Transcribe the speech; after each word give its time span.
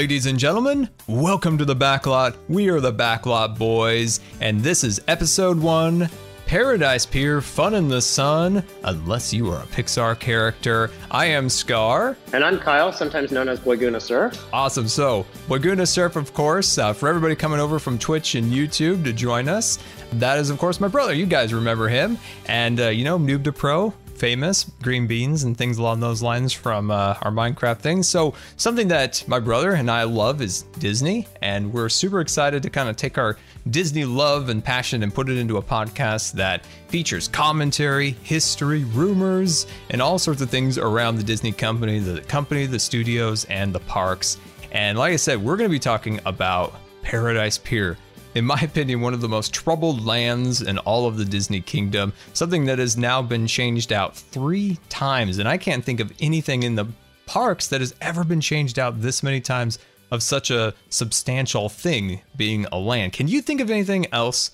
Ladies 0.00 0.24
and 0.24 0.38
gentlemen, 0.38 0.88
welcome 1.08 1.58
to 1.58 1.66
the 1.66 1.76
Backlot. 1.76 2.34
We 2.48 2.70
are 2.70 2.80
the 2.80 2.90
Backlot 2.90 3.58
Boys, 3.58 4.20
and 4.40 4.62
this 4.62 4.82
is 4.82 4.98
episode 5.08 5.60
one 5.60 6.08
Paradise 6.46 7.04
Pier 7.04 7.42
Fun 7.42 7.74
in 7.74 7.86
the 7.86 8.00
Sun, 8.00 8.64
unless 8.84 9.34
you 9.34 9.50
are 9.50 9.58
a 9.58 9.66
Pixar 9.66 10.18
character. 10.18 10.90
I 11.10 11.26
am 11.26 11.50
Scar. 11.50 12.16
And 12.32 12.42
I'm 12.42 12.58
Kyle, 12.58 12.94
sometimes 12.94 13.30
known 13.30 13.46
as 13.50 13.60
Boyguna 13.60 14.00
Surf. 14.00 14.42
Awesome. 14.54 14.88
So, 14.88 15.26
Boyguna 15.48 15.86
Surf, 15.86 16.16
of 16.16 16.32
course, 16.32 16.78
uh, 16.78 16.94
for 16.94 17.06
everybody 17.06 17.36
coming 17.36 17.60
over 17.60 17.78
from 17.78 17.98
Twitch 17.98 18.36
and 18.36 18.50
YouTube 18.50 19.04
to 19.04 19.12
join 19.12 19.50
us. 19.50 19.78
That 20.14 20.38
is, 20.38 20.48
of 20.48 20.56
course, 20.56 20.80
my 20.80 20.88
brother. 20.88 21.12
You 21.12 21.26
guys 21.26 21.52
remember 21.52 21.88
him. 21.88 22.16
And, 22.46 22.80
uh, 22.80 22.88
you 22.88 23.04
know, 23.04 23.18
Noob 23.18 23.44
to 23.44 23.52
Pro, 23.52 23.92
famous 24.20 24.70
green 24.82 25.06
beans 25.06 25.44
and 25.44 25.56
things 25.56 25.78
along 25.78 25.98
those 25.98 26.20
lines 26.20 26.52
from 26.52 26.90
uh, 26.90 27.14
our 27.22 27.32
Minecraft 27.32 27.78
things. 27.78 28.06
So, 28.06 28.34
something 28.58 28.86
that 28.88 29.24
my 29.26 29.40
brother 29.40 29.72
and 29.72 29.90
I 29.90 30.02
love 30.02 30.42
is 30.42 30.64
Disney, 30.78 31.26
and 31.40 31.72
we're 31.72 31.88
super 31.88 32.20
excited 32.20 32.62
to 32.62 32.68
kind 32.68 32.90
of 32.90 32.96
take 32.96 33.16
our 33.16 33.38
Disney 33.70 34.04
love 34.04 34.50
and 34.50 34.62
passion 34.62 35.02
and 35.02 35.14
put 35.14 35.30
it 35.30 35.38
into 35.38 35.56
a 35.56 35.62
podcast 35.62 36.32
that 36.32 36.66
features 36.88 37.28
commentary, 37.28 38.10
history, 38.22 38.84
rumors, 38.84 39.66
and 39.88 40.02
all 40.02 40.18
sorts 40.18 40.42
of 40.42 40.50
things 40.50 40.76
around 40.76 41.16
the 41.16 41.24
Disney 41.24 41.50
company, 41.50 41.98
the 41.98 42.20
company, 42.20 42.66
the 42.66 42.78
studios, 42.78 43.46
and 43.46 43.74
the 43.74 43.80
parks. 43.80 44.36
And 44.70 44.98
like 44.98 45.14
I 45.14 45.16
said, 45.16 45.42
we're 45.42 45.56
going 45.56 45.70
to 45.70 45.72
be 45.72 45.78
talking 45.80 46.20
about 46.26 46.74
Paradise 47.02 47.56
Pier 47.56 47.96
in 48.34 48.44
my 48.44 48.60
opinion, 48.60 49.00
one 49.00 49.14
of 49.14 49.20
the 49.20 49.28
most 49.28 49.52
troubled 49.52 50.04
lands 50.04 50.62
in 50.62 50.78
all 50.78 51.06
of 51.06 51.16
the 51.16 51.24
Disney 51.24 51.60
kingdom, 51.60 52.12
something 52.32 52.64
that 52.66 52.78
has 52.78 52.96
now 52.96 53.22
been 53.22 53.46
changed 53.46 53.92
out 53.92 54.16
three 54.16 54.78
times. 54.88 55.38
And 55.38 55.48
I 55.48 55.58
can't 55.58 55.84
think 55.84 56.00
of 56.00 56.12
anything 56.20 56.62
in 56.62 56.76
the 56.76 56.86
parks 57.26 57.66
that 57.68 57.80
has 57.80 57.94
ever 58.00 58.24
been 58.24 58.40
changed 58.40 58.78
out 58.78 59.00
this 59.00 59.22
many 59.22 59.40
times 59.40 59.78
of 60.10 60.22
such 60.22 60.50
a 60.50 60.74
substantial 60.88 61.68
thing 61.68 62.20
being 62.36 62.66
a 62.72 62.78
land. 62.78 63.12
Can 63.12 63.28
you 63.28 63.40
think 63.40 63.60
of 63.60 63.70
anything 63.70 64.06
else 64.12 64.50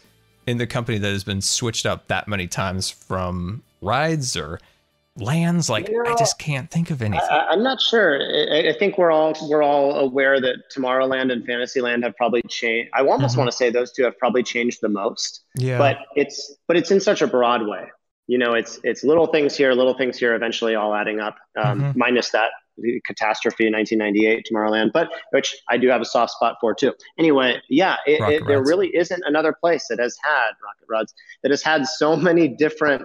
in 0.47 0.58
the 0.58 0.66
company 0.66 0.98
that 0.98 1.08
has 1.08 1.24
been 1.24 1.41
switched 1.41 1.86
out 1.86 2.08
that 2.08 2.28
many 2.28 2.47
times 2.47 2.91
from 2.91 3.62
rides 3.80 4.36
or 4.36 4.60
lands 5.17 5.70
like 5.70 5.89
you 5.89 6.03
know, 6.03 6.11
i 6.11 6.14
just 6.17 6.39
can't 6.39 6.70
think 6.70 6.91
of 6.91 7.00
anything. 7.00 7.27
I, 7.31 7.53
am 7.53 7.62
not 7.62 7.81
sure. 7.81 8.20
I, 8.20 8.70
I, 8.70 8.78
think 8.78 8.98
we're 8.98 9.11
all 9.11 9.34
we're 9.48 9.62
all 9.62 9.98
aware 9.98 10.41
that 10.41 10.70
tomorrowland 10.75 11.33
and 11.33 11.45
fantasyland 11.45 12.05
have 12.05 12.17
probably 12.17 12.42
changed 12.42 12.91
i 12.95 13.00
almost 13.00 13.33
mm-hmm. 13.33 13.41
want 13.41 13.50
to 13.50 13.56
say 13.56 13.70
those 13.70 13.92
two 13.92 14.05
have 14.05 14.17
probably 14.19 14.42
changed 14.42 14.81
the 14.83 14.89
most 14.89 15.42
yeah. 15.56 15.78
but 15.78 15.98
it's 16.14 16.56
but 16.69 16.77
it's 16.77 16.91
in 16.91 17.00
such 17.00 17.22
a 17.22 17.27
broad 17.27 17.67
way. 17.67 17.87
You 18.27 18.39
know 18.39 18.55
it's 18.55 18.81
it's 18.83 19.05
little 19.05 19.27
things 19.28 19.56
here 19.56 19.72
little 19.72 19.94
things 19.94 20.19
here 20.19 20.34
eventually 20.34 20.75
all 20.75 20.94
adding 20.94 21.20
up 21.20 21.37
um, 21.56 21.81
mm-hmm. 21.81 21.98
minus 21.98 22.31
that 22.31 22.50
catastrophe 23.06 23.67
in 23.67 23.72
1998 23.72 24.47
tomorrowland 24.53 24.92
but 24.92 25.09
which 25.31 25.56
i 25.70 25.78
do 25.78 25.89
have 25.89 26.03
a 26.03 26.05
soft 26.05 26.33
spot 26.33 26.56
for 26.61 26.75
too. 26.75 26.92
Anyway 27.19 27.59
yeah 27.70 27.97
it, 28.06 28.20
it, 28.20 28.47
there 28.47 28.62
really 28.62 28.94
isn't 28.94 29.22
another 29.25 29.55
place 29.59 29.87
that 29.89 29.98
has 29.98 30.17
had 30.22 30.50
rocket 30.62 30.87
rods 30.91 31.14
that 31.42 31.50
has 31.50 31.62
had 31.62 31.87
so 31.87 32.17
many 32.17 32.48
different 32.48 33.03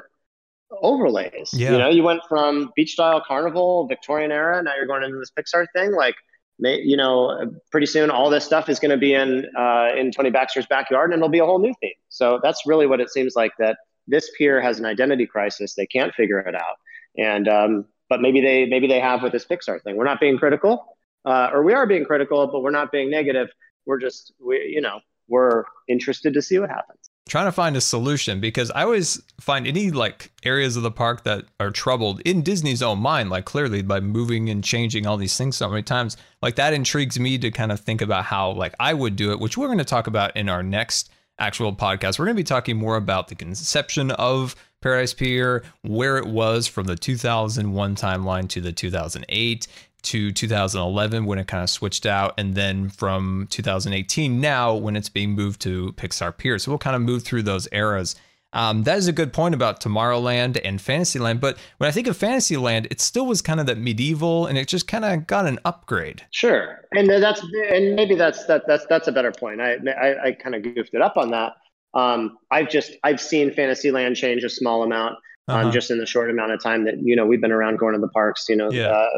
overlays. 0.81 1.51
Yeah. 1.53 1.71
You 1.71 1.77
know, 1.77 1.89
you 1.89 2.03
went 2.03 2.21
from 2.27 2.71
beach 2.75 2.93
style 2.93 3.21
carnival, 3.25 3.87
Victorian 3.87 4.31
era, 4.31 4.61
now 4.63 4.75
you're 4.75 4.87
going 4.87 5.03
into 5.03 5.17
this 5.17 5.31
Pixar 5.31 5.65
thing. 5.73 5.91
Like, 5.93 6.15
you 6.59 6.95
know, 6.95 7.51
pretty 7.71 7.87
soon 7.87 8.11
all 8.11 8.29
this 8.29 8.45
stuff 8.45 8.69
is 8.69 8.79
going 8.79 8.91
to 8.91 8.97
be 8.97 9.13
in 9.13 9.45
uh, 9.57 9.89
in 9.97 10.11
Tony 10.11 10.29
Baxter's 10.29 10.67
backyard, 10.67 11.11
and 11.11 11.19
it'll 11.19 11.29
be 11.29 11.39
a 11.39 11.45
whole 11.45 11.59
new 11.59 11.73
theme. 11.81 11.91
So 12.09 12.39
that's 12.43 12.61
really 12.65 12.85
what 12.85 12.99
it 12.99 13.09
seems 13.09 13.35
like 13.35 13.51
that 13.57 13.77
this 14.07 14.29
pier 14.37 14.61
has 14.61 14.79
an 14.79 14.85
identity 14.85 15.25
crisis. 15.25 15.73
They 15.73 15.87
can't 15.87 16.13
figure 16.13 16.39
it 16.39 16.55
out, 16.55 16.75
and 17.17 17.47
um, 17.47 17.85
but 18.09 18.21
maybe 18.21 18.41
they 18.41 18.65
maybe 18.65 18.87
they 18.87 18.99
have 18.99 19.23
with 19.23 19.31
this 19.31 19.45
Pixar 19.45 19.81
thing. 19.81 19.95
We're 19.95 20.05
not 20.05 20.19
being 20.19 20.37
critical, 20.37 20.97
uh, 21.25 21.49
or 21.51 21.63
we 21.63 21.73
are 21.73 21.87
being 21.87 22.05
critical, 22.05 22.45
but 22.47 22.61
we're 22.61 22.69
not 22.69 22.91
being 22.91 23.09
negative. 23.09 23.49
We're 23.87 23.99
just 23.99 24.33
we 24.39 24.71
you 24.71 24.81
know 24.81 24.99
we're 25.27 25.63
interested 25.87 26.35
to 26.35 26.41
see 26.43 26.59
what 26.59 26.69
happens 26.69 27.10
trying 27.31 27.45
to 27.45 27.51
find 27.53 27.77
a 27.77 27.81
solution 27.81 28.41
because 28.41 28.69
I 28.71 28.83
always 28.83 29.21
find 29.39 29.65
any 29.65 29.89
like 29.89 30.33
areas 30.43 30.75
of 30.75 30.83
the 30.83 30.91
park 30.91 31.23
that 31.23 31.45
are 31.61 31.71
troubled 31.71 32.19
in 32.25 32.41
Disney's 32.41 32.83
own 32.83 32.99
mind, 32.99 33.29
like 33.29 33.45
clearly 33.45 33.81
by 33.81 34.01
moving 34.01 34.49
and 34.49 34.61
changing 34.61 35.07
all 35.07 35.15
these 35.15 35.37
things 35.37 35.55
so 35.55 35.69
many 35.69 35.81
times, 35.81 36.17
like 36.41 36.55
that 36.55 36.73
intrigues 36.73 37.17
me 37.17 37.37
to 37.37 37.49
kind 37.49 37.71
of 37.71 37.79
think 37.79 38.01
about 38.01 38.25
how 38.25 38.51
like 38.51 38.75
I 38.81 38.93
would 38.93 39.15
do 39.15 39.31
it, 39.31 39.39
which 39.39 39.57
we're 39.57 39.67
going 39.67 39.77
to 39.77 39.85
talk 39.85 40.07
about 40.07 40.35
in 40.35 40.49
our 40.49 40.61
next 40.61 41.09
actual 41.39 41.73
podcast. 41.73 42.19
We're 42.19 42.25
going 42.25 42.35
to 42.35 42.41
be 42.41 42.43
talking 42.43 42.75
more 42.75 42.97
about 42.97 43.29
the 43.29 43.35
conception 43.35 44.11
of 44.11 44.53
Paradise 44.81 45.13
Pier, 45.13 45.63
where 45.83 46.17
it 46.17 46.25
was 46.25 46.67
from 46.67 46.85
the 46.85 46.97
2001 46.97 47.95
timeline 47.95 48.49
to 48.49 48.59
the 48.59 48.73
2008 48.73 49.67
to 50.03 50.31
2011 50.31 51.25
when 51.25 51.39
it 51.39 51.47
kind 51.47 51.63
of 51.63 51.69
switched 51.69 52.05
out, 52.05 52.33
and 52.37 52.55
then 52.55 52.89
from 52.89 53.47
2018 53.49 54.39
now 54.41 54.73
when 54.75 54.95
it's 54.95 55.09
being 55.09 55.31
moved 55.31 55.61
to 55.61 55.93
Pixar 55.93 56.35
Pier. 56.37 56.59
So 56.59 56.71
we'll 56.71 56.79
kind 56.79 56.95
of 56.95 57.01
move 57.01 57.23
through 57.23 57.43
those 57.43 57.67
eras. 57.71 58.15
Um, 58.53 58.83
that 58.83 58.97
is 58.97 59.07
a 59.07 59.13
good 59.13 59.31
point 59.31 59.55
about 59.55 59.79
Tomorrowland 59.79 60.59
and 60.63 60.81
Fantasyland. 60.81 61.39
But 61.39 61.57
when 61.77 61.87
I 61.87 61.91
think 61.91 62.07
of 62.07 62.17
Fantasyland, 62.17 62.87
it 62.91 62.99
still 62.99 63.25
was 63.25 63.41
kind 63.41 63.59
of 63.59 63.65
that 63.67 63.77
medieval, 63.77 64.45
and 64.45 64.57
it 64.57 64.67
just 64.67 64.87
kind 64.87 65.05
of 65.05 65.25
got 65.25 65.45
an 65.45 65.59
upgrade. 65.63 66.25
Sure, 66.31 66.79
and 66.91 67.09
that's 67.09 67.41
and 67.41 67.95
maybe 67.95 68.15
that's 68.15 68.45
that 68.47 68.63
that's 68.67 68.85
that's 68.87 69.07
a 69.07 69.11
better 69.11 69.31
point. 69.31 69.61
I 69.61 69.77
I, 69.89 70.27
I 70.27 70.31
kind 70.33 70.55
of 70.55 70.63
goofed 70.63 70.93
it 70.93 71.01
up 71.01 71.15
on 71.17 71.31
that. 71.31 71.53
Um, 71.93 72.37
I've 72.49 72.69
just 72.69 72.93
I've 73.03 73.21
seen 73.21 73.53
Fantasyland 73.53 74.15
change 74.15 74.43
a 74.43 74.49
small 74.49 74.83
amount 74.83 75.17
uh-huh. 75.51 75.67
um, 75.67 75.71
just 75.71 75.91
in 75.91 75.97
the 75.99 76.05
short 76.05 76.29
amount 76.29 76.51
of 76.51 76.61
time 76.61 76.85
that 76.85 77.01
you 77.01 77.15
know 77.15 77.25
we've 77.25 77.41
been 77.41 77.51
around 77.51 77.77
going 77.77 77.93
to 77.93 77.99
the 77.99 78.09
parks. 78.09 78.47
You 78.49 78.55
know, 78.55 78.71
yeah. 78.71 78.87
uh, 78.87 79.09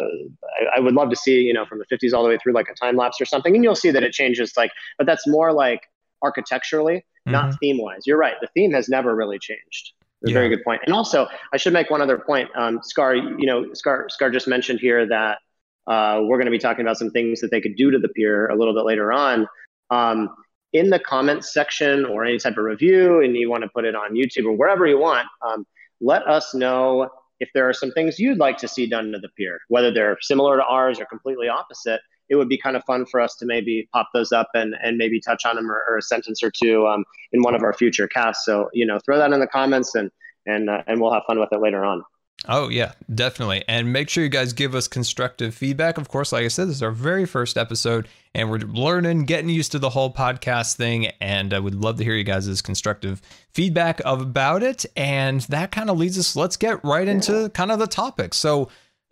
I, 0.74 0.78
I, 0.78 0.80
would 0.80 0.94
love 0.94 1.10
to 1.10 1.16
see 1.16 1.42
you 1.42 1.54
know 1.54 1.66
from 1.66 1.80
the 1.80 1.86
50s 1.86 2.14
all 2.14 2.24
the 2.24 2.30
way 2.30 2.38
through 2.38 2.54
like 2.54 2.68
a 2.70 2.74
time 2.74 2.96
lapse 2.96 3.22
or 3.22 3.26
something, 3.26 3.56
and 3.56 3.64
you'll 3.64 3.76
see 3.76 3.92
that 3.92 4.04
it 4.04 4.14
changes. 4.14 4.54
Like, 4.58 4.72
but 4.98 5.08
that's 5.08 5.28
more 5.28 5.52
like 5.52 5.82
architecturally, 6.22 6.98
mm-hmm. 6.98 7.32
not 7.32 7.60
theme 7.60 7.78
wise. 7.78 8.02
You're 8.06 8.18
right. 8.18 8.36
The 8.42 8.48
theme 8.54 8.72
has 8.74 8.90
never 8.90 9.16
really 9.16 9.40
changed. 9.40 9.92
That's 10.22 10.32
yeah. 10.32 10.38
a 10.38 10.42
very 10.42 10.56
good 10.56 10.64
point. 10.64 10.82
And 10.86 10.94
also, 10.94 11.28
I 11.52 11.58
should 11.58 11.74
make 11.74 11.90
one 11.90 12.02
other 12.02 12.18
point. 12.18 12.50
Um, 12.56 12.80
Scar, 12.82 13.14
you 13.16 13.46
know, 13.46 13.74
Scar, 13.74 14.08
Scar 14.10 14.30
just 14.30 14.48
mentioned 14.48 14.80
here 14.80 15.06
that 15.06 15.40
uh, 15.86 16.22
we're 16.24 16.38
going 16.38 16.46
to 16.46 16.52
be 16.52 16.60
talking 16.60 16.86
about 16.86 16.98
some 16.98 17.12
things 17.12 17.42
that 17.42 17.52
they 17.52 17.60
could 17.60 17.76
do 17.76 17.92
to 17.92 18.00
the 18.00 18.08
pier 18.08 18.48
a 18.48 18.56
little 18.56 18.74
bit 18.74 18.86
later 18.86 19.12
on. 19.12 19.48
Um, 19.90 20.30
in 20.72 20.90
the 20.90 21.00
comments 21.00 21.54
section 21.54 22.04
or 22.04 22.26
any 22.26 22.40
type 22.40 22.58
of 22.58 22.64
review, 22.64 23.22
and 23.22 23.36
you 23.36 23.50
want 23.50 23.64
to 23.64 23.70
put 23.70 23.86
it 23.86 23.96
on 23.96 24.14
YouTube 24.14 24.46
or 24.46 24.54
wherever 24.54 24.88
you 24.88 24.98
want, 24.98 25.28
um, 25.48 25.66
let 26.03 26.28
us 26.28 26.53
know 26.53 27.09
if 27.40 27.50
there 27.53 27.68
are 27.68 27.74
some 27.74 27.91
things 27.91 28.19
you'd 28.19 28.38
like 28.38 28.58
to 28.58 28.68
see 28.68 28.88
done 28.88 29.12
to 29.12 29.19
the 29.19 29.30
pier, 29.38 29.59
whether 29.69 29.91
they're 29.91 30.18
similar 30.22 30.58
to 30.58 30.64
ours 30.64 31.00
or 31.00 31.06
completely 31.06 31.47
opposite. 31.47 32.02
It 32.30 32.36
would 32.36 32.50
be 32.50 32.58
kind 32.58 32.75
of 32.75 32.84
fun 32.86 33.06
for 33.06 33.19
us 33.19 33.36
to 33.38 33.46
maybe 33.46 33.88
pop 33.94 34.09
those 34.13 34.31
up 34.31 34.50
and, 34.53 34.75
and 34.81 34.97
maybe 34.97 35.19
touch 35.19 35.46
on 35.46 35.56
them 35.56 35.69
or, 35.72 35.84
or 35.90 35.97
a 35.97 36.02
sentence 36.02 36.42
or 36.42 36.52
two 36.52 36.88
um, 36.88 37.03
in 37.31 37.42
one 37.42 37.56
of 37.56 37.63
our 37.63 37.74
future 37.74 38.08
casts. 38.08 38.46
So, 38.46 38.69
you 38.74 38.86
know, 38.86 39.00
throw 39.06 39.18
that 39.18 39.31
in 39.31 39.40
the 39.40 39.47
comments 39.47 39.96
and, 39.96 40.09
and, 40.46 40.69
uh, 40.69 40.84
and 40.88 41.02
we'll 41.02 41.13
have 41.13 41.24
fun 41.28 41.40
with 41.40 41.50
it 41.52 41.59
later 41.59 41.84
on. 41.84 42.03
Oh, 42.48 42.68
yeah, 42.68 42.92
definitely. 43.14 43.64
And 43.70 43.94
make 43.94 44.10
sure 44.10 44.24
you 44.24 44.30
guys 44.30 44.52
give 44.52 44.76
us 44.76 44.88
constructive 44.88 45.56
feedback. 45.56 45.98
Of 45.98 46.10
course, 46.10 46.34
like 46.34 46.44
I 46.44 46.50
said, 46.50 46.68
this 46.68 46.76
is 46.76 46.84
our 46.84 46.92
very 46.92 47.26
first 47.26 47.58
episode 47.58 48.08
and 48.36 48.52
we're 48.52 48.58
learning, 48.60 49.26
getting 49.26 49.50
used 49.50 49.72
to 49.72 49.80
the 49.80 49.92
whole 49.92 50.12
podcast 50.14 50.76
thing. 50.76 51.08
And 51.22 51.54
uh, 51.54 51.58
I 51.58 51.60
would 51.60 51.76
love 51.76 51.98
to 51.98 52.04
hear 52.04 52.16
you 52.16 52.26
guys' 52.26 52.62
constructive 52.62 53.22
feedback 53.54 54.02
about 54.04 54.62
it. 54.62 54.86
And 54.98 55.42
that 55.42 55.72
kind 55.72 55.90
of 55.90 55.98
leads 55.98 56.20
us, 56.20 56.36
let's 56.36 56.58
get 56.58 56.84
right 56.84 57.08
into 57.08 57.50
kind 57.50 57.72
of 57.72 57.80
the 57.80 57.88
topic. 57.88 58.34
So, 58.34 58.69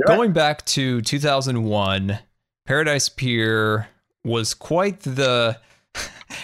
going 0.07 0.33
back 0.33 0.65
to 0.65 1.01
2001, 1.01 2.19
Paradise 2.65 3.09
Pier 3.09 3.87
was 4.25 4.53
quite 4.53 4.99
the. 5.01 5.57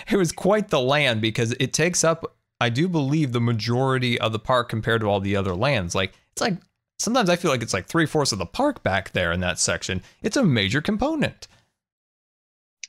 it 0.10 0.18
was 0.18 0.32
quite 0.32 0.70
the 0.70 0.80
land 0.80 1.22
because 1.22 1.54
it 1.60 1.74
takes 1.74 2.04
up 2.04 2.38
I 2.60 2.70
do 2.70 2.88
believe 2.88 3.32
the 3.32 3.42
majority 3.42 4.20
of 4.20 4.32
the 4.32 4.40
park 4.40 4.70
compared 4.70 5.02
to 5.02 5.08
all 5.08 5.20
the 5.20 5.36
other 5.36 5.56
lands. 5.56 5.94
Like 5.96 6.14
it's 6.32 6.42
like 6.42 6.58
sometimes 6.98 7.30
I 7.30 7.36
feel 7.36 7.52
like 7.52 7.62
it's 7.62 7.74
like 7.74 7.88
three 7.88 8.06
fourths 8.06 8.32
of 8.32 8.40
the 8.40 8.46
park 8.46 8.84
back 8.84 9.12
there 9.12 9.32
in 9.32 9.40
that 9.42 9.60
section. 9.60 10.02
It's 10.22 10.38
a 10.38 10.44
major 10.44 10.82
component. 10.82 11.48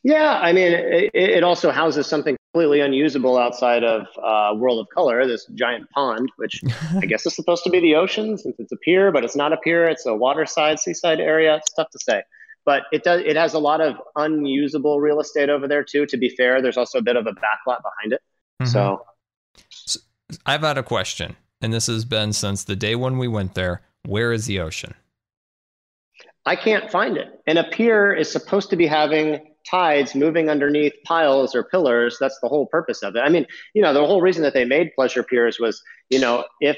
Yeah, 0.04 0.38
I 0.40 0.52
mean, 0.52 0.72
it, 0.72 1.10
it 1.12 1.42
also 1.42 1.70
houses 1.70 2.06
something 2.06 2.36
completely 2.52 2.80
unusable 2.80 3.36
outside 3.36 3.84
of 3.84 4.06
uh, 4.22 4.54
World 4.56 4.80
of 4.80 4.86
Color, 4.94 5.26
this 5.26 5.46
giant 5.54 5.90
pond, 5.90 6.30
which 6.36 6.62
I 6.96 7.06
guess 7.06 7.26
is 7.26 7.34
supposed 7.34 7.64
to 7.64 7.70
be 7.70 7.80
the 7.80 7.96
ocean 7.96 8.38
since 8.38 8.56
it's 8.58 8.72
a 8.72 8.76
pier, 8.76 9.10
but 9.10 9.24
it's 9.24 9.36
not 9.36 9.52
a 9.52 9.56
pier. 9.56 9.86
It's 9.86 10.06
a 10.06 10.14
waterside, 10.14 10.78
seaside 10.78 11.20
area. 11.20 11.56
It's 11.56 11.72
tough 11.74 11.90
to 11.90 11.98
say. 11.98 12.22
But 12.64 12.84
it 12.92 13.02
does. 13.02 13.22
It 13.24 13.36
has 13.36 13.54
a 13.54 13.58
lot 13.58 13.80
of 13.80 13.96
unusable 14.14 15.00
real 15.00 15.20
estate 15.20 15.48
over 15.48 15.66
there 15.66 15.82
too. 15.82 16.06
To 16.06 16.16
be 16.16 16.28
fair, 16.28 16.60
there's 16.60 16.76
also 16.76 16.98
a 16.98 17.02
bit 17.02 17.16
of 17.16 17.26
a 17.26 17.32
backlot 17.32 17.82
behind 17.82 18.12
it. 18.12 18.20
Mm-hmm. 18.60 18.66
So, 18.66 19.06
so 19.70 20.00
I've 20.44 20.60
had 20.60 20.76
a 20.76 20.82
question 20.82 21.36
and 21.60 21.72
this 21.72 21.86
has 21.86 22.04
been 22.04 22.32
since 22.32 22.64
the 22.64 22.76
day 22.76 22.94
when 22.94 23.18
we 23.18 23.28
went 23.28 23.54
there. 23.54 23.82
Where 24.04 24.32
is 24.32 24.46
the 24.46 24.60
ocean? 24.60 24.94
I 26.46 26.56
can't 26.56 26.90
find 26.90 27.16
it. 27.16 27.28
And 27.46 27.58
a 27.58 27.64
pier 27.64 28.12
is 28.12 28.30
supposed 28.30 28.70
to 28.70 28.76
be 28.76 28.86
having 28.86 29.54
tides 29.70 30.14
moving 30.14 30.48
underneath 30.48 30.94
piles 31.04 31.54
or 31.54 31.64
pillars. 31.64 32.16
That's 32.18 32.38
the 32.40 32.48
whole 32.48 32.66
purpose 32.66 33.02
of 33.02 33.16
it. 33.16 33.20
I 33.20 33.28
mean, 33.28 33.46
you 33.74 33.82
know, 33.82 33.92
the 33.92 34.04
whole 34.04 34.22
reason 34.22 34.42
that 34.44 34.54
they 34.54 34.64
made 34.64 34.94
pleasure 34.94 35.22
piers 35.22 35.58
was, 35.60 35.82
you 36.10 36.18
know, 36.18 36.44
if 36.60 36.76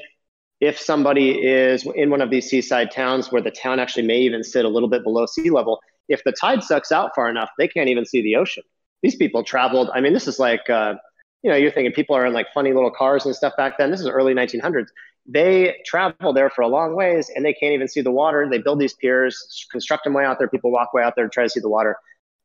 if 0.60 0.78
somebody 0.78 1.30
is 1.30 1.86
in 1.94 2.10
one 2.10 2.20
of 2.20 2.30
these 2.30 2.50
seaside 2.50 2.90
towns 2.90 3.32
where 3.32 3.40
the 3.40 3.50
town 3.50 3.80
actually 3.80 4.06
may 4.06 4.18
even 4.18 4.44
sit 4.44 4.64
a 4.64 4.68
little 4.68 4.90
bit 4.90 5.02
below 5.02 5.24
sea 5.24 5.50
level, 5.50 5.80
if 6.08 6.22
the 6.24 6.32
tide 6.32 6.62
sucks 6.62 6.92
out 6.92 7.12
far 7.14 7.30
enough, 7.30 7.48
they 7.56 7.66
can't 7.66 7.88
even 7.88 8.04
see 8.04 8.20
the 8.22 8.36
ocean. 8.36 8.62
These 9.02 9.16
people 9.16 9.42
traveled. 9.42 9.88
I 9.94 10.00
mean, 10.00 10.12
this 10.12 10.28
is 10.28 10.38
like, 10.38 10.68
uh, 10.68 10.94
you 11.42 11.50
know, 11.50 11.56
you're 11.56 11.70
thinking 11.70 11.92
people 11.92 12.14
are 12.14 12.26
in 12.26 12.34
like 12.34 12.48
funny 12.52 12.74
little 12.74 12.90
cars 12.90 13.24
and 13.24 13.34
stuff 13.34 13.54
back 13.56 13.78
then. 13.78 13.90
This 13.90 14.00
is 14.00 14.08
early 14.08 14.34
1900s. 14.34 14.88
They 15.26 15.76
travel 15.86 16.32
there 16.32 16.50
for 16.50 16.62
a 16.62 16.68
long 16.68 16.94
ways 16.94 17.30
and 17.34 17.44
they 17.44 17.52
can't 17.52 17.72
even 17.72 17.88
see 17.88 18.00
the 18.00 18.10
water. 18.10 18.48
They 18.50 18.58
build 18.58 18.80
these 18.80 18.94
piers, 18.94 19.66
construct 19.70 20.04
them 20.04 20.14
way 20.14 20.24
out 20.24 20.38
there. 20.38 20.48
People 20.48 20.72
walk 20.72 20.92
way 20.92 21.02
out 21.02 21.14
there 21.16 21.24
to 21.24 21.30
try 21.30 21.44
to 21.44 21.50
see 21.50 21.60
the 21.60 21.68
water. 21.68 21.96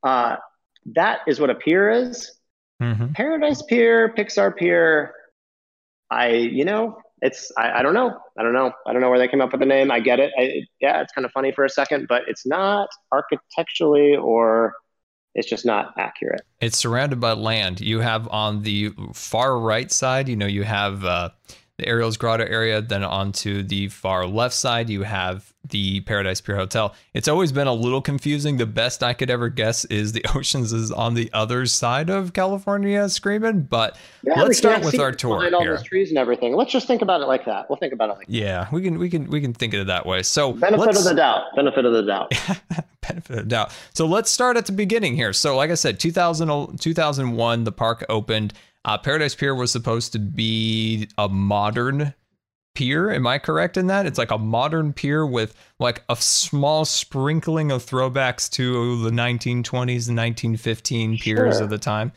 Uh, 0.04 0.38
that 0.94 1.19
is 1.27 1.39
what 1.39 1.50
a 1.50 1.56
pier 1.56 1.89
is. 1.89 2.31
Mm-hmm. 2.81 3.13
Paradise 3.13 3.62
Pier, 3.62 4.13
Pixar 4.16 4.56
Pier. 4.56 5.13
I, 6.12 6.27
you 6.30 6.66
know, 6.66 6.98
it's 7.22 7.51
I, 7.57 7.80
I, 7.80 7.81
don't 7.81 7.94
know. 7.94 8.18
I 8.38 8.44
don't 8.44 8.54
know. 8.54 8.72
I 8.86 8.94
don't 8.94 9.01
know 9.01 9.10
where 9.10 9.18
they 9.18 9.27
came 9.27 9.42
up 9.42 9.51
with 9.51 9.62
the 9.62 9.66
name. 9.66 9.92
I 9.92 10.00
get 10.00 10.19
it. 10.19 10.31
I, 10.38 10.63
yeah, 10.80 11.01
it's 11.01 11.13
kind 11.13 11.25
of 11.25 11.31
funny 11.31 11.51
for 11.51 11.66
a 11.66 11.69
second, 11.69 12.07
but 12.07 12.24
it's 12.27 12.45
not 12.45 12.89
architecturally 13.12 14.16
or 14.16 14.75
it's 15.33 15.50
just 15.50 15.66
not 15.66 15.94
accurate. 15.98 16.42
It's 16.62 16.77
surrounded 16.77 17.19
by 17.19 17.33
land. 17.33 17.81
You 17.81 18.00
have 18.00 18.27
on 18.30 18.63
the 18.63 18.94
far 19.13 19.57
right 19.60 19.92
side, 19.92 20.30
you 20.30 20.36
know, 20.36 20.45
you 20.45 20.63
have 20.63 21.04
uh, 21.04 21.30
the 21.77 21.88
Ariel's 21.88 22.18
Grotto 22.18 22.45
area. 22.45 22.81
Then 22.81 23.04
onto 23.04 23.63
the 23.63 23.89
far 23.89 24.25
left 24.25 24.56
side, 24.56 24.89
you 24.89 25.04
have 25.04 25.54
the 25.69 26.01
Paradise 26.01 26.42
Pier 26.42 26.56
Hotel. 26.56 26.94
It's 27.13 27.27
always 27.27 27.51
been 27.51 27.68
a 27.68 27.74
little 27.74 28.01
confusing. 28.01 28.57
The 28.57 28.66
best 28.66 29.04
I 29.04 29.13
could 29.13 29.30
ever 29.30 29.50
guess 29.50 29.86
is 29.86 30.13
the 30.13 30.24
Oceans 30.36 30.72
is 30.74 30.92
on 30.92 31.16
the 31.16 31.30
other 31.33 31.66
side 31.66 32.10
of 32.10 32.33
California 32.33 33.10
screaming. 33.10 33.62
But 33.62 33.98
yeah, 34.24 34.42
let's 34.42 34.57
start 34.57 34.83
with 34.83 35.00
our 35.00 35.12
tour 35.12 35.54
all 35.54 35.62
here. 35.62 35.75
those 35.75 35.83
trees 35.83 36.10
and 36.10 36.18
everything. 36.18 36.56
Let's 36.56 36.72
just 36.72 36.88
think 36.88 37.01
about 37.01 37.22
it 37.22 37.25
like 37.25 37.45
that. 37.45 37.69
We'll 37.69 37.77
think 37.77 37.94
about 37.94 38.10
it 38.10 38.13
like 38.13 38.25
yeah, 38.30 38.68
we 38.72 38.81
can 38.81 38.98
we 38.98 39.10
can 39.10 39.30
we 39.30 39.42
can 39.42 39.54
think 39.54 39.74
of 39.74 39.81
it 39.81 39.88
that 39.88 40.06
way. 40.06 40.24
So 40.24 40.54
benefit 40.54 40.98
of 40.98 41.04
the 41.04 41.13
doubt. 41.13 41.56
Benefit 41.56 41.86
of 41.86 41.94
the 41.94 42.04
doubt. 42.04 42.31
benefit 43.01 43.30
of 43.30 43.44
the 43.44 43.44
doubt. 43.44 43.72
So 43.94 44.06
let's 44.06 44.31
start 44.31 44.57
at 44.57 44.66
the 44.66 44.72
beginning 44.72 45.16
here. 45.16 45.33
So 45.33 45.56
like 45.57 45.72
I 45.72 45.75
said, 45.75 46.00
2000, 46.00 46.80
2001, 46.80 47.63
the 47.63 47.72
park 47.72 48.06
opened. 48.10 48.54
Uh, 48.86 49.00
Paradise 49.00 49.34
Pier 49.34 49.56
was 49.56 49.72
supposed 49.72 50.14
to 50.14 50.20
be 50.20 51.10
a 51.18 51.28
modern 51.28 52.14
pier. 52.76 53.10
Am 53.10 53.26
I 53.26 53.40
correct 53.40 53.78
in 53.78 53.88
that? 53.88 54.06
It's 54.06 54.20
like 54.20 54.30
a 54.30 54.38
modern 54.38 54.94
pier 54.94 55.26
with 55.26 55.56
like 55.80 56.04
a 56.08 56.16
small 56.16 56.86
sprinkling 56.86 57.72
of 57.72 57.84
throwbacks 57.84 58.48
to 58.52 59.02
the 59.02 59.10
1920s 59.10 60.08
and 60.08 60.18
1915 60.18 61.18
piers 61.18 61.60
of 61.60 61.72
the 61.72 61.80
time, 61.80 62.12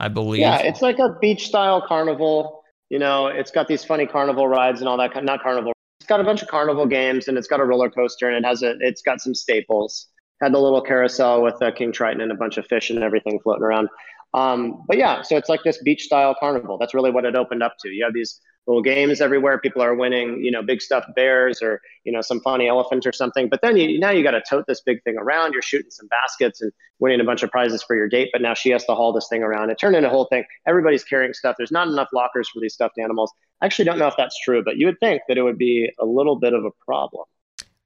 I 0.00 0.08
believe. 0.08 0.40
Yeah, 0.40 0.58
it's 0.58 0.80
like 0.80 0.98
a 0.98 1.10
beach 1.20 1.46
style 1.46 1.82
carnival. 1.86 2.62
You 2.88 2.98
know, 2.98 3.26
it's 3.26 3.50
got 3.50 3.68
these 3.68 3.84
funny 3.84 4.06
carnival 4.06 4.48
rides 4.48 4.80
and 4.80 4.88
all 4.88 4.96
that. 4.96 5.22
Not 5.22 5.42
carnival. 5.42 5.72
It's 6.00 6.08
got 6.08 6.20
a 6.20 6.24
bunch 6.24 6.40
of 6.40 6.48
carnival 6.48 6.86
games 6.86 7.28
and 7.28 7.36
it's 7.36 7.48
got 7.48 7.60
a 7.60 7.64
roller 7.64 7.90
coaster 7.90 8.28
and 8.28 8.42
it 8.42 8.48
has 8.48 8.62
a. 8.62 8.76
It's 8.80 9.02
got 9.02 9.20
some 9.20 9.34
staples. 9.34 10.06
Had 10.40 10.52
the 10.52 10.58
little 10.58 10.82
carousel 10.82 11.42
with 11.42 11.60
uh, 11.62 11.70
King 11.70 11.92
Triton 11.92 12.20
and 12.20 12.32
a 12.32 12.34
bunch 12.34 12.56
of 12.56 12.66
fish 12.66 12.90
and 12.90 13.02
everything 13.02 13.38
floating 13.40 13.62
around. 13.62 13.88
Um, 14.34 14.82
but 14.88 14.98
yeah, 14.98 15.22
so 15.22 15.36
it's 15.36 15.48
like 15.48 15.62
this 15.62 15.80
beach 15.82 16.02
style 16.02 16.34
carnival. 16.38 16.76
That's 16.76 16.92
really 16.92 17.12
what 17.12 17.24
it 17.24 17.36
opened 17.36 17.62
up 17.62 17.74
to. 17.80 17.88
You 17.88 18.04
have 18.04 18.14
these 18.14 18.40
little 18.66 18.82
games 18.82 19.20
everywhere. 19.20 19.58
People 19.58 19.82
are 19.82 19.94
winning, 19.94 20.42
you 20.42 20.50
know, 20.50 20.62
big 20.62 20.82
stuffed 20.82 21.14
bears 21.14 21.62
or 21.62 21.80
you 22.02 22.12
know 22.12 22.20
some 22.20 22.40
funny 22.40 22.66
elephant 22.66 23.06
or 23.06 23.12
something. 23.12 23.48
But 23.48 23.60
then 23.62 23.76
you, 23.76 23.98
now 24.00 24.10
you 24.10 24.24
got 24.24 24.32
to 24.32 24.42
tote 24.48 24.64
this 24.66 24.80
big 24.84 25.02
thing 25.04 25.16
around. 25.18 25.52
You're 25.52 25.62
shooting 25.62 25.90
some 25.90 26.08
baskets 26.08 26.60
and 26.60 26.72
winning 26.98 27.20
a 27.20 27.24
bunch 27.24 27.44
of 27.44 27.50
prizes 27.50 27.82
for 27.82 27.94
your 27.94 28.08
date. 28.08 28.30
But 28.32 28.42
now 28.42 28.54
she 28.54 28.70
has 28.70 28.84
to 28.86 28.94
haul 28.94 29.12
this 29.12 29.28
thing 29.28 29.42
around. 29.42 29.70
It 29.70 29.78
turned 29.78 29.94
into 29.94 30.08
a 30.08 30.12
whole 30.12 30.26
thing. 30.26 30.44
Everybody's 30.66 31.04
carrying 31.04 31.32
stuff. 31.32 31.54
There's 31.56 31.72
not 31.72 31.86
enough 31.86 32.08
lockers 32.12 32.48
for 32.48 32.60
these 32.60 32.74
stuffed 32.74 32.98
animals. 32.98 33.32
I 33.62 33.66
actually 33.66 33.84
don't 33.84 33.98
know 33.98 34.08
if 34.08 34.14
that's 34.16 34.38
true, 34.40 34.64
but 34.64 34.76
you 34.78 34.86
would 34.86 34.98
think 35.00 35.22
that 35.28 35.38
it 35.38 35.42
would 35.42 35.58
be 35.58 35.90
a 36.00 36.04
little 36.04 36.36
bit 36.36 36.54
of 36.54 36.64
a 36.64 36.70
problem. 36.84 37.24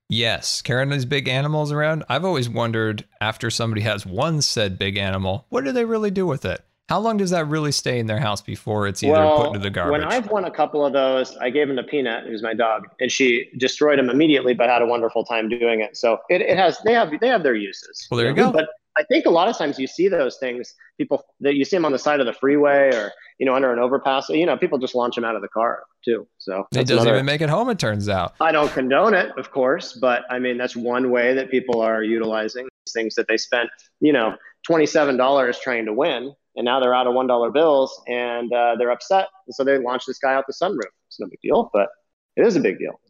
Yes, 0.08 0.62
carrying 0.62 0.88
these 0.88 1.04
big 1.04 1.28
animals 1.28 1.70
around. 1.70 2.04
I've 2.08 2.24
always 2.24 2.48
wondered 2.48 3.04
after 3.20 3.50
somebody 3.50 3.82
has 3.82 4.06
one 4.06 4.40
said 4.40 4.78
big 4.78 4.96
animal, 4.96 5.44
what 5.50 5.64
do 5.64 5.72
they 5.72 5.84
really 5.84 6.10
do 6.10 6.26
with 6.26 6.44
it? 6.44 6.64
How 6.88 6.98
long 6.98 7.18
does 7.18 7.30
that 7.30 7.46
really 7.46 7.72
stay 7.72 7.98
in 7.98 8.06
their 8.06 8.18
house 8.18 8.40
before 8.40 8.88
it's 8.88 9.02
either 9.02 9.12
well, 9.12 9.36
put 9.36 9.46
into 9.48 9.58
the 9.58 9.68
garbage? 9.68 10.00
When 10.00 10.04
I've 10.04 10.30
won 10.30 10.46
a 10.46 10.50
couple 10.50 10.86
of 10.86 10.94
those, 10.94 11.36
I 11.36 11.50
gave 11.50 11.68
him 11.68 11.76
to 11.76 11.82
Peanut, 11.82 12.24
who's 12.24 12.42
my 12.42 12.54
dog, 12.54 12.84
and 12.98 13.12
she 13.12 13.50
destroyed 13.58 13.98
him 13.98 14.08
immediately, 14.08 14.54
but 14.54 14.70
had 14.70 14.80
a 14.80 14.86
wonderful 14.86 15.22
time 15.22 15.50
doing 15.50 15.82
it. 15.82 15.98
So 15.98 16.20
it, 16.30 16.40
it 16.40 16.56
has 16.56 16.78
they 16.86 16.94
have 16.94 17.12
they 17.20 17.28
have 17.28 17.42
their 17.42 17.54
uses. 17.54 18.08
Well, 18.10 18.16
there 18.16 18.30
you 18.30 18.34
go. 18.34 18.50
But 18.50 18.70
I 18.98 19.04
think 19.04 19.26
a 19.26 19.30
lot 19.30 19.48
of 19.48 19.56
times 19.56 19.78
you 19.78 19.86
see 19.86 20.08
those 20.08 20.38
things, 20.38 20.74
people 20.98 21.24
that 21.40 21.54
you 21.54 21.64
see 21.64 21.76
them 21.76 21.84
on 21.84 21.92
the 21.92 21.98
side 21.98 22.20
of 22.20 22.26
the 22.26 22.32
freeway 22.32 22.90
or 22.92 23.12
you 23.38 23.46
know 23.46 23.54
under 23.54 23.72
an 23.72 23.78
overpass. 23.78 24.28
You 24.28 24.46
know, 24.46 24.56
people 24.56 24.78
just 24.78 24.94
launch 24.94 25.14
them 25.14 25.24
out 25.24 25.36
of 25.36 25.42
the 25.42 25.48
car 25.48 25.84
too. 26.04 26.26
So 26.38 26.66
it 26.72 26.86
doesn't 26.86 26.96
another, 26.96 27.14
even 27.14 27.26
make 27.26 27.40
it 27.40 27.48
home. 27.48 27.70
It 27.70 27.78
turns 27.78 28.08
out. 28.08 28.34
I 28.40 28.52
don't 28.52 28.72
condone 28.72 29.14
it, 29.14 29.30
of 29.38 29.50
course, 29.50 29.92
but 29.92 30.22
I 30.30 30.38
mean 30.38 30.58
that's 30.58 30.76
one 30.76 31.10
way 31.10 31.34
that 31.34 31.50
people 31.50 31.80
are 31.80 32.02
utilizing 32.02 32.68
things 32.92 33.14
that 33.14 33.28
they 33.28 33.36
spent 33.36 33.68
you 34.00 34.12
know 34.12 34.34
twenty 34.66 34.86
seven 34.86 35.16
dollars 35.16 35.58
trying 35.60 35.84
to 35.86 35.92
win 35.92 36.34
and 36.56 36.64
now 36.64 36.80
they're 36.80 36.94
out 36.94 37.06
of 37.06 37.14
one 37.14 37.28
dollar 37.28 37.50
bills 37.50 38.02
and 38.08 38.52
uh, 38.52 38.74
they're 38.76 38.90
upset, 38.90 39.28
and 39.46 39.54
so 39.54 39.64
they 39.64 39.78
launch 39.78 40.04
this 40.06 40.18
guy 40.18 40.34
out 40.34 40.44
the 40.46 40.52
sunroof. 40.52 40.90
It's 41.06 41.20
no 41.20 41.28
big 41.28 41.40
deal, 41.40 41.70
but 41.72 41.88
it 42.36 42.44
is 42.44 42.56
a 42.56 42.60
big 42.60 42.78
deal. 42.78 43.00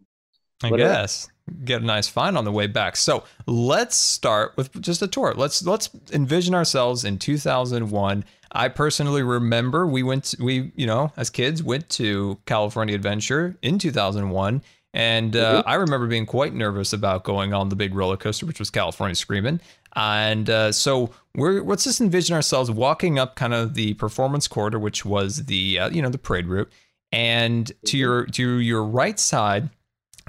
I 0.63 0.69
Literally. 0.69 0.93
guess 0.93 1.29
get 1.65 1.83
a 1.83 1.85
nice 1.85 2.09
find 2.09 2.37
on 2.37 2.45
the 2.45 2.53
way 2.53 2.67
back. 2.67 2.97
So 2.97 3.25
let's 3.47 3.97
start 3.97 4.55
with 4.57 4.81
just 4.81 5.03
a 5.03 5.09
tour. 5.09 5.35
Let's 5.37 5.63
let's 5.65 5.91
envision 6.13 6.55
ourselves 6.55 7.05
in 7.05 7.19
2001. 7.19 8.25
I 8.51 8.69
personally 8.69 9.23
remember 9.23 9.87
we 9.87 10.03
went 10.03 10.25
to, 10.25 10.43
we 10.43 10.73
you 10.75 10.87
know 10.87 11.13
as 11.17 11.31
kids 11.31 11.63
went 11.63 11.89
to 11.91 12.39
California 12.47 12.95
Adventure 12.95 13.57
in 13.63 13.79
2001. 13.79 14.63
And 14.95 15.37
uh, 15.37 15.61
mm-hmm. 15.61 15.69
I 15.69 15.75
remember 15.75 16.07
being 16.07 16.27
quite 16.27 16.55
nervous 16.55 16.93
about 16.93 17.23
going 17.23 17.53
on 17.53 17.69
the 17.69 17.77
big 17.77 17.95
roller 17.95 18.17
coaster, 18.17 18.47
which 18.47 18.59
was 18.59 18.71
California 18.71 19.15
Screaming. 19.15 19.61
And 19.95 20.49
uh, 20.49 20.73
so 20.73 21.11
we're 21.35 21.63
let's 21.63 21.85
just 21.85 22.01
envision 22.01 22.35
ourselves 22.35 22.71
walking 22.71 23.19
up 23.19 23.37
kind 23.37 23.55
of 23.55 23.75
the 23.75 23.95
performance 23.95 24.49
corridor, 24.49 24.79
which 24.79 25.05
was 25.05 25.45
the 25.45 25.79
uh, 25.79 25.91
you 25.91 26.03
know 26.03 26.09
the 26.09 26.19
parade 26.19 26.47
route, 26.47 26.71
and 27.13 27.67
to 27.67 27.75
mm-hmm. 27.75 27.97
your 27.97 28.27
to 28.27 28.59
your 28.59 28.85
right 28.85 29.19
side. 29.19 29.71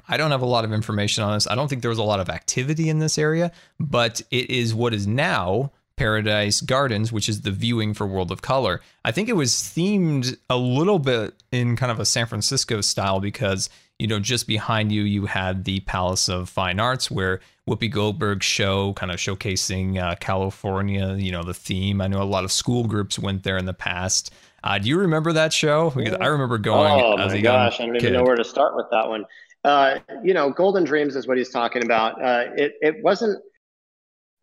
I 0.09 0.17
don't 0.17 0.31
have 0.31 0.41
a 0.41 0.47
lot 0.47 0.65
of 0.65 0.73
information 0.73 1.23
on 1.23 1.33
this. 1.33 1.47
I 1.47 1.56
don't 1.56 1.67
think 1.67 1.81
there 1.81 1.89
was 1.89 2.00
a 2.00 2.03
lot 2.03 2.19
of 2.19 2.29
activity 2.29 2.89
in 2.89 3.00
this 3.00 3.17
area, 3.17 3.51
but 3.79 4.22
it 4.31 4.50
is 4.50 4.74
what 4.74 4.93
is 4.93 5.07
now 5.07 5.72
Paradise 5.95 6.62
Gardens, 6.62 7.12
which 7.12 7.29
is 7.29 7.41
the 7.41 7.51
viewing 7.51 7.93
for 7.93 8.07
World 8.07 8.31
of 8.31 8.41
Color. 8.41 8.81
I 9.05 9.12
think 9.12 9.29
it 9.29 9.34
was 9.34 9.53
themed 9.53 10.36
a 10.50 10.57
little 10.57 11.00
bit 11.00 11.36
in 11.51 11.75
kind 11.75 11.91
of 11.91 12.00
a 12.00 12.05
San 12.05 12.25
Francisco 12.25 12.81
style 12.81 13.19
because 13.19 13.69
you 14.00 14.07
know, 14.07 14.19
just 14.19 14.48
behind 14.48 14.93
you, 14.93 15.03
you 15.03 15.25
had 15.25 15.65
the 15.65 15.81
Palace 15.81 16.29
of 16.29 16.48
Fine 16.50 16.79
Arts, 16.79 17.12
where 17.12 17.41
Whoopi 17.67 17.91
Goldberg's 17.91 18.45
show, 18.45 18.93
kind 18.93 19.12
of 19.12 19.17
showcasing 19.17 20.01
uh, 20.01 20.15
California, 20.15 21.15
you 21.15 21.34
know, 21.34 21.43
the 21.43 21.53
theme. 21.53 22.00
I 22.00 22.07
know 22.07 22.22
a 22.22 22.24
lot 22.24 22.45
of 22.45 22.51
school 22.51 22.86
groups 22.86 23.19
went 23.19 23.43
there 23.43 23.57
in 23.57 23.65
the 23.65 23.74
past. 23.74 24.34
Uh, 24.63 24.79
do 24.79 24.88
you 24.88 24.98
remember 24.98 25.34
that 25.34 25.51
show? 25.51 25.89
Because 25.89 26.17
I 26.19 26.27
remember 26.27 26.57
going. 26.57 26.91
Oh 26.91 27.17
my 27.17 27.41
gosh, 27.41 27.79
I 27.79 27.86
don't 27.86 27.98
even 27.98 28.13
know 28.13 28.24
where 28.24 28.38
to 28.38 28.43
start 28.45 28.75
with 28.75 28.88
that 28.91 29.10
one. 29.10 29.25
Uh, 29.63 30.00
you 30.24 30.34
know, 30.34 30.51
Golden 30.51 30.84
Dreams 30.84 31.16
is 31.16 31.28
what 31.28 31.38
he's 31.38 31.50
talking 31.50 31.84
about. 31.84 32.24
Uh, 32.24 32.46
it 32.56 32.74
it 32.82 33.04
wasn't. 33.04 33.42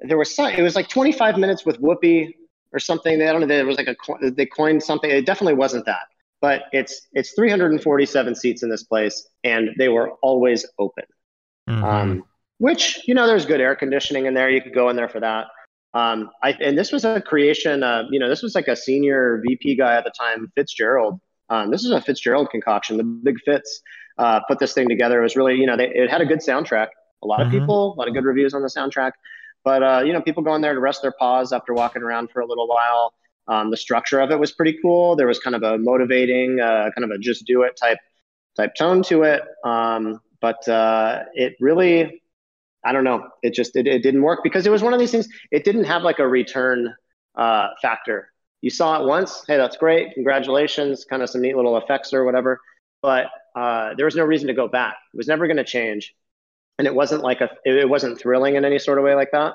There 0.01 0.19
was 0.19 0.35
some. 0.35 0.51
It 0.51 0.63
was 0.63 0.77
like 0.77 0.89
25 0.89 1.39
minutes 1.39 1.65
with 1.65 1.81
Whoopi 1.81 2.35
or 2.73 2.79
something. 2.79 3.23
I 3.23 3.33
don't 3.33 3.41
know. 3.41 3.47
There 3.47 3.65
was 3.65 3.79
like 3.79 3.89
a 3.89 4.31
they 4.31 4.47
coined 4.47 4.83
something. 4.83 5.11
It 5.11 5.25
definitely 5.25 5.55
wasn't 5.55 5.87
that 5.87 6.07
but 6.41 6.65
it's 6.73 7.09
it's 7.13 7.33
347 7.33 8.35
seats 8.35 8.63
in 8.63 8.71
this 8.71 8.83
place 8.83 9.29
and 9.45 9.71
they 9.79 9.89
were 9.89 10.13
always 10.23 10.67
open 10.79 11.05
mm-hmm. 11.69 11.85
um, 11.85 12.25
which 12.59 13.01
you 13.07 13.15
know 13.15 13.27
there's 13.27 13.47
good 13.47 13.61
air 13.61 13.75
conditioning 13.75 14.27
in 14.27 14.35
there 14.35 14.51
you 14.51 14.63
could 14.63 14.75
go 14.75 14.89
in 14.89 14.97
there 14.97 15.09
for 15.09 15.21
that 15.21 15.47
um, 15.95 16.31
I, 16.43 16.53
and 16.61 16.77
this 16.77 16.93
was 16.93 17.05
a 17.05 17.21
creation 17.21 17.83
uh, 17.83 18.05
you 18.11 18.19
know 18.19 18.29
this 18.29 18.43
was 18.43 18.55
like 18.55 18.69
a 18.69 18.77
senior 18.77 19.43
vp 19.47 19.77
guy 19.77 19.97
at 19.97 20.05
the 20.05 20.13
time 20.19 20.51
fitzgerald 20.55 21.21
um, 21.49 21.71
this 21.71 21.85
is 21.85 21.91
a 21.91 22.01
fitzgerald 22.01 22.51
concoction 22.51 22.97
the 22.97 23.05
big 23.05 23.37
fitz 23.45 23.81
uh, 24.19 24.41
put 24.49 24.59
this 24.59 24.73
thing 24.73 24.89
together 24.89 25.21
it 25.21 25.23
was 25.23 25.37
really 25.37 25.55
you 25.55 25.67
know 25.67 25.77
they, 25.77 25.89
it 25.89 26.11
had 26.11 26.21
a 26.21 26.27
good 26.27 26.41
soundtrack 26.41 26.89
a 27.23 27.27
lot 27.27 27.41
mm-hmm. 27.41 27.55
of 27.55 27.61
people 27.61 27.95
a 27.95 27.97
lot 27.97 28.09
of 28.09 28.15
good 28.15 28.25
reviews 28.25 28.55
on 28.55 28.63
the 28.63 28.69
soundtrack 28.69 29.13
but 29.65 29.83
uh, 29.83 30.03
you 30.05 30.13
know 30.13 30.21
people 30.21 30.43
going 30.43 30.63
there 30.63 30.75
to 30.75 30.81
rest 30.81 31.03
their 31.03 31.13
paws 31.19 31.53
after 31.53 31.75
walking 31.75 32.03
around 32.03 32.31
for 32.31 32.41
a 32.41 32.47
little 32.47 32.69
while 32.69 33.13
um, 33.49 33.71
the 33.71 33.77
structure 33.77 34.21
of 34.21 34.31
it 34.31 34.39
was 34.39 34.53
pretty 34.53 34.79
cool. 34.83 35.17
There 35.17 35.27
was 35.27 35.39
kind 35.39 35.55
of 35.55 35.63
a 35.63 35.79
motivating, 35.79 36.61
uh, 36.61 36.91
kind 36.97 37.05
of 37.05 37.11
a 37.11 37.19
just 37.19 37.47
do 37.47 37.63
it 37.63 37.77
type 37.77 37.99
type 38.57 38.75
tone 38.75 39.03
to 39.05 39.23
it. 39.23 39.43
Um, 39.65 40.21
but 40.41 40.67
uh, 40.69 41.25
it 41.35 41.55
really, 41.61 42.23
I 42.85 42.93
don't 42.93 43.05
know, 43.05 43.29
it 43.43 43.55
just 43.55 43.77
it, 43.77 43.87
it 43.87 44.03
didn't 44.03 44.23
work 44.23 44.41
because 44.43 44.67
it 44.67 44.71
was 44.71 44.83
one 44.83 44.93
of 44.93 45.01
these 45.01 45.13
things. 45.13 45.29
It 45.51 45.65
didn't 45.65 45.85
have 45.85 46.03
like 46.03 46.19
a 46.19 46.27
return 46.27 46.95
uh, 47.37 47.69
factor. 47.81 48.33
You 48.63 48.71
saw 48.71 49.01
it 49.01 49.07
once, 49.07 49.45
hey, 49.47 49.57
that's 49.57 49.77
great, 49.77 50.15
congratulations, 50.15 51.05
kind 51.05 51.23
of 51.23 51.31
some 51.31 51.43
neat 51.43 51.55
little 51.55 51.77
effects 51.77 52.13
or 52.13 52.25
whatever. 52.25 52.61
But 53.03 53.26
uh, 53.55 53.95
there 53.97 54.05
was 54.05 54.17
no 54.17 54.25
reason 54.25 54.49
to 54.49 54.55
go 54.55 54.69
back. 54.69 54.97
It 55.12 55.17
was 55.17 55.29
never 55.29 55.47
going 55.47 55.59
to 55.59 55.65
change, 55.65 56.15
and 56.79 56.87
it 56.87 56.95
wasn't 56.95 57.23
like 57.23 57.41
a, 57.41 57.50
it 57.65 57.88
wasn't 57.88 58.21
thrilling 58.21 58.57
in 58.57 58.65
any 58.65 58.79
sort 58.79 58.99
of 58.99 59.05
way 59.05 59.15
like 59.15 59.31
that. 59.33 59.55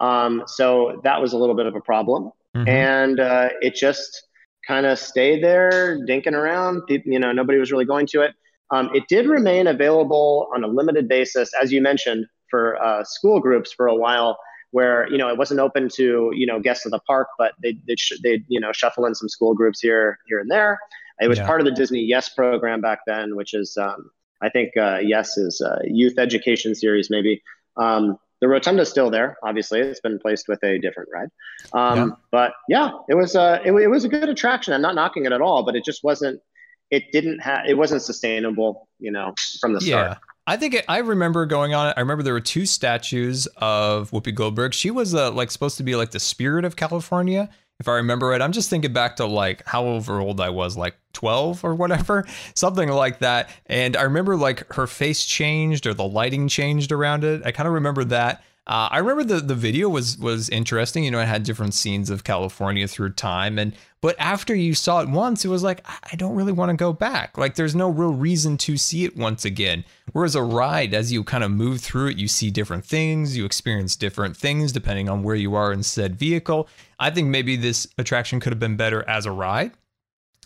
Um, 0.00 0.44
so 0.46 1.00
that 1.04 1.20
was 1.20 1.32
a 1.32 1.38
little 1.38 1.54
bit 1.54 1.66
of 1.66 1.74
a 1.74 1.80
problem. 1.80 2.32
Mm-hmm. 2.56 2.68
And 2.68 3.20
uh, 3.20 3.50
it 3.60 3.74
just 3.74 4.26
kind 4.66 4.86
of 4.86 4.98
stayed 4.98 5.42
there, 5.44 5.98
dinking 6.06 6.32
around. 6.32 6.82
People, 6.86 7.12
you 7.12 7.18
know, 7.18 7.32
nobody 7.32 7.58
was 7.58 7.70
really 7.70 7.84
going 7.84 8.06
to 8.08 8.22
it. 8.22 8.34
Um, 8.70 8.90
it 8.94 9.04
did 9.08 9.26
remain 9.26 9.66
available 9.66 10.48
on 10.54 10.64
a 10.64 10.66
limited 10.66 11.08
basis, 11.08 11.50
as 11.60 11.72
you 11.72 11.82
mentioned, 11.82 12.26
for 12.50 12.82
uh, 12.82 13.04
school 13.04 13.40
groups 13.40 13.72
for 13.72 13.86
a 13.86 13.94
while. 13.94 14.38
where 14.72 15.08
you 15.10 15.18
know 15.18 15.28
it 15.28 15.36
wasn't 15.36 15.58
open 15.58 15.88
to 15.88 16.30
you 16.32 16.46
know 16.46 16.60
guests 16.60 16.86
of 16.86 16.92
the 16.92 17.00
park, 17.00 17.28
but 17.38 17.52
they 17.62 17.76
they 17.86 17.96
they 18.22 18.44
you 18.48 18.60
know 18.60 18.72
shuffle 18.72 19.04
in 19.06 19.14
some 19.14 19.28
school 19.28 19.54
groups 19.54 19.80
here 19.80 20.18
here 20.28 20.38
and 20.38 20.50
there. 20.50 20.78
It 21.20 21.28
was 21.28 21.38
yeah. 21.38 21.46
part 21.46 21.60
of 21.60 21.66
the 21.66 21.72
Disney 21.72 22.00
Yes 22.00 22.28
program 22.28 22.80
back 22.80 23.00
then, 23.06 23.36
which 23.36 23.54
is 23.54 23.76
um, 23.76 24.10
I 24.40 24.48
think 24.48 24.76
uh, 24.76 24.98
Yes 25.02 25.36
is 25.36 25.60
a 25.60 25.80
youth 25.84 26.18
education 26.18 26.74
series 26.74 27.10
maybe. 27.10 27.42
Um, 27.76 28.18
the 28.40 28.48
rotunda 28.48 28.82
is 28.82 28.88
still 28.88 29.10
there. 29.10 29.36
Obviously, 29.42 29.80
it's 29.80 30.00
been 30.00 30.18
placed 30.18 30.48
with 30.48 30.62
a 30.64 30.78
different 30.78 31.10
ride. 31.12 31.28
Um, 31.72 31.98
yeah. 31.98 32.14
But 32.30 32.52
yeah, 32.68 32.90
it 33.08 33.14
was 33.14 33.34
a 33.34 33.40
uh, 33.40 33.58
it, 33.64 33.72
it, 33.72 33.88
was 33.88 34.04
a 34.04 34.08
good 34.08 34.28
attraction. 34.28 34.72
I'm 34.72 34.80
not 34.80 34.94
knocking 34.94 35.26
it 35.26 35.32
at 35.32 35.42
all, 35.42 35.62
but 35.64 35.76
it 35.76 35.84
just 35.84 36.02
wasn't. 36.02 36.40
It 36.90 37.12
didn't 37.12 37.40
have. 37.40 37.66
It 37.68 37.76
wasn't 37.76 38.02
sustainable. 38.02 38.88
You 38.98 39.10
know, 39.10 39.34
from 39.60 39.74
the 39.74 39.80
start. 39.80 40.12
Yeah. 40.12 40.16
I 40.46 40.56
think 40.56 40.74
it, 40.74 40.84
I 40.88 40.98
remember 40.98 41.46
going 41.46 41.74
on 41.74 41.88
it. 41.88 41.94
I 41.96 42.00
remember 42.00 42.22
there 42.22 42.32
were 42.32 42.40
two 42.40 42.66
statues 42.66 43.46
of 43.58 44.10
Whoopi 44.10 44.34
Goldberg. 44.34 44.74
She 44.74 44.90
was 44.90 45.14
uh, 45.14 45.30
like 45.30 45.50
supposed 45.50 45.76
to 45.76 45.82
be 45.82 45.94
like 45.94 46.10
the 46.10 46.18
spirit 46.18 46.64
of 46.64 46.76
California, 46.76 47.50
if 47.80 47.88
I 47.88 47.94
remember 47.94 48.28
right. 48.28 48.40
I'm 48.40 48.52
just 48.52 48.70
thinking 48.70 48.92
back 48.92 49.16
to 49.16 49.26
like 49.26 49.66
however 49.66 50.20
old 50.20 50.40
I 50.40 50.50
was, 50.50 50.76
like 50.76 50.94
12 51.14 51.64
or 51.64 51.74
whatever, 51.74 52.26
something 52.54 52.88
like 52.88 53.18
that. 53.20 53.50
And 53.66 53.96
I 53.96 54.02
remember 54.02 54.36
like 54.36 54.72
her 54.74 54.86
face 54.86 55.24
changed 55.24 55.86
or 55.86 55.94
the 55.94 56.06
lighting 56.06 56.46
changed 56.46 56.92
around 56.92 57.24
it. 57.24 57.42
I 57.44 57.50
kind 57.50 57.66
of 57.66 57.72
remember 57.72 58.04
that. 58.04 58.44
Uh, 58.66 58.88
I 58.90 58.98
remember 58.98 59.24
the 59.24 59.40
the 59.40 59.54
video 59.54 59.88
was 59.88 60.18
was 60.18 60.48
interesting. 60.50 61.02
You 61.02 61.10
know, 61.10 61.20
it 61.20 61.26
had 61.26 61.42
different 61.42 61.74
scenes 61.74 62.10
of 62.10 62.24
California 62.24 62.86
through 62.86 63.14
time, 63.14 63.58
and 63.58 63.74
but 64.02 64.14
after 64.18 64.54
you 64.54 64.74
saw 64.74 65.00
it 65.00 65.08
once, 65.08 65.44
it 65.44 65.48
was 65.48 65.62
like 65.62 65.84
I 65.88 66.14
don't 66.16 66.34
really 66.36 66.52
want 66.52 66.70
to 66.70 66.76
go 66.76 66.92
back. 66.92 67.38
Like 67.38 67.54
there's 67.54 67.74
no 67.74 67.88
real 67.88 68.12
reason 68.12 68.58
to 68.58 68.76
see 68.76 69.04
it 69.04 69.16
once 69.16 69.44
again. 69.44 69.84
Whereas 70.12 70.34
a 70.34 70.42
ride, 70.42 70.92
as 70.92 71.10
you 71.10 71.24
kind 71.24 71.42
of 71.42 71.50
move 71.50 71.80
through 71.80 72.08
it, 72.08 72.18
you 72.18 72.28
see 72.28 72.50
different 72.50 72.84
things, 72.84 73.36
you 73.36 73.44
experience 73.44 73.96
different 73.96 74.36
things 74.36 74.72
depending 74.72 75.08
on 75.08 75.22
where 75.22 75.36
you 75.36 75.54
are 75.54 75.72
in 75.72 75.82
said 75.82 76.16
vehicle. 76.16 76.68
I 76.98 77.10
think 77.10 77.28
maybe 77.28 77.56
this 77.56 77.88
attraction 77.96 78.40
could 78.40 78.52
have 78.52 78.60
been 78.60 78.76
better 78.76 79.08
as 79.08 79.24
a 79.24 79.32
ride, 79.32 79.72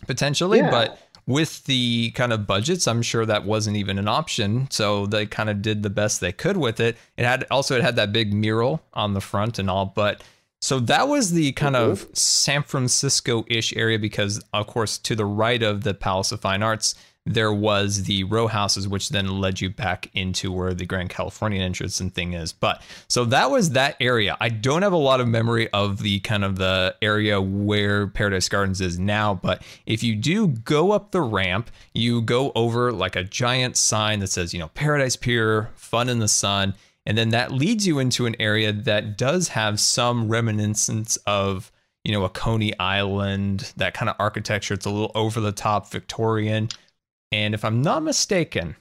potentially, 0.07 0.59
yeah. 0.59 0.71
but 0.71 0.99
with 1.27 1.63
the 1.65 2.11
kind 2.11 2.31
of 2.31 2.45
budgets, 2.45 2.87
I'm 2.87 3.01
sure 3.01 3.25
that 3.25 3.45
wasn't 3.45 3.77
even 3.77 3.97
an 3.97 4.07
option. 4.07 4.67
So 4.69 5.05
they 5.05 5.25
kind 5.25 5.49
of 5.49 5.61
did 5.61 5.83
the 5.83 5.89
best 5.89 6.21
they 6.21 6.31
could 6.31 6.57
with 6.57 6.79
it. 6.79 6.97
It 7.17 7.25
had 7.25 7.45
also 7.49 7.75
it 7.75 7.81
had 7.81 7.95
that 7.95 8.11
big 8.11 8.33
mural 8.33 8.81
on 8.93 9.13
the 9.13 9.21
front 9.21 9.57
and 9.59 9.69
all, 9.69 9.87
but 9.87 10.23
so 10.61 10.79
that 10.79 11.07
was 11.07 11.31
the 11.31 11.51
kind 11.51 11.75
mm-hmm. 11.75 11.91
of 11.91 12.07
San 12.17 12.63
Francisco-ish 12.63 13.75
area 13.75 13.99
because 13.99 14.43
of 14.53 14.67
course 14.67 14.97
to 14.99 15.15
the 15.15 15.25
right 15.25 15.61
of 15.61 15.83
the 15.83 15.93
Palace 15.93 16.31
of 16.31 16.41
Fine 16.41 16.63
Arts 16.63 16.95
there 17.25 17.51
was 17.51 18.03
the 18.03 18.23
row 18.25 18.47
houses, 18.47 18.87
which 18.87 19.09
then 19.09 19.41
led 19.41 19.59
you 19.59 19.69
back 19.69 20.09
into 20.13 20.51
where 20.51 20.73
the 20.75 20.85
Grand 20.85 21.09
Californian 21.09 21.63
entrance 21.63 21.99
and 21.99 22.13
thing 22.13 22.33
is. 22.33 22.53
But 22.53 22.83
so 23.07 23.25
that 23.25 23.49
was 23.49 23.71
that 23.71 23.95
area. 23.99 24.37
I 24.39 24.49
don't 24.49 24.83
have 24.83 24.93
a 24.93 24.97
lot 24.97 25.19
of 25.19 25.27
memory 25.27 25.67
of 25.69 25.99
the 26.03 26.19
kind 26.19 26.43
of 26.43 26.57
the 26.57 26.95
area 27.01 27.41
where 27.41 28.07
Paradise 28.07 28.47
Gardens 28.47 28.79
is 28.79 28.99
now, 28.99 29.33
but 29.33 29.63
if 29.87 30.03
you 30.03 30.15
do 30.15 30.47
go 30.47 30.91
up 30.91 31.11
the 31.11 31.21
ramp, 31.21 31.71
you 31.93 32.21
go 32.21 32.51
over 32.53 32.91
like 32.91 33.15
a 33.15 33.23
giant 33.23 33.75
sign 33.75 34.19
that 34.19 34.27
says, 34.27 34.53
you 34.53 34.59
know, 34.59 34.69
Paradise 34.69 35.15
Pier, 35.15 35.71
fun 35.75 36.09
in 36.09 36.19
the 36.19 36.27
sun. 36.27 36.75
And 37.07 37.17
then 37.17 37.29
that 37.29 37.51
leads 37.51 37.87
you 37.87 37.99
into 37.99 38.25
an 38.25 38.35
area 38.39 38.71
that 38.71 39.17
does 39.17 39.49
have 39.49 39.79
some 39.79 40.27
reminiscence 40.27 41.17
of 41.27 41.71
you 42.05 42.11
know, 42.11 42.23
a 42.23 42.29
Coney 42.29 42.77
Island, 42.79 43.73
that 43.77 43.95
kind 43.95 44.09
of 44.09 44.15
architecture. 44.19 44.75
It's 44.75 44.85
a 44.85 44.91
little 44.91 45.11
over 45.15 45.41
the 45.41 45.51
top 45.51 45.89
Victorian. 45.89 46.69
And 47.35 47.53
if 47.53 47.65
I'm 47.65 47.81
not 47.81 48.01
mistaken, 48.01 48.77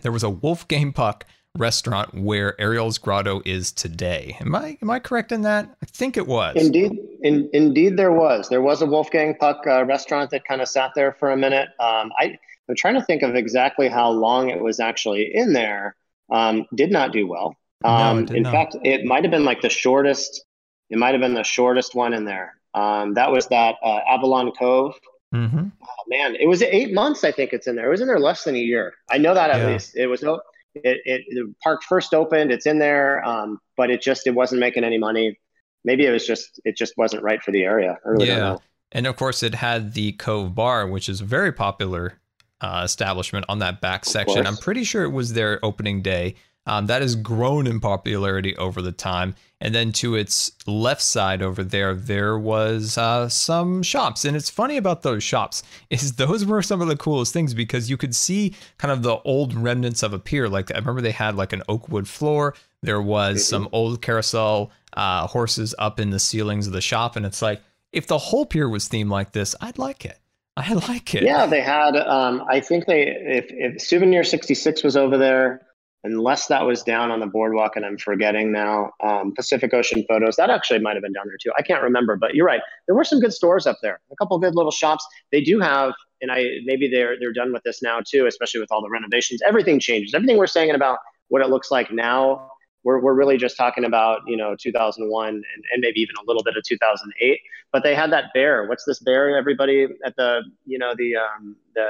there 0.00 0.12
was 0.12 0.22
a 0.22 0.30
Wolfgang 0.30 0.94
Puck 0.94 1.26
restaurant 1.58 2.14
where 2.14 2.58
Ariel's 2.58 2.96
Grotto 2.96 3.42
is 3.44 3.70
today. 3.70 4.34
Am 4.40 4.54
I 4.54 4.78
am 4.80 4.88
I 4.88 4.98
correct 4.98 5.30
in 5.30 5.42
that? 5.42 5.76
I 5.82 5.84
think 5.84 6.16
it 6.16 6.26
was. 6.26 6.56
Indeed, 6.56 6.92
in, 7.20 7.50
indeed, 7.52 7.98
there 7.98 8.10
was. 8.10 8.48
There 8.48 8.62
was 8.62 8.80
a 8.80 8.86
Wolfgang 8.86 9.34
Puck 9.34 9.66
uh, 9.66 9.84
restaurant 9.84 10.30
that 10.30 10.46
kind 10.46 10.62
of 10.62 10.68
sat 10.68 10.92
there 10.94 11.12
for 11.12 11.32
a 11.32 11.36
minute. 11.36 11.68
Um, 11.78 12.10
I 12.18 12.38
I'm 12.66 12.76
trying 12.76 12.94
to 12.94 13.02
think 13.02 13.22
of 13.22 13.34
exactly 13.34 13.88
how 13.88 14.08
long 14.08 14.48
it 14.48 14.62
was 14.62 14.80
actually 14.80 15.30
in 15.34 15.52
there. 15.52 15.94
Um, 16.30 16.64
did 16.74 16.90
not 16.90 17.12
do 17.12 17.26
well. 17.26 17.56
Um, 17.84 18.24
no, 18.24 18.34
in 18.34 18.42
not. 18.44 18.52
fact, 18.52 18.76
it 18.84 19.04
might 19.04 19.22
have 19.22 19.30
been 19.30 19.44
like 19.44 19.60
the 19.60 19.68
shortest. 19.68 20.46
It 20.88 20.96
might 20.96 21.12
have 21.12 21.20
been 21.20 21.34
the 21.34 21.44
shortest 21.44 21.94
one 21.94 22.14
in 22.14 22.24
there. 22.24 22.54
Um, 22.72 23.12
that 23.14 23.30
was 23.30 23.48
that 23.48 23.74
uh, 23.84 24.00
Avalon 24.08 24.50
Cove 24.58 24.94
Mm-hmm. 25.32 25.68
Oh, 25.82 26.04
man, 26.08 26.36
it 26.36 26.46
was 26.46 26.62
eight 26.62 26.92
months. 26.92 27.24
I 27.24 27.32
think 27.32 27.52
it's 27.52 27.66
in 27.66 27.76
there. 27.76 27.86
It 27.86 27.90
was 27.90 28.00
in 28.00 28.06
there 28.06 28.20
less 28.20 28.44
than 28.44 28.54
a 28.54 28.58
year. 28.58 28.94
I 29.10 29.18
know 29.18 29.34
that 29.34 29.50
at 29.50 29.60
yeah. 29.60 29.66
least. 29.68 29.96
It 29.96 30.06
was 30.06 30.22
no. 30.22 30.40
It, 30.74 31.00
it 31.04 31.22
the 31.30 31.54
park 31.62 31.82
first 31.82 32.14
opened. 32.14 32.50
It's 32.50 32.66
in 32.66 32.78
there, 32.78 33.24
um, 33.24 33.60
but 33.76 33.90
it 33.90 34.00
just 34.02 34.26
it 34.26 34.34
wasn't 34.34 34.60
making 34.60 34.84
any 34.84 34.98
money. 34.98 35.38
Maybe 35.84 36.06
it 36.06 36.10
was 36.10 36.26
just 36.26 36.60
it 36.64 36.76
just 36.76 36.94
wasn't 36.96 37.22
right 37.22 37.42
for 37.42 37.50
the 37.50 37.62
area. 37.62 37.98
Really 38.04 38.28
yeah, 38.28 38.56
and 38.92 39.06
of 39.06 39.16
course 39.16 39.42
it 39.42 39.54
had 39.54 39.94
the 39.94 40.12
Cove 40.12 40.54
Bar, 40.54 40.86
which 40.86 41.08
is 41.08 41.20
a 41.20 41.24
very 41.24 41.52
popular 41.52 42.18
uh, 42.62 42.82
establishment 42.84 43.44
on 43.48 43.58
that 43.58 43.80
back 43.80 44.04
section. 44.04 44.46
I'm 44.46 44.56
pretty 44.56 44.84
sure 44.84 45.02
it 45.02 45.10
was 45.10 45.32
their 45.32 45.62
opening 45.64 46.00
day. 46.00 46.36
Um, 46.64 46.86
that 46.86 47.02
has 47.02 47.16
grown 47.16 47.66
in 47.66 47.80
popularity 47.80 48.56
over 48.56 48.80
the 48.80 48.92
time. 48.92 49.34
And 49.60 49.74
then 49.74 49.92
to 49.92 50.14
its 50.14 50.52
left 50.66 51.02
side 51.02 51.42
over 51.42 51.62
there, 51.64 51.94
there 51.94 52.38
was 52.38 52.96
uh, 52.96 53.28
some 53.28 53.82
shops. 53.82 54.24
And 54.24 54.36
it's 54.36 54.50
funny 54.50 54.76
about 54.76 55.02
those 55.02 55.22
shops 55.22 55.62
is 55.90 56.14
those 56.14 56.44
were 56.44 56.62
some 56.62 56.80
of 56.80 56.88
the 56.88 56.96
coolest 56.96 57.32
things 57.32 57.54
because 57.54 57.90
you 57.90 57.96
could 57.96 58.14
see 58.14 58.54
kind 58.78 58.92
of 58.92 59.02
the 59.02 59.18
old 59.24 59.54
remnants 59.54 60.02
of 60.02 60.12
a 60.12 60.18
pier. 60.18 60.48
Like 60.48 60.72
I 60.72 60.78
remember 60.78 61.00
they 61.00 61.12
had 61.12 61.36
like 61.36 61.52
an 61.52 61.62
oak 61.68 61.88
wood 61.88 62.08
floor. 62.08 62.54
There 62.82 63.02
was 63.02 63.38
mm-hmm. 63.38 63.50
some 63.50 63.68
old 63.72 64.02
carousel 64.02 64.70
uh, 64.94 65.26
horses 65.26 65.74
up 65.78 65.98
in 65.98 66.10
the 66.10 66.18
ceilings 66.18 66.66
of 66.66 66.72
the 66.72 66.80
shop, 66.80 67.16
and 67.16 67.24
it's 67.24 67.40
like 67.40 67.60
if 67.92 68.06
the 68.06 68.18
whole 68.18 68.44
pier 68.44 68.68
was 68.68 68.88
themed 68.88 69.10
like 69.10 69.32
this, 69.32 69.54
I'd 69.60 69.78
like 69.78 70.04
it. 70.04 70.18
I 70.56 70.72
like 70.88 71.14
it. 71.14 71.22
Yeah, 71.22 71.46
they 71.46 71.60
had. 71.60 71.96
Um, 71.96 72.44
I 72.48 72.60
think 72.60 72.86
they 72.86 73.06
if, 73.06 73.46
if 73.50 73.80
Souvenir 73.80 74.24
sixty 74.24 74.54
six 74.54 74.82
was 74.82 74.96
over 74.96 75.16
there 75.16 75.62
unless 76.04 76.46
that 76.48 76.64
was 76.66 76.82
down 76.82 77.10
on 77.10 77.20
the 77.20 77.26
boardwalk 77.26 77.76
and 77.76 77.84
I'm 77.84 77.98
forgetting 77.98 78.52
now. 78.52 78.90
Um, 79.02 79.32
Pacific 79.34 79.72
Ocean 79.72 80.04
Photos, 80.08 80.36
that 80.36 80.50
actually 80.50 80.80
might 80.80 80.94
have 80.94 81.02
been 81.02 81.12
down 81.12 81.26
there 81.26 81.36
too. 81.40 81.52
I 81.56 81.62
can't 81.62 81.82
remember, 81.82 82.16
but 82.16 82.34
you're 82.34 82.46
right. 82.46 82.60
There 82.86 82.94
were 82.94 83.04
some 83.04 83.20
good 83.20 83.32
stores 83.32 83.66
up 83.66 83.78
there, 83.82 84.00
a 84.10 84.16
couple 84.16 84.38
good 84.38 84.54
little 84.54 84.72
shops. 84.72 85.06
They 85.30 85.40
do 85.40 85.60
have, 85.60 85.92
and 86.20 86.30
I 86.30 86.44
maybe 86.64 86.88
they're 86.88 87.16
they're 87.18 87.32
done 87.32 87.52
with 87.52 87.62
this 87.62 87.82
now 87.82 88.00
too, 88.06 88.26
especially 88.26 88.60
with 88.60 88.70
all 88.72 88.82
the 88.82 88.90
renovations. 88.90 89.40
Everything 89.46 89.78
changes. 89.78 90.14
Everything 90.14 90.38
we're 90.38 90.46
saying 90.46 90.70
about 90.74 90.98
what 91.28 91.42
it 91.42 91.48
looks 91.48 91.70
like 91.70 91.90
now. 91.92 92.51
We're, 92.84 93.00
we're 93.00 93.14
really 93.14 93.36
just 93.36 93.56
talking 93.56 93.84
about 93.84 94.20
you 94.26 94.36
know 94.36 94.56
2001 94.58 95.28
and, 95.28 95.44
and 95.44 95.80
maybe 95.80 96.00
even 96.00 96.14
a 96.20 96.26
little 96.26 96.42
bit 96.42 96.56
of 96.56 96.64
2008 96.64 97.40
but 97.72 97.82
they 97.82 97.94
had 97.94 98.12
that 98.12 98.26
bear 98.34 98.66
what's 98.66 98.84
this 98.84 98.98
bear 98.98 99.36
everybody 99.36 99.86
at 100.04 100.16
the 100.16 100.42
you 100.66 100.78
know 100.78 100.94
the 100.96 101.14
um, 101.16 101.56
the 101.74 101.88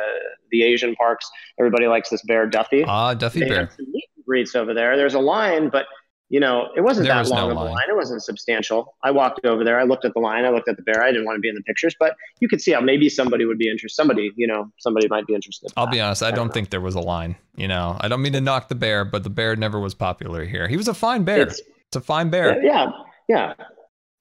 the 0.50 0.62
asian 0.62 0.94
parks 0.96 1.30
everybody 1.58 1.86
likes 1.86 2.10
this 2.10 2.22
bear 2.22 2.46
duffy 2.46 2.84
ah 2.86 3.14
duffy 3.14 3.40
bear. 3.40 3.48
they 3.48 3.54
bear 3.54 4.02
breeds 4.24 4.54
over 4.54 4.74
there. 4.74 4.96
There's 4.96 5.14
a 5.14 5.20
line, 5.20 5.68
but 5.68 5.86
you 6.32 6.40
know, 6.40 6.68
it 6.74 6.80
wasn't 6.80 7.06
there 7.06 7.14
that 7.14 7.20
was 7.20 7.30
long 7.30 7.40
no 7.40 7.50
of 7.50 7.56
a 7.58 7.60
line. 7.60 7.74
line. 7.74 7.84
It 7.90 7.94
wasn't 7.94 8.22
substantial. 8.22 8.94
I 9.02 9.10
walked 9.10 9.44
over 9.44 9.64
there. 9.64 9.78
I 9.78 9.82
looked 9.82 10.06
at 10.06 10.14
the 10.14 10.20
line. 10.20 10.46
I 10.46 10.48
looked 10.48 10.66
at 10.66 10.78
the 10.78 10.82
bear. 10.82 11.02
I 11.02 11.12
didn't 11.12 11.26
want 11.26 11.36
to 11.36 11.40
be 11.40 11.50
in 11.50 11.54
the 11.54 11.62
pictures, 11.64 11.94
but 12.00 12.16
you 12.40 12.48
could 12.48 12.62
see 12.62 12.72
how 12.72 12.80
maybe 12.80 13.10
somebody 13.10 13.44
would 13.44 13.58
be 13.58 13.68
interested. 13.68 13.94
Somebody, 13.94 14.32
you 14.34 14.46
know, 14.46 14.72
somebody 14.78 15.08
might 15.08 15.26
be 15.26 15.34
interested. 15.34 15.70
I'll 15.76 15.86
be 15.86 16.00
honest. 16.00 16.22
I, 16.22 16.28
I 16.28 16.30
don't, 16.30 16.38
don't 16.46 16.54
think 16.54 16.70
there 16.70 16.80
was 16.80 16.94
a 16.94 17.00
line. 17.00 17.36
You 17.54 17.68
know, 17.68 17.98
I 18.00 18.08
don't 18.08 18.22
mean 18.22 18.32
to 18.32 18.40
knock 18.40 18.70
the 18.70 18.74
bear, 18.74 19.04
but 19.04 19.24
the 19.24 19.30
bear 19.30 19.56
never 19.56 19.78
was 19.78 19.94
popular 19.94 20.46
here. 20.46 20.68
He 20.68 20.78
was 20.78 20.88
a 20.88 20.94
fine 20.94 21.24
bear. 21.24 21.42
It's, 21.42 21.60
it's 21.88 21.96
a 21.96 22.00
fine 22.00 22.30
bear. 22.30 22.64
Yeah, 22.64 22.86
yeah. 23.28 23.52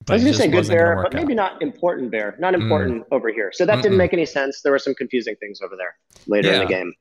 But 0.04 0.12
I 0.12 0.14
was 0.16 0.22
going 0.22 0.34
to 0.34 0.38
say 0.38 0.48
good 0.48 0.68
bear, 0.68 1.02
but 1.02 1.14
maybe 1.14 1.32
out. 1.32 1.36
not 1.36 1.62
important 1.62 2.10
bear. 2.10 2.36
Not 2.38 2.54
important 2.54 3.04
mm. 3.04 3.16
over 3.16 3.32
here. 3.32 3.52
So 3.54 3.64
that 3.64 3.78
Mm-mm. 3.78 3.82
didn't 3.84 3.96
make 3.96 4.12
any 4.12 4.26
sense. 4.26 4.60
There 4.60 4.72
were 4.72 4.78
some 4.78 4.94
confusing 4.94 5.36
things 5.36 5.62
over 5.62 5.76
there 5.78 5.96
later 6.26 6.48
yeah. 6.48 6.54
in 6.56 6.60
the 6.60 6.66
game. 6.66 6.92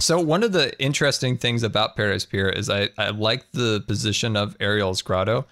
So 0.00 0.18
one 0.18 0.42
of 0.42 0.52
the 0.52 0.78
interesting 0.80 1.36
things 1.36 1.62
about 1.62 1.94
Paradise 1.94 2.24
Pier 2.24 2.48
is 2.48 2.70
I, 2.70 2.88
I 2.96 3.10
like 3.10 3.52
the 3.52 3.82
position 3.86 4.34
of 4.34 4.56
Ariel's 4.58 5.02
Grotto 5.02 5.46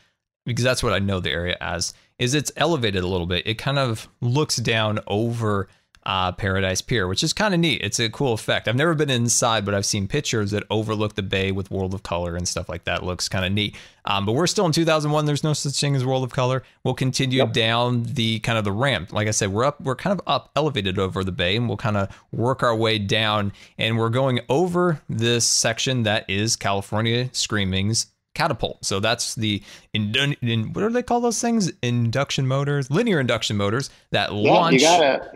because 0.46 0.64
that's 0.64 0.82
what 0.82 0.94
I 0.94 0.98
know 0.98 1.20
the 1.20 1.30
area 1.30 1.56
as. 1.60 1.92
Is 2.18 2.34
it's 2.34 2.50
elevated 2.56 3.04
a 3.04 3.06
little 3.06 3.26
bit. 3.26 3.46
It 3.46 3.58
kind 3.58 3.78
of 3.78 4.08
looks 4.20 4.56
down 4.56 5.00
over 5.06 5.68
uh, 6.08 6.32
Paradise 6.32 6.80
Pier, 6.80 7.06
which 7.06 7.22
is 7.22 7.34
kind 7.34 7.52
of 7.52 7.60
neat. 7.60 7.82
It's 7.84 8.00
a 8.00 8.08
cool 8.08 8.32
effect. 8.32 8.66
I've 8.66 8.74
never 8.74 8.94
been 8.94 9.10
inside, 9.10 9.66
but 9.66 9.74
I've 9.74 9.84
seen 9.84 10.08
pictures 10.08 10.52
that 10.52 10.64
overlook 10.70 11.16
the 11.16 11.22
bay 11.22 11.52
with 11.52 11.70
World 11.70 11.92
of 11.92 12.02
Color 12.02 12.34
and 12.34 12.48
stuff 12.48 12.66
like 12.66 12.84
that. 12.84 13.02
It 13.02 13.04
looks 13.04 13.28
kind 13.28 13.44
of 13.44 13.52
neat. 13.52 13.76
Um, 14.06 14.24
but 14.24 14.32
we're 14.32 14.46
still 14.46 14.64
in 14.64 14.72
2001. 14.72 15.26
There's 15.26 15.44
no 15.44 15.52
such 15.52 15.78
thing 15.78 15.94
as 15.94 16.06
World 16.06 16.24
of 16.24 16.32
Color. 16.32 16.62
We'll 16.82 16.94
continue 16.94 17.40
yep. 17.40 17.52
down 17.52 18.04
the 18.04 18.38
kind 18.38 18.56
of 18.56 18.64
the 18.64 18.72
ramp. 18.72 19.12
Like 19.12 19.28
I 19.28 19.32
said, 19.32 19.52
we're 19.52 19.66
up. 19.66 19.82
We're 19.82 19.96
kind 19.96 20.18
of 20.18 20.26
up, 20.26 20.50
elevated 20.56 20.98
over 20.98 21.22
the 21.22 21.32
bay, 21.32 21.56
and 21.56 21.68
we'll 21.68 21.76
kind 21.76 21.98
of 21.98 22.08
work 22.32 22.62
our 22.62 22.74
way 22.74 22.98
down. 22.98 23.52
And 23.76 23.98
we're 23.98 24.08
going 24.08 24.40
over 24.48 25.02
this 25.10 25.46
section 25.46 26.04
that 26.04 26.24
is 26.30 26.56
California 26.56 27.28
Screaming's 27.34 28.06
catapult. 28.38 28.84
So 28.84 29.00
that's 29.00 29.34
the 29.34 29.62
in, 29.92 30.14
in, 30.40 30.72
what 30.72 30.82
do 30.82 30.90
they 30.90 31.02
call 31.02 31.20
those 31.20 31.40
things? 31.40 31.72
Induction 31.82 32.46
motors, 32.46 32.88
linear 32.88 33.18
induction 33.18 33.56
motors 33.56 33.90
that 34.12 34.32
yeah, 34.32 34.52
launch 34.52 34.82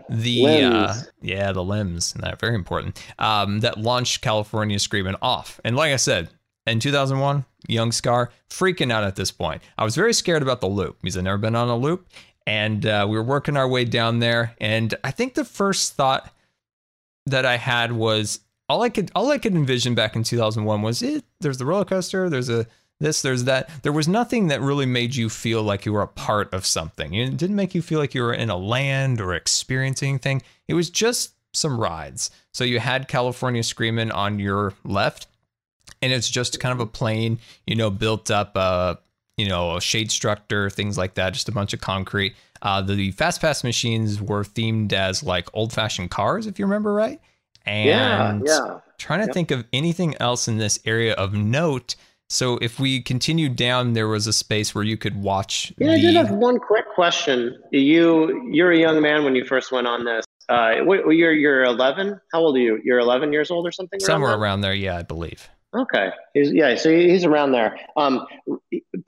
the 0.09 0.45
uh, 0.63 0.93
yeah 1.21 1.51
the 1.51 1.63
LIMs. 1.63 2.13
That 2.13 2.39
very 2.39 2.55
important. 2.55 3.03
Um, 3.19 3.59
that 3.59 3.77
launch 3.77 4.21
California 4.21 4.79
Screaming 4.79 5.15
off. 5.21 5.59
And 5.65 5.75
like 5.75 5.91
I 5.91 5.97
said, 5.97 6.29
in 6.65 6.79
2001, 6.79 7.43
young 7.67 7.91
Scar, 7.91 8.31
freaking 8.49 8.91
out 8.91 9.03
at 9.03 9.17
this 9.17 9.31
point. 9.31 9.61
I 9.77 9.83
was 9.83 9.95
very 9.95 10.13
scared 10.13 10.41
about 10.41 10.61
the 10.61 10.67
loop 10.67 10.97
because 11.01 11.17
I'd 11.17 11.25
never 11.25 11.37
been 11.37 11.55
on 11.55 11.67
a 11.67 11.75
loop. 11.75 12.07
And 12.47 12.85
uh, 12.85 13.05
we 13.09 13.17
were 13.17 13.23
working 13.23 13.57
our 13.57 13.67
way 13.67 13.83
down 13.83 14.19
there. 14.19 14.55
And 14.59 14.95
I 15.03 15.11
think 15.11 15.33
the 15.33 15.45
first 15.45 15.93
thought 15.93 16.33
that 17.25 17.45
I 17.45 17.57
had 17.57 17.91
was 17.91 18.39
all 18.69 18.81
I 18.81 18.89
could 18.89 19.11
all 19.13 19.31
I 19.31 19.37
could 19.37 19.55
envision 19.55 19.93
back 19.93 20.15
in 20.15 20.23
2001 20.23 20.81
was 20.81 21.01
it. 21.01 21.25
There's 21.41 21.57
the 21.57 21.65
roller 21.65 21.85
coaster. 21.85 22.29
There's 22.29 22.49
a 22.49 22.65
this. 23.03 23.21
There's 23.21 23.43
that. 23.43 23.69
There 23.83 23.91
was 23.91 24.07
nothing 24.07 24.47
that 24.47 24.61
really 24.61 24.87
made 24.87 25.15
you 25.15 25.29
feel 25.29 25.61
like 25.61 25.85
you 25.85 25.93
were 25.93 26.01
a 26.01 26.07
part 26.07 26.51
of 26.53 26.65
something. 26.65 27.13
It 27.13 27.37
didn't 27.37 27.55
make 27.55 27.75
you 27.75 27.83
feel 27.83 27.99
like 27.99 28.15
you 28.15 28.23
were 28.23 28.33
in 28.33 28.49
a 28.49 28.57
land 28.57 29.21
or 29.21 29.35
experiencing 29.35 30.09
anything. 30.09 30.41
It 30.67 30.73
was 30.73 30.89
just 30.89 31.33
some 31.53 31.79
rides. 31.79 32.31
So 32.51 32.63
you 32.63 32.79
had 32.79 33.07
California 33.07 33.63
Screaming 33.63 34.11
on 34.11 34.39
your 34.39 34.73
left, 34.83 35.27
and 36.01 36.11
it's 36.11 36.29
just 36.29 36.59
kind 36.59 36.73
of 36.73 36.79
a 36.79 36.89
plain, 36.89 37.39
you 37.67 37.75
know, 37.75 37.89
built 37.89 38.31
up, 38.31 38.53
uh, 38.55 38.95
you 39.37 39.47
know, 39.47 39.77
a 39.77 39.81
shade 39.81 40.11
structure, 40.11 40.69
things 40.69 40.97
like 40.97 41.15
that, 41.15 41.33
just 41.33 41.49
a 41.49 41.51
bunch 41.51 41.73
of 41.73 41.81
concrete. 41.81 42.35
Uh, 42.61 42.81
the 42.81 43.11
Fast 43.11 43.41
Pass 43.41 43.63
machines 43.63 44.21
were 44.21 44.43
themed 44.43 44.93
as 44.93 45.21
like 45.21 45.49
old 45.53 45.73
fashioned 45.73 46.09
cars, 46.09 46.47
if 46.47 46.57
you 46.57 46.65
remember 46.65 46.93
right. 46.93 47.19
And 47.65 47.87
yeah, 47.87 48.39
yeah. 48.45 48.79
trying 48.97 49.19
to 49.19 49.25
yep. 49.25 49.33
think 49.33 49.51
of 49.51 49.65
anything 49.73 50.15
else 50.19 50.47
in 50.47 50.57
this 50.57 50.79
area 50.85 51.13
of 51.13 51.33
note. 51.33 51.95
So 52.33 52.57
if 52.63 52.79
we 52.79 52.99
continued 52.99 53.55
down, 53.55 53.93
there 53.93 54.07
was 54.07 54.25
a 54.25 54.33
space 54.33 54.73
where 54.73 54.83
you 54.83 54.97
could 54.97 55.21
watch. 55.21 55.71
Yeah, 55.77 55.89
the... 55.89 55.93
I 55.93 56.01
did 56.01 56.15
have 56.15 56.31
one 56.31 56.59
quick 56.59 56.85
question. 56.95 57.61
You 57.71 58.49
you're 58.51 58.71
a 58.71 58.77
young 58.77 59.03
man 59.03 59.23
when 59.23 59.35
you 59.35 59.45
first 59.45 59.71
went 59.71 59.85
on 59.85 60.03
this. 60.03 60.25
Uh, 60.49 60.81
you're 61.11 61.31
you're 61.31 61.63
11. 61.63 62.19
How 62.33 62.39
old 62.39 62.57
are 62.57 62.59
you? 62.59 62.81
You're 62.83 62.97
11 62.97 63.31
years 63.33 63.51
old 63.51 63.67
or 63.67 63.71
something. 63.71 63.99
Somewhere 63.99 64.31
around, 64.31 64.41
around 64.41 64.61
there, 64.61 64.73
yeah, 64.73 64.97
I 64.97 65.03
believe. 65.03 65.47
Okay. 65.75 66.09
He's, 66.33 66.51
yeah, 66.51 66.75
so 66.75 66.91
he's 66.91 67.23
around 67.23 67.51
there. 67.51 67.79
Um, 67.97 68.25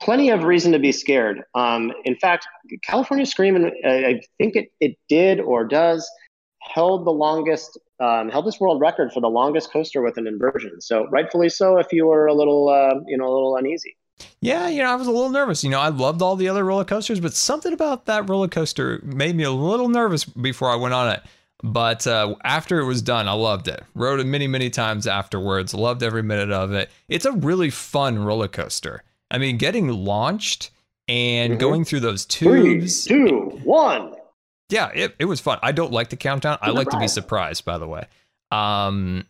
plenty 0.00 0.30
of 0.30 0.44
reason 0.44 0.70
to 0.70 0.78
be 0.78 0.92
scared. 0.92 1.42
Um, 1.56 1.92
in 2.04 2.14
fact, 2.16 2.46
California 2.84 3.26
Screaming, 3.26 3.72
I 3.84 4.20
think 4.38 4.54
it, 4.54 4.68
it 4.80 4.96
did 5.08 5.40
or 5.40 5.64
does 5.64 6.08
held 6.60 7.06
the 7.06 7.12
longest, 7.12 7.78
um, 8.00 8.28
held 8.28 8.46
this 8.46 8.60
world 8.60 8.80
record 8.80 9.12
for 9.12 9.20
the 9.20 9.28
longest 9.28 9.72
coaster 9.72 10.02
with 10.02 10.16
an 10.18 10.26
inversion. 10.26 10.80
So 10.80 11.06
rightfully 11.08 11.48
so, 11.48 11.78
if 11.78 11.92
you 11.92 12.06
were 12.06 12.26
a 12.26 12.34
little, 12.34 12.68
uh, 12.68 13.00
you 13.06 13.16
know, 13.16 13.24
a 13.24 13.32
little 13.32 13.56
uneasy. 13.56 13.96
Yeah, 14.40 14.68
you 14.68 14.82
know, 14.82 14.90
I 14.90 14.94
was 14.94 15.06
a 15.06 15.10
little 15.10 15.30
nervous. 15.30 15.62
You 15.62 15.70
know, 15.70 15.80
I 15.80 15.88
loved 15.88 16.22
all 16.22 16.36
the 16.36 16.48
other 16.48 16.64
roller 16.64 16.84
coasters, 16.84 17.20
but 17.20 17.34
something 17.34 17.72
about 17.72 18.06
that 18.06 18.28
roller 18.28 18.48
coaster 18.48 19.00
made 19.02 19.36
me 19.36 19.44
a 19.44 19.50
little 19.50 19.88
nervous 19.88 20.24
before 20.24 20.70
I 20.70 20.76
went 20.76 20.94
on 20.94 21.10
it. 21.10 21.22
But 21.62 22.06
uh, 22.06 22.34
after 22.44 22.80
it 22.80 22.84
was 22.84 23.02
done, 23.02 23.28
I 23.28 23.32
loved 23.32 23.66
it. 23.66 23.82
Rode 23.94 24.20
it 24.20 24.26
many, 24.26 24.46
many 24.46 24.70
times 24.70 25.06
afterwards. 25.06 25.72
Loved 25.74 26.02
every 26.02 26.22
minute 26.22 26.50
of 26.50 26.72
it. 26.72 26.90
It's 27.08 27.24
a 27.24 27.32
really 27.32 27.70
fun 27.70 28.18
roller 28.18 28.48
coaster. 28.48 29.02
I 29.30 29.38
mean, 29.38 29.56
getting 29.56 29.88
launched 29.88 30.70
and 31.08 31.52
mm-hmm. 31.52 31.60
going 31.60 31.84
through 31.84 32.00
those 32.00 32.26
tubes. 32.26 33.06
Three, 33.06 33.28
two, 33.28 33.60
one. 33.64 34.15
Yeah, 34.68 34.90
it, 34.94 35.14
it 35.18 35.24
was 35.26 35.40
fun. 35.40 35.58
I 35.62 35.72
don't 35.72 35.92
like 35.92 36.10
the 36.10 36.16
countdown. 36.16 36.58
I 36.60 36.70
like 36.70 36.88
to 36.90 36.98
be 36.98 37.08
surprised, 37.08 37.64
by 37.64 37.78
the 37.78 37.86
way. 37.86 38.06
Um, 38.50 39.26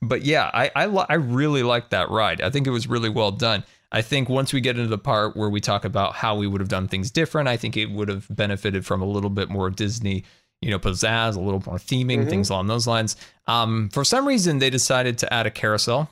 but 0.00 0.22
yeah, 0.22 0.50
I 0.52 0.70
I, 0.76 0.84
I 0.84 1.14
really 1.14 1.62
like 1.62 1.90
that 1.90 2.10
ride. 2.10 2.40
I 2.40 2.50
think 2.50 2.66
it 2.66 2.70
was 2.70 2.86
really 2.86 3.08
well 3.08 3.32
done. 3.32 3.64
I 3.92 4.02
think 4.02 4.28
once 4.28 4.52
we 4.52 4.60
get 4.60 4.76
into 4.76 4.88
the 4.88 4.98
part 4.98 5.36
where 5.36 5.48
we 5.48 5.60
talk 5.60 5.84
about 5.84 6.14
how 6.14 6.36
we 6.36 6.46
would 6.46 6.60
have 6.60 6.68
done 6.68 6.88
things 6.88 7.10
different, 7.10 7.48
I 7.48 7.56
think 7.56 7.76
it 7.76 7.86
would 7.86 8.08
have 8.08 8.26
benefited 8.28 8.84
from 8.84 9.00
a 9.00 9.06
little 9.06 9.30
bit 9.30 9.48
more 9.48 9.70
Disney 9.70 10.24
you 10.60 10.70
know, 10.70 10.78
pizzazz, 10.78 11.36
a 11.36 11.40
little 11.40 11.62
more 11.66 11.76
theming, 11.76 12.20
mm-hmm. 12.20 12.28
things 12.28 12.50
along 12.50 12.66
those 12.66 12.86
lines. 12.86 13.16
Um, 13.46 13.90
for 13.90 14.04
some 14.04 14.26
reason, 14.26 14.58
they 14.58 14.70
decided 14.70 15.18
to 15.18 15.32
add 15.32 15.46
a 15.46 15.50
carousel. 15.50 16.10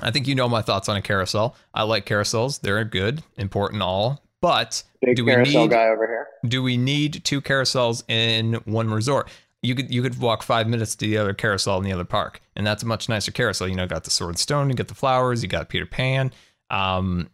I 0.00 0.10
think 0.10 0.26
you 0.26 0.34
know 0.34 0.48
my 0.48 0.62
thoughts 0.62 0.88
on 0.88 0.96
a 0.96 1.02
carousel. 1.02 1.56
I 1.74 1.82
like 1.82 2.06
carousels; 2.06 2.60
they're 2.60 2.84
good, 2.84 3.22
important, 3.36 3.82
all. 3.82 4.21
But 4.42 4.82
Big 5.00 5.16
do 5.16 5.24
we 5.24 5.36
need 5.36 5.70
guy 5.70 5.86
over 5.86 6.06
here? 6.06 6.26
Do 6.46 6.62
we 6.62 6.76
need 6.76 7.24
two 7.24 7.40
carousels 7.40 8.02
in 8.10 8.54
one 8.64 8.90
resort? 8.90 9.30
You 9.62 9.76
could 9.76 9.94
you 9.94 10.02
could 10.02 10.18
walk 10.18 10.42
five 10.42 10.68
minutes 10.68 10.96
to 10.96 11.06
the 11.06 11.16
other 11.16 11.32
carousel 11.32 11.78
in 11.78 11.84
the 11.84 11.92
other 11.92 12.04
park, 12.04 12.42
and 12.56 12.66
that's 12.66 12.82
a 12.82 12.86
much 12.86 13.08
nicer 13.08 13.30
carousel. 13.30 13.68
You 13.68 13.76
know, 13.76 13.86
got 13.86 14.02
the 14.02 14.10
sword 14.10 14.30
and 14.30 14.38
stone, 14.38 14.68
you 14.68 14.74
got 14.74 14.88
the 14.88 14.94
flowers, 14.94 15.42
you 15.42 15.48
got 15.48 15.68
Peter 15.68 15.86
Pan. 15.86 16.32
Um, 16.70 17.30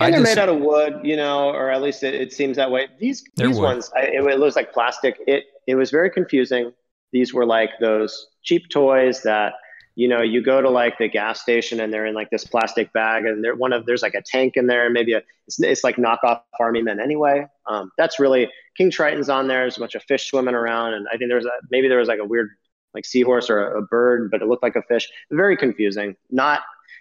and 0.00 0.12
they're 0.12 0.20
just, 0.20 0.36
made 0.36 0.42
out 0.42 0.48
of 0.48 0.60
wood, 0.60 1.00
you 1.04 1.16
know, 1.16 1.50
or 1.50 1.70
at 1.70 1.80
least 1.80 2.02
it, 2.02 2.14
it 2.14 2.32
seems 2.32 2.56
that 2.56 2.70
way. 2.72 2.88
These 2.98 3.24
these 3.36 3.56
wood. 3.56 3.62
ones, 3.62 3.90
I, 3.96 4.02
it, 4.02 4.24
it 4.24 4.40
looks 4.40 4.56
like 4.56 4.72
plastic. 4.72 5.16
It 5.28 5.44
it 5.68 5.76
was 5.76 5.92
very 5.92 6.10
confusing. 6.10 6.72
These 7.12 7.32
were 7.32 7.46
like 7.46 7.70
those 7.78 8.26
cheap 8.42 8.68
toys 8.68 9.22
that 9.22 9.54
you 9.98 10.06
know 10.06 10.22
you 10.22 10.40
go 10.40 10.62
to 10.62 10.70
like 10.70 10.96
the 10.98 11.08
gas 11.08 11.42
station 11.42 11.80
and 11.80 11.92
they're 11.92 12.06
in 12.06 12.14
like 12.14 12.30
this 12.30 12.44
plastic 12.44 12.92
bag 12.92 13.24
and 13.26 13.42
they're 13.42 13.56
one 13.56 13.72
of 13.72 13.84
there's 13.84 14.00
like 14.00 14.14
a 14.14 14.22
tank 14.22 14.56
in 14.56 14.68
there 14.68 14.84
and 14.84 14.94
maybe 14.94 15.12
a 15.12 15.20
it's, 15.48 15.60
it's 15.60 15.82
like 15.82 15.96
knockoff 15.96 16.40
army 16.60 16.80
men 16.80 17.00
anyway 17.00 17.44
um, 17.66 17.90
that's 17.98 18.20
really 18.20 18.48
king 18.76 18.92
triton's 18.92 19.28
on 19.28 19.48
there 19.48 19.62
there's 19.62 19.76
a 19.76 19.80
bunch 19.80 19.96
of 19.96 20.02
fish 20.04 20.30
swimming 20.30 20.54
around 20.54 20.94
and 20.94 21.08
i 21.12 21.16
think 21.16 21.28
there's 21.28 21.44
a 21.44 21.50
maybe 21.72 21.88
there 21.88 21.98
was 21.98 22.06
like 22.06 22.20
a 22.20 22.24
weird 22.24 22.48
like 22.94 23.04
seahorse 23.04 23.50
or 23.50 23.72
a, 23.72 23.78
a 23.80 23.82
bird 23.82 24.30
but 24.30 24.40
it 24.40 24.46
looked 24.46 24.62
like 24.62 24.76
a 24.76 24.82
fish 24.82 25.08
very 25.32 25.56
confusing 25.56 26.14
not 26.30 26.60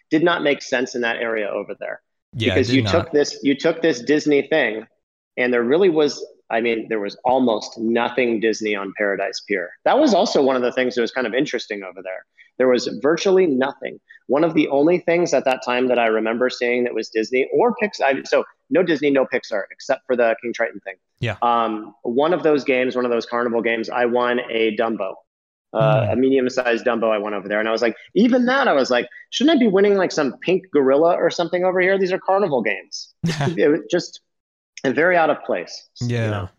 did 0.09 0.23
not 0.23 0.41
make 0.41 0.63
sense 0.63 0.95
in 0.95 1.01
that 1.01 1.17
area 1.17 1.47
over 1.47 1.75
there 1.79 2.01
yeah, 2.33 2.55
because 2.55 2.73
you 2.73 2.81
not. 2.81 2.91
took 2.91 3.11
this 3.11 3.39
you 3.43 3.55
took 3.55 3.79
this 3.83 4.01
disney 4.01 4.41
thing 4.47 4.87
and 5.37 5.53
there 5.53 5.63
really 5.63 5.89
was 5.89 6.25
I 6.49 6.61
mean, 6.61 6.87
there 6.87 7.01
was 7.01 7.17
almost 7.25 7.77
nothing 7.77 8.39
Disney 8.39 8.73
on 8.73 8.93
Paradise 8.97 9.41
Pier. 9.45 9.69
That 9.83 9.99
was 9.99 10.13
also 10.13 10.41
one 10.41 10.55
of 10.55 10.61
the 10.61 10.71
things 10.71 10.95
that 10.95 11.01
was 11.01 11.11
kind 11.11 11.27
of 11.27 11.33
interesting 11.33 11.83
over 11.83 12.01
there. 12.01 12.25
There 12.57 12.67
was 12.67 12.87
virtually 13.01 13.47
nothing. 13.47 13.99
One 14.27 14.43
of 14.43 14.53
the 14.53 14.67
only 14.69 14.99
things 14.99 15.33
at 15.33 15.45
that 15.45 15.63
time 15.63 15.87
that 15.87 15.99
I 15.99 16.07
remember 16.07 16.49
seeing 16.49 16.83
that 16.83 16.93
was 16.93 17.09
Disney 17.09 17.49
or 17.53 17.75
Pixar. 17.81 18.27
So 18.27 18.43
no 18.69 18.83
Disney, 18.83 19.09
no 19.09 19.25
Pixar, 19.25 19.63
except 19.71 20.05
for 20.05 20.15
the 20.15 20.35
King 20.41 20.53
Triton 20.53 20.79
thing. 20.81 20.95
Yeah. 21.19 21.37
Um, 21.41 21.95
one 22.03 22.33
of 22.33 22.43
those 22.43 22.63
games, 22.63 22.95
one 22.95 23.05
of 23.05 23.11
those 23.11 23.25
carnival 23.25 23.61
games, 23.61 23.89
I 23.89 24.05
won 24.05 24.41
a 24.51 24.75
Dumbo. 24.75 25.15
Uh, 25.73 26.01
mm. 26.01 26.13
a 26.13 26.15
medium-sized 26.15 26.85
Dumbo 26.85 27.11
I 27.11 27.17
won 27.17 27.33
over 27.33 27.47
there, 27.47 27.59
and 27.59 27.67
I 27.67 27.71
was 27.73 27.81
like, 27.81 27.95
even 28.15 28.45
that, 28.45 28.69
I 28.69 28.73
was 28.73 28.89
like, 28.89 29.07
shouldn't 29.31 29.57
I 29.57 29.59
be 29.59 29.67
winning 29.67 29.95
like 29.95 30.13
some 30.13 30.33
pink 30.41 30.63
gorilla 30.71 31.15
or 31.15 31.29
something 31.29 31.65
over 31.65 31.81
here? 31.81 31.99
These 31.99 32.13
are 32.13 32.19
carnival 32.19 32.61
games. 32.61 33.13
it 33.23 33.69
was 33.69 33.81
just 33.91 34.21
very 34.85 35.17
out 35.17 35.29
of 35.29 35.43
place. 35.43 35.89
Yeah. 35.99 36.23
You 36.23 36.31
know? 36.31 36.49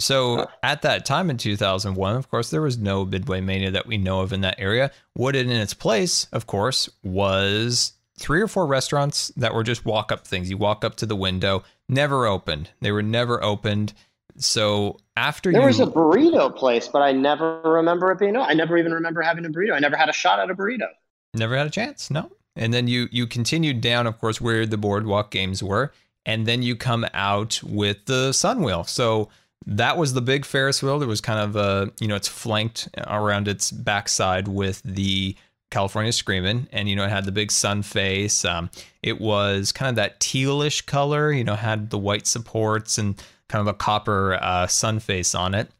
So 0.00 0.46
at 0.62 0.82
that 0.82 1.04
time 1.04 1.28
in 1.28 1.38
2001, 1.38 2.16
of 2.16 2.30
course, 2.30 2.50
there 2.50 2.62
was 2.62 2.78
no 2.78 3.04
Midway 3.04 3.40
Mania 3.40 3.72
that 3.72 3.86
we 3.86 3.98
know 3.98 4.20
of 4.20 4.32
in 4.32 4.42
that 4.42 4.54
area. 4.58 4.92
What 5.14 5.34
in 5.34 5.50
its 5.50 5.74
place, 5.74 6.26
of 6.32 6.46
course, 6.46 6.88
was 7.02 7.94
three 8.18 8.40
or 8.40 8.48
four 8.48 8.66
restaurants 8.66 9.28
that 9.36 9.54
were 9.54 9.64
just 9.64 9.84
walk 9.84 10.12
up 10.12 10.26
things. 10.26 10.50
You 10.50 10.56
walk 10.56 10.84
up 10.84 10.96
to 10.96 11.06
the 11.06 11.16
window, 11.16 11.64
never 11.88 12.26
opened. 12.26 12.70
They 12.80 12.92
were 12.92 13.02
never 13.02 13.42
opened. 13.42 13.92
So 14.36 14.98
after 15.16 15.50
there 15.50 15.62
you, 15.62 15.66
was 15.66 15.80
a 15.80 15.86
burrito 15.86 16.54
place, 16.54 16.86
but 16.86 17.02
I 17.02 17.12
never 17.12 17.60
remember 17.62 18.12
it 18.12 18.18
being. 18.18 18.36
I 18.36 18.54
never 18.54 18.76
even 18.78 18.92
remember 18.92 19.22
having 19.22 19.44
a 19.44 19.48
burrito. 19.48 19.74
I 19.74 19.80
never 19.80 19.96
had 19.96 20.08
a 20.08 20.12
shot 20.12 20.38
at 20.38 20.50
a 20.50 20.54
burrito. 20.54 20.86
Never 21.34 21.56
had 21.56 21.66
a 21.66 21.70
chance. 21.70 22.10
No. 22.10 22.30
And 22.54 22.72
then 22.72 22.88
you 22.88 23.08
you 23.10 23.26
continued 23.26 23.80
down, 23.80 24.06
of 24.06 24.18
course, 24.18 24.40
where 24.40 24.64
the 24.66 24.76
boardwalk 24.76 25.30
games 25.30 25.62
were, 25.62 25.92
and 26.24 26.46
then 26.46 26.62
you 26.62 26.76
come 26.76 27.06
out 27.14 27.60
with 27.64 28.04
the 28.06 28.32
Sun 28.32 28.62
Wheel. 28.62 28.84
So 28.84 29.28
that 29.66 29.96
was 29.96 30.14
the 30.14 30.22
big 30.22 30.44
Ferris 30.44 30.82
wheel. 30.82 30.98
There 30.98 31.08
was 31.08 31.20
kind 31.20 31.40
of 31.40 31.56
a, 31.56 31.92
you 32.00 32.08
know, 32.08 32.16
it's 32.16 32.28
flanked 32.28 32.88
around 33.06 33.48
its 33.48 33.70
backside 33.70 34.48
with 34.48 34.82
the 34.82 35.36
California 35.70 36.12
Screaming, 36.12 36.66
and 36.72 36.88
you 36.88 36.96
know, 36.96 37.04
it 37.04 37.10
had 37.10 37.24
the 37.24 37.32
big 37.32 37.50
sun 37.52 37.82
face. 37.82 38.44
Um, 38.44 38.70
it 39.02 39.20
was 39.20 39.72
kind 39.72 39.90
of 39.90 39.96
that 39.96 40.20
tealish 40.20 40.86
color, 40.86 41.30
you 41.30 41.44
know, 41.44 41.56
had 41.56 41.90
the 41.90 41.98
white 41.98 42.26
supports 42.26 42.96
and 42.96 43.22
kind 43.48 43.60
of 43.60 43.66
a 43.66 43.74
copper 43.76 44.38
uh, 44.40 44.66
sun 44.66 44.98
face 44.98 45.34
on 45.34 45.54
it. 45.54 45.70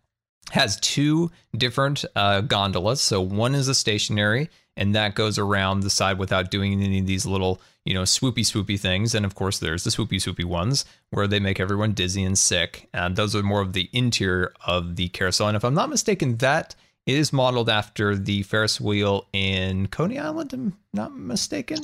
Has 0.50 0.78
two 0.80 1.30
different 1.56 2.04
uh, 2.16 2.40
gondolas. 2.40 3.00
So 3.02 3.20
one 3.20 3.54
is 3.54 3.68
a 3.68 3.74
stationary, 3.74 4.48
and 4.78 4.94
that 4.94 5.16
goes 5.16 5.38
around 5.38 5.80
the 5.80 5.90
side 5.90 6.18
without 6.18 6.52
doing 6.52 6.80
any 6.80 7.00
of 7.00 7.06
these 7.06 7.26
little, 7.26 7.60
you 7.84 7.92
know, 7.92 8.04
swoopy 8.04 8.40
swoopy 8.40 8.78
things. 8.78 9.12
And 9.12 9.26
of 9.26 9.34
course, 9.34 9.58
there's 9.58 9.82
the 9.82 9.90
swoopy 9.90 10.16
swoopy 10.16 10.44
ones 10.44 10.84
where 11.10 11.26
they 11.26 11.40
make 11.40 11.58
everyone 11.58 11.92
dizzy 11.92 12.22
and 12.22 12.38
sick. 12.38 12.88
And 12.94 13.16
those 13.16 13.34
are 13.34 13.42
more 13.42 13.60
of 13.60 13.72
the 13.72 13.90
interior 13.92 14.54
of 14.64 14.94
the 14.94 15.08
carousel. 15.08 15.48
And 15.48 15.56
if 15.56 15.64
I'm 15.64 15.74
not 15.74 15.90
mistaken, 15.90 16.36
that 16.36 16.76
is 17.06 17.32
modeled 17.32 17.68
after 17.68 18.14
the 18.14 18.44
Ferris 18.44 18.80
wheel 18.80 19.26
in 19.32 19.88
Coney 19.88 20.16
Island. 20.18 20.52
I'm 20.52 20.78
not 20.92 21.16
mistaken. 21.16 21.78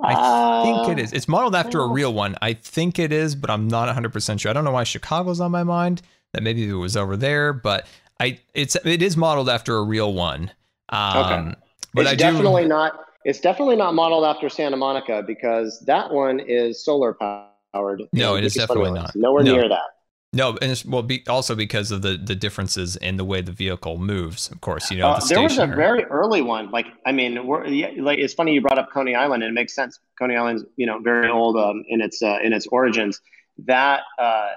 I 0.00 0.14
uh, 0.14 0.62
think 0.62 0.98
it 0.98 1.02
is. 1.02 1.12
It's 1.12 1.28
modeled 1.28 1.56
after 1.56 1.80
a 1.80 1.88
real 1.88 2.12
one. 2.12 2.36
I 2.40 2.52
think 2.52 3.00
it 3.00 3.12
is, 3.12 3.34
but 3.34 3.50
I'm 3.50 3.66
not 3.66 3.94
100% 3.94 4.40
sure. 4.40 4.50
I 4.50 4.52
don't 4.52 4.64
know 4.64 4.70
why 4.70 4.84
Chicago's 4.84 5.40
on 5.40 5.50
my 5.50 5.64
mind. 5.64 6.02
That 6.34 6.42
maybe 6.42 6.66
it 6.66 6.72
was 6.72 6.96
over 6.96 7.16
there, 7.16 7.52
but 7.52 7.86
I 8.18 8.38
it's 8.54 8.74
it 8.86 9.02
is 9.02 9.18
modeled 9.18 9.50
after 9.50 9.76
a 9.76 9.82
real 9.82 10.14
one. 10.14 10.50
Um, 10.88 11.16
okay. 11.18 11.54
But 11.94 12.02
it's 12.02 12.12
I 12.12 12.14
definitely 12.14 12.62
do, 12.62 12.68
not. 12.68 13.04
It's 13.24 13.40
definitely 13.40 13.76
not 13.76 13.94
modeled 13.94 14.24
after 14.24 14.48
Santa 14.48 14.76
Monica 14.76 15.22
because 15.24 15.80
that 15.86 16.10
one 16.10 16.40
is 16.40 16.84
solar 16.84 17.14
powered. 17.14 18.02
No, 18.12 18.36
it 18.36 18.44
is 18.44 18.54
definitely 18.54 18.92
not. 18.92 19.14
Nowhere 19.14 19.44
no. 19.44 19.54
near 19.54 19.68
that. 19.68 19.92
No, 20.34 20.56
and 20.62 20.70
it's, 20.70 20.82
well, 20.84 21.02
be, 21.02 21.22
also 21.28 21.54
because 21.54 21.90
of 21.90 22.00
the 22.00 22.16
the 22.16 22.34
differences 22.34 22.96
in 22.96 23.18
the 23.18 23.24
way 23.24 23.42
the 23.42 23.52
vehicle 23.52 23.98
moves. 23.98 24.50
Of 24.50 24.62
course, 24.62 24.90
you 24.90 24.96
know. 24.96 25.08
Uh, 25.08 25.20
the 25.20 25.26
there 25.34 25.42
was 25.42 25.58
a 25.58 25.66
very 25.66 26.04
early 26.04 26.40
one. 26.40 26.70
Like, 26.70 26.86
I 27.04 27.12
mean, 27.12 27.46
we're, 27.46 27.66
yeah, 27.66 27.90
like 27.98 28.18
it's 28.18 28.32
funny 28.32 28.54
you 28.54 28.62
brought 28.62 28.78
up 28.78 28.90
Coney 28.90 29.14
Island, 29.14 29.42
and 29.42 29.50
it 29.50 29.54
makes 29.54 29.74
sense. 29.74 30.00
Coney 30.18 30.36
Island's 30.36 30.64
you 30.76 30.86
know 30.86 31.00
very 31.00 31.28
old 31.28 31.56
um, 31.58 31.84
in 31.86 32.00
its 32.00 32.22
uh, 32.22 32.38
in 32.42 32.54
its 32.54 32.66
origins. 32.68 33.20
That 33.58 34.04
uh, 34.18 34.52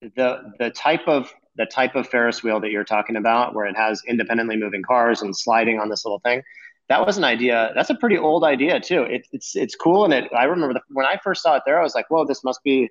the 0.00 0.54
the 0.58 0.70
type 0.70 1.06
of 1.06 1.30
the 1.56 1.66
type 1.66 1.94
of 1.94 2.08
Ferris 2.08 2.42
wheel 2.42 2.58
that 2.60 2.70
you're 2.70 2.84
talking 2.84 3.16
about, 3.16 3.54
where 3.54 3.66
it 3.66 3.76
has 3.76 4.02
independently 4.08 4.56
moving 4.56 4.82
cars 4.82 5.20
and 5.20 5.36
sliding 5.36 5.78
on 5.78 5.90
this 5.90 6.06
little 6.06 6.20
thing, 6.20 6.42
that 6.88 7.04
was 7.06 7.18
an 7.18 7.24
idea. 7.24 7.70
That's 7.74 7.90
a 7.90 7.94
pretty 7.94 8.18
old 8.18 8.44
idea 8.44 8.80
too. 8.80 9.02
It, 9.02 9.26
it's 9.32 9.54
it's 9.54 9.74
cool, 9.74 10.04
and 10.04 10.14
it. 10.14 10.24
I 10.36 10.44
remember 10.44 10.74
the, 10.74 10.80
when 10.90 11.06
I 11.06 11.18
first 11.22 11.42
saw 11.42 11.56
it 11.56 11.62
there, 11.66 11.78
I 11.78 11.82
was 11.82 11.94
like, 11.94 12.06
"Whoa, 12.10 12.24
this 12.24 12.42
must 12.42 12.62
be 12.62 12.88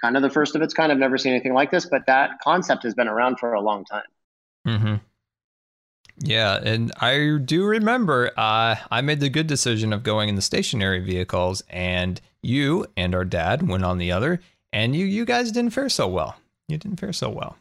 kind 0.00 0.16
of 0.16 0.22
the 0.22 0.30
first 0.30 0.54
of 0.54 0.62
its 0.62 0.72
kind. 0.72 0.92
I've 0.92 0.98
never 0.98 1.18
seen 1.18 1.32
anything 1.32 1.54
like 1.54 1.70
this." 1.70 1.86
But 1.86 2.06
that 2.06 2.30
concept 2.42 2.84
has 2.84 2.94
been 2.94 3.08
around 3.08 3.38
for 3.38 3.54
a 3.54 3.60
long 3.60 3.84
time. 3.84 4.04
Hmm. 4.64 4.94
Yeah, 6.22 6.60
and 6.62 6.92
I 7.00 7.38
do 7.42 7.64
remember 7.64 8.30
uh, 8.36 8.76
I 8.90 9.00
made 9.00 9.20
the 9.20 9.30
good 9.30 9.46
decision 9.46 9.92
of 9.92 10.02
going 10.02 10.28
in 10.28 10.36
the 10.36 10.42
stationary 10.42 11.00
vehicles, 11.00 11.62
and 11.70 12.20
you 12.42 12.86
and 12.96 13.14
our 13.14 13.24
dad 13.24 13.66
went 13.66 13.84
on 13.84 13.98
the 13.98 14.12
other, 14.12 14.40
and 14.72 14.94
you 14.94 15.06
you 15.06 15.24
guys 15.24 15.50
didn't 15.50 15.72
fare 15.72 15.88
so 15.88 16.06
well. 16.06 16.36
You 16.68 16.78
didn't 16.78 17.00
fare 17.00 17.12
so 17.12 17.30
well. 17.30 17.56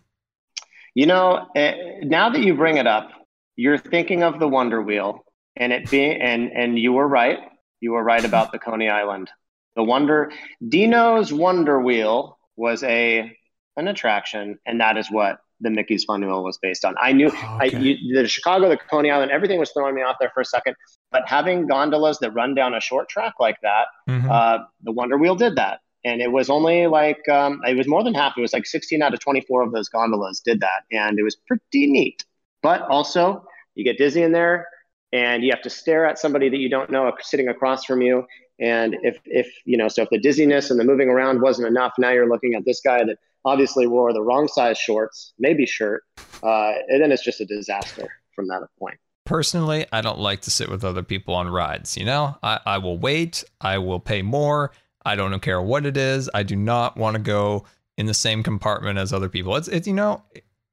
You 0.94 1.06
know, 1.06 1.48
uh, 1.56 1.72
now 2.04 2.30
that 2.30 2.42
you 2.42 2.54
bring 2.54 2.78
it 2.78 2.86
up, 2.86 3.10
you're 3.56 3.78
thinking 3.78 4.24
of 4.24 4.40
the 4.40 4.48
Wonder 4.48 4.82
Wheel, 4.82 5.24
and 5.60 5.72
it 5.74 5.90
being 5.90 6.22
and 6.22 6.52
and 6.52 6.80
you 6.80 6.94
were 6.94 7.08
right. 7.08 7.40
You 7.82 7.92
were 7.92 8.04
right 8.04 8.24
about 8.24 8.52
the 8.52 8.60
Coney 8.60 8.90
Island. 8.90 9.30
The 9.76 9.84
Wonder 9.84 10.32
Deno's 10.68 11.32
Wonder 11.32 11.80
Wheel 11.80 12.38
was 12.56 12.84
a 12.84 13.32
an 13.78 13.88
attraction, 13.88 14.60
and 14.66 14.82
that 14.82 14.98
is 14.98 15.10
what 15.12 15.40
the 15.62 15.70
Mickey's 15.70 16.06
Fun 16.06 16.26
Wheel 16.26 16.44
was 16.44 16.58
based 16.58 16.86
on. 16.86 16.96
I 17.00 17.12
knew 17.12 17.28
okay. 17.28 17.38
I, 17.42 17.66
you, 17.66 18.16
the 18.16 18.28
Chicago, 18.28 18.70
the 18.70 18.78
Coney 18.78 19.12
Island, 19.12 19.32
everything 19.32 19.60
was 19.60 19.72
throwing 19.72 19.94
me 19.94 20.02
off 20.02 20.16
there 20.20 20.32
for 20.34 20.42
a 20.42 20.46
second. 20.46 20.76
But 21.12 21.28
having 21.28 21.68
gondolas 21.68 22.20
that 22.20 22.32
run 22.32 22.56
down 22.56 22.74
a 22.74 22.80
short 22.80 23.10
track 23.10 23.34
like 23.40 23.58
that, 23.62 23.86
mm-hmm. 24.08 24.30
uh, 24.32 24.60
the 24.84 24.92
Wonder 24.92 25.18
Wheel 25.18 25.36
did 25.36 25.56
that 25.58 25.80
and 26.06 26.22
it 26.22 26.32
was 26.32 26.50
only 26.50 26.88
like 26.88 27.28
um, 27.30 27.62
it 27.68 27.76
was 27.76 27.88
more 27.88 28.04
than 28.04 28.14
half. 28.14 28.38
It 28.38 28.42
was 28.42 28.54
like 28.54 28.66
16 28.66 29.02
out 29.02 29.14
of 29.14 29.20
24 29.20 29.64
of 29.64 29.72
those 29.72 29.90
gondolas 29.90 30.40
did 30.40 30.62
that, 30.62 30.84
and 30.92 31.20
it 31.20 31.24
was 31.24 31.36
pretty 31.36 31.88
neat. 31.88 32.24
But 32.62 32.82
also, 32.84 33.46
you 33.76 33.84
get 33.84 33.98
dizzy 33.98 34.24
in 34.24 34.32
there, 34.32 34.68
and 35.12 35.44
you 35.44 35.52
have 35.52 35.62
to 35.64 35.70
stare 35.70 36.06
at 36.06 36.20
somebody 36.20 36.50
that 36.50 36.58
you 36.58 36.70
don't 36.70 36.90
know 36.90 37.12
sitting 37.22 37.48
across 37.48 37.86
from 37.86 38.02
you. 38.02 38.26
And 38.60 38.96
if 39.04 39.20
if 39.26 39.52
you 39.66 39.78
know, 39.78 39.88
so 39.88 40.04
if 40.04 40.10
the 40.10 40.20
dizziness 40.20 40.70
and 40.70 40.80
the 40.80 40.84
moving 40.84 41.10
around 41.10 41.42
wasn't 41.42 41.68
enough, 41.68 41.94
now 41.98 42.10
you're 42.10 42.30
looking 42.30 42.56
at 42.56 42.66
this 42.66 42.82
guy 42.82 43.04
that 43.04 43.18
obviously 43.46 43.88
wore 43.88 44.12
the 44.14 44.22
wrong 44.22 44.48
size 44.48 44.78
shorts, 44.78 45.34
maybe 45.40 45.66
shirt, 45.66 46.04
uh, 46.44 46.74
and 46.90 47.02
then 47.02 47.12
it's 47.12 47.24
just 47.24 47.40
a 47.40 47.46
disaster 47.46 48.10
from 48.36 48.48
that 48.48 48.62
point. 48.78 48.98
Personally, 49.26 49.86
I 49.92 50.02
don't 50.02 50.20
like 50.20 50.42
to 50.42 50.52
sit 50.52 50.70
with 50.70 50.84
other 50.84 51.04
people 51.04 51.36
on 51.36 51.48
rides. 51.48 51.96
You 51.96 52.06
know, 52.06 52.38
I, 52.44 52.60
I 52.66 52.78
will 52.80 52.98
wait. 52.98 53.44
I 53.62 53.78
will 53.78 54.00
pay 54.00 54.22
more 54.22 54.72
I 55.06 55.16
don't 55.16 55.40
care 55.40 55.62
what 55.62 55.86
it 55.86 55.98
is. 55.98 56.30
I 56.34 56.44
do 56.44 56.56
not 56.56 56.98
want 56.98 57.16
to 57.16 57.22
go 57.22 57.66
in 57.98 58.06
the 58.06 58.14
same 58.14 58.44
compartment 58.44 59.00
as 59.00 59.14
other 59.14 59.30
people. 59.30 59.56
It's 59.56 59.68
it's 59.68 59.88
you 59.88 59.94
know, 59.94 60.24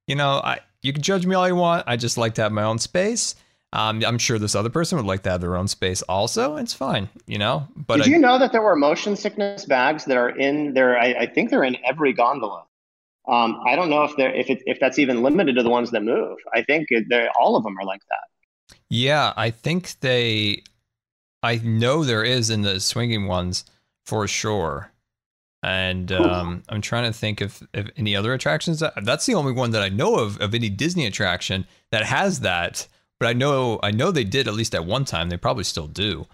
you 0.07 0.15
know, 0.15 0.41
I 0.43 0.61
you 0.83 0.93
can 0.93 1.03
judge 1.03 1.27
me 1.27 1.35
all 1.35 1.49
you 1.49 1.55
want. 1.55 1.85
I 1.87 1.97
just 1.97 2.19
like 2.19 2.35
to 2.35 2.43
have 2.43 2.53
my 2.53 2.63
own 2.63 2.79
space. 2.79 3.35
Um, 3.77 4.03
I'm 4.07 4.17
sure 4.17 4.39
this 4.39 4.55
other 4.55 4.71
person 4.71 4.97
would 4.97 5.05
like 5.05 5.23
to 5.25 5.31
have 5.31 5.43
their 5.43 5.55
own 5.55 5.69
space 5.69 6.01
also. 6.03 6.57
It's 6.57 6.73
fine, 6.73 7.11
you 7.27 7.37
know. 7.37 7.69
But 7.77 7.99
did 7.99 8.07
I, 8.07 8.11
you 8.11 8.19
know 8.19 8.39
that 8.39 8.51
there 8.51 8.63
were 8.63 8.75
motion 8.75 9.17
sickness 9.17 9.67
bags 9.67 10.07
that 10.07 10.17
are 10.17 10.31
in 10.31 10.73
there? 10.73 10.99
I, 10.99 11.13
I 11.13 11.27
think 11.27 11.51
they're 11.51 11.63
in 11.63 11.77
every 11.85 12.15
gondola. 12.15 12.65
Um, 13.29 13.61
I 13.67 13.77
don't 13.77 13.91
know 13.91 14.03
if 14.05 14.17
they're 14.17 14.35
if 14.35 14.49
it, 14.49 14.63
if 14.65 14.81
that's 14.81 14.99
even 14.99 15.23
limited 15.23 15.57
to 15.57 15.63
the 15.63 15.69
ones 15.69 15.91
that 15.91 16.03
move. 16.03 16.39
I 16.55 16.63
think 16.63 16.89
they 16.89 17.29
all 17.39 17.55
of 17.55 17.65
them 17.65 17.77
are 17.79 17.85
like 17.85 18.01
that. 18.09 18.77
Yeah, 18.89 19.35
I 19.37 19.51
think 19.51 20.01
they. 20.01 20.63
I 21.43 21.57
know 21.57 22.03
there 22.03 22.25
is 22.25 22.49
in 22.49 22.63
the 22.63 22.81
swinging 22.81 23.27
ones 23.27 23.67
for 24.07 24.27
sure. 24.27 24.91
And 25.63 26.13
um, 26.13 26.63
I'm 26.71 26.81
trying 26.81 27.05
to 27.05 27.13
think 27.13 27.43
of, 27.43 27.63
of 27.75 27.91
any 27.97 28.17
other 28.17 28.33
attractions. 28.33 28.83
That's 29.03 29.27
the 29.27 29.35
only 29.35 29.53
one 29.53 29.73
that 29.73 29.83
I 29.83 29.91
know 29.91 30.17
of 30.17 30.41
of 30.41 30.55
any 30.55 30.71
Disney 30.71 31.05
attraction 31.05 31.67
that 31.91 32.05
has 32.05 32.41
that. 32.41 32.87
But 33.19 33.29
I 33.29 33.33
know 33.33 33.81
I 33.83 33.91
know 33.91 34.11
they 34.11 34.25
did 34.25 34.49
at 34.49 34.55
least 34.55 34.75
at 34.75 34.85
one 34.85 35.05
time. 35.05 35.29
They 35.29 35.37
probably 35.37 35.65
still 35.65 35.87
do. 35.87 36.27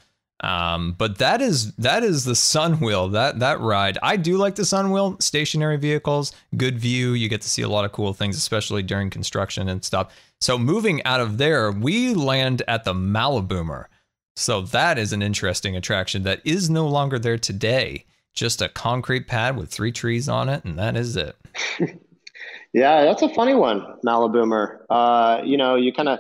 Um, 0.43 0.97
but 0.99 1.19
that 1.19 1.41
is 1.41 1.73
that 1.77 2.03
is 2.03 2.25
the 2.25 2.35
Sun 2.35 2.81
Wheel. 2.81 3.09
That 3.09 3.39
that 3.39 3.61
ride. 3.61 3.99
I 4.03 4.17
do 4.17 4.37
like 4.37 4.57
the 4.57 4.65
Sun 4.65 4.91
Wheel. 4.91 5.17
Stationary 5.21 5.77
vehicles, 5.77 6.33
good 6.57 6.79
view. 6.79 7.13
You 7.13 7.29
get 7.29 7.43
to 7.43 7.49
see 7.49 7.63
a 7.63 7.69
lot 7.69 7.85
of 7.85 7.93
cool 7.93 8.13
things, 8.13 8.37
especially 8.37 8.83
during 8.83 9.09
construction 9.09 9.69
and 9.69 9.85
stuff. 9.85 10.13
So 10.41 10.59
moving 10.59 11.05
out 11.05 11.21
of 11.21 11.39
there, 11.39 11.71
we 11.71 12.15
land 12.15 12.63
at 12.67 12.83
the 12.83 12.93
Maliboomer. 12.93 13.87
So 14.35 14.63
that 14.63 14.99
is 14.99 15.13
an 15.13 15.23
interesting 15.23 15.77
attraction 15.77 16.25
that 16.25 16.41
is 16.45 16.69
no 16.69 16.89
longer 16.89 17.19
there 17.19 17.39
today. 17.39 18.07
Just 18.35 18.63
a 18.63 18.69
concrete 18.69 19.29
pad 19.29 19.57
with 19.57 19.71
three 19.71 19.93
trees 19.93 20.29
on 20.29 20.49
it, 20.49 20.65
and 20.65 20.79
that 20.79 20.97
is 20.97 21.17
it. 21.17 21.37
yeah, 22.73 23.05
that's 23.05 23.23
a 23.23 23.29
funny 23.29 23.55
one, 23.55 23.99
Maliboomer. 24.05 24.79
Uh, 24.89 25.43
you 25.45 25.57
know, 25.57 25.77
you 25.77 25.93
kind 25.93 26.09
of 26.09 26.19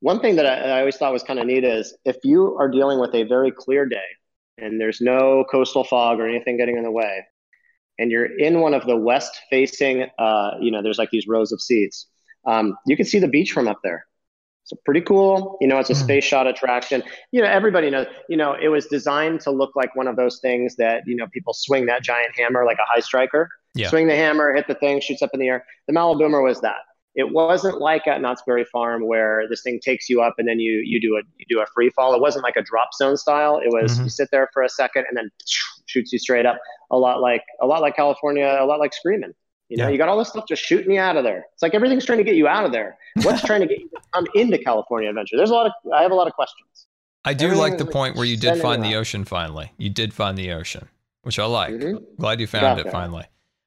one 0.00 0.20
thing 0.20 0.36
that 0.36 0.46
I, 0.46 0.76
I 0.76 0.78
always 0.80 0.96
thought 0.96 1.12
was 1.12 1.22
kind 1.22 1.38
of 1.38 1.46
neat 1.46 1.64
is 1.64 1.96
if 2.04 2.16
you 2.24 2.56
are 2.58 2.68
dealing 2.68 2.98
with 2.98 3.14
a 3.14 3.22
very 3.24 3.50
clear 3.50 3.86
day 3.86 3.98
and 4.58 4.80
there's 4.80 5.00
no 5.00 5.44
coastal 5.50 5.84
fog 5.84 6.20
or 6.20 6.26
anything 6.26 6.56
getting 6.56 6.76
in 6.76 6.84
the 6.84 6.90
way, 6.90 7.24
and 7.98 8.10
you're 8.10 8.38
in 8.38 8.60
one 8.60 8.74
of 8.74 8.86
the 8.86 8.96
west 8.96 9.38
facing, 9.50 10.06
uh, 10.18 10.52
you 10.60 10.70
know, 10.70 10.82
there's 10.82 10.98
like 10.98 11.10
these 11.10 11.26
rows 11.28 11.52
of 11.52 11.60
seats, 11.60 12.06
um, 12.46 12.76
you 12.86 12.96
can 12.96 13.04
see 13.04 13.18
the 13.18 13.28
beach 13.28 13.52
from 13.52 13.68
up 13.68 13.78
there. 13.84 14.06
So 14.64 14.76
pretty 14.84 15.00
cool. 15.00 15.58
You 15.60 15.66
know, 15.66 15.78
it's 15.78 15.90
a 15.90 15.94
hmm. 15.94 16.04
space 16.04 16.24
shot 16.24 16.46
attraction. 16.46 17.02
You 17.32 17.42
know, 17.42 17.48
everybody 17.48 17.90
knows, 17.90 18.06
you 18.28 18.36
know, 18.36 18.54
it 18.60 18.68
was 18.68 18.86
designed 18.86 19.40
to 19.40 19.50
look 19.50 19.74
like 19.74 19.94
one 19.96 20.06
of 20.06 20.16
those 20.16 20.38
things 20.40 20.76
that, 20.76 21.02
you 21.06 21.16
know, 21.16 21.26
people 21.32 21.52
swing 21.52 21.86
that 21.86 22.02
giant 22.02 22.36
hammer 22.38 22.64
like 22.64 22.78
a 22.78 22.86
high 22.86 23.00
striker. 23.00 23.48
Yeah. 23.74 23.88
Swing 23.88 24.06
the 24.06 24.14
hammer, 24.14 24.54
hit 24.54 24.66
the 24.66 24.74
thing, 24.74 25.00
shoots 25.00 25.22
up 25.22 25.30
in 25.34 25.40
the 25.40 25.48
air. 25.48 25.64
The 25.88 25.92
Maliboomer 25.92 26.42
was 26.42 26.60
that. 26.60 26.78
It 27.14 27.32
wasn't 27.32 27.80
like 27.80 28.06
at 28.06 28.20
Knott's 28.20 28.42
Berry 28.46 28.64
Farm 28.64 29.06
where 29.06 29.48
this 29.48 29.62
thing 29.62 29.80
takes 29.82 30.08
you 30.08 30.22
up 30.22 30.36
and 30.38 30.46
then 30.46 30.60
you 30.60 30.82
you 30.84 31.00
do 31.00 31.16
a 31.16 31.22
you 31.38 31.46
do 31.48 31.60
a 31.60 31.66
free 31.74 31.90
fall. 31.90 32.14
It 32.14 32.20
wasn't 32.20 32.44
like 32.44 32.56
a 32.56 32.62
drop 32.62 32.90
zone 32.94 33.16
style. 33.16 33.58
It 33.58 33.68
was 33.68 33.94
mm-hmm. 33.94 34.04
you 34.04 34.10
sit 34.10 34.28
there 34.30 34.48
for 34.52 34.62
a 34.62 34.68
second 34.68 35.06
and 35.08 35.16
then 35.16 35.30
shoots 35.86 36.12
you 36.12 36.18
straight 36.18 36.46
up. 36.46 36.58
A 36.90 36.96
lot 36.96 37.20
like 37.20 37.42
a 37.60 37.66
lot 37.66 37.80
like 37.80 37.96
California, 37.96 38.58
a 38.60 38.64
lot 38.64 38.78
like 38.78 38.94
Screaming. 38.94 39.32
You 39.68 39.76
know, 39.76 39.84
yeah. 39.84 39.90
you 39.90 39.98
got 39.98 40.08
all 40.08 40.18
this 40.18 40.28
stuff 40.28 40.46
just 40.48 40.62
shooting 40.62 40.92
you 40.92 41.00
out 41.00 41.16
of 41.16 41.22
there. 41.22 41.46
It's 41.52 41.62
like 41.62 41.74
everything's 41.74 42.04
trying 42.04 42.18
to 42.18 42.24
get 42.24 42.34
you 42.34 42.48
out 42.48 42.64
of 42.64 42.72
there. 42.72 42.98
What's 43.22 43.42
trying 43.46 43.60
to 43.60 43.68
get 43.68 43.78
you 43.78 43.88
to 43.88 44.00
come 44.12 44.26
into 44.34 44.58
California 44.58 45.08
Adventure? 45.08 45.36
There's 45.36 45.50
a 45.50 45.54
lot 45.54 45.66
of 45.66 45.72
I 45.92 46.02
have 46.02 46.10
a 46.12 46.16
lot 46.16 46.26
of 46.26 46.32
questions. 46.32 46.86
I 47.24 47.34
do 47.34 47.54
like 47.54 47.78
the 47.78 47.86
point 47.86 48.16
where 48.16 48.24
you 48.24 48.36
did 48.36 48.60
find 48.60 48.84
the 48.84 48.94
ocean 48.94 49.24
finally. 49.24 49.72
You 49.78 49.90
did 49.90 50.14
find 50.14 50.38
the 50.38 50.52
ocean, 50.52 50.88
which 51.22 51.38
I 51.38 51.44
like. 51.44 51.74
Mm-hmm. 51.74 52.04
Glad 52.18 52.40
you 52.40 52.46
found 52.46 52.80
it 52.80 52.90
finally. 52.90 53.24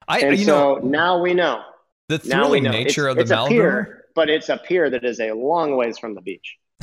I 0.08 0.20
and 0.20 0.38
you 0.38 0.46
so 0.46 0.76
know 0.76 0.88
now 0.88 1.22
we 1.22 1.34
know 1.34 1.62
the 2.10 2.20
thrilling 2.20 2.64
nature 2.64 3.10
it's, 3.10 3.20
of 3.20 3.28
the 3.28 3.34
Malibu. 3.36 3.50
Pier, 3.50 4.06
but 4.16 4.30
it's 4.30 4.50
a 4.50 4.58
pier 4.58 4.90
that 4.90 5.04
is 5.04 5.20
a 5.20 5.32
long 5.34 5.76
ways 5.76 5.98
from 5.98 6.16
the 6.16 6.22
beach. 6.22 6.58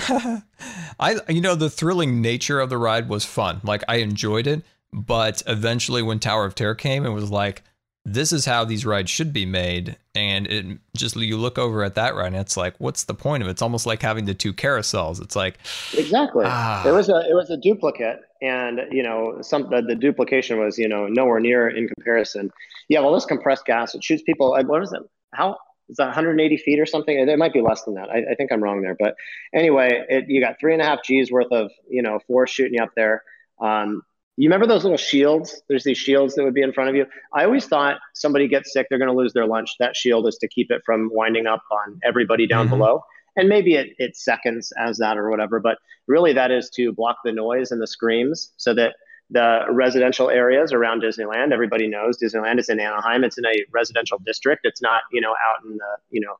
I 0.98 1.20
you 1.28 1.40
know 1.40 1.54
the 1.54 1.70
thrilling 1.70 2.20
nature 2.20 2.61
of 2.61 2.70
the 2.70 2.78
ride 2.78 3.09
was 3.09 3.24
fun. 3.24 3.61
Like 3.62 3.85
I 3.88 3.96
enjoyed 3.96 4.46
it, 4.46 4.62
but 4.92 5.42
eventually 5.46 6.02
when 6.02 6.18
Tower 6.18 6.44
of 6.44 6.54
Terror 6.54 6.74
came, 6.74 7.04
it 7.04 7.11
was 7.11 7.30
like 7.30 7.62
this 8.04 8.33
is 8.33 8.46
how 8.46 8.64
these 8.64 8.87
rides 8.87 9.11
should 9.11 9.33
be 9.33 9.44
made 9.44 9.96
and 10.14 10.46
it 10.46 10.78
just 10.96 11.16
you 11.16 11.37
look 11.37 11.59
over 11.59 11.85
at 11.85 11.94
that 11.94 12.14
ride 12.14 12.28
and 12.28 12.37
it's 12.37 12.56
like 12.56 12.74
what's 12.78 13.04
the 13.04 13.14
point 13.14 13.42
of 13.42 13.48
it 13.48 13.52
it's 13.52 13.62
almost 13.62 13.85
like 13.85 14.00
having 14.00 14.24
the 14.24 14.35
two 14.35 14.52
carousels 14.52 15.20
it's 15.20 15.37
like 15.37 15.59
exactly 15.96 16.44
ah. 16.46 16.87
it 16.88 16.92
was 16.92 17.09
a 17.11 17.28
it 17.28 17.35
was 17.35 17.50
a 17.50 17.59
duplicate 17.59 18.20
and 18.42 18.81
you 18.90 19.03
know 19.03 19.38
some 19.40 19.68
the, 19.70 19.83
the, 19.83 19.94
duplication 19.94 20.59
was 20.59 20.79
you 20.79 20.88
know 20.88 21.07
nowhere 21.07 21.40
near 21.40 21.68
in 21.68 21.88
comparison 21.88 22.50
yeah 22.88 23.00
well 23.00 23.12
this 23.12 23.24
compressed 23.24 23.64
gas 23.64 23.94
it 23.94 24.03
shoots 24.03 24.22
people 24.22 24.57
what 24.66 24.83
is 24.83 24.92
it 24.92 25.03
how 25.33 25.57
is 25.88 25.96
that 25.96 26.07
180 26.07 26.57
feet 26.59 26.79
or 26.79 26.87
something 26.87 27.18
it, 27.18 27.38
might 27.38 27.53
be 27.53 27.61
less 27.61 27.83
than 27.85 27.94
that 27.94 28.09
I, 28.11 28.33
I 28.33 28.35
think 28.37 28.53
i'm 28.53 28.62
wrong 28.62 28.83
there 28.83 28.96
but 28.98 29.14
anyway 29.55 30.05
it, 30.09 30.24
you 30.29 30.40
got 30.40 30.59
three 30.59 30.72
and 30.72 30.83
a 30.83 30.85
half 30.85 31.03
g's 31.05 31.31
worth 31.31 31.53
of 31.53 31.70
you 31.88 32.03
know 32.03 32.18
force 32.26 32.50
shooting 32.50 32.74
you 32.74 32.83
up 32.83 32.90
there 32.96 33.22
um, 33.61 34.03
you 34.40 34.48
remember 34.48 34.66
those 34.66 34.85
little 34.85 34.96
shields? 34.96 35.61
There's 35.68 35.85
these 35.85 35.98
shields 35.98 36.35
that 36.35 36.44
would 36.44 36.55
be 36.55 36.62
in 36.62 36.72
front 36.72 36.88
of 36.88 36.96
you. 36.96 37.05
I 37.35 37.44
always 37.44 37.66
thought 37.66 37.98
somebody 38.14 38.48
gets 38.48 38.72
sick, 38.72 38.87
they're 38.88 38.98
going 38.98 39.11
to 39.11 39.16
lose 39.16 39.35
their 39.35 39.46
lunch. 39.46 39.68
That 39.81 39.94
shield 39.94 40.26
is 40.26 40.38
to 40.38 40.48
keep 40.48 40.70
it 40.70 40.81
from 40.87 41.11
winding 41.12 41.46
up 41.46 41.62
on 41.70 42.00
everybody 42.03 42.46
down 42.46 42.68
mm-hmm. 42.68 42.79
below. 42.79 43.05
And 43.37 43.49
maybe 43.49 43.75
it, 43.75 43.90
it 43.99 44.16
seconds 44.16 44.73
as 44.79 44.99
that 44.99 45.16
or 45.16 45.31
whatever, 45.31 45.61
but 45.61 45.79
really 46.07 46.33
that 46.33 46.51
is 46.51 46.71
to 46.71 46.93
block 46.93 47.19
the 47.25 47.33
noise 47.33 47.71
and 47.71 47.81
the 47.81 47.87
screams 47.87 48.53
so 48.57 48.75
that 48.75 48.95
the 49.31 49.64
residential 49.71 50.29
areas 50.29 50.73
around 50.73 51.03
Disneyland, 51.03 51.53
everybody 51.53 51.87
knows 51.87 52.19
Disneyland 52.19 52.59
is 52.59 52.69
in 52.69 52.81
Anaheim. 52.81 53.23
It's 53.23 53.38
in 53.38 53.47
a 53.47 53.64
residential 53.73 54.19
district. 54.27 54.62
It's 54.64 54.83
not, 54.83 55.03
you 55.12 55.21
know, 55.21 55.31
out 55.31 55.64
in 55.64 55.77
the, 55.77 55.97
you 56.11 56.21
know, 56.21 56.35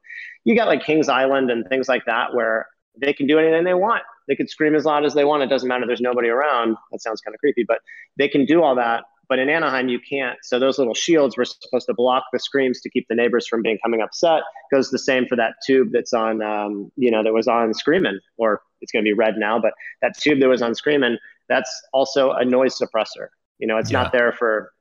you 0.45 0.57
got 0.57 0.67
like 0.67 0.83
Kings 0.83 1.09
Island 1.09 1.51
and 1.51 1.67
things 1.69 1.89
like 1.89 2.05
that 2.07 2.35
where 2.35 2.67
they 3.01 3.13
can 3.13 3.27
do 3.29 3.39
anything 3.39 3.63
they 3.65 3.75
want. 3.75 4.03
They 4.27 4.35
could 4.35 4.51
scream 4.51 4.75
as 4.75 4.85
loud 4.85 5.05
as 5.05 5.15
they 5.15 5.25
want. 5.25 5.43
It 5.43 5.47
doesn't 5.47 5.69
matter. 5.69 5.87
There's 5.87 6.01
nobody 6.01 6.29
around. 6.29 6.77
That 6.91 7.01
sounds 7.01 7.21
kind 7.21 7.35
of 7.35 7.39
creepy, 7.39 7.65
but 7.67 7.79
they 8.17 8.29
can 8.29 8.45
do 8.45 8.63
all 8.63 8.75
that. 8.75 9.05
But 9.31 9.39
in 9.39 9.49
Anaheim, 9.49 9.89
you 9.89 10.01
can't. 10.01 10.37
So 10.43 10.59
those 10.59 10.77
little 10.77 10.93
shields 10.93 11.37
were 11.37 11.45
supposed 11.45 11.87
to 11.87 11.95
block 11.95 12.25
the 12.33 12.41
screams 12.41 12.81
to 12.81 12.91
keep 12.91 13.07
the 13.09 13.15
neighbors 13.15 13.47
from 13.47 13.63
being 13.63 13.79
coming 13.81 14.03
upset. 14.03 14.43
Goes 14.73 14.91
the 14.91 14.99
same 14.99 15.25
for 15.27 15.37
that 15.37 15.55
tube 15.65 15.91
that's 15.93 16.13
on, 16.13 16.43
um, 16.43 16.91
you 16.97 17.13
know, 17.13 17.23
that 17.23 17.33
was 17.33 17.47
on 17.47 17.73
Screamin', 17.73 18.21
or 18.37 18.61
it's 18.81 18.91
going 18.91 19.05
to 19.05 19.09
be 19.09 19.15
red 19.15 19.37
now, 19.39 19.61
but 19.61 19.73
that 20.03 20.19
tube 20.19 20.41
that 20.41 20.49
was 20.49 20.63
on 20.63 20.75
Screamin', 20.75 21.17
that's 21.49 21.71
also 21.93 22.33
a 22.33 22.45
noise 22.45 22.77
suppressor. 22.77 23.29
You 23.59 23.69
know, 23.69 23.79
it's 23.79 23.93
yeah. 23.93 24.03
not 24.03 24.13
there 24.13 24.33
for. 24.33 24.73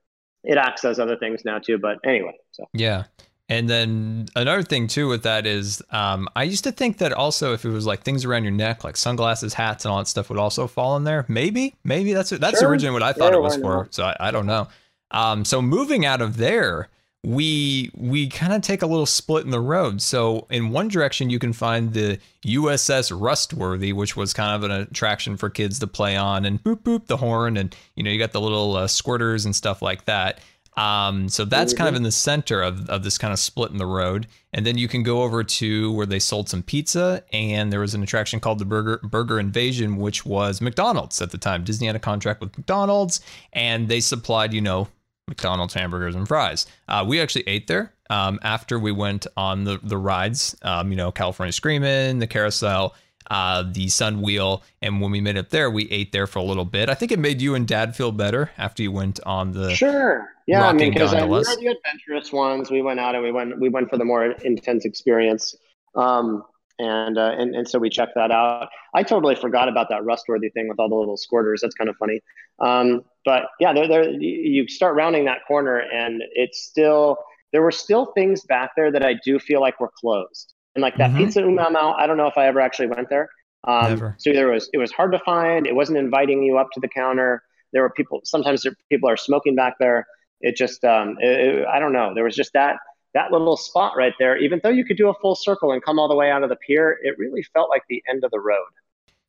It 0.43 0.57
acts 0.57 0.85
as 0.85 0.99
other 0.99 1.17
things 1.17 1.41
now 1.43 1.59
too, 1.59 1.77
but 1.77 1.97
anyway. 2.03 2.33
So 2.51 2.65
yeah, 2.73 3.03
and 3.49 3.67
then 3.67 4.27
another 4.35 4.61
thing 4.61 4.87
too 4.87 5.07
with 5.07 5.23
that 5.23 5.47
is, 5.47 5.81
um, 5.89 6.29
I 6.35 6.43
used 6.43 6.63
to 6.65 6.71
think 6.71 6.99
that 6.99 7.11
also 7.11 7.53
if 7.53 7.65
it 7.65 7.69
was 7.69 7.87
like 7.87 8.03
things 8.03 8.23
around 8.23 8.43
your 8.43 8.51
neck, 8.51 8.83
like 8.83 8.95
sunglasses, 8.95 9.55
hats, 9.55 9.85
and 9.85 9.91
all 9.91 9.97
that 9.97 10.07
stuff 10.07 10.29
would 10.29 10.37
also 10.37 10.67
fall 10.67 10.95
in 10.97 11.03
there. 11.03 11.25
Maybe, 11.27 11.75
maybe 11.83 12.13
that's 12.13 12.29
that's 12.29 12.59
sure. 12.59 12.69
originally 12.69 12.93
what 12.93 13.03
I 13.03 13.11
thought 13.11 13.33
yeah, 13.33 13.39
it 13.39 13.41
was 13.41 13.57
for. 13.57 13.87
So 13.89 14.03
I, 14.03 14.15
I 14.19 14.31
don't 14.31 14.45
know. 14.45 14.67
Um, 15.09 15.43
so 15.45 15.63
moving 15.63 16.05
out 16.05 16.21
of 16.21 16.37
there, 16.37 16.89
we 17.23 17.91
we 17.95 18.29
kind 18.29 18.53
of 18.53 18.61
take 18.61 18.83
a 18.83 18.85
little 18.85 19.07
split 19.07 19.45
in 19.45 19.51
the 19.51 19.59
road. 19.59 20.01
So 20.01 20.45
in 20.51 20.69
one 20.69 20.87
direction, 20.87 21.31
you 21.31 21.39
can 21.39 21.51
find 21.51 21.93
the 21.93 22.19
USS 22.45 23.11
Rustworthy, 23.19 23.93
which 23.93 24.15
was 24.15 24.31
kind 24.31 24.55
of 24.55 24.69
an 24.69 24.79
attraction 24.79 25.37
for 25.37 25.49
kids 25.49 25.79
to 25.79 25.87
play 25.87 26.15
on, 26.15 26.45
and 26.45 26.63
boop 26.63 26.81
boop 26.83 27.07
the 27.07 27.17
horn, 27.17 27.57
and 27.57 27.75
you 27.95 28.03
know 28.03 28.11
you 28.11 28.19
got 28.19 28.31
the 28.31 28.41
little 28.41 28.75
uh, 28.75 28.87
squirters 28.87 29.45
and 29.45 29.55
stuff 29.55 29.81
like 29.81 30.05
that. 30.05 30.39
Um, 30.79 31.27
so 31.27 31.43
that's 31.43 31.73
kind 31.73 31.89
of 31.89 31.95
in 31.95 32.03
the 32.03 32.11
center 32.11 32.61
of, 32.61 32.89
of 32.89 33.03
this 33.03 33.17
kind 33.17 33.33
of 33.33 33.39
split 33.39 33.69
in 33.71 33.77
the 33.77 33.85
road. 33.85 34.27
And 34.53 34.65
then 34.65 34.77
you 34.77 34.87
can 34.87 35.03
go 35.03 35.23
over 35.23 35.43
to 35.43 35.91
where 35.91 36.05
they 36.05 36.19
sold 36.19 36.47
some 36.47 36.63
pizza, 36.63 37.21
and 37.33 37.71
there 37.71 37.81
was 37.81 37.93
an 37.93 38.01
attraction 38.01 38.39
called 38.39 38.59
the 38.59 38.65
Burger 38.65 39.01
Burger 39.03 39.39
Invasion, 39.39 39.97
which 39.97 40.25
was 40.25 40.61
McDonald's 40.61 41.21
at 41.21 41.31
the 41.31 41.37
time. 41.37 41.65
Disney 41.65 41.87
had 41.87 41.97
a 41.97 41.99
contract 41.99 42.39
with 42.39 42.57
McDonald's, 42.57 43.19
and 43.51 43.89
they 43.89 43.99
supplied, 43.99 44.53
you 44.53 44.61
know, 44.61 44.87
McDonald's 45.27 45.73
hamburgers 45.73 46.15
and 46.15 46.27
fries. 46.27 46.65
Uh, 46.87 47.03
we 47.05 47.19
actually 47.19 47.43
ate 47.47 47.67
there 47.67 47.93
um, 48.09 48.39
after 48.41 48.79
we 48.79 48.93
went 48.93 49.27
on 49.35 49.65
the 49.65 49.79
the 49.83 49.97
rides. 49.97 50.55
Um, 50.61 50.91
you 50.91 50.95
know, 50.95 51.11
California 51.11 51.51
Screamin', 51.51 52.19
the 52.19 52.27
Carousel, 52.27 52.95
uh, 53.29 53.63
the 53.69 53.89
Sun 53.89 54.21
Wheel, 54.21 54.63
and 54.81 55.01
when 55.01 55.11
we 55.11 55.21
made 55.21 55.37
it 55.37 55.49
there, 55.49 55.69
we 55.69 55.89
ate 55.91 56.11
there 56.11 56.27
for 56.27 56.39
a 56.39 56.43
little 56.43 56.65
bit. 56.65 56.89
I 56.89 56.93
think 56.93 57.11
it 57.11 57.19
made 57.19 57.41
you 57.41 57.55
and 57.55 57.67
Dad 57.67 57.95
feel 57.95 58.11
better 58.11 58.51
after 58.57 58.83
you 58.83 58.91
went 58.91 59.19
on 59.25 59.51
the 59.51 59.73
sure 59.75 60.29
yeah, 60.49 60.67
I 60.67 60.73
mean, 60.73 60.91
because 60.91 61.13
we 61.13 61.21
were 61.21 61.43
the 61.43 61.77
adventurous 61.77 62.33
ones. 62.33 62.71
We 62.71 62.81
went 62.81 62.99
out 62.99 63.13
and 63.13 63.23
we 63.23 63.31
went 63.31 63.59
we 63.59 63.69
went 63.69 63.87
for 63.87 63.97
the 63.97 64.05
more 64.05 64.25
intense 64.25 64.83
experience. 64.83 65.55
Um, 65.93 66.43
and, 66.79 67.17
uh, 67.19 67.35
and 67.37 67.53
and 67.55 67.69
so 67.69 67.77
we 67.77 67.89
checked 67.89 68.13
that 68.15 68.31
out. 68.31 68.69
I 68.95 69.03
totally 69.03 69.35
forgot 69.35 69.67
about 69.67 69.89
that 69.89 70.03
rustworthy 70.05 70.49
thing 70.49 70.67
with 70.67 70.79
all 70.79 70.89
the 70.89 70.95
little 70.95 71.17
squirters. 71.17 71.59
That's 71.61 71.75
kind 71.75 71.89
of 71.89 71.97
funny. 71.97 72.21
Um, 72.59 73.03
but 73.25 73.43
yeah, 73.59 73.73
there 73.73 73.87
there 73.87 74.09
you 74.09 74.67
start 74.67 74.95
rounding 74.95 75.25
that 75.25 75.39
corner, 75.47 75.77
and 75.77 76.23
it's 76.33 76.63
still 76.63 77.17
there 77.51 77.61
were 77.61 77.71
still 77.71 78.07
things 78.13 78.41
back 78.41 78.71
there 78.75 78.91
that 78.91 79.05
I 79.05 79.19
do 79.23 79.37
feel 79.37 79.61
like 79.61 79.79
were 79.79 79.91
closed. 79.99 80.55
And 80.79 80.81
like 80.81 80.97
that 80.97 81.11
mm-hmm. 81.11 81.25
pizza 81.25 81.41
Oom 81.41 81.55
Mow 81.55 81.69
Mow, 81.69 81.93
I 81.97 82.07
don't 82.07 82.17
know 82.17 82.27
if 82.27 82.37
I 82.37 82.47
ever 82.47 82.59
actually 82.59 82.87
went 82.87 83.09
there. 83.09 83.29
Um, 83.65 83.89
Never. 83.89 84.15
So 84.17 84.31
there 84.31 84.47
was 84.47 84.69
it 84.73 84.77
was 84.77 84.91
hard 84.91 85.11
to 85.11 85.19
find. 85.19 85.67
It 85.67 85.75
wasn't 85.75 85.97
inviting 85.97 86.43
you 86.43 86.57
up 86.57 86.69
to 86.73 86.79
the 86.79 86.87
counter. 86.87 87.43
There 87.73 87.81
were 87.81 87.89
people. 87.89 88.21
Sometimes 88.23 88.63
there, 88.63 88.73
people 88.89 89.09
are 89.09 89.17
smoking 89.17 89.55
back 89.55 89.75
there 89.79 90.07
it 90.41 90.55
just 90.55 90.83
um, 90.83 91.17
it, 91.19 91.39
it, 91.39 91.67
I 91.67 91.79
don't 91.79 91.93
know. 91.93 92.13
There 92.13 92.23
was 92.23 92.35
just 92.35 92.53
that 92.53 92.77
that 93.13 93.31
little 93.31 93.57
spot 93.57 93.93
right 93.97 94.13
there. 94.19 94.37
Even 94.37 94.59
though 94.63 94.69
you 94.69 94.85
could 94.85 94.97
do 94.97 95.09
a 95.09 95.13
full 95.15 95.35
circle 95.35 95.71
and 95.71 95.83
come 95.83 95.99
all 95.99 96.07
the 96.07 96.15
way 96.15 96.29
out 96.31 96.43
of 96.43 96.49
the 96.49 96.55
pier, 96.55 96.97
it 97.01 97.17
really 97.17 97.43
felt 97.43 97.69
like 97.69 97.83
the 97.89 98.03
end 98.09 98.23
of 98.23 98.31
the 98.31 98.39
road. 98.39 98.67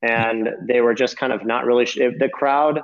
And 0.02 0.48
they 0.66 0.80
were 0.80 0.94
just 0.94 1.16
kind 1.16 1.32
of 1.32 1.44
not 1.44 1.64
really 1.64 1.84
the 1.84 2.30
crowd, 2.32 2.80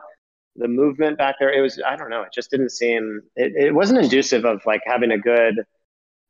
the 0.57 0.69
movement 0.69 1.19
back 1.19 1.37
there. 1.39 1.53
It 1.53 1.61
was 1.61 1.81
I 1.87 1.97
don't 1.97 2.11
know. 2.11 2.23
It 2.23 2.33
just 2.33 2.51
didn't 2.51 2.71
seem. 2.71 3.23
It, 3.37 3.53
it 3.57 3.75
wasn't 3.75 4.01
inducive 4.01 4.45
of 4.45 4.63
like 4.67 4.83
having 4.85 5.13
a 5.13 5.19
good. 5.19 5.65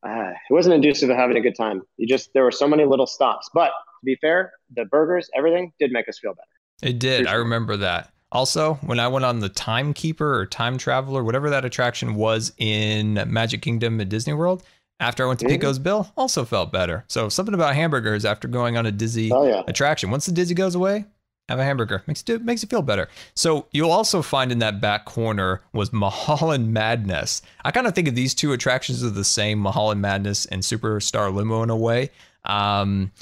Uh, 0.06 0.30
it 0.30 0.52
wasn't 0.52 0.74
inducive 0.74 1.10
of 1.10 1.16
having 1.16 1.36
a 1.36 1.40
good 1.40 1.56
time. 1.56 1.82
You 1.96 2.06
just 2.06 2.32
there 2.32 2.44
were 2.44 2.52
so 2.52 2.68
many 2.68 2.84
little 2.84 3.06
stops. 3.06 3.48
But 3.52 3.68
to 3.68 4.04
be 4.04 4.16
fair, 4.20 4.52
the 4.74 4.84
burgers, 4.84 5.28
everything 5.36 5.72
did 5.80 5.90
make 5.90 6.08
us 6.08 6.18
feel 6.18 6.32
better. 6.32 6.90
It 6.90 6.98
did. 6.98 7.26
I 7.26 7.34
remember 7.34 7.76
that. 7.78 8.12
Also, 8.32 8.74
when 8.82 9.00
I 9.00 9.08
went 9.08 9.24
on 9.24 9.38
the 9.40 9.48
Timekeeper 9.48 10.38
or 10.38 10.46
Time 10.46 10.78
Traveler, 10.78 11.24
whatever 11.24 11.50
that 11.50 11.64
attraction 11.64 12.14
was 12.16 12.52
in 12.58 13.14
Magic 13.26 13.62
Kingdom 13.62 14.00
at 14.00 14.08
Disney 14.08 14.34
World, 14.34 14.62
after 14.98 15.24
I 15.24 15.26
went 15.28 15.40
to 15.40 15.46
Pecos, 15.46 15.78
Bill, 15.78 16.10
also 16.16 16.44
felt 16.44 16.72
better. 16.72 17.04
So 17.08 17.28
something 17.28 17.54
about 17.54 17.74
hamburgers 17.74 18.24
after 18.24 18.48
going 18.48 18.76
on 18.76 18.86
a 18.86 18.92
dizzy 18.92 19.30
oh, 19.32 19.46
yeah. 19.46 19.62
attraction. 19.68 20.10
Once 20.10 20.26
the 20.26 20.32
dizzy 20.32 20.54
goes 20.54 20.74
away, 20.74 21.04
have 21.48 21.58
a 21.58 21.64
hamburger. 21.64 22.02
Makes 22.06 22.24
it 22.28 22.44
makes 22.44 22.62
it 22.62 22.70
feel 22.70 22.82
better. 22.82 23.08
So 23.34 23.66
you'll 23.70 23.92
also 23.92 24.22
find 24.22 24.50
in 24.50 24.58
that 24.58 24.80
back 24.80 25.04
corner 25.04 25.62
was 25.72 25.92
Mulholland 25.92 26.72
Madness. 26.72 27.42
I 27.64 27.70
kind 27.70 27.86
of 27.86 27.94
think 27.94 28.08
of 28.08 28.14
these 28.14 28.34
two 28.34 28.52
attractions 28.52 29.02
as 29.02 29.12
the 29.12 29.24
same, 29.24 29.58
Mulholland 29.58 30.00
Madness 30.00 30.46
and 30.46 30.62
Superstar 30.62 31.32
Limo 31.32 31.62
in 31.62 31.70
a 31.70 31.76
way. 31.76 32.10
Um, 32.44 33.12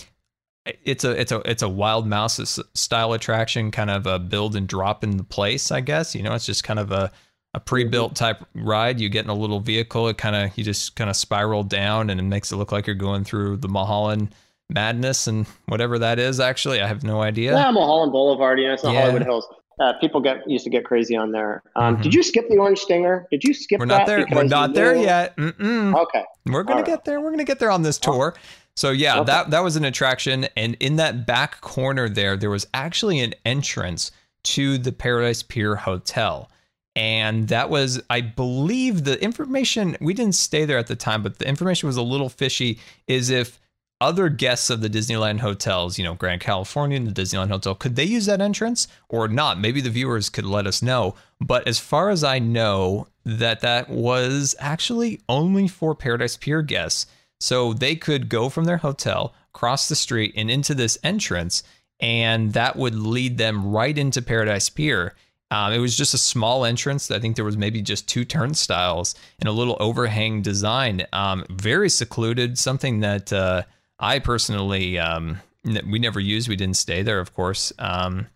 it's 0.65 1.05
a 1.05 1.11
it's 1.11 1.33
a 1.33 1.39
it's 1.51 1.63
a 1.63 1.69
wild 1.69 2.07
mouse 2.07 2.59
style 2.75 3.13
attraction, 3.13 3.71
kind 3.71 3.91
of 3.91 4.07
a 4.07 4.19
build 4.19 4.57
and 4.57 4.67
drop 4.67 5.05
in 5.05 5.19
the 5.19 5.25
place, 5.25 5.71
I 5.71 5.81
guess. 5.81 6.15
You 6.15 6.23
know, 6.23 6.33
it's 6.35 6.47
just 6.47 6.65
kind 6.65 6.79
of 6.79 6.91
a 6.93 7.13
a 7.53 7.61
pre-built 7.61 8.17
type 8.17 8.45
ride. 8.55 8.99
You 8.99 9.09
get 9.09 9.25
in 9.25 9.31
a 9.31 9.35
little 9.35 9.61
vehicle, 9.61 10.09
it 10.09 10.17
kind 10.17 10.35
of 10.35 10.57
you 10.57 10.65
just 10.65 10.97
kind 10.97 11.11
of 11.11 11.17
spiral 11.17 11.63
down, 11.63 12.09
and 12.09 12.19
it 12.19 12.25
makes 12.25 12.51
it 12.53 12.57
look 12.57 12.73
like 12.73 12.87
you're 12.87 12.97
going 12.97 13.25
through 13.25 13.59
the 13.59 13.69
Mulholland 13.69 14.35
Madness 14.71 15.27
and 15.27 15.47
whatever 15.67 15.99
that 15.99 16.19
is. 16.19 16.41
Actually, 16.41 16.81
I 16.81 16.87
have 16.87 17.03
no 17.05 17.23
idea. 17.23 17.53
Yeah, 17.53 17.71
Mulholland 17.71 18.13
Boulevard. 18.13 18.59
You 18.59 18.69
know, 18.69 18.75
it's 18.75 18.83
the 18.83 18.93
yeah. 18.93 19.03
Hollywood 19.03 19.23
Hills. 19.23 19.47
Uh, 19.81 19.93
people 20.01 20.21
get 20.21 20.49
used 20.49 20.65
to 20.65 20.71
get 20.71 20.85
crazy 20.85 21.17
on 21.17 21.33
there. 21.33 21.63
Um, 21.77 21.95
mm-hmm. 21.95 22.03
Did 22.03 22.15
you 22.15 22.23
skip 22.23 22.49
the 22.49 22.59
Orange 22.59 22.79
Stinger? 22.79 23.27
Did 23.31 23.43
you 23.43 23.53
skip? 23.53 23.81
We're 23.81 23.87
not 23.87 24.07
there. 24.07 24.25
We're 24.31 24.45
not 24.45 24.73
there 24.73 24.95
yet. 24.95 25.37
Mm-mm. 25.37 25.95
Okay. 26.01 26.25
We're 26.47 26.63
gonna 26.63 26.81
right. 26.81 26.87
get 26.87 27.05
there. 27.05 27.21
We're 27.21 27.31
gonna 27.31 27.45
get 27.45 27.59
there 27.59 27.71
on 27.71 27.83
this 27.83 27.99
tour. 27.99 28.35
So 28.77 28.91
yeah, 28.91 29.17
okay. 29.17 29.27
that 29.27 29.51
that 29.51 29.63
was 29.63 29.77
an 29.77 29.85
attraction, 29.85 30.47
and 30.57 30.77
in 30.81 30.97
that 30.97 31.27
back 31.27 31.61
corner 31.61 32.09
there, 32.09 32.37
there 32.37 32.51
was 32.51 32.67
actually 32.73 33.21
an 33.21 33.35
entrance 33.45 34.13
to 34.45 34.79
the 34.79 34.93
Paradise 34.93 35.43
Pier 35.43 35.77
Hotel. 35.77 36.51
And 36.97 37.49
that 37.49 37.71
was, 37.71 38.01
I 38.09 38.21
believe, 38.21 39.03
the 39.03 39.21
information. 39.21 39.97
We 40.01 40.15
didn't 40.15 40.37
stay 40.37 40.65
there 40.65 40.79
at 40.79 40.87
the 40.87 40.95
time, 40.95 41.25
but 41.25 41.41
the 41.41 41.49
information 41.49 41.89
was 41.89 41.97
a 41.97 42.03
little 42.03 42.29
fishy. 42.29 42.79
Is 43.09 43.31
if 43.31 43.59
other 44.01 44.29
guests 44.29 44.71
of 44.71 44.81
the 44.81 44.91
Disneyland 44.91 45.41
hotels, 45.41 45.99
you 45.99 46.05
know, 46.05 46.15
Grand 46.15 46.41
California 46.41 46.97
and 46.97 47.07
the 47.07 47.23
Disneyland 47.23 47.49
Hotel, 47.49 47.75
could 47.75 47.97
they 47.97 48.05
use 48.05 48.27
that 48.27 48.41
entrance 48.41 48.89
or 49.09 49.29
not? 49.29 49.59
Maybe 49.59 49.81
the 49.81 49.91
viewers 49.91 50.29
could 50.29 50.45
let 50.45 50.67
us 50.67 50.83
know. 50.83 51.15
But 51.41 51.67
as 51.67 51.79
far 51.79 52.11
as 52.11 52.25
I 52.25 52.39
know, 52.39 53.09
that 53.25 53.61
that 53.61 53.89
was 53.89 54.55
actually 54.59 55.21
only 55.29 55.69
for 55.69 55.95
Paradise 55.95 56.37
Pier 56.37 56.63
guests. 56.63 57.07
So 57.41 57.73
they 57.73 57.97
could 57.97 58.29
go 58.29 58.49
from 58.49 58.65
their 58.65 58.79
hotel, 58.79 59.35
cross 59.53 59.89
the 59.89 59.97
street, 59.97 60.35
and 60.37 60.51
into 60.51 60.75
this 60.75 60.99
entrance, 61.03 61.63
and 62.01 62.53
that 62.53 62.77
would 62.77 62.95
lead 62.95 63.39
them 63.39 63.71
right 63.71 63.97
into 63.97 64.23
Paradise 64.23 64.69
Pier. 64.69 65.15
Um, 65.51 65.73
it 65.73 65.79
was 65.79 65.97
just 65.97 66.15
a 66.15 66.19
small 66.19 66.65
entrance. 66.65 67.11
I 67.11 67.19
think 67.19 67.37
there 67.37 67.45
was 67.45 67.57
maybe 67.57 67.81
just 67.81 68.09
two 68.09 68.25
turnstiles 68.25 69.15
and 69.39 69.49
a 69.49 69.53
little 69.53 69.77
overhang 69.79 70.43
design. 70.43 71.07
Um, 71.13 71.45
very 71.51 71.89
secluded, 71.89 72.59
something 72.59 73.01
that 73.01 73.33
uh, 73.33 73.63
I 73.99 74.19
personally 74.19 74.99
um, 74.99 75.41
we 75.65 75.99
never 75.99 76.21
used. 76.21 76.49
We 76.49 76.57
didn't 76.57 76.77
stay 76.77 77.03
there, 77.03 77.21
of 77.21 77.35
course. 77.35 77.73
Um, 77.79 78.29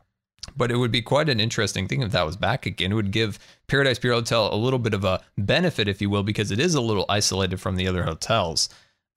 but 0.56 0.70
it 0.70 0.76
would 0.76 0.92
be 0.92 1.02
quite 1.02 1.28
an 1.28 1.40
interesting 1.40 1.88
thing 1.88 2.02
if 2.02 2.12
that 2.12 2.24
was 2.26 2.36
back 2.36 2.66
again. 2.66 2.92
It 2.92 2.94
would 2.94 3.10
give 3.10 3.38
Paradise 3.66 3.98
Pier 3.98 4.12
Hotel 4.12 4.52
a 4.52 4.56
little 4.56 4.78
bit 4.78 4.94
of 4.94 5.04
a 5.04 5.20
benefit, 5.36 5.88
if 5.88 6.00
you 6.00 6.08
will, 6.08 6.22
because 6.22 6.50
it 6.50 6.58
is 6.58 6.74
a 6.74 6.80
little 6.80 7.04
isolated 7.08 7.60
from 7.60 7.76
the 7.76 7.86
other 7.86 8.04
hotels. 8.04 8.68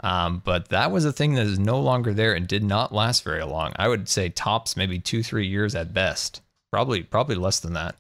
Um, 0.04 0.42
but 0.44 0.70
that 0.70 0.92
was 0.92 1.06
a 1.06 1.14
thing 1.14 1.36
that 1.36 1.46
is 1.46 1.60
no 1.60 1.80
longer 1.80 2.14
there 2.14 2.34
and 2.34 2.48
did 2.48 2.64
not 2.64 2.94
last 2.94 3.24
very 3.24 3.44
long. 3.44 3.72
I 3.76 3.88
would 3.88 4.10
say 4.10 4.30
tops 4.30 4.76
maybe 4.76 5.00
two, 5.00 5.24
three 5.24 5.48
years 5.48 5.76
at 5.76 5.94
best. 5.94 6.42
Probably, 6.72 7.04
probably 7.04 7.36
less 7.36 7.60
than 7.60 7.74
that. 7.74 7.96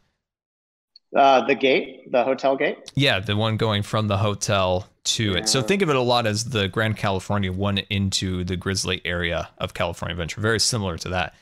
Uh, 1.15 1.45
the 1.45 1.56
gate, 1.56 2.12
the 2.12 2.23
hotel 2.23 2.56
gate. 2.56 2.91
Yeah, 2.95 3.19
the 3.19 3.36
one 3.36 3.58
going 3.58 3.84
from 3.84 4.08
the 4.08 4.17
hotel 4.17 4.88
to 5.03 5.33
it. 5.35 5.49
So 5.49 5.61
think 5.61 5.81
of 5.81 5.89
it 5.89 5.95
a 5.95 6.01
lot 6.01 6.27
as 6.27 6.45
the 6.45 6.67
Grand 6.67 6.97
California 6.97 7.51
one 7.51 7.79
into 7.89 8.43
the 8.43 8.55
Grizzly 8.55 9.01
area 9.03 9.49
of 9.57 9.73
California 9.73 10.13
Adventure. 10.13 10.41
Very 10.41 10.59
similar 10.59 10.97
to 10.99 11.09
that. 11.09 11.35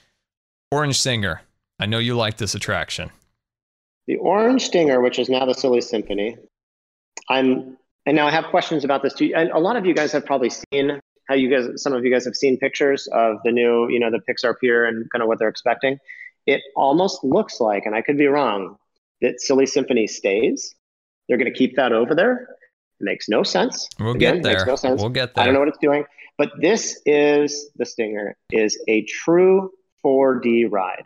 Orange 0.71 0.99
Stinger. 0.99 1.41
I 1.79 1.85
know 1.85 1.99
you 1.99 2.15
like 2.15 2.37
this 2.37 2.55
attraction. 2.55 3.11
The 4.07 4.17
Orange 4.17 4.65
Stinger, 4.65 5.01
which 5.01 5.19
is 5.19 5.29
now 5.29 5.45
the 5.45 5.53
Silly 5.53 5.81
Symphony. 5.81 6.37
I'm 7.29 7.77
and 8.05 8.15
now 8.15 8.27
I 8.27 8.31
have 8.31 8.45
questions 8.45 8.83
about 8.83 9.03
this 9.03 9.13
too. 9.13 9.31
And 9.35 9.51
a 9.51 9.59
lot 9.59 9.75
of 9.75 9.85
you 9.85 9.93
guys 9.93 10.11
have 10.13 10.25
probably 10.25 10.49
seen 10.49 10.99
how 11.27 11.35
you 11.35 11.49
guys, 11.49 11.81
some 11.81 11.93
of 11.93 12.03
you 12.03 12.11
guys 12.11 12.25
have 12.25 12.35
seen 12.35 12.57
pictures 12.57 13.07
of 13.13 13.37
the 13.43 13.51
new, 13.51 13.87
you 13.87 13.99
know, 13.99 14.09
the 14.09 14.19
Pixar 14.19 14.55
Pier 14.59 14.85
and 14.85 15.09
kind 15.11 15.21
of 15.21 15.27
what 15.27 15.37
they're 15.37 15.49
expecting. 15.49 15.99
It 16.47 16.61
almost 16.75 17.23
looks 17.23 17.59
like, 17.59 17.85
and 17.85 17.93
I 17.93 18.01
could 18.01 18.17
be 18.17 18.25
wrong, 18.25 18.77
that 19.21 19.39
Silly 19.39 19.67
Symphony 19.67 20.07
stays. 20.07 20.73
They're 21.27 21.37
going 21.37 21.51
to 21.51 21.57
keep 21.57 21.75
that 21.75 21.91
over 21.91 22.15
there. 22.15 22.47
Makes 23.01 23.29
no 23.29 23.43
sense. 23.43 23.87
We'll 23.99 24.15
Again, 24.15 24.35
get 24.35 24.43
there. 24.43 24.53
Makes 24.53 24.67
no 24.67 24.75
sense. 24.75 25.01
We'll 25.01 25.09
get 25.09 25.33
there. 25.33 25.43
I 25.43 25.45
don't 25.45 25.53
know 25.53 25.61
what 25.61 25.69
it's 25.69 25.77
doing, 25.77 26.03
but 26.37 26.51
this 26.59 27.01
is 27.05 27.69
the 27.77 27.85
Stinger 27.85 28.35
is 28.51 28.77
a 28.87 29.03
true 29.03 29.71
4D 30.05 30.67
ride. 30.69 31.03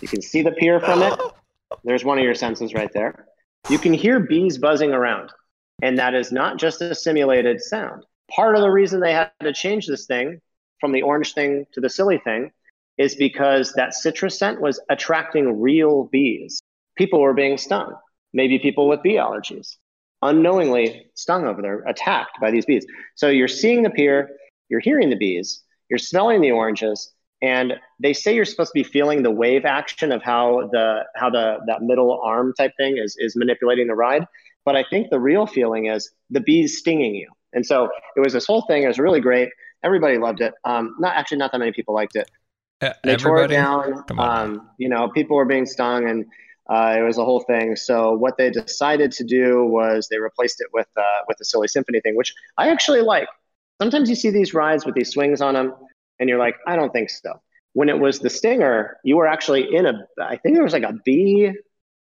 You 0.00 0.08
can 0.08 0.22
see 0.22 0.42
the 0.42 0.52
pier 0.52 0.80
from 0.80 1.02
it. 1.02 1.20
There's 1.84 2.04
one 2.04 2.18
of 2.18 2.24
your 2.24 2.34
senses 2.34 2.74
right 2.74 2.92
there. 2.92 3.26
You 3.68 3.78
can 3.78 3.92
hear 3.92 4.20
bees 4.20 4.58
buzzing 4.58 4.92
around, 4.92 5.30
and 5.82 5.98
that 5.98 6.14
is 6.14 6.32
not 6.32 6.58
just 6.58 6.80
a 6.80 6.94
simulated 6.94 7.60
sound. 7.60 8.04
Part 8.30 8.56
of 8.56 8.62
the 8.62 8.70
reason 8.70 9.00
they 9.00 9.12
had 9.12 9.30
to 9.40 9.52
change 9.52 9.86
this 9.86 10.06
thing 10.06 10.40
from 10.80 10.92
the 10.92 11.02
orange 11.02 11.34
thing 11.34 11.66
to 11.72 11.80
the 11.80 11.90
silly 11.90 12.18
thing 12.18 12.52
is 12.98 13.14
because 13.14 13.72
that 13.74 13.94
citrus 13.94 14.38
scent 14.38 14.60
was 14.60 14.80
attracting 14.90 15.60
real 15.60 16.04
bees. 16.04 16.60
People 16.96 17.20
were 17.20 17.34
being 17.34 17.56
stung, 17.56 17.94
maybe 18.32 18.58
people 18.58 18.88
with 18.88 19.02
bee 19.02 19.14
allergies, 19.14 19.76
unknowingly 20.22 21.10
stung 21.14 21.46
over 21.46 21.62
there, 21.62 21.82
attacked 21.86 22.40
by 22.40 22.50
these 22.50 22.66
bees. 22.66 22.86
So 23.14 23.28
you're 23.28 23.48
seeing 23.48 23.82
the 23.82 23.90
pier, 23.90 24.30
you're 24.68 24.80
hearing 24.80 25.10
the 25.10 25.16
bees, 25.16 25.62
you're 25.88 25.98
smelling 25.98 26.40
the 26.40 26.50
oranges, 26.50 27.12
and 27.42 27.74
they 27.98 28.12
say 28.12 28.34
you're 28.34 28.44
supposed 28.44 28.70
to 28.70 28.74
be 28.74 28.84
feeling 28.84 29.22
the 29.22 29.30
wave 29.30 29.64
action 29.64 30.12
of 30.12 30.22
how 30.22 30.68
the 30.72 31.04
how 31.16 31.30
the 31.30 31.58
that 31.66 31.82
middle 31.82 32.20
arm 32.22 32.52
type 32.56 32.72
thing 32.76 32.98
is 32.98 33.16
is 33.18 33.34
manipulating 33.36 33.86
the 33.86 33.94
ride. 33.94 34.26
But 34.64 34.76
I 34.76 34.84
think 34.90 35.08
the 35.10 35.18
real 35.18 35.46
feeling 35.46 35.86
is 35.86 36.10
the 36.28 36.40
bees 36.40 36.78
stinging 36.78 37.14
you. 37.14 37.30
And 37.52 37.64
so 37.64 37.88
it 38.16 38.20
was 38.20 38.32
this 38.32 38.46
whole 38.46 38.62
thing. 38.62 38.82
It 38.82 38.88
was 38.88 38.98
really 38.98 39.20
great. 39.20 39.48
Everybody 39.82 40.18
loved 40.18 40.42
it. 40.42 40.52
Um, 40.64 40.94
not 41.00 41.16
actually, 41.16 41.38
not 41.38 41.50
that 41.52 41.58
many 41.58 41.72
people 41.72 41.94
liked 41.94 42.14
it. 42.14 42.30
Uh, 42.82 42.92
They 43.02 43.16
tore 43.16 43.42
it 43.44 43.48
down. 43.48 44.04
Um, 44.18 44.70
you 44.78 44.88
know, 44.88 45.08
people 45.08 45.36
were 45.36 45.46
being 45.46 45.66
stung, 45.66 46.08
and 46.08 46.26
uh, 46.70 46.94
it 46.96 47.02
was 47.02 47.18
a 47.18 47.24
whole 47.24 47.40
thing. 47.40 47.74
So 47.74 48.12
what 48.12 48.38
they 48.38 48.48
decided 48.48 49.10
to 49.12 49.24
do 49.24 49.64
was 49.64 50.08
they 50.08 50.18
replaced 50.18 50.60
it 50.60 50.68
with 50.72 50.86
uh, 50.96 51.02
with 51.26 51.36
the 51.38 51.44
silly 51.44 51.66
symphony 51.66 52.00
thing, 52.00 52.16
which 52.16 52.32
I 52.56 52.70
actually 52.70 53.00
like. 53.00 53.28
Sometimes 53.82 54.08
you 54.08 54.14
see 54.14 54.30
these 54.30 54.54
rides 54.54 54.86
with 54.86 54.94
these 54.94 55.10
swings 55.10 55.40
on 55.40 55.54
them, 55.54 55.74
and 56.20 56.28
you're 56.28 56.38
like, 56.38 56.54
I 56.66 56.76
don't 56.76 56.92
think 56.92 57.10
so. 57.10 57.32
When 57.72 57.88
it 57.88 57.98
was 57.98 58.20
the 58.20 58.30
Stinger, 58.30 58.98
you 59.04 59.16
were 59.16 59.26
actually 59.26 59.74
in 59.74 59.86
a. 59.86 59.94
I 60.20 60.36
think 60.36 60.54
there 60.54 60.62
was 60.62 60.72
like 60.72 60.84
a 60.84 60.94
bee, 61.04 61.50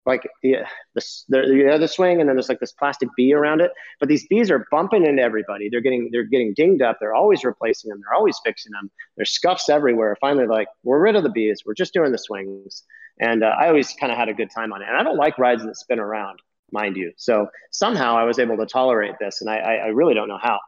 like 0.05 0.27
the 0.43 0.57
the 1.29 1.67
have 1.69 1.89
swing, 1.89 2.19
and 2.19 2.27
then 2.27 2.35
there's 2.35 2.49
like 2.49 2.59
this 2.59 2.73
plastic 2.73 3.07
bee 3.15 3.33
around 3.33 3.61
it. 3.61 3.71
But 4.01 4.09
these 4.09 4.27
bees 4.27 4.51
are 4.51 4.65
bumping 4.69 5.05
into 5.05 5.21
everybody. 5.21 5.69
They're 5.69 5.81
getting 5.81 6.09
they're 6.11 6.23
getting 6.25 6.53
dinged 6.53 6.81
up. 6.81 6.97
They're 6.99 7.15
always 7.15 7.45
replacing 7.45 7.89
them. 7.89 8.01
They're 8.01 8.17
always 8.17 8.37
fixing 8.43 8.73
them. 8.73 8.91
There's 9.15 9.31
scuffs 9.31 9.69
everywhere. 9.69 10.17
Finally, 10.19 10.47
like 10.47 10.67
we're 10.83 10.99
rid 10.99 11.15
of 11.15 11.23
the 11.23 11.29
bees. 11.29 11.61
We're 11.65 11.73
just 11.73 11.93
doing 11.93 12.11
the 12.11 12.17
swings. 12.17 12.83
And 13.19 13.43
uh, 13.43 13.47
I 13.47 13.67
always 13.67 13.93
kind 13.93 14.11
of 14.11 14.17
had 14.17 14.29
a 14.29 14.33
good 14.33 14.49
time 14.51 14.73
on 14.73 14.81
it. 14.81 14.87
And 14.87 14.97
I 14.97 15.03
don't 15.03 15.17
like 15.17 15.37
rides 15.37 15.63
that 15.65 15.75
spin 15.77 15.99
around, 15.99 16.39
mind 16.71 16.97
you. 16.97 17.11
So 17.17 17.47
somehow 17.71 18.17
I 18.17 18.23
was 18.23 18.39
able 18.39 18.57
to 18.57 18.65
tolerate 18.65 19.15
this, 19.19 19.41
and 19.41 19.49
I, 19.49 19.57
I, 19.57 19.73
I 19.73 19.87
really 19.87 20.13
don't 20.13 20.27
know 20.27 20.39
how. 20.41 20.59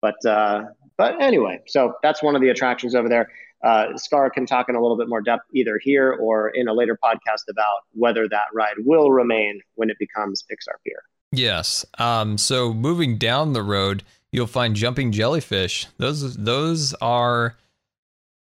But 0.00 0.24
uh, 0.24 0.64
but 0.96 1.20
anyway, 1.20 1.60
so 1.66 1.94
that's 2.02 2.22
one 2.22 2.34
of 2.34 2.40
the 2.40 2.48
attractions 2.48 2.94
over 2.94 3.08
there. 3.08 3.28
Uh, 3.64 3.96
Scar 3.96 4.30
can 4.30 4.46
talk 4.46 4.68
in 4.68 4.76
a 4.76 4.80
little 4.80 4.96
bit 4.96 5.08
more 5.08 5.20
depth 5.20 5.42
either 5.52 5.80
here 5.82 6.12
or 6.12 6.50
in 6.50 6.68
a 6.68 6.72
later 6.72 6.96
podcast 7.02 7.42
about 7.50 7.80
whether 7.92 8.28
that 8.28 8.44
ride 8.54 8.76
will 8.78 9.10
remain 9.10 9.60
when 9.74 9.90
it 9.90 9.96
becomes 9.98 10.44
Pixar 10.44 10.74
Pier. 10.84 11.02
Yes. 11.32 11.84
Um, 11.98 12.38
so 12.38 12.72
moving 12.72 13.18
down 13.18 13.52
the 13.52 13.62
road, 13.62 14.04
you'll 14.30 14.46
find 14.46 14.76
jumping 14.76 15.12
jellyfish. 15.12 15.86
Those 15.98 16.36
those 16.36 16.94
are 16.94 17.56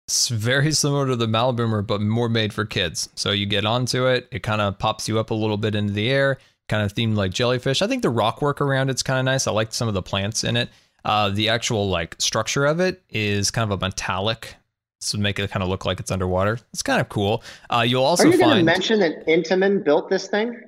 s- 0.08 0.28
very 0.28 0.72
similar 0.72 1.06
to 1.06 1.16
the 1.16 1.26
Maliboomer, 1.26 1.86
but 1.86 2.00
more 2.00 2.28
made 2.28 2.52
for 2.52 2.64
kids. 2.64 3.08
So 3.14 3.30
you 3.30 3.46
get 3.46 3.64
onto 3.64 4.06
it, 4.06 4.28
it 4.30 4.42
kind 4.42 4.60
of 4.60 4.78
pops 4.78 5.08
you 5.08 5.18
up 5.18 5.30
a 5.30 5.34
little 5.34 5.56
bit 5.56 5.74
into 5.74 5.92
the 5.92 6.10
air, 6.10 6.38
kind 6.68 6.82
of 6.84 6.94
themed 6.94 7.16
like 7.16 7.32
jellyfish. 7.32 7.82
I 7.82 7.86
think 7.86 8.02
the 8.02 8.10
rock 8.10 8.42
work 8.42 8.60
around 8.60 8.90
it's 8.90 9.02
kind 9.02 9.18
of 9.18 9.24
nice. 9.24 9.46
I 9.46 9.52
like 9.52 9.72
some 9.72 9.88
of 9.88 9.94
the 9.94 10.02
plants 10.02 10.44
in 10.44 10.56
it. 10.56 10.68
Uh, 11.04 11.30
the 11.30 11.48
actual 11.48 11.88
like 11.88 12.16
structure 12.18 12.66
of 12.66 12.80
it 12.80 13.02
is 13.10 13.50
kind 13.50 13.70
of 13.72 13.80
a 13.80 13.84
metallic, 13.84 14.56
so 15.00 15.16
make 15.16 15.38
it 15.38 15.50
kind 15.50 15.62
of 15.62 15.68
look 15.68 15.84
like 15.86 16.00
it's 16.00 16.10
underwater. 16.10 16.58
It's 16.72 16.82
kind 16.82 17.00
of 17.00 17.08
cool. 17.08 17.42
Uh, 17.70 17.84
you'll 17.86 18.02
also 18.04 18.24
Are 18.24 18.26
you 18.32 18.36
going 18.38 18.58
to 18.58 18.64
mention 18.64 18.98
that 19.00 19.26
Intamin 19.26 19.84
built 19.84 20.10
this 20.10 20.26
thing? 20.28 20.60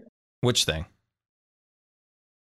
which 0.43 0.65
thing. 0.65 0.87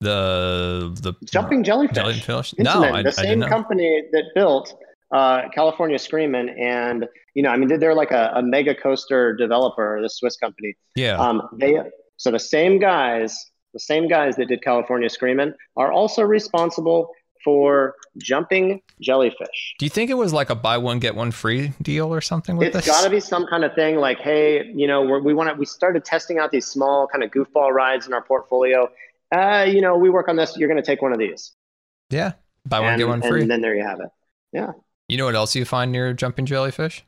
The 0.02 0.96
the 1.02 1.14
Jumping 1.26 1.64
jellyfish. 1.64 1.96
jellyfish. 1.96 2.54
No, 2.60 2.84
I, 2.84 3.02
the 3.02 3.10
I 3.10 3.12
same 3.12 3.42
company 3.42 4.04
that 4.12 4.26
built 4.36 4.78
uh, 5.12 5.50
California 5.54 5.98
Screamin', 6.00 6.50
and 6.50 7.08
you 7.34 7.44
know, 7.44 7.50
I 7.50 7.58
mean, 7.58 7.70
did 7.70 7.80
they're 7.80 7.96
like 7.96 8.12
a, 8.12 8.32
a 8.36 8.42
mega 8.42 8.76
coaster 8.76 9.36
developer, 9.36 10.02
the 10.02 10.10
Swiss 10.10 10.38
company. 10.38 10.76
Yeah. 10.96 11.18
Um, 11.18 11.48
they 11.54 11.78
so 12.18 12.32
the 12.32 12.40
same 12.40 12.80
guys, 12.80 13.46
the 13.74 13.80
same 13.80 14.08
guys 14.08 14.36
that 14.38 14.48
did 14.48 14.62
California 14.64 15.10
Screamin' 15.10 15.54
are 15.76 15.92
also 15.92 16.24
responsible 16.24 17.12
for 17.44 17.96
jumping 18.18 18.82
jellyfish. 19.00 19.76
Do 19.80 19.86
you 19.86 19.90
think 19.90 20.10
it 20.10 20.16
was 20.16 20.34
like 20.34 20.50
a 20.50 20.56
buy 20.56 20.78
one 20.78 21.00
get 21.00 21.16
one 21.16 21.32
free 21.32 21.72
deal 21.82 22.14
or 22.14 22.20
something 22.20 22.58
with 22.58 22.76
It's 22.76 22.86
got 22.86 23.04
to 23.04 23.10
be 23.10 23.22
some 23.22 23.46
kind 23.48 23.64
of 23.64 23.74
thing 23.74 23.98
like, 23.98 24.20
hey, 24.20 24.66
you 24.76 24.88
know, 24.88 25.04
we're, 25.04 25.22
we 25.22 25.34
want 25.34 25.50
to. 25.50 25.56
We 25.56 25.66
started 25.66 26.04
testing 26.04 26.40
out 26.40 26.52
these 26.52 26.66
small 26.66 27.08
kind 27.08 27.24
of 27.24 27.32
goofball 27.32 27.72
rides 27.72 28.08
in 28.08 28.14
our 28.14 28.22
portfolio. 28.24 28.90
Uh, 29.32 29.66
you 29.70 29.80
know, 29.82 29.96
we 29.96 30.10
work 30.10 30.28
on 30.28 30.36
this. 30.36 30.58
You're 30.58 30.68
going 30.70 30.82
to 30.82 30.86
take 30.86 31.02
one 31.02 31.14
of 31.14 31.20
these, 31.20 31.54
yeah. 32.10 32.34
Buy 32.66 32.80
one 32.80 32.90
and, 32.90 33.00
get 33.00 33.08
one 33.08 33.22
free. 33.22 33.42
and 33.42 33.52
then 33.52 33.62
there 33.62 33.76
you 33.76 33.84
have 33.84 34.00
it. 34.00 34.10
Yeah. 34.52 34.72
You 35.08 35.18
know 35.18 35.26
what 35.26 35.36
else 35.36 35.56
you 35.56 35.66
find 35.66 35.92
near 35.92 36.14
jumping 36.14 36.46
jellyfish? 36.46 37.04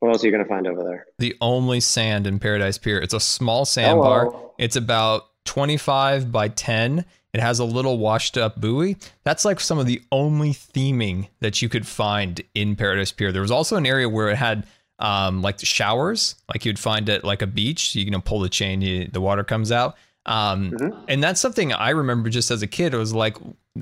What 0.00 0.12
else 0.12 0.22
are 0.22 0.26
you 0.26 0.32
going 0.32 0.44
to 0.44 0.48
find 0.48 0.66
over 0.66 0.84
there? 0.84 1.06
The 1.18 1.36
only 1.40 1.80
sand 1.80 2.26
in 2.26 2.38
Paradise 2.38 2.78
Pier. 2.78 2.98
It's 2.98 3.14
a 3.14 3.20
small 3.20 3.64
sandbar. 3.64 4.26
Hello. 4.26 4.54
It's 4.58 4.76
about 4.76 5.24
25 5.46 6.30
by 6.30 6.48
10. 6.48 7.04
It 7.32 7.40
has 7.40 7.58
a 7.58 7.64
little 7.64 7.98
washed 7.98 8.36
up 8.36 8.60
buoy. 8.60 8.96
That's 9.24 9.44
like 9.44 9.60
some 9.60 9.78
of 9.78 9.86
the 9.86 10.02
only 10.12 10.50
theming 10.50 11.28
that 11.40 11.60
you 11.62 11.68
could 11.68 11.86
find 11.86 12.40
in 12.54 12.76
Paradise 12.76 13.12
Pier. 13.12 13.32
There 13.32 13.42
was 13.42 13.50
also 13.50 13.76
an 13.76 13.86
area 13.86 14.08
where 14.08 14.28
it 14.28 14.36
had 14.36 14.66
um, 14.98 15.42
like 15.42 15.58
the 15.58 15.66
showers, 15.66 16.36
like 16.48 16.64
you'd 16.64 16.78
find 16.78 17.08
at 17.08 17.24
like 17.24 17.42
a 17.42 17.46
beach. 17.46 17.94
You 17.94 18.10
can 18.10 18.20
pull 18.22 18.40
the 18.40 18.48
chain, 18.48 18.80
you, 18.80 19.08
the 19.08 19.20
water 19.20 19.44
comes 19.44 19.72
out. 19.72 19.96
Um, 20.26 20.72
Mhm. 20.72 21.04
And 21.08 21.22
that's 21.22 21.40
something 21.40 21.72
I 21.72 21.90
remember 21.90 22.28
just 22.28 22.50
as 22.50 22.60
a 22.62 22.66
kid. 22.66 22.92
It 22.92 22.98
was 22.98 23.14
like, 23.14 23.36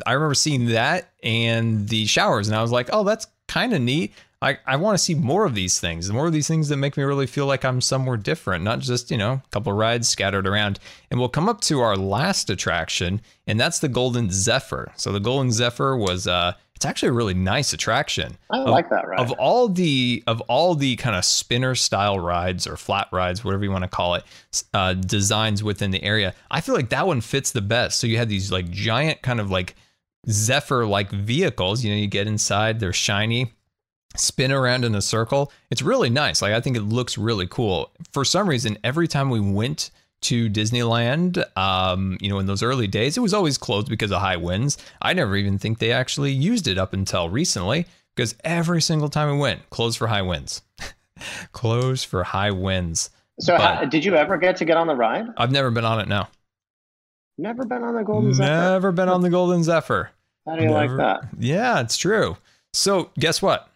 I 0.07 0.13
remember 0.13 0.35
seeing 0.35 0.67
that 0.67 1.11
and 1.23 1.89
the 1.89 2.07
showers, 2.07 2.49
and 2.49 2.57
I 2.57 2.63
was 2.63 2.71
like, 2.71 2.91
oh, 2.93 3.03
that's 3.05 3.27
kind 3.49 3.73
of 3.73 3.81
neat. 3.81 4.13
I, 4.43 4.59
I 4.67 4.77
want 4.77 4.99
to 4.99 5.03
see 5.03 5.15
more 5.15 5.47
of 5.47 5.55
these 5.55 5.81
things, 5.81 6.11
more 6.13 6.27
of 6.27 6.35
these 6.35 6.47
things 6.47 6.69
that 6.69 6.77
make 6.77 6.99
me 6.99 7.03
really 7.03 7.27
feel 7.27 7.47
like 7.47 7.65
I'm 7.65 7.81
somewhere 7.81 8.19
different, 8.19 8.63
not 8.63 8.81
just, 8.81 9.11
you 9.11 9.17
know, 9.17 9.33
a 9.33 9.43
couple 9.51 9.73
rides 9.73 10.07
scattered 10.07 10.47
around. 10.47 10.79
And 11.11 11.19
we'll 11.19 11.31
come 11.31 11.49
up 11.49 11.63
to 11.63 11.81
our 11.81 11.97
last 11.97 12.51
attraction, 12.51 13.23
and 13.47 13.59
that's 13.59 13.79
the 13.79 13.89
Golden 13.89 14.31
Zephyr. 14.31 14.93
So 14.97 15.13
the 15.13 15.21
Golden 15.21 15.51
Zephyr 15.51 15.97
was, 15.97 16.27
uh, 16.27 16.53
it's 16.77 16.85
actually 16.85 17.11
a 17.11 17.13
really 17.13 17.35
nice 17.35 17.73
attraction. 17.73 18.37
I 18.51 18.59
Of- 18.59 18.69
like 18.69 18.91
that 18.91 19.07
ride. 19.07 19.21
of 19.21 19.31
all 19.33 19.69
the 19.69 20.23
of 20.27 20.41
all 20.43 20.75
the 20.75 20.97
kind 20.97 21.17
of 21.17 21.25
spinner 21.25 21.75
style 21.75 22.19
rides 22.19 22.67
or 22.67 22.77
flat 22.77 23.09
rides 23.13 23.45
whatever 23.45 23.65
you 23.65 23.71
want 23.71 23.85
to 23.85 23.89
call 23.89 24.15
it 24.15 24.25
uh, 24.75 24.95
designs 24.95 25.63
within 25.63 25.91
the 25.93 26.03
area 26.03 26.35
i 26.51 26.61
feel 26.61 26.75
like 26.75 26.91
that 26.91 27.07
one 27.07 27.21
fits 27.21 27.53
the 27.53 27.63
best. 27.63 27.99
So 28.01 28.07
you 28.07 28.19
had 28.19 28.29
these 28.29 28.51
like 28.53 28.71
giant 28.71 29.23
kind 29.23 29.41
of 29.41 29.51
like 29.51 29.75
zephyr 30.29 30.87
like 30.87 31.11
vehicles 31.11 31.85
you 31.85 31.91
know 31.91 31.97
you 31.97 32.07
get 32.07 32.27
inside 32.27 32.81
they're 32.81 32.93
shiny 32.93 33.53
spin 34.17 34.53
around 34.53 34.85
in 34.85 34.95
a 34.95 35.03
circle. 35.03 35.51
It's 35.73 35.83
really 35.83 36.09
nice. 36.11 36.41
Like 36.41 36.53
i 36.53 36.61
think 36.61 36.77
it 36.77 36.83
looks 36.83 37.19
really 37.19 37.47
cool. 37.49 37.91
For 38.13 38.25
some 38.25 38.49
reason 38.49 38.79
every 38.85 39.09
time 39.09 39.29
we 39.31 39.41
went 39.41 39.91
to 40.25 40.49
Disneyland, 40.49 41.43
um, 41.57 42.19
you 42.21 42.29
know, 42.29 42.39
in 42.39 42.47
those 42.47 42.63
early 42.63 42.87
days, 42.87 43.17
it 43.17 43.21
was 43.21 43.35
always 43.35 43.59
closed 43.59 43.89
because 43.89 44.11
of 44.11 44.21
high 44.21 44.37
winds. 44.37 44.79
I 45.01 45.13
never 45.13 45.37
even 45.37 45.59
think 45.59 45.79
they 45.79 45.93
actually 45.93 46.33
used 46.33 46.67
it 46.67 46.79
up 46.79 46.93
until 46.93 47.29
recently 47.29 47.87
because 48.15 48.35
every 48.45 48.81
single 48.81 49.09
time 49.09 49.31
we 49.31 49.39
went, 49.39 49.69
closed 49.71 49.99
for 49.99 50.07
high 50.07 50.23
winds. 50.23 50.63
closed 51.53 52.07
for 52.07 52.25
high 52.25 52.51
winds. 52.51 53.11
so, 53.39 53.57
how, 53.57 53.85
did 53.85 54.05
you 54.05 54.15
ever 54.17 54.37
get 54.37 54.57
to 54.57 54.65
get 54.65 54.77
on 54.77 54.87
the 54.87 54.95
ride? 54.95 55.27
I've 55.37 55.53
never 55.53 55.71
been 55.71 55.85
on 55.85 56.01
it 56.01 56.09
now. 56.09 56.29
Never 57.37 57.65
been 57.65 57.83
on 57.83 57.95
the 57.95 58.05
Golden 58.05 58.33
Zephyr. 58.33 58.51
Never 58.51 58.93
been 58.93 59.09
on 59.09 59.21
the 59.21 59.31
Golden 59.31 59.63
Zephyr. 59.63 60.11
How 60.47 60.57
do 60.57 60.63
you 60.63 60.71
like 60.71 60.91
that? 60.97 61.29
Yeah, 61.39 61.81
it's 61.81 61.97
true. 61.97 62.37
So 62.73 63.11
guess 63.19 63.43
what? 63.43 63.69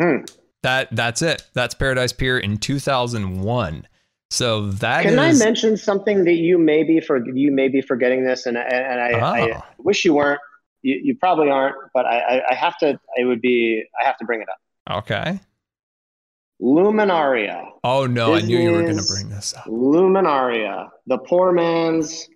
Hmm. 0.00 0.24
That 0.62 0.88
that's 0.94 1.22
it. 1.22 1.42
That's 1.54 1.74
Paradise 1.74 2.12
Pier 2.12 2.38
in 2.38 2.58
2001. 2.58 3.86
So 4.32 4.70
that 4.70 5.02
Can 5.02 5.18
I 5.18 5.32
mention 5.32 5.76
something 5.76 6.24
that 6.24 6.34
you 6.34 6.56
may 6.56 6.84
be 6.84 7.00
for 7.00 7.18
you 7.28 7.50
may 7.50 7.68
be 7.68 7.80
forgetting 7.80 8.24
this, 8.24 8.46
and 8.46 8.56
and, 8.56 8.72
and 8.72 9.00
I, 9.00 9.10
I 9.18 9.50
Oh. 9.56 9.64
wish 9.78 10.04
you 10.04 10.14
weren't. 10.14 10.40
You, 10.82 10.98
you 11.02 11.16
probably 11.16 11.50
aren't, 11.50 11.74
but 11.92 12.06
I, 12.06 12.20
I, 12.20 12.42
I 12.52 12.54
have 12.54 12.78
to. 12.78 12.98
I 13.20 13.24
would 13.24 13.40
be. 13.42 13.82
I 14.00 14.06
have 14.06 14.16
to 14.18 14.24
bring 14.24 14.40
it 14.40 14.48
up. 14.48 14.98
okay. 15.04 15.40
Luminaria. 16.62 17.66
Oh 17.84 18.06
no, 18.06 18.34
I 18.34 18.40
knew 18.42 18.58
you 18.58 18.72
were 18.72 18.82
going 18.82 18.98
to 18.98 19.06
bring 19.12 19.30
this 19.30 19.54
up. 19.54 19.64
Luminaria, 19.64 20.90
the 21.06 21.18
poor 21.18 21.52
man's 21.52 22.28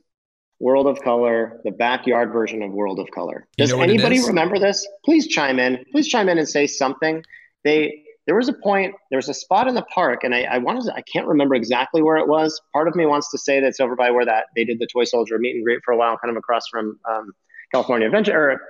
World 0.61 0.87
of 0.87 1.01
Color, 1.03 1.61
the 1.65 1.71
backyard 1.73 2.33
version 2.33 2.63
of 2.63 2.71
World 2.73 2.99
of 2.99 3.11
Color. 3.15 3.47
You 3.59 3.65
Does 3.67 3.73
know 3.73 3.83
anybody 3.83 4.25
remember 4.27 4.59
this? 4.59 4.87
Please 5.05 5.27
chime 5.27 5.59
in. 5.59 5.85
Please 5.93 6.09
chime 6.09 6.29
in 6.31 6.39
and 6.39 6.49
say 6.49 6.67
something. 6.67 7.23
They 7.65 8.04
there 8.27 8.37
was 8.37 8.49
a 8.49 8.53
point, 8.53 8.95
there 9.11 9.19
was 9.19 9.29
a 9.29 9.35
spot 9.35 9.69
in 9.69 9.75
the 9.75 9.83
park, 9.83 10.25
and 10.25 10.35
I, 10.35 10.43
I 10.43 10.59
wanted 10.59 10.85
to, 10.85 10.95
I 10.95 11.03
can't 11.03 11.27
remember 11.27 11.55
exactly 11.55 12.03
where 12.03 12.17
it 12.17 12.27
was. 12.27 12.61
Part 12.73 12.89
of 12.89 12.95
me 12.95 13.07
wants 13.07 13.31
to 13.33 13.39
say 13.39 13.61
that's 13.61 13.81
over 13.81 13.97
by 13.97 14.11
where 14.11 14.25
that 14.25 14.47
they 14.57 14.65
did 14.65 14.79
the 14.79 14.87
Toy 14.87 15.05
Soldier 15.05 15.39
meet 15.39 15.55
and 15.55 15.65
greet 15.65 15.81
for 15.85 15.93
a 15.93 15.97
while, 15.97 16.17
kind 16.17 16.31
of 16.31 16.37
across 16.37 16.67
from 16.69 16.99
um, 17.11 17.33
California 17.71 18.07
Adventure, 18.07 18.53
or 18.53 18.61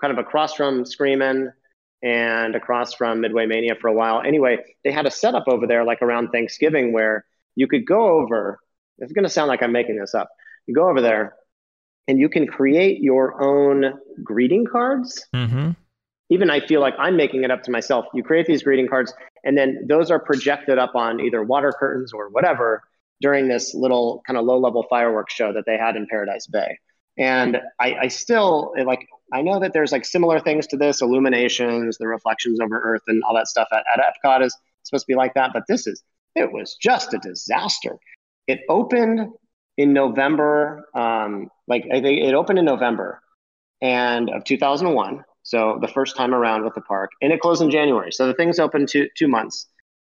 kind 0.00 0.12
of 0.12 0.18
across 0.18 0.54
from 0.54 0.84
Screamin' 0.84 1.52
and 2.02 2.56
across 2.56 2.94
from 2.94 3.20
Midway 3.20 3.46
Mania 3.46 3.76
for 3.80 3.86
a 3.86 3.92
while. 3.92 4.20
Anyway, 4.20 4.58
they 4.82 4.90
had 4.90 5.06
a 5.06 5.10
setup 5.10 5.46
over 5.46 5.66
there 5.68 5.84
like 5.84 6.02
around 6.02 6.30
Thanksgiving 6.30 6.92
where 6.92 7.24
you 7.54 7.68
could 7.68 7.86
go 7.86 8.18
over 8.18 8.58
It's 8.98 9.12
going 9.12 9.24
to 9.24 9.30
sound 9.30 9.48
like 9.48 9.62
I'm 9.62 9.72
making 9.72 9.98
this 9.98 10.14
up. 10.14 10.28
You 10.66 10.74
go 10.74 10.88
over 10.88 11.00
there 11.00 11.36
and 12.08 12.18
you 12.18 12.28
can 12.28 12.46
create 12.46 13.00
your 13.00 13.40
own 13.42 13.94
greeting 14.24 14.66
cards. 14.66 15.26
Mm-hmm. 15.34 15.70
Even 16.32 16.48
I 16.48 16.60
feel 16.60 16.80
like 16.80 16.94
I'm 16.98 17.14
making 17.14 17.44
it 17.44 17.50
up 17.50 17.62
to 17.64 17.70
myself. 17.70 18.06
You 18.14 18.22
create 18.22 18.46
these 18.46 18.62
greeting 18.62 18.88
cards, 18.88 19.12
and 19.44 19.56
then 19.56 19.84
those 19.86 20.10
are 20.10 20.18
projected 20.18 20.78
up 20.78 20.94
on 20.94 21.20
either 21.20 21.42
water 21.42 21.72
curtains 21.78 22.12
or 22.14 22.30
whatever 22.30 22.82
during 23.20 23.48
this 23.48 23.74
little 23.74 24.22
kind 24.26 24.38
of 24.38 24.46
low 24.46 24.58
level 24.58 24.86
fireworks 24.88 25.34
show 25.34 25.52
that 25.52 25.64
they 25.66 25.76
had 25.76 25.94
in 25.94 26.06
Paradise 26.08 26.46
Bay. 26.46 26.78
And 27.18 27.58
I, 27.78 27.94
I 28.02 28.08
still 28.08 28.72
like, 28.86 29.06
I 29.34 29.42
know 29.42 29.60
that 29.60 29.74
there's 29.74 29.92
like 29.92 30.06
similar 30.06 30.40
things 30.40 30.66
to 30.68 30.78
this 30.78 31.02
illuminations, 31.02 31.98
the 31.98 32.08
reflections 32.08 32.60
over 32.60 32.80
Earth, 32.80 33.02
and 33.06 33.22
all 33.24 33.34
that 33.34 33.46
stuff 33.46 33.68
at, 33.70 33.84
at 33.94 34.00
Epcot 34.00 34.42
is 34.42 34.56
supposed 34.84 35.04
to 35.04 35.12
be 35.12 35.16
like 35.16 35.34
that. 35.34 35.50
But 35.52 35.64
this 35.68 35.86
is, 35.86 36.02
it 36.34 36.50
was 36.50 36.76
just 36.80 37.12
a 37.12 37.18
disaster. 37.18 37.96
It 38.46 38.60
opened 38.70 39.28
in 39.76 39.92
November, 39.92 40.88
um, 40.94 41.50
like 41.68 41.84
I 41.92 42.00
think 42.00 42.20
it 42.20 42.34
opened 42.34 42.58
in 42.58 42.64
November 42.64 43.20
and 43.82 44.30
of 44.30 44.44
2001. 44.44 45.24
So 45.42 45.78
the 45.80 45.88
first 45.88 46.16
time 46.16 46.34
around 46.34 46.64
with 46.64 46.74
the 46.74 46.80
park, 46.80 47.10
and 47.20 47.32
it 47.32 47.40
closed 47.40 47.62
in 47.62 47.70
January. 47.70 48.12
So 48.12 48.26
the 48.26 48.34
thing's 48.34 48.58
open 48.58 48.86
two 48.86 49.08
two 49.16 49.28
months. 49.28 49.66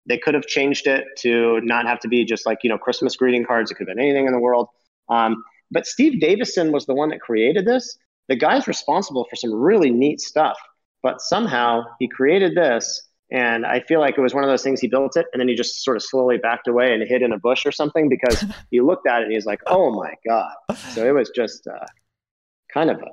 They 0.05 0.17
could 0.17 0.33
have 0.33 0.45
changed 0.45 0.87
it 0.87 1.05
to 1.19 1.61
not 1.61 1.85
have 1.85 1.99
to 2.01 2.07
be 2.07 2.25
just 2.25 2.45
like 2.45 2.59
you 2.63 2.69
know 2.69 2.77
Christmas 2.77 3.15
greeting 3.15 3.45
cards. 3.45 3.71
It 3.71 3.75
could 3.75 3.87
have 3.87 3.95
been 3.95 4.03
anything 4.03 4.25
in 4.25 4.33
the 4.33 4.39
world. 4.39 4.67
Um, 5.09 5.43
but 5.71 5.87
Steve 5.87 6.19
Davison 6.19 6.71
was 6.71 6.85
the 6.85 6.93
one 6.93 7.09
that 7.09 7.21
created 7.21 7.65
this. 7.65 7.97
The 8.29 8.35
guy's 8.35 8.67
responsible 8.67 9.25
for 9.29 9.35
some 9.35 9.53
really 9.53 9.89
neat 9.89 10.21
stuff, 10.21 10.57
but 11.01 11.21
somehow 11.21 11.83
he 11.99 12.07
created 12.07 12.55
this 12.55 13.01
and 13.33 13.65
I 13.65 13.79
feel 13.79 13.99
like 13.99 14.15
it 14.17 14.21
was 14.21 14.33
one 14.35 14.43
of 14.43 14.49
those 14.49 14.61
things 14.61 14.79
he 14.79 14.87
built 14.87 15.17
it 15.17 15.25
and 15.33 15.39
then 15.39 15.47
he 15.47 15.55
just 15.55 15.83
sort 15.83 15.97
of 15.97 16.03
slowly 16.03 16.37
backed 16.37 16.67
away 16.67 16.93
and 16.93 17.03
hid 17.05 17.23
in 17.23 17.33
a 17.33 17.39
bush 17.39 17.65
or 17.65 17.71
something 17.71 18.07
because 18.07 18.45
he 18.71 18.79
looked 18.79 19.07
at 19.07 19.21
it 19.21 19.23
and 19.23 19.33
he's 19.33 19.45
like, 19.45 19.61
oh 19.65 19.91
my 19.91 20.13
God. 20.25 20.53
So 20.93 21.05
it 21.05 21.11
was 21.11 21.31
just 21.35 21.67
uh, 21.67 21.85
kind 22.71 22.91
of 22.91 23.01
a, 23.01 23.07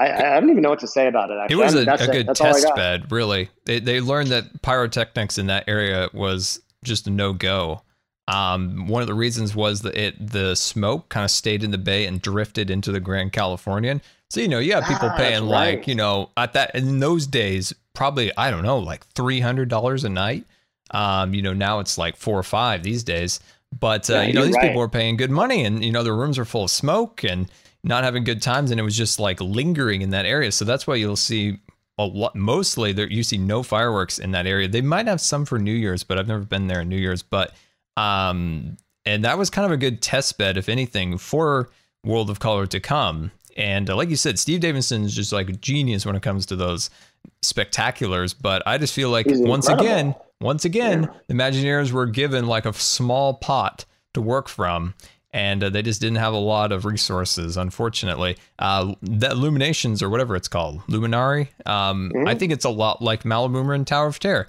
I, 0.00 0.36
I 0.36 0.40
don't 0.40 0.48
even 0.48 0.62
know 0.62 0.70
what 0.70 0.80
to 0.80 0.86
say 0.86 1.06
about 1.06 1.30
it. 1.30 1.36
Actually. 1.38 1.60
It 1.60 1.64
was 1.64 1.74
a, 1.74 1.80
a 1.80 2.06
good 2.06 2.34
test 2.34 2.66
bed, 2.74 3.12
really. 3.12 3.50
They, 3.66 3.80
they 3.80 4.00
learned 4.00 4.28
that 4.28 4.62
pyrotechnics 4.62 5.36
in 5.36 5.46
that 5.48 5.64
area 5.68 6.08
was 6.14 6.60
just 6.82 7.06
a 7.06 7.10
no 7.10 7.34
go. 7.34 7.82
Um, 8.26 8.86
one 8.86 9.02
of 9.02 9.08
the 9.08 9.14
reasons 9.14 9.54
was 9.54 9.82
that 9.82 9.96
it 9.96 10.14
the 10.30 10.54
smoke 10.54 11.08
kind 11.08 11.24
of 11.24 11.30
stayed 11.30 11.62
in 11.62 11.70
the 11.70 11.78
bay 11.78 12.06
and 12.06 12.22
drifted 12.22 12.70
into 12.70 12.92
the 12.92 13.00
Grand 13.00 13.32
Californian. 13.32 14.00
So 14.30 14.40
you 14.40 14.48
know, 14.48 14.58
you 14.60 14.72
have 14.72 14.84
people 14.84 15.10
ah, 15.10 15.16
paying 15.16 15.42
right. 15.42 15.78
like 15.78 15.88
you 15.88 15.96
know 15.96 16.30
at 16.36 16.52
that 16.54 16.74
in 16.74 17.00
those 17.00 17.26
days 17.26 17.74
probably 17.92 18.30
I 18.38 18.50
don't 18.50 18.62
know 18.62 18.78
like 18.78 19.04
three 19.08 19.40
hundred 19.40 19.68
dollars 19.68 20.04
a 20.04 20.08
night. 20.08 20.46
Um, 20.92 21.34
you 21.34 21.42
know 21.42 21.52
now 21.52 21.80
it's 21.80 21.98
like 21.98 22.16
four 22.16 22.38
or 22.38 22.44
five 22.44 22.82
these 22.82 23.02
days. 23.02 23.40
But 23.78 24.08
uh, 24.08 24.14
yeah, 24.14 24.22
you 24.22 24.32
know 24.32 24.44
these 24.44 24.54
right. 24.54 24.68
people 24.68 24.82
are 24.82 24.88
paying 24.88 25.16
good 25.16 25.30
money, 25.30 25.64
and 25.64 25.84
you 25.84 25.92
know 25.92 26.04
the 26.04 26.12
rooms 26.12 26.38
are 26.38 26.44
full 26.44 26.64
of 26.64 26.70
smoke 26.70 27.24
and 27.24 27.50
not 27.82 28.04
having 28.04 28.24
good 28.24 28.42
times, 28.42 28.70
and 28.70 28.78
it 28.78 28.82
was 28.82 28.96
just 28.96 29.18
like 29.18 29.40
lingering 29.40 30.02
in 30.02 30.10
that 30.10 30.26
area. 30.26 30.52
So 30.52 30.64
that's 30.64 30.86
why 30.86 30.96
you'll 30.96 31.16
see 31.16 31.58
a 31.98 32.04
lot. 32.04 32.34
Mostly 32.34 32.92
there 32.92 33.08
you 33.08 33.22
see 33.22 33.38
no 33.38 33.62
fireworks 33.62 34.18
in 34.18 34.32
that 34.32 34.46
area. 34.46 34.68
They 34.68 34.82
might 34.82 35.06
have 35.06 35.20
some 35.20 35.44
for 35.44 35.58
New 35.58 35.72
Year's, 35.72 36.04
but 36.04 36.18
I've 36.18 36.28
never 36.28 36.44
been 36.44 36.66
there 36.66 36.80
on 36.80 36.88
New 36.88 36.96
Year's. 36.96 37.22
But 37.22 37.52
um, 37.96 38.76
and 39.06 39.24
that 39.24 39.38
was 39.38 39.50
kind 39.50 39.66
of 39.66 39.72
a 39.72 39.76
good 39.76 40.02
test 40.02 40.38
bed, 40.38 40.56
if 40.56 40.68
anything, 40.68 41.18
for 41.18 41.70
World 42.04 42.30
of 42.30 42.38
Color 42.40 42.66
to 42.68 42.80
come. 42.80 43.30
And 43.56 43.90
uh, 43.90 43.96
like 43.96 44.08
you 44.08 44.16
said, 44.16 44.38
Steve 44.38 44.60
Davison 44.60 45.04
is 45.04 45.14
just 45.14 45.32
like 45.32 45.48
a 45.48 45.52
genius 45.52 46.06
when 46.06 46.16
it 46.16 46.22
comes 46.22 46.46
to 46.46 46.56
those 46.56 46.90
spectaculars. 47.42 48.34
But 48.40 48.62
I 48.66 48.78
just 48.78 48.94
feel 48.94 49.10
like 49.10 49.26
He's 49.26 49.40
once 49.40 49.68
incredible. 49.68 49.92
again, 49.92 50.14
once 50.40 50.64
again, 50.64 51.02
yeah. 51.02 51.18
the 51.26 51.34
Imagineers 51.34 51.92
were 51.92 52.06
given 52.06 52.46
like 52.46 52.64
a 52.66 52.72
small 52.72 53.34
pot 53.34 53.84
to 54.14 54.22
work 54.22 54.48
from. 54.48 54.94
And 55.32 55.62
uh, 55.62 55.70
they 55.70 55.82
just 55.82 56.00
didn't 56.00 56.16
have 56.16 56.32
a 56.32 56.38
lot 56.38 56.72
of 56.72 56.84
resources, 56.84 57.56
unfortunately. 57.56 58.36
Uh, 58.58 58.94
the 59.00 59.30
Illuminations, 59.30 60.02
or 60.02 60.10
whatever 60.10 60.34
it's 60.34 60.48
called, 60.48 60.80
Luminari, 60.88 61.48
um, 61.66 62.10
mm-hmm. 62.12 62.26
I 62.26 62.34
think 62.34 62.50
it's 62.50 62.64
a 62.64 62.70
lot 62.70 63.00
like 63.00 63.22
Malibu 63.22 63.72
and 63.72 63.86
Tower 63.86 64.08
of 64.08 64.18
Terror 64.18 64.48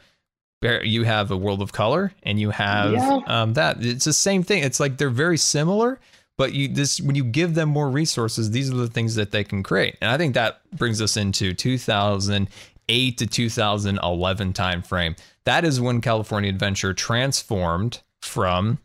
you 0.84 1.04
have 1.04 1.32
a 1.32 1.38
world 1.38 1.62
of 1.62 1.72
color 1.72 2.14
and 2.24 2.40
you 2.40 2.52
have 2.52 2.92
yeah. 2.94 3.20
um, 3.26 3.54
that 3.54 3.84
it's 3.84 4.06
the 4.06 4.14
same 4.14 4.44
thing 4.44 4.64
it's 4.64 4.80
like 4.80 4.98
they're 4.98 5.10
very 5.10 5.38
similar 5.38 6.00
but 6.38 6.54
you 6.54 6.68
this 6.68 7.02
when 7.02 7.16
you 7.16 7.24
give 7.24 7.56
them 7.56 7.70
more 7.70 7.90
resources 7.90 8.52
these 8.52 8.72
are 8.72 8.76
the 8.76 8.88
things 8.88 9.16
that 9.16 9.32
they 9.32 9.44
can 9.44 9.64
create 9.64 9.98
and 10.02 10.12
i 10.12 10.18
think 10.18 10.36
that 10.36 10.62
brings 10.78 11.02
us 11.02 11.18
into 11.18 11.54
2008 11.54 13.18
to 13.18 13.26
2011 13.26 14.54
timeframe 14.54 15.18
that 15.46 15.66
is 15.66 15.82
when 15.82 16.00
california 16.00 16.50
adventure 16.50 16.94
transformed 16.94 18.02
from 18.22 18.78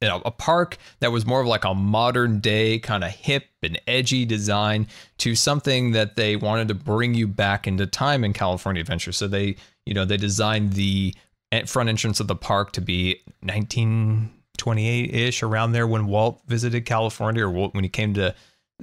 a 0.00 0.30
park 0.30 0.76
that 1.00 1.10
was 1.10 1.26
more 1.26 1.40
of 1.40 1.46
like 1.46 1.64
a 1.64 1.74
modern 1.74 2.40
day 2.40 2.78
kind 2.78 3.02
of 3.02 3.10
hip 3.10 3.44
and 3.62 3.80
edgy 3.86 4.24
design 4.24 4.86
to 5.18 5.34
something 5.34 5.92
that 5.92 6.16
they 6.16 6.36
wanted 6.36 6.68
to 6.68 6.74
bring 6.74 7.14
you 7.14 7.26
back 7.26 7.66
into 7.66 7.86
time 7.86 8.24
in 8.24 8.32
California 8.32 8.80
Adventure. 8.80 9.12
So 9.12 9.26
they 9.26 9.56
you 9.88 9.94
know, 9.94 10.04
they 10.04 10.18
designed 10.18 10.74
the 10.74 11.14
front 11.64 11.88
entrance 11.88 12.20
of 12.20 12.26
the 12.26 12.36
park 12.36 12.72
to 12.72 12.82
be 12.82 13.22
1928-ish 13.42 15.42
around 15.42 15.72
there 15.72 15.86
when 15.86 16.06
Walt 16.06 16.42
visited 16.46 16.84
California 16.84 17.46
or 17.46 17.70
when 17.70 17.84
he 17.84 17.88
came 17.88 18.12
to 18.12 18.34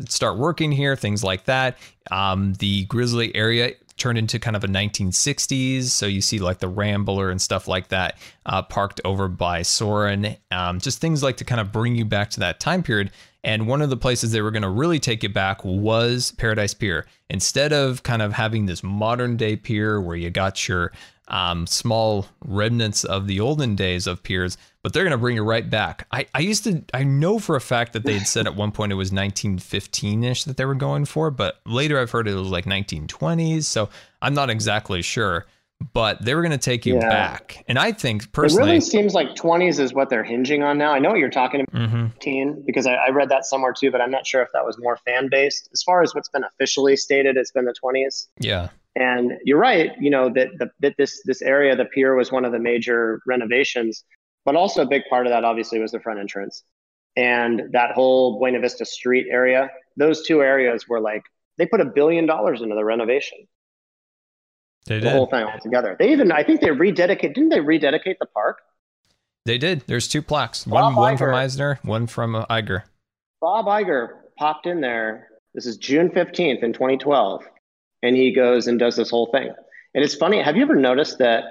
start 0.09 0.39
working 0.39 0.71
here, 0.71 0.95
things 0.95 1.23
like 1.23 1.45
that. 1.45 1.77
Um, 2.09 2.53
the 2.53 2.85
Grizzly 2.85 3.35
area 3.35 3.73
turned 3.97 4.17
into 4.17 4.39
kind 4.39 4.55
of 4.55 4.63
a 4.63 4.67
1960s. 4.67 5.83
So 5.83 6.05
you 6.05 6.21
see 6.21 6.39
like 6.39 6.59
the 6.59 6.67
Rambler 6.67 7.29
and 7.29 7.41
stuff 7.41 7.67
like 7.67 7.89
that 7.89 8.17
uh, 8.45 8.61
parked 8.61 9.01
over 9.05 9.27
by 9.27 9.61
Soarin'. 9.61 10.37
Um, 10.51 10.79
just 10.79 10.99
things 10.99 11.23
like 11.23 11.37
to 11.37 11.45
kind 11.45 11.61
of 11.61 11.71
bring 11.71 11.95
you 11.95 12.05
back 12.05 12.29
to 12.31 12.39
that 12.41 12.59
time 12.59 12.83
period. 12.83 13.11
And 13.43 13.67
one 13.67 13.81
of 13.81 13.91
the 13.91 13.97
places 13.97 14.31
they 14.31 14.41
were 14.41 14.51
going 14.51 14.63
to 14.63 14.69
really 14.69 14.99
take 14.99 15.23
it 15.23 15.33
back 15.33 15.63
was 15.63 16.31
Paradise 16.31 16.73
Pier. 16.73 17.05
Instead 17.29 17.73
of 17.73 18.01
kind 18.03 18.21
of 18.21 18.33
having 18.33 18.65
this 18.65 18.83
modern 18.83 19.37
day 19.37 19.55
pier 19.55 20.01
where 20.01 20.15
you 20.15 20.31
got 20.31 20.67
your 20.67 20.91
um, 21.27 21.67
small 21.67 22.27
remnants 22.45 23.03
of 23.03 23.27
the 23.27 23.39
olden 23.39 23.75
days 23.75 24.07
of 24.07 24.23
piers, 24.23 24.57
but 24.83 24.93
they're 24.93 25.03
going 25.03 25.11
to 25.11 25.17
bring 25.17 25.37
it 25.37 25.41
right 25.41 25.69
back. 25.69 26.07
I, 26.11 26.27
I 26.33 26.39
used 26.39 26.63
to, 26.65 26.83
I 26.93 27.03
know 27.03 27.39
for 27.39 27.55
a 27.55 27.61
fact 27.61 27.93
that 27.93 28.03
they 28.03 28.13
had 28.13 28.27
said 28.27 28.45
at 28.45 28.55
one 28.55 28.71
point 28.71 28.91
it 28.91 28.95
was 28.95 29.11
1915 29.11 30.23
ish 30.23 30.43
that 30.43 30.57
they 30.57 30.65
were 30.65 30.75
going 30.75 31.05
for, 31.05 31.31
but 31.31 31.59
later 31.65 31.99
I've 31.99 32.11
heard 32.11 32.27
it 32.27 32.35
was 32.35 32.49
like 32.49 32.65
1920s. 32.65 33.63
So 33.63 33.89
I'm 34.21 34.33
not 34.33 34.49
exactly 34.49 35.01
sure 35.01 35.45
but 35.93 36.23
they 36.23 36.33
were 36.35 36.41
going 36.41 36.51
to 36.51 36.57
take 36.57 36.85
you 36.85 36.95
yeah. 36.95 37.09
back. 37.09 37.63
And 37.67 37.77
I 37.77 37.91
think 37.91 38.31
personally, 38.31 38.63
it 38.63 38.65
really 38.65 38.81
seems 38.81 39.13
like 39.13 39.35
20s 39.35 39.79
is 39.79 39.93
what 39.93 40.09
they're 40.09 40.23
hinging 40.23 40.63
on 40.63 40.77
now. 40.77 40.91
I 40.91 40.99
know 40.99 41.09
what 41.09 41.19
you're 41.19 41.29
talking 41.29 41.61
about, 41.61 41.91
mm-hmm. 41.91 42.61
because 42.65 42.87
I, 42.87 42.93
I, 42.93 43.09
read 43.09 43.29
that 43.29 43.45
somewhere 43.45 43.73
too, 43.73 43.91
but 43.91 44.01
I'm 44.01 44.11
not 44.11 44.25
sure 44.25 44.41
if 44.41 44.49
that 44.53 44.65
was 44.65 44.77
more 44.79 44.97
fan 44.97 45.27
based. 45.29 45.69
As 45.73 45.83
far 45.83 46.01
as 46.01 46.15
what's 46.15 46.29
been 46.29 46.43
officially 46.43 46.95
stated, 46.95 47.37
it's 47.37 47.51
been 47.51 47.65
the 47.65 47.75
20s. 47.83 48.27
Yeah. 48.39 48.69
And 48.95 49.33
you're 49.43 49.59
right, 49.59 49.91
you 49.99 50.09
know 50.09 50.29
that 50.33 50.49
the, 50.57 50.69
that 50.79 50.95
this 50.97 51.21
this 51.25 51.41
area, 51.41 51.75
the 51.75 51.85
pier, 51.85 52.15
was 52.15 52.31
one 52.31 52.45
of 52.45 52.51
the 52.51 52.59
major 52.59 53.21
renovations, 53.27 54.03
but 54.45 54.55
also 54.55 54.83
a 54.83 54.87
big 54.87 55.03
part 55.09 55.27
of 55.27 55.31
that 55.31 55.43
obviously 55.43 55.79
was 55.79 55.91
the 55.91 55.99
front 55.99 56.19
entrance 56.19 56.63
and 57.17 57.63
that 57.71 57.91
whole 57.91 58.39
Buena 58.39 58.59
Vista 58.59 58.85
Street 58.85 59.27
area. 59.29 59.69
Those 59.97 60.25
two 60.25 60.41
areas 60.41 60.87
were 60.87 60.99
like 61.01 61.23
they 61.57 61.65
put 61.65 61.81
a 61.81 61.85
billion 61.85 62.25
dollars 62.25 62.61
into 62.61 62.75
the 62.75 62.85
renovation 62.85 63.39
they 64.85 64.99
did 64.99 65.05
the 65.05 65.11
whole 65.11 65.25
thing 65.25 65.43
all 65.43 65.59
together. 65.59 65.95
They 65.97 66.11
even, 66.11 66.31
I 66.31 66.43
think 66.43 66.61
they 66.61 66.71
rededicate. 66.71 67.33
Didn't 67.33 67.49
they 67.49 67.59
rededicate 67.59 68.17
the 68.19 68.27
park? 68.27 68.59
They 69.45 69.57
did. 69.57 69.83
There's 69.87 70.07
two 70.07 70.21
plaques. 70.21 70.65
Bob 70.65 70.73
one, 70.73 70.93
Iger. 70.93 70.97
one 70.97 71.17
from 71.17 71.33
Eisner, 71.35 71.79
one 71.83 72.07
from 72.07 72.35
uh, 72.35 72.45
Iger. 72.47 72.83
Bob 73.41 73.65
Iger 73.65 74.09
popped 74.37 74.67
in 74.67 74.81
there. 74.81 75.29
This 75.53 75.65
is 75.65 75.77
June 75.77 76.09
15th 76.09 76.63
in 76.63 76.73
2012, 76.73 77.43
and 78.03 78.15
he 78.15 78.33
goes 78.33 78.67
and 78.67 78.79
does 78.79 78.95
this 78.95 79.09
whole 79.09 79.27
thing. 79.27 79.49
And 79.93 80.03
it's 80.03 80.15
funny. 80.15 80.41
Have 80.41 80.55
you 80.55 80.63
ever 80.63 80.75
noticed 80.75 81.17
that? 81.19 81.43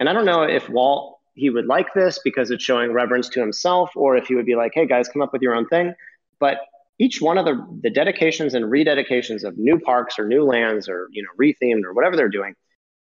And 0.00 0.08
I 0.08 0.12
don't 0.12 0.24
know 0.24 0.42
if 0.42 0.68
Walt 0.68 1.18
he 1.34 1.50
would 1.50 1.66
like 1.66 1.94
this 1.94 2.18
because 2.24 2.50
it's 2.50 2.64
showing 2.64 2.92
reverence 2.92 3.28
to 3.28 3.40
himself, 3.40 3.90
or 3.94 4.16
if 4.16 4.26
he 4.26 4.34
would 4.34 4.46
be 4.46 4.56
like, 4.56 4.72
"Hey 4.74 4.86
guys, 4.86 5.08
come 5.08 5.22
up 5.22 5.32
with 5.32 5.42
your 5.42 5.54
own 5.54 5.66
thing." 5.68 5.94
But 6.40 6.58
each 6.98 7.20
one 7.20 7.38
of 7.38 7.44
the 7.44 7.64
the 7.82 7.90
dedications 7.90 8.54
and 8.54 8.66
rededications 8.66 9.44
of 9.44 9.56
new 9.56 9.78
parks 9.78 10.18
or 10.18 10.26
new 10.26 10.44
lands 10.44 10.88
or 10.88 11.08
you 11.10 11.22
know 11.22 11.30
rethemed 11.40 11.84
or 11.84 11.92
whatever 11.92 12.16
they're 12.16 12.28
doing 12.28 12.54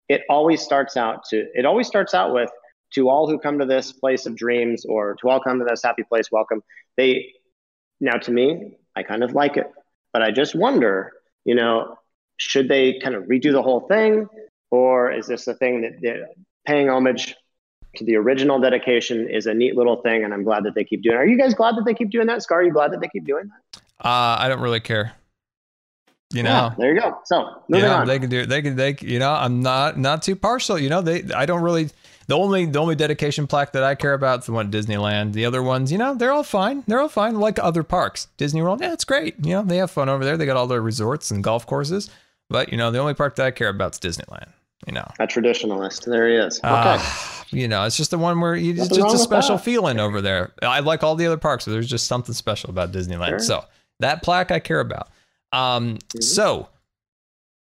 it 0.09 0.23
always 0.29 0.61
starts 0.61 0.97
out 0.97 1.25
to 1.25 1.47
it 1.55 1.67
always 1.67 1.87
starts 1.87 2.15
out 2.15 2.33
with 2.33 2.51
to 2.93 3.09
all 3.09 3.29
who 3.29 3.39
come 3.39 3.59
to 3.59 3.67
this 3.67 3.93
place 3.93 4.27
of 4.27 4.35
dreams 4.37 4.85
or 4.85 5.17
to 5.21 5.29
all 5.29 5.41
come 5.41 5.59
to 5.59 5.65
this 5.65 5.83
happy 5.83 6.03
place 6.03 6.31
welcome 6.31 6.63
they 6.97 7.33
now 8.01 8.17
to 8.17 8.31
me 8.31 8.77
i 8.97 9.03
kind 9.03 9.23
of 9.23 9.33
like 9.35 9.57
it 9.57 9.71
but 10.13 10.23
i 10.23 10.31
just 10.31 10.55
wonder 10.55 11.13
you 11.45 11.55
know 11.55 11.97
should 12.41 12.69
they 12.69 12.99
kind 13.01 13.15
of 13.15 13.25
redo 13.25 13.53
the 13.53 13.63
whole 13.63 13.81
thing 13.81 14.27
or 14.71 15.13
is 15.13 15.27
this 15.27 15.47
a 15.47 15.55
thing 15.55 15.83
that 15.83 16.29
paying 16.67 16.89
homage 16.89 17.37
to 17.97 18.05
the 18.05 18.17
original 18.17 18.59
dedication 18.59 19.29
is 19.29 19.47
a 19.47 19.53
neat 19.53 19.77
little 19.77 20.01
thing 20.01 20.25
and 20.25 20.33
i'm 20.33 20.43
glad 20.43 20.65
that 20.65 20.75
they 20.75 20.85
keep 20.85 21.03
doing 21.03 21.17
it. 21.17 21.19
are 21.19 21.27
you 21.27 21.37
guys 21.37 21.53
glad 21.55 21.77
that 21.77 21.85
they 21.85 21.95
keep 21.95 22.11
doing 22.11 22.27
that 22.27 22.43
scar 22.43 22.61
are 22.61 22.63
you 22.63 22.73
glad 22.73 22.93
that 22.93 23.01
they 23.01 23.09
keep 23.09 23.27
doing 23.27 23.45
that 23.49 23.81
uh, 24.07 24.37
i 24.39 24.49
don't 24.49 24.61
really 24.61 24.81
care 24.81 25.13
you 26.33 26.45
know, 26.45 26.51
yeah, 26.51 26.75
there 26.79 26.95
you 26.95 27.01
go. 27.01 27.19
So 27.25 27.61
moving 27.69 27.83
you 27.85 27.91
know, 27.91 27.97
on. 27.97 28.07
They 28.07 28.21
can 28.21 28.31
do. 28.31 28.47
They 28.47 28.63
can. 28.63 28.77
They. 28.77 28.97
You 29.01 29.19
know, 29.19 29.33
I'm 29.33 29.63
not 29.63 29.99
not 29.99 30.23
too 30.23 30.37
partial. 30.37 30.79
You 30.79 30.89
know, 30.89 31.03
they. 31.03 31.25
I 31.35 31.45
don't 31.45 31.61
really 31.61 31.91
the 32.31 32.37
only 32.37 32.65
the 32.65 32.79
only 32.79 32.95
dedication 32.95 33.49
plaque 33.49 33.73
that 33.73 33.83
I 33.83 33.97
care 33.97 34.15
about 34.15 34.39
is 34.39 34.47
the 34.47 34.53
one 34.53 34.67
at 34.67 34.73
Disneyland. 34.73 35.33
The 35.33 35.45
other 35.45 35.65
ones, 35.65 35.91
you 35.91 35.99
know, 35.99 36.15
they're 36.15 36.31
all 36.31 36.45
fine. 36.45 36.85
They're 36.87 37.01
all 37.01 37.09
fine, 37.09 37.41
like 37.41 37.59
other 37.59 37.83
parks. 37.83 38.29
Disney 38.37 38.63
World, 38.63 38.81
yeah, 38.81 38.93
it's 38.93 39.05
great. 39.05 39.35
You 39.45 39.55
know, 39.55 39.63
they 39.65 39.79
have 39.79 39.91
fun 39.91 40.09
over 40.09 40.25
there. 40.25 40.37
They 40.37 40.47
got 40.47 40.57
all 40.57 40.69
their 40.69 40.81
resorts 40.81 41.33
and 41.33 41.43
golf 41.43 41.67
courses. 41.67 42.09
But 42.51 42.71
you 42.71 42.77
know, 42.77 42.91
the 42.91 42.99
only 42.99 43.15
park 43.15 43.37
that 43.37 43.47
I 43.47 43.51
care 43.53 43.69
about 43.69 43.95
is 43.95 44.01
Disneyland. 44.17 44.49
You 44.87 44.95
know, 44.95 45.07
a 45.19 45.27
traditionalist. 45.27 46.05
There 46.05 46.29
he 46.29 46.35
is. 46.35 46.61
Ah, 46.65 46.95
okay. 46.95 47.05
Uh, 47.05 47.57
you 47.59 47.69
know, 47.69 47.85
it's 47.85 47.97
just 47.97 48.11
the 48.11 48.19
one 48.19 48.41
where 48.41 48.55
you, 48.55 48.73
it's 48.73 48.89
just 48.89 49.15
a 49.15 49.19
special 49.19 49.59
feeling 49.59 50.01
over 50.01 50.21
there. 50.21 50.53
I 50.63 50.81
like 50.81 51.03
all 51.03 51.17
the 51.17 51.27
other 51.27 51.37
parks, 51.37 51.65
but 51.65 51.73
there's 51.73 51.89
just 51.89 52.07
something 52.07 52.35
special 52.35 52.71
about 52.71 52.93
Disneyland. 52.93 53.29
Sure. 53.29 53.39
So 53.39 53.65
that 54.01 54.23
plaque 54.23 54.51
I 54.51 54.59
care 54.59 54.81
about. 54.81 55.09
Um, 55.53 55.97
mm-hmm. 55.97 56.21
so 56.21 56.69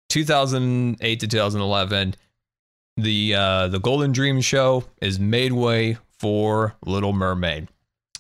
2008 0.10 1.20
to 1.20 1.28
2011, 1.28 2.16
the 2.98 3.36
uh, 3.36 3.68
the 3.68 3.80
Golden 3.80 4.12
Dream 4.12 4.42
show 4.42 4.84
is 5.02 5.20
made 5.20 5.54
way 5.54 5.98
for 6.20 6.76
Little 6.86 7.14
Mermaid. 7.14 7.68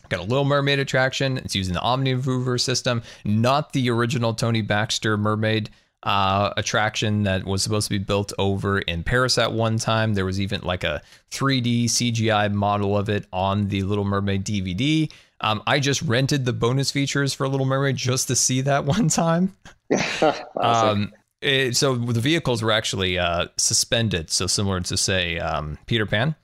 Got 0.10 0.20
a 0.20 0.24
Little 0.24 0.46
Mermaid 0.46 0.80
attraction. 0.80 1.38
It's 1.38 1.56
using 1.56 1.74
the 1.74 1.80
Omnimover 1.80 2.62
system, 2.62 3.02
not 3.24 3.74
the 3.74 3.90
original 3.90 4.34
Tony 4.34 4.62
Baxter 4.62 5.18
Mermaid 5.18 5.70
uh, 6.06 6.54
attraction 6.56 7.24
that 7.24 7.46
was 7.46 7.64
supposed 7.64 7.88
to 7.88 7.90
be 7.90 8.04
built 8.04 8.32
over 8.38 8.80
in 8.80 9.04
Paris 9.04 9.38
at 9.38 9.52
one 9.52 9.78
time. 9.78 10.14
There 10.14 10.26
was 10.26 10.40
even 10.40 10.62
like 10.62 10.84
a 10.84 11.02
3D 11.32 11.86
CGI 11.86 12.54
model 12.54 12.96
of 12.96 13.10
it 13.10 13.26
on 13.34 13.68
the 13.70 13.82
Little 13.84 14.06
Mermaid 14.06 14.46
DVD. 14.46 15.12
Um, 15.42 15.64
I 15.68 15.80
just 15.80 16.02
rented 16.04 16.46
the 16.46 16.54
bonus 16.54 16.92
features 16.92 17.34
for 17.34 17.48
Little 17.48 17.66
Mermaid 17.66 17.96
just 17.96 18.28
to 18.28 18.36
see 18.36 18.62
that 18.62 18.86
one 18.86 19.08
time. 19.08 19.56
um, 20.62 21.12
it, 21.42 21.76
so 21.76 21.96
the 21.96 22.20
vehicles 22.20 22.62
were 22.62 22.72
actually 22.72 23.18
uh, 23.18 23.48
suspended, 23.58 24.30
so 24.30 24.48
similar 24.48 24.80
to 24.82 24.98
say 24.98 25.40
um, 25.40 25.78
Peter 25.88 26.06
Pan. 26.06 26.36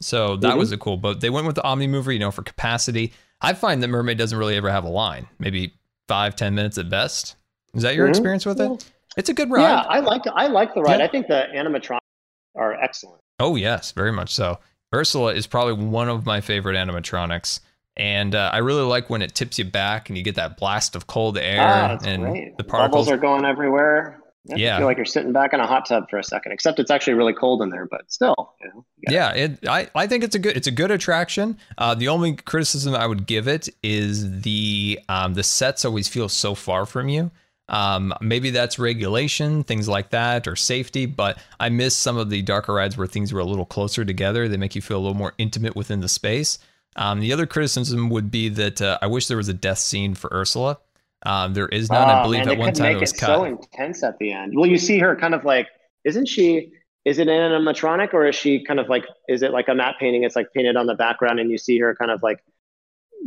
So 0.00 0.36
that 0.36 0.48
mm-hmm. 0.48 0.58
was 0.58 0.72
a 0.72 0.78
cool 0.78 0.96
boat. 0.96 1.20
They 1.20 1.30
went 1.30 1.46
with 1.46 1.56
the 1.56 1.62
Omnimover, 1.62 2.12
you 2.12 2.18
know, 2.18 2.30
for 2.30 2.42
capacity. 2.42 3.12
I 3.42 3.52
find 3.52 3.82
that 3.82 3.88
Mermaid 3.88 4.16
doesn't 4.16 4.36
really 4.36 4.56
ever 4.56 4.70
have 4.70 4.84
a 4.84 4.88
line, 4.88 5.26
maybe 5.38 5.74
five, 6.08 6.36
ten 6.36 6.54
minutes 6.54 6.78
at 6.78 6.88
best. 6.88 7.36
Is 7.74 7.82
that 7.82 7.94
your 7.94 8.06
mm-hmm. 8.06 8.10
experience 8.10 8.46
with 8.46 8.60
it? 8.60 8.90
It's 9.20 9.28
a 9.28 9.34
good 9.34 9.50
ride. 9.50 9.62
Yeah, 9.62 9.80
I 9.82 10.00
like 10.00 10.22
I 10.34 10.46
like 10.46 10.74
the 10.74 10.80
ride. 10.80 11.00
Yeah. 11.00 11.04
I 11.04 11.08
think 11.08 11.26
the 11.26 11.44
animatronics 11.54 11.98
are 12.56 12.72
excellent. 12.72 13.20
Oh 13.38 13.54
yes, 13.54 13.92
very 13.92 14.12
much 14.12 14.32
so. 14.32 14.58
Ursula 14.94 15.34
is 15.34 15.46
probably 15.46 15.74
one 15.84 16.08
of 16.08 16.24
my 16.24 16.40
favorite 16.40 16.74
animatronics, 16.74 17.60
and 17.98 18.34
uh, 18.34 18.50
I 18.50 18.58
really 18.58 18.82
like 18.82 19.10
when 19.10 19.20
it 19.20 19.34
tips 19.34 19.58
you 19.58 19.66
back 19.66 20.08
and 20.08 20.16
you 20.16 20.24
get 20.24 20.36
that 20.36 20.56
blast 20.56 20.96
of 20.96 21.06
cold 21.06 21.36
air 21.36 21.60
ah, 21.60 21.98
and 22.02 22.22
great. 22.22 22.56
the 22.56 22.64
particles 22.64 23.06
Bubbles 23.06 23.10
are 23.10 23.20
going 23.20 23.44
everywhere. 23.44 24.22
yeah, 24.46 24.78
feel 24.78 24.86
like 24.86 24.96
you're 24.96 25.04
sitting 25.04 25.34
back 25.34 25.52
in 25.52 25.60
a 25.60 25.66
hot 25.66 25.84
tub 25.84 26.08
for 26.08 26.18
a 26.18 26.24
second. 26.24 26.52
Except 26.52 26.78
it's 26.78 26.90
actually 26.90 27.12
really 27.12 27.34
cold 27.34 27.60
in 27.60 27.68
there, 27.68 27.86
but 27.90 28.10
still. 28.10 28.54
You 28.62 28.68
know, 28.68 28.86
yeah, 29.06 29.34
it. 29.34 29.68
I, 29.68 29.90
I 29.94 30.06
think 30.06 30.24
it's 30.24 30.34
a 30.34 30.38
good 30.38 30.56
it's 30.56 30.66
a 30.66 30.72
good 30.72 30.90
attraction. 30.90 31.58
Uh, 31.76 31.94
the 31.94 32.08
only 32.08 32.36
criticism 32.36 32.94
I 32.94 33.06
would 33.06 33.26
give 33.26 33.46
it 33.46 33.68
is 33.82 34.40
the 34.40 34.98
um, 35.10 35.34
the 35.34 35.42
sets 35.42 35.84
always 35.84 36.08
feel 36.08 36.30
so 36.30 36.54
far 36.54 36.86
from 36.86 37.10
you. 37.10 37.30
Um, 37.70 38.12
maybe 38.20 38.50
that's 38.50 38.78
regulation, 38.78 39.62
things 39.62 39.88
like 39.88 40.10
that, 40.10 40.46
or 40.46 40.56
safety. 40.56 41.06
But 41.06 41.38
I 41.58 41.68
miss 41.68 41.96
some 41.96 42.16
of 42.16 42.28
the 42.28 42.42
darker 42.42 42.74
rides 42.74 42.98
where 42.98 43.06
things 43.06 43.32
were 43.32 43.40
a 43.40 43.44
little 43.44 43.64
closer 43.64 44.04
together. 44.04 44.48
They 44.48 44.56
make 44.56 44.74
you 44.74 44.82
feel 44.82 44.98
a 44.98 45.00
little 45.00 45.16
more 45.16 45.32
intimate 45.38 45.76
within 45.76 46.00
the 46.00 46.08
space. 46.08 46.58
Um, 46.96 47.20
the 47.20 47.32
other 47.32 47.46
criticism 47.46 48.10
would 48.10 48.30
be 48.30 48.48
that 48.50 48.82
uh, 48.82 48.98
I 49.00 49.06
wish 49.06 49.28
there 49.28 49.36
was 49.36 49.48
a 49.48 49.54
death 49.54 49.78
scene 49.78 50.14
for 50.14 50.28
Ursula. 50.32 50.78
Um, 51.24 51.54
there 51.54 51.68
is 51.68 51.90
none. 51.90 52.08
Oh, 52.08 52.12
I 52.12 52.22
believe 52.22 52.44
man, 52.46 52.54
at 52.54 52.58
one 52.58 52.72
time 52.72 52.96
it 52.96 53.00
was 53.00 53.12
cut. 53.12 53.26
So 53.26 53.44
intense 53.44 54.02
at 54.02 54.18
the 54.18 54.32
end. 54.32 54.52
Well, 54.56 54.66
you 54.66 54.78
see 54.78 54.98
her 54.98 55.14
kind 55.14 55.34
of 55.34 55.44
like, 55.44 55.68
isn't 56.04 56.26
she? 56.26 56.72
Is 57.04 57.18
it 57.18 57.28
an 57.28 57.52
animatronic 57.52 58.12
or 58.12 58.26
is 58.26 58.34
she 58.34 58.64
kind 58.64 58.80
of 58.80 58.88
like? 58.88 59.04
Is 59.28 59.42
it 59.42 59.52
like 59.52 59.68
a 59.68 59.74
matte 59.74 59.96
painting? 60.00 60.24
It's 60.24 60.34
like 60.34 60.52
painted 60.52 60.76
on 60.76 60.86
the 60.86 60.94
background, 60.94 61.38
and 61.38 61.50
you 61.50 61.58
see 61.58 61.78
her 61.78 61.94
kind 61.94 62.10
of 62.10 62.22
like 62.22 62.42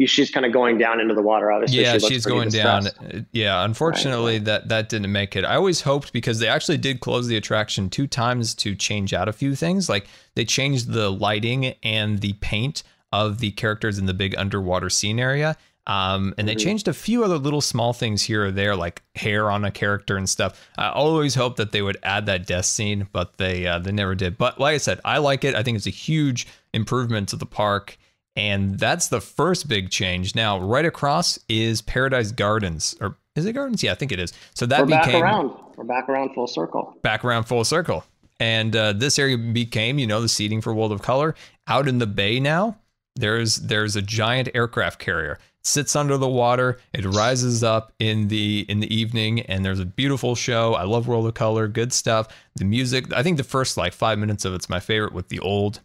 she's 0.06 0.32
kind 0.32 0.46
of 0.46 0.52
going 0.52 0.78
down 0.78 1.00
into 1.00 1.14
the 1.14 1.22
water. 1.22 1.52
Obviously, 1.52 1.82
yeah, 1.82 1.98
she 1.98 2.08
she's 2.10 2.26
going 2.26 2.50
distressed. 2.50 3.00
down. 3.00 3.26
Yeah, 3.32 3.64
unfortunately, 3.64 4.36
right. 4.36 4.46
that 4.46 4.70
that 4.70 4.90
didn't 4.90 5.12
make 5.12 5.36
it. 5.36 5.46
I 5.46 5.56
always 5.56 5.82
hoped 5.82 6.14
because 6.14 6.40
they 6.40 6.48
actually 6.48 6.78
did 6.78 7.00
close 7.00 7.28
the 7.28 7.38
attraction 7.38 7.90
two 7.90 8.08
times 8.08 8.56
to 8.56 8.76
change 8.76 9.14
out 9.14 9.28
a 9.28 9.34
few 9.34 9.56
things. 9.56 9.90
Like 9.90 10.08
they 10.36 10.46
changed 10.46 10.92
the 10.92 11.10
lighting 11.12 11.76
and 11.84 12.20
the 12.20 12.34
paint 12.34 12.84
of 13.12 13.40
the 13.40 13.52
characters 13.52 14.00
in 14.00 14.06
the 14.06 14.14
big 14.14 14.36
underwater 14.38 14.90
scene 14.90 15.20
area. 15.20 15.56
Um, 15.86 16.34
and 16.38 16.48
they 16.48 16.54
mm-hmm. 16.56 16.60
changed 16.60 16.88
a 16.88 16.94
few 16.94 17.26
other 17.26 17.38
little 17.38 17.60
small 17.60 17.92
things 17.92 18.24
here 18.24 18.46
or 18.46 18.52
there, 18.52 18.76
like 18.76 19.02
hair 19.16 19.52
on 19.52 19.66
a 19.66 19.72
character 19.72 20.16
and 20.16 20.30
stuff. 20.30 20.70
I 20.78 20.90
always 20.90 21.36
hoped 21.36 21.58
that 21.58 21.74
they 21.74 21.82
would 21.82 21.98
add 22.04 22.26
that 22.28 22.48
death 22.48 22.66
scene, 22.66 23.08
but 23.12 23.38
they 23.38 23.68
uh, 23.68 23.80
they 23.80 23.92
never 23.92 24.16
did. 24.16 24.38
But 24.38 24.60
like 24.60 24.76
I 24.76 24.78
said, 24.78 25.02
I 25.04 25.18
like 25.18 25.44
it. 25.44 25.56
I 25.56 25.64
think 25.64 25.76
it's 25.76 25.88
a 25.88 25.92
huge 25.92 26.48
improvement 26.74 27.30
to 27.30 27.36
the 27.36 27.46
park. 27.46 27.98
And 28.36 28.80
that's 28.80 29.10
the 29.10 29.22
first 29.22 29.68
big 29.68 29.90
change. 29.90 30.34
Now, 30.36 30.60
right 30.60 30.86
across 30.86 31.38
is 31.48 31.82
Paradise 31.82 32.32
Gardens, 32.32 32.96
or 33.00 33.18
is 33.36 33.46
it 33.46 33.54
Gardens? 33.54 33.84
Yeah, 33.84 33.92
I 33.92 33.96
think 33.96 34.12
it 34.12 34.20
is. 34.20 34.34
So 34.56 34.66
that 34.66 34.82
We're 34.82 34.86
became 34.88 35.22
back 35.22 35.22
around. 35.22 35.52
We're 35.76 35.84
back 35.84 36.10
around 36.10 36.34
full 36.34 36.48
circle. 36.48 36.98
Back 37.02 37.24
around 37.24 37.44
full 37.44 37.64
circle. 37.64 38.04
And 38.40 38.76
uh, 38.76 38.94
this 38.94 39.20
area 39.20 39.38
became, 39.38 40.00
you 40.00 40.08
know, 40.08 40.22
the 40.22 40.28
seating 40.28 40.62
for 40.62 40.74
World 40.74 40.92
of 40.92 41.02
Color. 41.02 41.36
Out 41.68 41.88
in 41.88 42.00
the 42.00 42.08
bay 42.08 42.40
now, 42.40 42.78
there's 43.16 43.58
there's 43.58 43.96
a 43.96 44.02
giant 44.02 44.50
aircraft 44.56 45.00
carrier. 45.00 45.34
It 45.34 45.68
sits 45.68 45.96
under 45.96 46.18
the 46.18 46.28
water. 46.28 46.80
It 46.92 47.06
rises 47.06 47.64
up 47.64 47.94
in 48.00 48.28
the 48.28 48.66
in 48.68 48.80
the 48.80 48.94
evening, 48.94 49.42
and 49.42 49.64
there's 49.64 49.80
a 49.80 49.86
beautiful 49.86 50.36
show. 50.36 50.74
I 50.74 50.84
love 50.84 51.08
World 51.08 51.28
of 51.28 51.36
Color. 51.36 51.68
Good 51.68 51.94
stuff. 51.94 52.28
The 52.56 52.66
music. 52.66 53.14
I 53.14 53.22
think 53.22 53.38
the 53.38 53.44
first 53.44 53.78
like 53.78 53.94
five 53.94 54.18
minutes 54.18 54.44
of 54.44 54.54
it's 54.54 54.70
my 54.70 54.80
favorite 54.80 55.14
with 55.14 55.30
the 55.30 55.40
old 55.40 55.80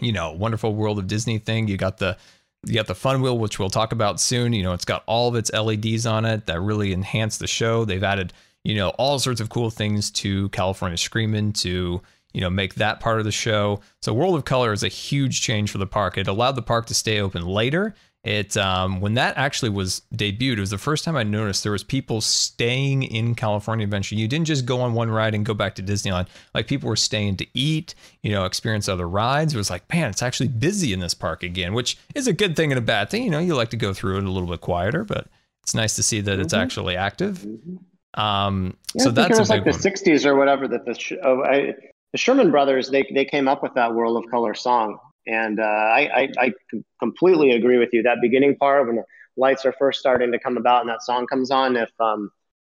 you 0.00 0.12
know, 0.12 0.32
wonderful 0.32 0.74
world 0.74 0.98
of 0.98 1.06
Disney 1.06 1.38
thing. 1.38 1.68
You 1.68 1.76
got 1.76 1.98
the 1.98 2.16
you 2.64 2.74
got 2.74 2.86
the 2.86 2.94
fun 2.94 3.22
wheel, 3.22 3.38
which 3.38 3.58
we'll 3.58 3.70
talk 3.70 3.92
about 3.92 4.20
soon. 4.20 4.52
You 4.52 4.62
know, 4.62 4.72
it's 4.72 4.84
got 4.84 5.04
all 5.06 5.28
of 5.28 5.36
its 5.36 5.52
LEDs 5.52 6.06
on 6.06 6.24
it 6.24 6.46
that 6.46 6.60
really 6.60 6.92
enhance 6.92 7.38
the 7.38 7.46
show. 7.46 7.84
They've 7.84 8.02
added, 8.02 8.32
you 8.64 8.74
know, 8.74 8.88
all 8.90 9.18
sorts 9.18 9.40
of 9.40 9.50
cool 9.50 9.70
things 9.70 10.10
to 10.12 10.48
California 10.48 10.98
Screamin' 10.98 11.52
to, 11.54 12.02
you 12.32 12.40
know, 12.40 12.50
make 12.50 12.74
that 12.74 12.98
part 12.98 13.20
of 13.20 13.24
the 13.24 13.30
show. 13.30 13.80
So 14.02 14.12
World 14.12 14.34
of 14.34 14.44
Color 14.44 14.72
is 14.72 14.82
a 14.82 14.88
huge 14.88 15.42
change 15.42 15.70
for 15.70 15.78
the 15.78 15.86
park. 15.86 16.18
It 16.18 16.26
allowed 16.26 16.56
the 16.56 16.62
park 16.62 16.86
to 16.86 16.94
stay 16.94 17.20
open 17.20 17.46
later 17.46 17.94
it 18.26 18.56
um, 18.56 19.00
when 19.00 19.14
that 19.14 19.36
actually 19.36 19.68
was 19.68 20.02
debuted, 20.12 20.56
it 20.56 20.60
was 20.60 20.70
the 20.70 20.78
first 20.78 21.04
time 21.04 21.14
I 21.14 21.22
noticed 21.22 21.62
there 21.62 21.70
was 21.70 21.84
people 21.84 22.20
staying 22.20 23.04
in 23.04 23.36
California 23.36 23.84
Adventure. 23.84 24.16
You 24.16 24.26
didn't 24.26 24.48
just 24.48 24.66
go 24.66 24.80
on 24.80 24.94
one 24.94 25.12
ride 25.12 25.32
and 25.32 25.46
go 25.46 25.54
back 25.54 25.76
to 25.76 25.82
Disneyland. 25.82 26.26
Like 26.52 26.66
people 26.66 26.88
were 26.88 26.96
staying 26.96 27.36
to 27.36 27.46
eat, 27.54 27.94
you 28.24 28.32
know, 28.32 28.44
experience 28.44 28.88
other 28.88 29.08
rides. 29.08 29.54
It 29.54 29.56
was 29.56 29.70
like, 29.70 29.88
man, 29.94 30.10
it's 30.10 30.24
actually 30.24 30.48
busy 30.48 30.92
in 30.92 30.98
this 30.98 31.14
park 31.14 31.44
again, 31.44 31.72
which 31.72 31.96
is 32.16 32.26
a 32.26 32.32
good 32.32 32.56
thing 32.56 32.72
and 32.72 32.80
a 32.80 32.82
bad 32.82 33.10
thing. 33.10 33.22
You 33.22 33.30
know, 33.30 33.38
you 33.38 33.54
like 33.54 33.70
to 33.70 33.76
go 33.76 33.94
through 33.94 34.18
it 34.18 34.24
a 34.24 34.30
little 34.30 34.48
bit 34.48 34.60
quieter, 34.60 35.04
but 35.04 35.28
it's 35.62 35.76
nice 35.76 35.94
to 35.94 36.02
see 36.02 36.20
that 36.20 36.32
mm-hmm. 36.32 36.40
it's 36.40 36.52
actually 36.52 36.96
active. 36.96 37.38
Mm-hmm. 37.38 38.20
Um, 38.20 38.76
yeah, 38.96 39.04
so 39.04 39.10
that's 39.12 39.36
it 39.36 39.38
was 39.38 39.50
like 39.50 39.62
the 39.62 39.70
one. 39.70 39.78
'60s 39.78 40.26
or 40.26 40.34
whatever 40.34 40.66
that 40.66 40.84
the 40.84 41.18
oh, 41.22 41.44
I, 41.44 41.74
the 42.10 42.18
Sherman 42.18 42.50
Brothers 42.50 42.90
they 42.90 43.08
they 43.14 43.24
came 43.24 43.46
up 43.46 43.62
with 43.62 43.74
that 43.74 43.94
World 43.94 44.16
of 44.16 44.28
Color 44.32 44.54
song 44.54 44.98
and 45.26 45.60
uh, 45.60 45.62
I, 45.62 46.08
I, 46.14 46.28
I 46.38 46.52
completely 47.00 47.52
agree 47.52 47.78
with 47.78 47.90
you. 47.92 48.02
That 48.02 48.18
beginning 48.20 48.56
part 48.56 48.86
when 48.86 48.96
the 48.96 49.04
lights 49.36 49.64
are 49.66 49.72
first 49.72 50.00
starting 50.00 50.32
to 50.32 50.38
come 50.38 50.56
about 50.56 50.80
and 50.80 50.90
that 50.90 51.02
song 51.02 51.26
comes 51.26 51.50
on, 51.50 51.76
if 51.76 51.90
um, 52.00 52.30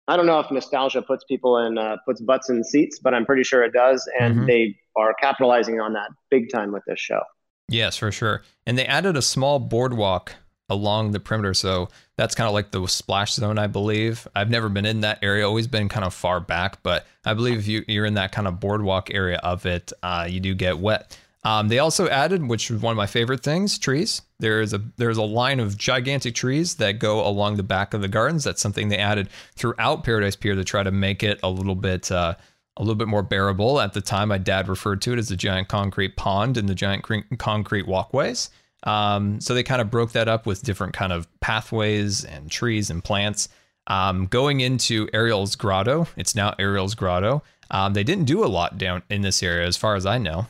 I 0.07 0.17
don't 0.17 0.25
know 0.25 0.39
if 0.39 0.51
nostalgia 0.51 1.01
puts 1.01 1.23
people 1.23 1.57
in 1.57 1.77
uh, 1.77 1.97
puts 2.05 2.21
butts 2.21 2.49
in 2.49 2.63
seats, 2.63 2.99
but 2.99 3.13
I'm 3.13 3.25
pretty 3.25 3.43
sure 3.43 3.63
it 3.63 3.73
does, 3.73 4.07
and 4.19 4.35
mm-hmm. 4.35 4.45
they 4.45 4.77
are 4.97 5.13
capitalizing 5.13 5.79
on 5.79 5.93
that 5.93 6.09
big 6.29 6.51
time 6.51 6.71
with 6.71 6.83
this 6.85 6.99
show. 6.99 7.21
Yes, 7.69 7.97
for 7.97 8.11
sure. 8.11 8.43
And 8.65 8.77
they 8.77 8.85
added 8.85 9.15
a 9.15 9.21
small 9.21 9.59
boardwalk 9.59 10.33
along 10.69 11.11
the 11.11 11.19
perimeter, 11.19 11.53
so 11.53 11.87
that's 12.17 12.35
kind 12.35 12.47
of 12.47 12.53
like 12.53 12.71
the 12.71 12.85
splash 12.87 13.33
zone, 13.33 13.57
I 13.57 13.67
believe. 13.67 14.27
I've 14.35 14.49
never 14.49 14.67
been 14.67 14.85
in 14.85 15.01
that 15.01 15.19
area; 15.21 15.47
always 15.47 15.67
been 15.67 15.87
kind 15.87 16.05
of 16.05 16.13
far 16.13 16.41
back, 16.41 16.83
but 16.83 17.07
I 17.23 17.33
believe 17.33 17.59
if 17.59 17.67
you, 17.67 17.85
you're 17.87 18.05
in 18.05 18.15
that 18.15 18.33
kind 18.33 18.47
of 18.47 18.59
boardwalk 18.59 19.13
area 19.13 19.37
of 19.37 19.65
it, 19.65 19.93
uh, 20.03 20.27
you 20.29 20.41
do 20.41 20.53
get 20.53 20.79
wet. 20.79 21.17
Um, 21.45 21.67
they 21.67 21.79
also 21.79 22.07
added, 22.07 22.47
which 22.47 22.69
was 22.69 22.81
one 22.81 22.91
of 22.91 22.97
my 22.97 23.05
favorite 23.05 23.43
things, 23.43 23.77
trees. 23.77 24.21
There 24.39 24.61
is 24.61 24.73
a 24.73 24.81
there's 24.97 25.17
a 25.17 25.23
line 25.23 25.59
of 25.59 25.77
gigantic 25.77 26.35
trees 26.35 26.75
that 26.75 26.99
go 26.99 27.25
along 27.25 27.57
the 27.57 27.63
back 27.63 27.93
of 27.93 28.01
the 28.01 28.07
gardens. 28.07 28.45
That's 28.45 28.61
something 28.61 28.87
they 28.87 28.97
added 28.97 29.29
throughout 29.55 30.03
Paradise 30.03 30.35
Pier 30.35 30.55
to 30.55 30.63
try 30.63 30.83
to 30.83 30.91
make 30.91 31.21
it 31.21 31.39
a 31.43 31.49
little 31.49 31.75
bit 31.75 32.11
uh, 32.11 32.35
a 32.77 32.81
little 32.81 32.95
bit 32.95 33.09
more 33.09 33.23
bearable. 33.23 33.81
At 33.81 33.93
the 33.93 34.01
time, 34.01 34.29
my 34.29 34.37
dad 34.37 34.69
referred 34.69 35.01
to 35.03 35.13
it 35.13 35.19
as 35.19 35.29
the 35.29 35.35
giant 35.35 35.67
concrete 35.67 36.15
pond 36.15 36.57
and 36.57 36.69
the 36.69 36.75
giant 36.75 37.03
cre- 37.03 37.35
concrete 37.37 37.87
walkways. 37.87 38.49
Um, 38.83 39.39
so 39.39 39.53
they 39.53 39.63
kind 39.63 39.81
of 39.81 39.91
broke 39.91 40.13
that 40.13 40.27
up 40.27 40.45
with 40.45 40.63
different 40.63 40.93
kind 40.93 41.13
of 41.13 41.27
pathways 41.39 42.23
and 42.23 42.49
trees 42.49 42.89
and 42.89 43.03
plants. 43.03 43.49
Um, 43.87 44.27
going 44.27 44.61
into 44.61 45.09
Ariel's 45.13 45.55
Grotto, 45.55 46.07
it's 46.15 46.35
now 46.35 46.55
Ariel's 46.57 46.95
Grotto. 46.95 47.43
Um, 47.69 47.93
they 47.93 48.03
didn't 48.03 48.25
do 48.25 48.43
a 48.43 48.47
lot 48.47 48.77
down 48.77 49.03
in 49.09 49.21
this 49.21 49.43
area, 49.43 49.67
as 49.67 49.77
far 49.77 49.95
as 49.95 50.05
I 50.05 50.17
know 50.17 50.47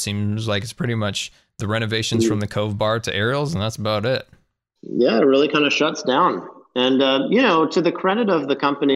seems 0.00 0.48
like 0.48 0.62
it's 0.62 0.72
pretty 0.72 0.94
much 0.94 1.32
the 1.58 1.66
renovations 1.66 2.26
from 2.26 2.40
the 2.40 2.46
Cove 2.46 2.78
Bar 2.78 3.00
to 3.00 3.14
Ariel's, 3.14 3.52
and 3.52 3.62
that's 3.62 3.76
about 3.76 4.06
it. 4.06 4.26
Yeah, 4.82 5.18
it 5.18 5.24
really 5.24 5.48
kind 5.48 5.64
of 5.64 5.72
shuts 5.72 6.02
down. 6.02 6.46
And 6.74 7.02
uh, 7.02 7.26
you 7.28 7.42
know, 7.42 7.66
to 7.66 7.80
the 7.80 7.92
credit 7.92 8.30
of 8.30 8.48
the 8.48 8.56
company, 8.56 8.94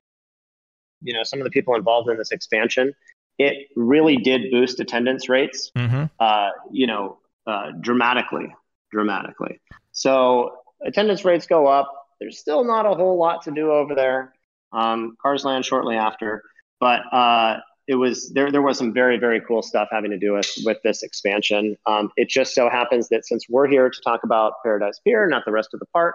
you 1.02 1.12
know, 1.12 1.24
some 1.24 1.40
of 1.40 1.44
the 1.44 1.50
people 1.50 1.74
involved 1.74 2.08
in 2.08 2.16
this 2.16 2.30
expansion, 2.30 2.94
it 3.38 3.68
really 3.76 4.16
did 4.16 4.50
boost 4.50 4.78
attendance 4.80 5.28
rates, 5.28 5.72
mm-hmm. 5.76 6.04
uh, 6.20 6.50
you 6.70 6.86
know, 6.86 7.18
uh, 7.46 7.72
dramatically, 7.80 8.54
dramatically. 8.90 9.60
So 9.90 10.52
attendance 10.84 11.24
rates 11.24 11.46
go 11.46 11.66
up. 11.66 11.90
There's 12.20 12.38
still 12.38 12.64
not 12.64 12.86
a 12.86 12.94
whole 12.94 13.18
lot 13.18 13.42
to 13.42 13.50
do 13.50 13.72
over 13.72 13.94
there. 13.94 14.32
Um, 14.72 15.16
Cars 15.20 15.44
Land 15.44 15.64
shortly 15.64 15.96
after, 15.96 16.44
but 16.78 17.00
uh, 17.12 17.58
it 17.88 17.96
was 17.96 18.30
there. 18.32 18.50
There 18.50 18.62
was 18.62 18.78
some 18.78 18.92
very 18.92 19.18
very 19.18 19.40
cool 19.40 19.62
stuff 19.62 19.88
having 19.90 20.10
to 20.10 20.18
do 20.18 20.32
with 20.34 20.50
with 20.64 20.78
this 20.82 21.02
expansion. 21.02 21.76
Um, 21.86 22.10
it 22.16 22.28
just 22.28 22.54
so 22.54 22.68
happens 22.68 23.08
that 23.08 23.26
since 23.26 23.48
we're 23.48 23.68
here 23.68 23.90
to 23.90 24.00
talk 24.02 24.24
about 24.24 24.54
Paradise 24.62 25.00
Pier, 25.04 25.28
not 25.28 25.44
the 25.44 25.52
rest 25.52 25.70
of 25.74 25.80
the 25.80 25.86
park, 25.86 26.14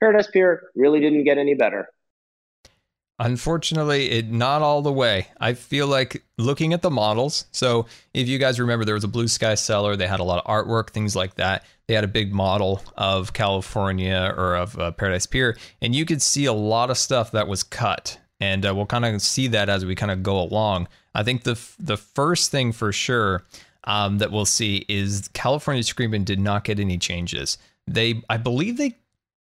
Paradise 0.00 0.28
Pier 0.28 0.70
really 0.74 1.00
didn't 1.00 1.24
get 1.24 1.38
any 1.38 1.54
better. 1.54 1.88
Unfortunately, 3.18 4.10
it 4.10 4.30
not 4.32 4.62
all 4.62 4.82
the 4.82 4.92
way. 4.92 5.28
I 5.38 5.52
feel 5.52 5.86
like 5.86 6.24
looking 6.38 6.72
at 6.72 6.82
the 6.82 6.90
models. 6.90 7.46
So, 7.52 7.86
if 8.14 8.26
you 8.26 8.38
guys 8.38 8.58
remember, 8.58 8.84
there 8.84 8.94
was 8.94 9.04
a 9.04 9.08
Blue 9.08 9.28
Sky 9.28 9.54
cellar. 9.54 9.94
They 9.94 10.08
had 10.08 10.18
a 10.18 10.24
lot 10.24 10.44
of 10.44 10.50
artwork, 10.50 10.90
things 10.90 11.14
like 11.14 11.36
that. 11.36 11.64
They 11.86 11.94
had 11.94 12.02
a 12.02 12.08
big 12.08 12.32
model 12.32 12.82
of 12.96 13.32
California 13.32 14.34
or 14.36 14.56
of 14.56 14.76
uh, 14.76 14.90
Paradise 14.92 15.26
Pier, 15.26 15.56
and 15.80 15.94
you 15.94 16.04
could 16.04 16.20
see 16.20 16.46
a 16.46 16.52
lot 16.52 16.90
of 16.90 16.98
stuff 16.98 17.30
that 17.32 17.46
was 17.46 17.62
cut. 17.62 18.18
And 18.42 18.66
uh, 18.66 18.74
we'll 18.74 18.86
kind 18.86 19.04
of 19.04 19.22
see 19.22 19.46
that 19.48 19.68
as 19.68 19.86
we 19.86 19.94
kind 19.94 20.10
of 20.10 20.24
go 20.24 20.40
along. 20.40 20.88
I 21.14 21.22
think 21.22 21.44
the 21.44 21.56
the 21.78 21.96
first 21.96 22.50
thing 22.50 22.72
for 22.72 22.90
sure 22.92 23.44
um, 23.84 24.18
that 24.18 24.32
we'll 24.32 24.46
see 24.46 24.84
is 24.88 25.28
California 25.32 25.84
Screamin' 25.84 26.24
did 26.24 26.40
not 26.40 26.64
get 26.64 26.80
any 26.80 26.98
changes. 26.98 27.56
They, 27.86 28.22
I 28.28 28.38
believe, 28.38 28.78
they 28.78 28.96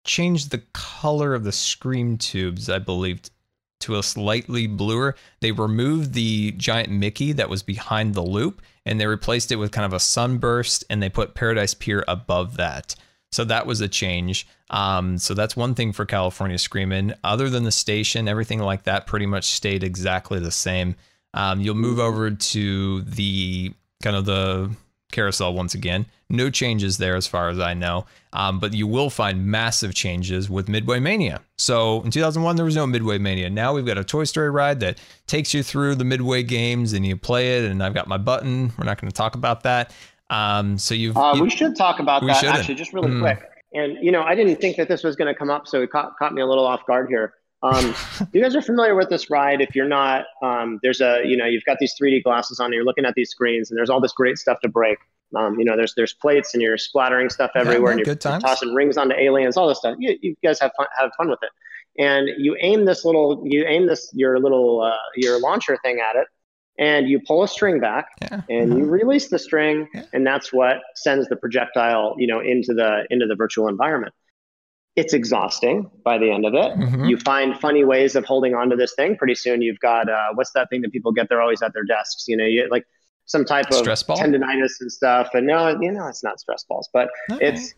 changed 0.03 0.49
the 0.49 0.63
color 0.73 1.35
of 1.35 1.43
the 1.43 1.51
scream 1.51 2.17
tubes. 2.17 2.71
I 2.71 2.79
believe 2.79 3.21
to 3.81 3.97
a 3.97 4.03
slightly 4.03 4.65
bluer. 4.65 5.15
They 5.41 5.51
removed 5.51 6.13
the 6.13 6.53
giant 6.53 6.89
Mickey 6.89 7.31
that 7.33 7.49
was 7.49 7.61
behind 7.61 8.15
the 8.15 8.23
loop 8.23 8.63
and 8.83 8.99
they 8.99 9.05
replaced 9.05 9.51
it 9.51 9.57
with 9.57 9.71
kind 9.71 9.85
of 9.85 9.93
a 9.93 9.99
sunburst 9.99 10.83
and 10.89 11.03
they 11.03 11.09
put 11.09 11.35
Paradise 11.35 11.75
Pier 11.75 12.03
above 12.07 12.57
that. 12.57 12.95
So 13.31 13.43
that 13.45 13.67
was 13.67 13.81
a 13.81 13.87
change. 13.87 14.47
Um, 14.69 15.17
so 15.17 15.33
that's 15.33 15.55
one 15.55 15.75
thing 15.75 15.91
for 15.93 16.05
California 16.05 16.57
Screamin'. 16.57 17.13
Other 17.23 17.49
than 17.49 17.63
the 17.63 17.71
station, 17.71 18.27
everything 18.27 18.59
like 18.59 18.83
that 18.83 19.07
pretty 19.07 19.25
much 19.25 19.45
stayed 19.45 19.83
exactly 19.83 20.39
the 20.39 20.51
same. 20.51 20.95
Um, 21.33 21.59
you'll 21.59 21.75
move 21.75 21.99
over 21.99 22.31
to 22.31 23.01
the 23.01 23.73
kind 24.01 24.15
of 24.15 24.25
the 24.25 24.71
carousel 25.11 25.53
once 25.53 25.73
again. 25.73 26.05
No 26.29 26.49
changes 26.49 26.97
there 26.97 27.15
as 27.15 27.27
far 27.27 27.49
as 27.49 27.59
I 27.59 27.73
know. 27.73 28.05
Um, 28.33 28.59
but 28.59 28.73
you 28.73 28.85
will 28.87 29.09
find 29.09 29.45
massive 29.45 29.93
changes 29.93 30.49
with 30.49 30.67
Midway 30.67 30.99
Mania. 30.99 31.41
So 31.57 32.01
in 32.01 32.11
2001, 32.11 32.55
there 32.55 32.65
was 32.65 32.75
no 32.75 32.85
Midway 32.85 33.17
Mania. 33.17 33.49
Now 33.49 33.73
we've 33.73 33.85
got 33.85 33.97
a 33.97 34.03
Toy 34.03 34.25
Story 34.25 34.49
ride 34.49 34.79
that 34.81 34.99
takes 35.25 35.53
you 35.53 35.63
through 35.63 35.95
the 35.95 36.03
Midway 36.03 36.43
games 36.43 36.93
and 36.93 37.05
you 37.05 37.15
play 37.15 37.57
it. 37.57 37.71
And 37.71 37.81
I've 37.81 37.93
got 37.93 38.07
my 38.07 38.17
button. 38.17 38.73
We're 38.77 38.85
not 38.85 38.99
going 38.99 39.09
to 39.09 39.15
talk 39.15 39.35
about 39.35 39.63
that. 39.63 39.93
Um, 40.29 40.77
so 40.77 40.93
you've. 40.93 41.17
Uh, 41.17 41.33
you, 41.35 41.43
we 41.43 41.49
should 41.49 41.75
talk 41.75 41.99
about 41.99 42.25
that 42.25 42.37
shouldn't. 42.37 42.59
actually, 42.59 42.75
just 42.75 42.93
really 42.93 43.09
mm. 43.09 43.21
quick. 43.21 43.43
And, 43.73 43.97
you 44.01 44.11
know, 44.11 44.23
I 44.23 44.35
didn't 44.35 44.57
think 44.57 44.77
that 44.77 44.87
this 44.87 45.03
was 45.03 45.15
going 45.15 45.31
to 45.31 45.37
come 45.37 45.49
up. 45.49 45.67
So 45.67 45.81
it 45.81 45.91
caught, 45.91 46.17
caught 46.17 46.33
me 46.33 46.41
a 46.41 46.45
little 46.45 46.65
off 46.65 46.85
guard 46.85 47.09
here. 47.09 47.33
Um, 47.63 47.93
you 48.33 48.41
guys 48.41 48.55
are 48.55 48.61
familiar 48.61 48.95
with 48.95 49.09
this 49.09 49.29
ride. 49.29 49.61
If 49.61 49.75
you're 49.75 49.87
not, 49.87 50.25
um, 50.41 50.79
there's 50.83 51.01
a, 51.01 51.21
you 51.25 51.35
know, 51.37 51.45
you've 51.45 51.65
got 51.65 51.77
these 51.79 51.93
3D 52.01 52.23
glasses 52.23 52.59
on 52.59 52.67
and 52.67 52.75
you're 52.75 52.85
looking 52.85 53.05
at 53.05 53.13
these 53.15 53.29
screens 53.29 53.69
and 53.69 53.77
there's 53.77 53.89
all 53.89 53.99
this 53.99 54.13
great 54.13 54.37
stuff 54.37 54.59
to 54.61 54.69
break. 54.69 54.97
Um, 55.35 55.59
you 55.59 55.65
know, 55.65 55.75
there's 55.75 55.93
there's 55.95 56.13
plates 56.13 56.53
and 56.53 56.63
you're 56.63 56.77
splattering 56.77 57.29
stuff 57.29 57.51
everywhere, 57.53 57.91
yeah, 57.91 57.97
and 57.97 58.07
you're, 58.07 58.31
you're, 58.31 58.39
tossing 58.39 58.73
rings 58.73 58.95
onto 58.95 59.13
aliens, 59.13 59.57
all 59.57 59.67
this 59.67 59.79
stuff. 59.79 59.97
You, 59.99 60.17
you 60.21 60.35
guys 60.41 60.57
have 60.61 60.71
fun, 60.77 60.87
have 60.97 61.11
fun 61.17 61.29
with 61.29 61.39
it, 61.41 61.49
and 62.01 62.29
you 62.37 62.55
aim 62.61 62.85
this 62.85 63.03
little, 63.03 63.43
you 63.45 63.65
aim 63.67 63.87
this 63.87 64.09
your 64.13 64.39
little 64.39 64.81
uh, 64.81 64.95
your 65.17 65.37
launcher 65.41 65.77
thing 65.83 65.99
at 65.99 66.15
it, 66.15 66.27
and 66.79 67.09
you 67.09 67.19
pull 67.19 67.43
a 67.43 67.47
string 67.47 67.79
back, 67.79 68.09
yeah. 68.21 68.41
and 68.49 68.71
uh-huh. 68.71 68.79
you 68.79 68.85
release 68.85 69.29
the 69.29 69.39
string, 69.39 69.87
yeah. 69.93 70.03
and 70.13 70.25
that's 70.25 70.53
what 70.53 70.77
sends 70.95 71.27
the 71.29 71.35
projectile, 71.35 72.15
you 72.17 72.27
know, 72.27 72.39
into 72.39 72.73
the 72.73 73.05
into 73.09 73.25
the 73.25 73.35
virtual 73.35 73.67
environment. 73.67 74.13
It's 74.95 75.13
exhausting 75.13 75.91
by 76.03 76.17
the 76.17 76.31
end 76.31 76.45
of 76.45 76.53
it. 76.55 76.75
Mm-hmm. 76.75 77.05
You 77.05 77.17
find 77.19 77.57
funny 77.59 77.83
ways 77.83 78.15
of 78.15 78.25
holding 78.25 78.55
onto 78.55 78.75
this 78.75 78.93
thing. 78.95 79.15
Pretty 79.15 79.35
soon, 79.35 79.61
you've 79.61 79.79
got 79.79 80.09
uh, 80.09 80.29
what's 80.33 80.51
that 80.51 80.69
thing 80.69 80.81
that 80.81 80.91
people 80.91 81.11
get? 81.11 81.29
They're 81.29 81.41
always 81.41 81.61
at 81.61 81.73
their 81.73 81.83
desks. 81.83 82.25
You 82.27 82.37
know, 82.37 82.45
you 82.45 82.67
like 82.69 82.85
some 83.25 83.45
type 83.45 83.67
of 83.67 83.75
stress 83.75 84.03
ball? 84.03 84.17
tendonitis 84.17 84.79
and 84.79 84.91
stuff. 84.91 85.29
And 85.33 85.45
no, 85.45 85.79
you 85.79 85.91
know, 85.91 86.07
it's 86.07 86.23
not 86.23 86.39
stress 86.39 86.63
balls, 86.67 86.89
but 86.93 87.09
okay. 87.31 87.47
it's 87.47 87.73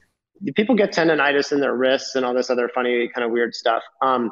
people 0.56 0.76
get 0.76 0.94
tendonitis 0.94 1.52
in 1.52 1.60
their 1.60 1.76
wrists 1.76 2.16
and 2.16 2.26
all 2.26 2.34
this 2.34 2.50
other 2.50 2.70
funny 2.74 3.10
kind 3.14 3.26
of 3.26 3.32
weird 3.32 3.54
stuff. 3.54 3.84
Um, 4.02 4.32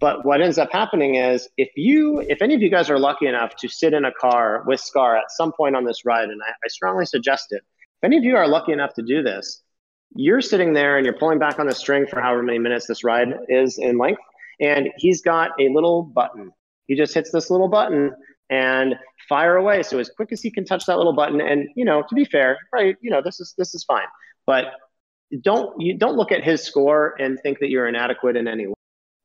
but 0.00 0.24
what 0.24 0.40
ends 0.40 0.58
up 0.58 0.70
happening 0.72 1.16
is 1.16 1.48
if 1.56 1.70
you, 1.76 2.20
if 2.20 2.40
any 2.40 2.54
of 2.54 2.62
you 2.62 2.70
guys 2.70 2.90
are 2.90 2.98
lucky 2.98 3.26
enough 3.26 3.56
to 3.56 3.68
sit 3.68 3.94
in 3.94 4.04
a 4.04 4.12
car 4.12 4.62
with 4.66 4.80
Scar 4.80 5.16
at 5.16 5.30
some 5.30 5.52
point 5.52 5.74
on 5.74 5.84
this 5.84 6.04
ride, 6.04 6.28
and 6.28 6.40
I, 6.42 6.50
I 6.50 6.68
strongly 6.68 7.04
suggest 7.04 7.46
it, 7.50 7.62
if 8.00 8.04
any 8.04 8.16
of 8.16 8.24
you 8.24 8.36
are 8.36 8.46
lucky 8.46 8.72
enough 8.72 8.94
to 8.94 9.02
do 9.02 9.22
this, 9.22 9.62
you're 10.14 10.40
sitting 10.40 10.72
there 10.72 10.96
and 10.96 11.04
you're 11.04 11.18
pulling 11.18 11.38
back 11.38 11.58
on 11.58 11.66
the 11.66 11.74
string 11.74 12.06
for 12.06 12.20
however 12.20 12.42
many 12.42 12.58
minutes 12.58 12.86
this 12.86 13.02
ride 13.04 13.28
is 13.48 13.78
in 13.78 13.98
length, 13.98 14.22
and 14.60 14.88
he's 14.96 15.20
got 15.20 15.50
a 15.60 15.68
little 15.68 16.02
button. 16.02 16.52
He 16.86 16.96
just 16.96 17.12
hits 17.12 17.30
this 17.32 17.50
little 17.50 17.68
button 17.68 18.12
and 18.50 18.94
fire 19.28 19.56
away. 19.56 19.82
So 19.82 19.98
as 19.98 20.08
quick 20.08 20.32
as 20.32 20.40
he 20.40 20.50
can 20.50 20.64
touch 20.64 20.86
that 20.86 20.96
little 20.96 21.12
button, 21.12 21.40
and 21.40 21.68
you 21.76 21.84
know, 21.84 22.02
to 22.08 22.14
be 22.14 22.24
fair, 22.24 22.56
right, 22.72 22.96
you 23.00 23.10
know, 23.10 23.20
this 23.22 23.40
is 23.40 23.54
this 23.58 23.74
is 23.74 23.84
fine. 23.84 24.06
But 24.46 24.66
don't 25.42 25.78
you 25.80 25.98
don't 25.98 26.16
look 26.16 26.32
at 26.32 26.42
his 26.42 26.62
score 26.62 27.14
and 27.18 27.38
think 27.42 27.58
that 27.58 27.68
you're 27.68 27.86
inadequate 27.86 28.36
in 28.36 28.48
any 28.48 28.66
way. 28.68 28.77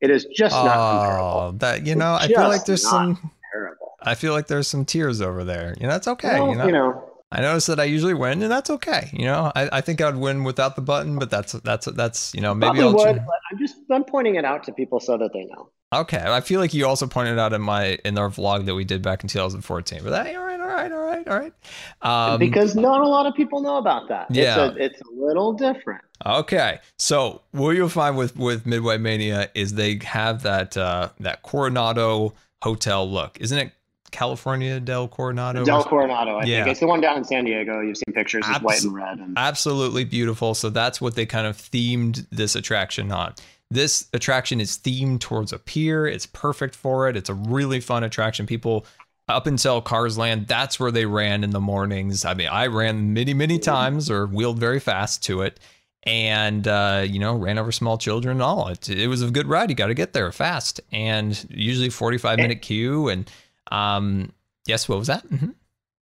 It 0.04 0.12
is 0.12 0.26
just 0.26 0.54
oh, 0.54 0.66
not 0.66 0.76
comparable. 0.76 1.26
Oh, 1.26 1.52
that 1.60 1.86
you 1.86 1.96
know, 1.96 2.16
it's 2.16 2.26
I 2.26 2.28
feel 2.28 2.50
like 2.50 2.66
there's 2.66 2.84
some 2.84 3.32
terrible. 3.54 3.96
I 4.02 4.16
feel 4.16 4.34
like 4.34 4.48
there's 4.48 4.68
some 4.68 4.84
tears 4.84 5.22
over 5.22 5.46
there. 5.46 5.76
You 5.80 5.88
know, 5.88 5.94
that's 5.94 6.10
okay. 6.10 6.42
Well, 6.42 6.50
you 6.50 6.56
know, 6.58 6.66
you 6.66 6.72
know 6.74 7.10
I 7.32 7.40
notice 7.40 7.68
that 7.68 7.80
I 7.80 7.86
usually 7.86 8.14
win, 8.14 8.44
and 8.44 8.52
that's 8.52 8.70
okay. 8.70 9.10
You 9.14 9.26
know, 9.26 9.50
I, 9.56 9.78
I 9.78 9.82
think 9.82 10.02
I'd 10.02 10.18
win 10.18 10.44
without 10.44 10.76
the 10.76 10.82
button, 10.82 11.18
but 11.18 11.32
that's 11.32 11.54
that's 11.54 11.86
that's 11.86 12.36
you 12.36 12.42
know 12.42 12.54
maybe 12.54 12.82
I'll. 12.82 12.94
Would, 12.94 13.18
I'm 13.18 13.58
just 13.58 13.78
I'm 13.90 14.04
pointing 14.04 14.36
it 14.36 14.44
out 14.44 14.66
to 14.66 14.74
people 14.74 15.00
so 15.00 15.18
that 15.18 15.32
they 15.32 15.46
know. 15.46 15.70
Okay, 15.94 16.24
I 16.26 16.42
feel 16.42 16.60
like 16.60 16.74
you 16.74 16.88
also 16.88 17.08
pointed 17.08 17.38
out 17.38 17.54
in 17.54 17.62
my 17.62 18.00
in 18.04 18.18
our 18.18 18.30
vlog 18.30 18.66
that 18.66 18.76
we 18.76 18.84
did 18.84 19.02
back 19.02 19.24
in 19.24 19.30
2014. 19.30 20.00
But 20.04 20.10
that, 20.10 20.36
all 20.36 20.44
right, 20.44 20.60
all 20.60 20.68
right, 20.68 20.92
all 20.92 21.04
right, 21.04 21.28
all 21.28 21.40
right. 21.40 21.54
Um, 22.02 22.40
because 22.40 22.76
not 22.76 23.02
a 23.02 23.08
lot 23.08 23.28
of 23.28 23.36
people 23.36 23.62
know 23.62 23.78
about 23.78 24.10
that. 24.10 24.28
Yeah, 24.30 24.68
it's 24.68 24.76
a, 24.76 24.84
it's 24.84 25.02
a 25.02 25.12
little 25.14 25.54
different. 25.54 26.02
Okay, 26.26 26.80
so 26.98 27.42
what 27.52 27.72
you'll 27.72 27.90
find 27.90 28.18
with 28.18 28.36
with 28.38 28.66
Midway 28.66 28.98
Mania 28.98 29.50
is 29.54 29.74
they 29.74 30.00
have 30.04 30.44
that 30.44 30.76
uh, 30.76 31.10
that 31.20 31.44
Coronado 31.44 32.34
hotel 32.62 33.10
look, 33.10 33.40
isn't 33.40 33.58
it? 33.58 33.72
California 34.14 34.80
del 34.80 35.10
Coronado. 35.10 35.66
Del 35.66 35.84
Coronado, 35.84 36.38
I 36.38 36.46
yeah. 36.46 36.60
think 36.60 36.72
it's 36.72 36.80
the 36.80 36.88
one 36.88 37.02
down 37.02 37.18
in 37.18 37.26
San 37.26 37.44
Diego. 37.44 37.82
You've 37.82 37.98
seen 37.98 38.14
pictures, 38.14 38.46
it's 38.48 38.58
Abs- 38.58 38.64
white 38.64 38.84
and 38.84 38.94
red. 38.94 39.18
And- 39.18 39.38
absolutely 39.38 40.06
beautiful. 40.06 40.54
So 40.54 40.70
that's 40.70 41.02
what 41.02 41.16
they 41.16 41.26
kind 41.26 41.48
of 41.48 41.58
themed 41.58 42.26
this 42.30 42.56
attraction 42.56 43.12
on. 43.12 43.34
This 43.72 44.08
attraction 44.14 44.62
is 44.62 44.78
themed 44.78 45.20
towards 45.20 45.52
a 45.52 45.60
pier. 45.60 46.06
It's 46.06 46.26
perfect 46.26 46.76
for 46.76 47.10
it. 47.10 47.18
It's 47.18 47.30
a 47.30 47.34
really 47.34 47.80
fun 47.80 48.04
attraction. 48.04 48.46
People 48.46 48.86
up 49.28 49.48
until 49.48 49.82
Cars 49.82 50.18
Land, 50.18 50.48
that's 50.48 50.80
where 50.80 50.92
they 50.92 51.06
ran 51.06 51.44
in 51.44 51.52
the 51.52 51.60
mornings. 51.60 52.26
I 52.26 52.34
mean, 52.34 52.50
I 52.50 52.68
ran 52.68 53.14
many, 53.14 53.34
many 53.34 53.58
times 53.58 54.12
or 54.12 54.28
wheeled 54.28 54.60
very 54.60 54.80
fast 54.80 55.24
to 55.26 55.42
it 55.42 55.60
and, 56.04 56.68
uh, 56.68 57.06
you 57.08 57.20
know, 57.20 57.36
ran 57.36 57.58
over 57.58 57.72
small 57.72 57.98
children 57.98 58.34
and 58.34 58.42
all. 58.42 58.68
It, 58.68 58.90
it 58.90 59.08
was 59.08 59.22
a 59.22 59.32
good 59.32 59.48
ride. 59.48 59.70
You 59.70 59.76
got 59.76 59.88
to 59.88 59.94
get 59.94 60.14
there 60.14 60.32
fast 60.32 60.82
and 60.92 61.46
usually 61.50 61.90
45 61.90 62.38
minute 62.38 62.62
queue. 62.62 63.08
And, 63.08 63.32
um, 63.72 64.34
yes, 64.68 64.90
what 64.90 65.00
was 65.00 65.08
that? 65.08 65.28
Mm-hmm. 65.28 65.52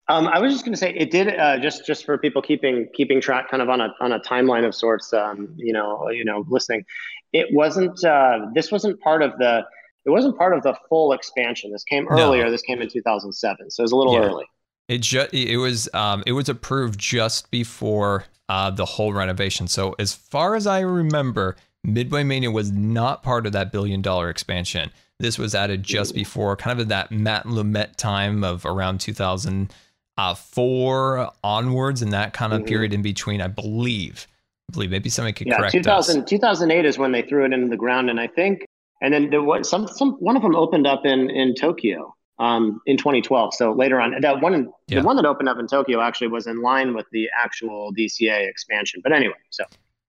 Um, 0.09 0.29
I 0.29 0.39
was 0.39 0.53
just 0.53 0.65
going 0.65 0.73
to 0.73 0.79
say 0.79 0.95
it 0.95 1.11
did 1.11 1.29
uh, 1.37 1.59
just 1.59 1.85
just 1.85 2.05
for 2.05 2.17
people 2.17 2.41
keeping 2.41 2.89
keeping 2.95 3.21
track, 3.21 3.51
kind 3.51 3.61
of 3.61 3.69
on 3.69 3.81
a 3.81 3.93
on 4.01 4.13
a 4.13 4.21
timeline 4.21 4.65
of 4.65 4.73
sorts. 4.73 5.13
Um, 5.13 5.53
you 5.57 5.73
know, 5.73 6.09
you 6.11 6.25
know, 6.25 6.45
listening. 6.49 6.85
It 7.33 7.49
wasn't. 7.53 8.03
Uh, 8.05 8.47
this 8.55 8.71
wasn't 8.71 9.01
part 9.01 9.23
of 9.23 9.37
the. 9.39 9.65
It 10.05 10.11
wasn't 10.11 10.39
part 10.39 10.57
of 10.57 10.63
the 10.63 10.75
full 10.89 11.13
expansion. 11.13 11.73
This 11.73 11.85
came 11.85 12.07
earlier. 12.09 12.45
No. 12.45 12.51
This 12.51 12.63
came 12.63 12.81
in 12.81 12.89
2007, 12.89 13.71
so 13.71 13.81
it 13.81 13.85
was 13.85 13.93
a 13.93 13.97
little 13.97 14.15
yeah. 14.15 14.21
early. 14.21 14.45
It 14.89 14.99
just 14.99 15.35
it 15.35 15.57
was 15.57 15.89
um, 15.95 16.23
it 16.27 16.33
was 16.33 16.49
approved 16.49 16.99
just 16.99 17.51
before 17.51 18.25
uh, 18.49 18.71
the 18.71 18.85
whole 18.85 19.13
renovation. 19.13 19.67
So 19.67 19.95
as 19.99 20.13
far 20.13 20.55
as 20.55 20.67
I 20.67 20.81
remember, 20.81 21.57
Midway 21.83 22.23
Mania 22.23 22.51
was 22.51 22.71
not 22.71 23.23
part 23.23 23.47
of 23.47 23.53
that 23.53 23.73
billion 23.73 24.01
dollar 24.03 24.31
expansion. 24.31 24.91
This 25.19 25.39
was 25.39 25.55
added 25.55 25.83
just 25.83 26.15
before, 26.15 26.57
kind 26.57 26.79
of 26.79 26.89
that 26.89 27.11
Matt 27.11 27.45
Ouimet 27.45 27.97
time 27.97 28.45
of 28.45 28.67
around 28.67 29.01
2000 29.01 29.73
uh, 30.19 30.35
onwards 31.43 32.03
in 32.03 32.11
that 32.11 32.33
kind 32.33 32.53
of 32.53 32.61
mm-hmm. 32.61 32.69
period 32.69 32.95
in 32.95 33.03
between, 33.03 33.41
I 33.41 33.49
believe. 33.49 34.27
I 34.71 34.73
believe 34.73 34.91
maybe 34.91 35.09
somebody 35.09 35.33
could 35.33 35.47
yeah, 35.47 35.59
correct 35.59 35.73
2000, 35.73 36.23
us. 36.23 36.29
2008 36.29 36.85
is 36.85 36.99
when 36.99 37.13
they 37.13 37.23
threw 37.23 37.45
it 37.45 37.53
into 37.53 37.69
the 37.69 37.77
ground, 37.77 38.11
and 38.11 38.19
I 38.19 38.27
think, 38.27 38.67
and 39.01 39.15
then 39.15 39.31
there 39.31 39.43
was 39.43 39.69
some, 39.69 39.87
some 39.87 40.13
one 40.15 40.37
of 40.37 40.43
them 40.43 40.57
opened 40.57 40.87
up 40.87 41.07
in 41.07 41.31
in 41.31 41.55
Tokyo 41.55 42.15
um, 42.39 42.81
in 42.87 42.97
2012. 42.97 43.55
So 43.55 43.73
later 43.73 44.01
on, 44.01 44.21
that 44.21 44.41
one, 44.41 44.73
yeah. 44.89 45.01
the 45.01 45.07
one 45.07 45.17
that 45.17 45.25
opened 45.25 45.49
up 45.49 45.59
in 45.59 45.67
Tokyo 45.67 46.01
actually 46.01 46.29
was 46.29 46.47
in 46.47 46.63
line 46.63 46.95
with 46.95 47.07
the 47.13 47.29
actual 47.37 47.93
DCA 47.97 48.49
expansion. 48.49 49.01
But 49.03 49.13
anyway, 49.13 49.35
so 49.51 49.65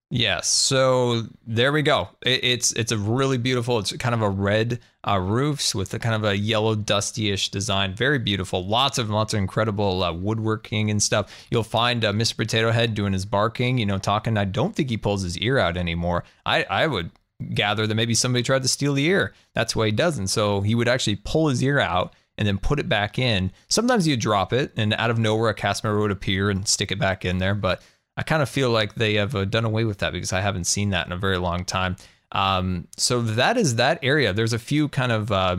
Yes. 0.09 0.47
So 0.47 1.23
there 1.45 1.73
we 1.73 1.81
go. 1.81 2.09
It, 2.25 2.43
it's 2.43 2.71
it's 2.73 2.93
a 2.93 2.97
really 2.97 3.37
beautiful. 3.37 3.79
It's 3.79 3.91
kind 3.97 4.15
of 4.15 4.21
a 4.21 4.29
red 4.29 4.79
uh, 5.05 5.19
roofs 5.19 5.75
with 5.75 5.93
a 5.93 5.99
kind 5.99 6.15
of 6.15 6.23
a 6.23 6.37
yellow 6.37 6.75
dusty-ish 6.75 7.49
design. 7.49 7.93
Very 7.93 8.17
beautiful. 8.17 8.65
Lots 8.65 8.97
of 8.97 9.09
lots 9.09 9.33
of 9.33 9.39
incredible 9.39 10.03
uh, 10.03 10.13
woodworking 10.13 10.89
and 10.89 11.03
stuff. 11.03 11.47
You'll 11.51 11.63
find 11.63 12.05
uh, 12.05 12.13
Mr. 12.13 12.37
Potato 12.37 12.71
Head 12.71 12.93
doing 12.93 13.11
his 13.11 13.25
barking. 13.25 13.77
You 13.77 13.85
know, 13.85 13.97
talking. 13.97 14.37
I 14.37 14.45
don't 14.45 14.73
think 14.73 14.89
he 14.89 14.97
pulls 14.97 15.23
his 15.23 15.37
ear 15.39 15.57
out 15.57 15.75
anymore. 15.75 16.23
I 16.45 16.63
I 16.63 16.87
would 16.87 17.11
gather 17.53 17.85
that 17.85 17.95
maybe 17.95 18.15
somebody 18.15 18.43
tried 18.43 18.61
to 18.61 18.69
steal 18.69 18.93
the 18.93 19.05
ear. 19.05 19.33
That's 19.55 19.75
why 19.75 19.87
he 19.87 19.91
doesn't. 19.91 20.27
So 20.27 20.61
he 20.61 20.73
would 20.73 20.87
actually 20.87 21.17
pull 21.17 21.49
his 21.49 21.61
ear 21.61 21.79
out 21.79 22.13
and 22.37 22.47
then 22.47 22.57
put 22.59 22.79
it 22.79 22.87
back 22.87 23.19
in. 23.19 23.51
Sometimes 23.67 24.07
you 24.07 24.15
drop 24.15 24.53
it, 24.53 24.71
and 24.77 24.93
out 24.93 25.09
of 25.09 25.19
nowhere 25.19 25.49
a 25.49 25.53
cast 25.53 25.83
member 25.83 25.99
would 25.99 26.11
appear 26.11 26.49
and 26.49 26.67
stick 26.67 26.91
it 26.91 26.99
back 26.99 27.25
in 27.25 27.39
there, 27.39 27.55
but 27.55 27.81
I 28.17 28.23
kind 28.23 28.41
of 28.41 28.49
feel 28.49 28.71
like 28.71 28.95
they 28.95 29.13
have 29.13 29.35
uh, 29.35 29.45
done 29.45 29.63
away 29.63 29.85
with 29.85 29.99
that 29.99 30.11
because 30.11 30.33
I 30.33 30.41
haven't 30.41 30.65
seen 30.65 30.89
that 30.89 31.05
in 31.05 31.13
a 31.13 31.17
very 31.17 31.37
long 31.37 31.63
time. 31.63 31.95
Um, 32.31 32.87
so 32.97 33.21
that 33.21 33.57
is 33.57 33.75
that 33.75 33.99
area. 34.01 34.33
There's 34.33 34.53
a 34.53 34.59
few 34.59 34.89
kind 34.89 35.11
of 35.11 35.31
uh, 35.31 35.57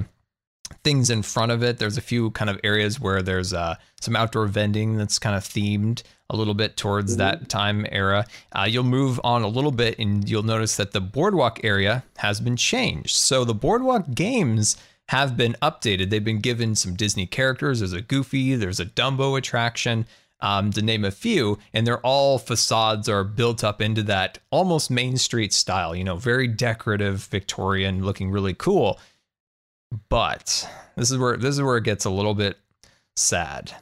things 0.85 1.09
in 1.09 1.23
front 1.23 1.53
of 1.53 1.63
it. 1.63 1.79
There's 1.79 1.97
a 1.97 2.03
few 2.03 2.31
kind 2.33 2.51
of 2.51 2.61
areas 2.65 3.01
where 3.01 3.23
there's 3.23 3.55
uh, 3.55 3.77
some 4.01 4.17
outdoor 4.17 4.47
vending 4.47 4.97
that's 4.97 5.19
kind 5.19 5.37
of 5.37 5.45
themed 5.45 6.03
a 6.31 6.37
little 6.37 6.55
bit 6.55 6.77
towards 6.77 7.13
mm-hmm. 7.13 7.19
that 7.19 7.49
time 7.49 7.87
era. 7.91 8.27
Uh, 8.53 8.67
you'll 8.69 8.85
move 8.85 9.21
on 9.25 9.43
a 9.43 9.49
little 9.49 9.73
bit 9.73 9.99
and 9.99 10.29
you'll 10.29 10.43
notice 10.43 10.77
that 10.77 10.93
the 10.93 11.01
boardwalk 11.01 11.61
area 11.65 12.05
has 12.19 12.41
been 12.41 12.57
changed. 12.57 13.17
So 13.17 13.45
the 13.45 13.55
boardwalk 13.55 14.15
games 14.15 14.77
have 15.09 15.37
been 15.37 15.57
updated. 15.63 16.11
They've 16.11 16.23
been 16.23 16.41
given 16.41 16.75
some 16.75 16.95
Disney 16.95 17.27
characters. 17.27 17.79
There's 17.79 17.95
a 17.95 18.03
Goofy, 18.03 18.57
there's 18.57 18.81
a 18.81 18.85
Dumbo 18.85 19.39
attraction 19.39 20.07
um, 20.41 20.71
to 20.73 20.83
name 20.83 21.05
a 21.05 21.11
few, 21.11 21.59
and 21.73 21.87
they're 21.87 22.01
all 22.01 22.39
facades 22.39 23.09
are 23.09 23.25
built 23.25 23.65
up 23.65 23.81
into 23.81 24.03
that 24.05 24.39
almost 24.51 24.91
Main 24.91 25.17
Street 25.17 25.53
style, 25.53 25.95
you 25.95 26.05
know, 26.05 26.17
very 26.17 26.47
decorative, 26.47 27.25
Victorian, 27.25 28.05
looking 28.05 28.31
really 28.31 28.55
cool. 28.55 28.99
But 30.09 30.69
this 30.97 31.11
is 31.11 31.19
where 31.19 31.37
this 31.37 31.55
is 31.55 31.63
where 31.63 31.79
it 31.79 31.85
gets 31.85 32.05
a 32.05 32.11
little 32.11 32.35
bit 32.35 32.59
sad. 33.17 33.73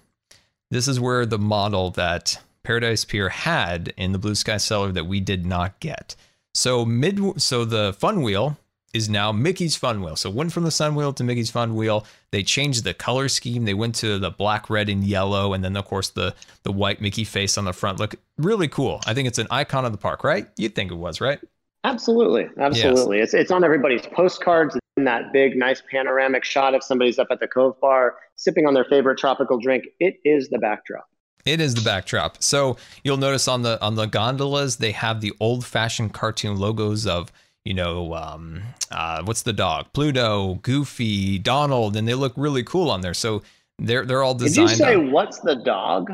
This 0.70 0.88
is 0.88 0.98
where 1.00 1.26
the 1.26 1.38
model 1.38 1.90
that 1.90 2.40
Paradise 2.62 3.04
Pier 3.04 3.28
had 3.28 3.92
in 3.96 4.12
the 4.12 4.18
Blue 4.18 4.34
Sky 4.34 4.57
Cellar 4.57 4.92
that 4.92 5.07
we 5.07 5.20
did 5.20 5.46
not 5.46 5.78
get. 5.80 6.16
So 6.54 6.84
mid 6.84 7.40
so 7.40 7.64
the 7.64 7.92
fun 7.92 8.22
wheel 8.22 8.57
is 8.97 9.09
now 9.09 9.30
Mickey's 9.30 9.76
Fun 9.76 10.03
Wheel. 10.03 10.16
So 10.16 10.30
went 10.30 10.53
from 10.53 10.64
the 10.64 10.70
Sun 10.70 10.94
Wheel 10.94 11.12
to 11.12 11.22
Mickey's 11.22 11.51
Fun 11.51 11.74
Wheel. 11.74 12.07
They 12.30 12.42
changed 12.42 12.84
the 12.84 12.94
color 12.94 13.28
scheme. 13.28 13.64
They 13.64 13.74
went 13.74 13.94
to 13.97 14.18
the 14.18 14.30
black, 14.30 14.70
red, 14.70 14.88
and 14.88 15.05
yellow, 15.05 15.53
and 15.53 15.62
then 15.62 15.76
of 15.76 15.84
course 15.84 16.09
the 16.09 16.34
the 16.62 16.72
white 16.72 17.01
Mickey 17.01 17.24
face 17.24 17.57
on 17.59 17.66
the 17.66 17.72
front. 17.72 18.01
Look 18.01 18.16
really 18.38 18.68
cool. 18.68 19.01
I 19.07 19.14
think 19.14 19.28
it's 19.28 19.38
an 19.38 19.47
icon 19.51 19.84
of 19.84 19.92
the 19.92 19.99
park, 19.99 20.24
right? 20.24 20.49
You'd 20.57 20.74
think 20.74 20.90
it 20.90 20.97
was, 20.97 21.20
right? 21.20 21.38
Absolutely, 21.84 22.49
absolutely. 22.59 23.18
Yes. 23.18 23.28
It's 23.28 23.34
it's 23.34 23.51
on 23.51 23.62
everybody's 23.62 24.07
postcards. 24.07 24.76
In 24.97 25.05
that 25.05 25.30
big, 25.30 25.57
nice 25.57 25.82
panoramic 25.90 26.42
shot 26.42 26.74
of 26.74 26.82
somebody's 26.82 27.18
up 27.18 27.28
at 27.30 27.38
the 27.38 27.47
Cove 27.47 27.78
Bar 27.80 28.16
sipping 28.36 28.66
on 28.66 28.72
their 28.72 28.86
favorite 28.86 29.18
tropical 29.18 29.59
drink. 29.59 29.84
It 30.01 30.18
is 30.24 30.49
the 30.49 30.59
backdrop. 30.59 31.07
It 31.44 31.61
is 31.61 31.74
the 31.74 31.82
backdrop. 31.82 32.42
So 32.42 32.76
you'll 33.05 33.18
notice 33.18 33.47
on 33.47 33.62
the 33.62 33.80
on 33.82 33.94
the 33.94 34.07
gondolas 34.07 34.76
they 34.76 34.92
have 34.92 35.20
the 35.20 35.32
old 35.38 35.64
fashioned 35.64 36.12
cartoon 36.12 36.59
logos 36.59 37.07
of 37.07 37.30
you 37.66 37.74
know, 37.74 38.14
um, 38.14 38.62
uh, 38.92 39.22
what's 39.24 39.42
the 39.42 39.52
dog? 39.52 39.86
Pluto, 39.92 40.54
Goofy, 40.62 41.38
Donald, 41.38 41.96
and 41.96 42.06
they 42.06 42.14
look 42.14 42.32
really 42.36 42.62
cool 42.62 42.90
on 42.90 43.00
there. 43.00 43.12
So 43.12 43.42
they're 43.78 44.06
they're 44.06 44.22
all 44.22 44.34
designed. 44.34 44.68
Did 44.68 44.78
you 44.78 44.84
say 44.84 44.94
on, 44.94 45.10
what's 45.10 45.40
the 45.40 45.56
dog? 45.56 46.12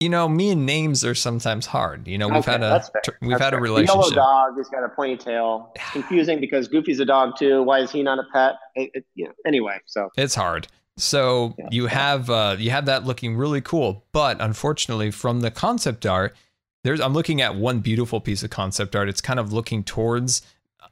You 0.00 0.10
know, 0.10 0.28
me 0.28 0.50
and 0.50 0.66
names 0.66 1.02
are 1.02 1.14
sometimes 1.14 1.64
hard. 1.64 2.06
You 2.06 2.18
know, 2.18 2.28
we've 2.28 2.38
okay, 2.38 2.52
had 2.52 2.62
a 2.62 2.84
we've 3.22 3.30
that's 3.30 3.42
had 3.42 3.50
fair. 3.50 3.58
a 3.58 3.62
relationship. 3.62 4.10
The 4.10 4.14
yellow 4.16 4.50
dog 4.50 4.54
He's 4.58 4.68
got 4.68 4.84
a 4.84 4.88
ponytail. 4.88 5.74
Confusing 5.92 6.38
because 6.38 6.68
Goofy's 6.68 7.00
a 7.00 7.06
dog 7.06 7.38
too. 7.38 7.62
Why 7.62 7.78
is 7.78 7.90
he 7.90 8.02
not 8.02 8.18
a 8.18 8.24
pet? 8.30 8.56
It, 8.74 8.90
it, 8.92 9.06
you 9.14 9.24
know, 9.24 9.32
anyway, 9.46 9.78
so 9.86 10.10
it's 10.18 10.34
hard. 10.34 10.68
So 10.98 11.54
yeah. 11.58 11.68
you 11.70 11.86
have 11.86 12.28
uh, 12.28 12.56
you 12.58 12.70
have 12.70 12.84
that 12.86 13.04
looking 13.04 13.36
really 13.36 13.62
cool, 13.62 14.04
but 14.12 14.38
unfortunately, 14.38 15.10
from 15.10 15.40
the 15.40 15.50
concept 15.50 16.04
art, 16.04 16.36
there's 16.82 17.00
I'm 17.00 17.14
looking 17.14 17.40
at 17.40 17.54
one 17.54 17.80
beautiful 17.80 18.20
piece 18.20 18.42
of 18.42 18.50
concept 18.50 18.94
art. 18.94 19.08
It's 19.08 19.22
kind 19.22 19.40
of 19.40 19.50
looking 19.50 19.82
towards 19.82 20.42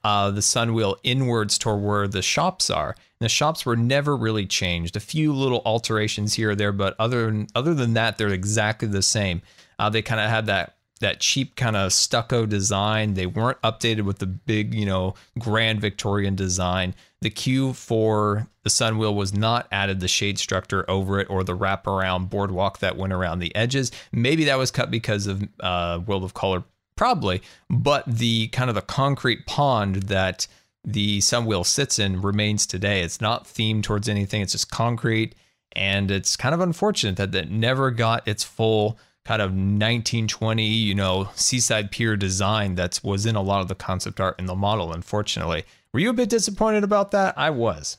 uh, 0.05 0.31
the 0.31 0.43
sun 0.43 0.75
wheel 0.75 0.97
inwards 1.03 1.59
toward 1.59 1.83
where 1.83 2.09
the 2.09 2.23
shops 2.23 2.71
are. 2.71 2.91
And 2.91 3.25
the 3.25 3.29
shops 3.29 3.65
were 3.65 3.77
never 3.77 4.17
really 4.17 4.47
changed. 4.47 4.97
A 4.97 5.01
few 5.01 5.33
little 5.33 5.63
alterations 5.65 6.35
here 6.35 6.51
or 6.51 6.55
there, 6.55 6.73
but 6.73 6.97
other 6.99 7.27
than, 7.27 7.47
other 7.55 7.75
than 7.75 7.95
that, 7.95 8.19
they're 8.19 8.29
exactly 8.29 8.89
the 8.89 9.03
same. 9.03 9.43
Uh, 9.79 9.91
they 9.91 10.03
kind 10.03 10.21
of 10.21 10.29
had 10.29 10.47
that 10.47 10.77
that 11.03 11.21
cheap 11.21 11.57
kind 11.57 11.77
of 11.77 11.93
stucco 11.93 12.47
design. 12.47 13.15
They 13.15 13.27
weren't 13.27 13.61
updated 13.63 14.03
with 14.03 14.21
the 14.21 14.27
big, 14.27 14.73
you 14.73 14.87
know, 14.87 15.15
grand 15.39 15.81
Victorian 15.81 16.37
design. 16.37 16.95
The 17.21 17.31
queue 17.31 17.73
for 17.73 18.47
the 18.63 18.71
sun 18.71 18.99
wheel 18.99 19.15
was 19.15 19.35
not 19.35 19.67
added 19.73 20.01
the 20.01 20.09
shade 20.09 20.39
structure 20.39 20.89
over 20.89 21.19
it 21.19 21.29
or 21.29 21.43
the 21.43 21.57
wraparound 21.57 22.31
boardwalk 22.31 22.79
that 22.79 22.97
went 22.97 23.13
around 23.13 23.41
the 23.41 23.55
edges. 23.55 23.91
Maybe 24.13 24.45
that 24.45 24.59
was 24.59 24.71
cut 24.71 24.91
because 24.91 25.27
of 25.27 25.43
uh, 25.61 26.01
World 26.07 26.25
of 26.25 26.35
Color 26.35 26.63
probably, 27.03 27.43
but 27.69 28.05
the 28.07 28.47
kind 28.49 28.71
of 28.71 28.77
the 28.77 28.81
concrete 28.81 29.45
pond 29.45 30.05
that 30.05 30.47
the 30.85 31.21
sun 31.21 31.47
wheel 31.47 31.65
sits 31.65 31.99
in 31.99 32.23
remains 32.23 32.65
today. 32.65 33.01
It's 33.01 33.21
not 33.21 33.43
themed 33.43 33.83
towards 33.83 34.09
anything. 34.09 34.41
It's 34.41 34.53
just 34.53 34.71
concrete, 34.71 35.35
and 35.73 36.13
it's 36.13 36.37
kind 36.37 36.55
of 36.55 36.61
unfortunate 36.61 37.17
that 37.17 37.35
it 37.35 37.51
never 37.51 37.91
got 37.91 38.29
its 38.29 38.45
full 38.45 39.01
kind 39.25 39.43
of 39.43 39.51
1920, 39.51 40.65
you 40.65 40.95
know, 40.95 41.29
seaside 41.35 41.91
pier 41.91 42.17
design 42.17 42.77
that 42.77 43.01
was 43.03 43.27
in 43.27 43.35
a 43.35 43.43
lot 43.43 43.63
of 43.63 43.67
the 43.67 43.75
concept 43.75 44.21
art 44.21 44.39
in 44.39 44.47
the 44.47 44.55
model. 44.55 44.93
Unfortunately, 44.93 45.65
were 45.93 45.99
you 45.99 46.11
a 46.11 46.13
bit 46.13 46.29
disappointed 46.29 46.85
about 46.85 47.11
that? 47.11 47.35
I 47.37 47.51
was. 47.51 47.97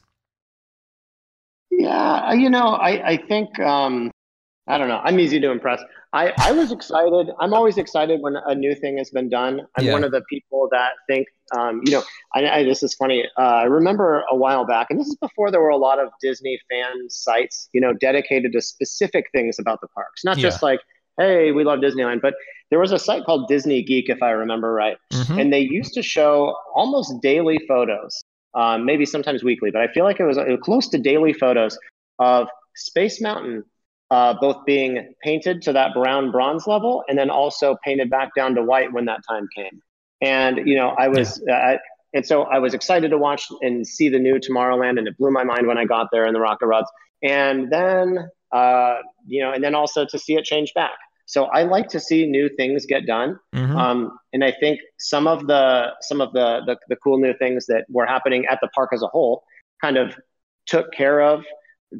Yeah, 1.69 2.31
you 2.31 2.49
know, 2.49 2.69
I 2.69 3.05
I 3.05 3.17
think 3.17 3.59
um, 3.59 4.11
I 4.67 4.77
don't 4.77 4.87
know. 4.87 5.01
I'm 5.03 5.19
easy 5.19 5.39
to 5.41 5.51
impress. 5.51 5.81
I, 6.13 6.31
I 6.37 6.51
was 6.53 6.71
excited. 6.71 7.29
I'm 7.39 7.53
always 7.53 7.77
excited 7.77 8.21
when 8.21 8.35
a 8.35 8.55
new 8.55 8.75
thing 8.75 8.97
has 8.97 9.09
been 9.09 9.29
done. 9.29 9.61
I'm 9.75 9.85
yeah. 9.85 9.91
one 9.91 10.03
of 10.03 10.11
the 10.11 10.21
people 10.29 10.69
that 10.71 10.91
think, 11.07 11.27
um, 11.57 11.81
you 11.85 11.91
know, 11.91 12.03
I, 12.33 12.47
I, 12.47 12.63
this 12.63 12.81
is 12.81 12.93
funny. 12.93 13.25
Uh, 13.37 13.41
I 13.41 13.63
remember 13.63 14.23
a 14.31 14.35
while 14.35 14.65
back, 14.65 14.87
and 14.89 14.99
this 14.99 15.07
is 15.07 15.17
before 15.17 15.51
there 15.51 15.59
were 15.59 15.69
a 15.69 15.77
lot 15.77 15.99
of 15.99 16.09
Disney 16.21 16.59
fan 16.69 17.09
sites, 17.09 17.67
you 17.73 17.81
know, 17.81 17.93
dedicated 17.93 18.53
to 18.53 18.61
specific 18.61 19.25
things 19.33 19.59
about 19.59 19.81
the 19.81 19.87
parks, 19.89 20.23
not 20.23 20.37
yeah. 20.37 20.43
just 20.43 20.63
like, 20.63 20.79
hey, 21.17 21.51
we 21.51 21.63
love 21.63 21.79
Disneyland, 21.79 22.21
but 22.21 22.35
there 22.69 22.79
was 22.79 22.91
a 22.91 22.99
site 22.99 23.25
called 23.25 23.49
Disney 23.49 23.83
Geek, 23.83 24.07
if 24.07 24.23
I 24.23 24.31
remember 24.31 24.71
right, 24.71 24.97
mm-hmm. 25.11 25.39
and 25.39 25.51
they 25.51 25.59
used 25.59 25.93
to 25.95 26.01
show 26.01 26.55
almost 26.73 27.21
daily 27.21 27.59
photos, 27.67 28.23
um, 28.55 28.85
maybe 28.85 29.05
sometimes 29.05 29.43
weekly, 29.43 29.71
but 29.71 29.81
I 29.81 29.87
feel 29.89 30.05
like 30.05 30.19
it 30.19 30.25
was, 30.25 30.37
it 30.37 30.47
was 30.47 30.59
close 30.61 30.87
to 30.89 30.97
daily 30.97 31.33
photos 31.33 31.77
of 32.19 32.47
Space 32.75 33.21
Mountain 33.21 33.63
uh, 34.13 34.35
both 34.39 34.63
being 34.63 35.11
painted 35.23 35.63
to 35.63 35.73
that 35.73 35.91
brown 35.95 36.29
bronze 36.29 36.67
level 36.67 37.03
and 37.07 37.17
then 37.17 37.31
also 37.31 37.75
painted 37.83 38.11
back 38.11 38.29
down 38.35 38.53
to 38.53 38.61
white 38.61 38.93
when 38.93 39.05
that 39.05 39.21
time 39.27 39.47
came. 39.55 39.81
And 40.21 40.67
you 40.67 40.75
know, 40.75 40.89
I 40.89 41.07
was, 41.07 41.41
yeah. 41.47 41.73
uh, 41.73 41.77
and 42.13 42.23
so 42.23 42.43
I 42.43 42.59
was 42.59 42.75
excited 42.75 43.09
to 43.09 43.17
watch 43.17 43.47
and 43.61 43.87
see 43.87 44.09
the 44.09 44.19
new 44.19 44.35
Tomorrowland, 44.35 44.99
and 44.99 45.07
it 45.07 45.17
blew 45.17 45.31
my 45.31 45.43
mind 45.43 45.65
when 45.65 45.79
I 45.79 45.85
got 45.85 46.09
there 46.11 46.27
in 46.27 46.33
the 46.33 46.39
Rocket 46.39 46.67
Rods. 46.67 46.87
And 47.23 47.71
then, 47.71 48.29
uh, 48.51 48.97
you 49.25 49.41
know, 49.41 49.51
and 49.51 49.63
then 49.63 49.73
also 49.73 50.05
to 50.05 50.19
see 50.19 50.35
it 50.35 50.45
change 50.45 50.71
back. 50.75 50.97
So 51.25 51.45
I 51.45 51.63
like 51.63 51.87
to 51.89 51.99
see 51.99 52.27
new 52.27 52.49
things 52.55 52.85
get 52.85 53.07
done, 53.07 53.39
mm-hmm. 53.55 53.75
um, 53.75 54.19
and 54.31 54.43
I 54.43 54.51
think 54.51 54.79
some 54.99 55.25
of 55.25 55.47
the 55.47 55.87
some 56.01 56.21
of 56.21 56.33
the, 56.33 56.61
the 56.67 56.77
the 56.89 56.97
cool 56.97 57.17
new 57.17 57.33
things 57.39 57.65
that 57.65 57.85
were 57.89 58.05
happening 58.05 58.45
at 58.45 58.59
the 58.61 58.67
park 58.75 58.91
as 58.93 59.01
a 59.01 59.07
whole 59.07 59.43
kind 59.81 59.97
of 59.97 60.15
took 60.67 60.91
care 60.91 61.21
of 61.21 61.43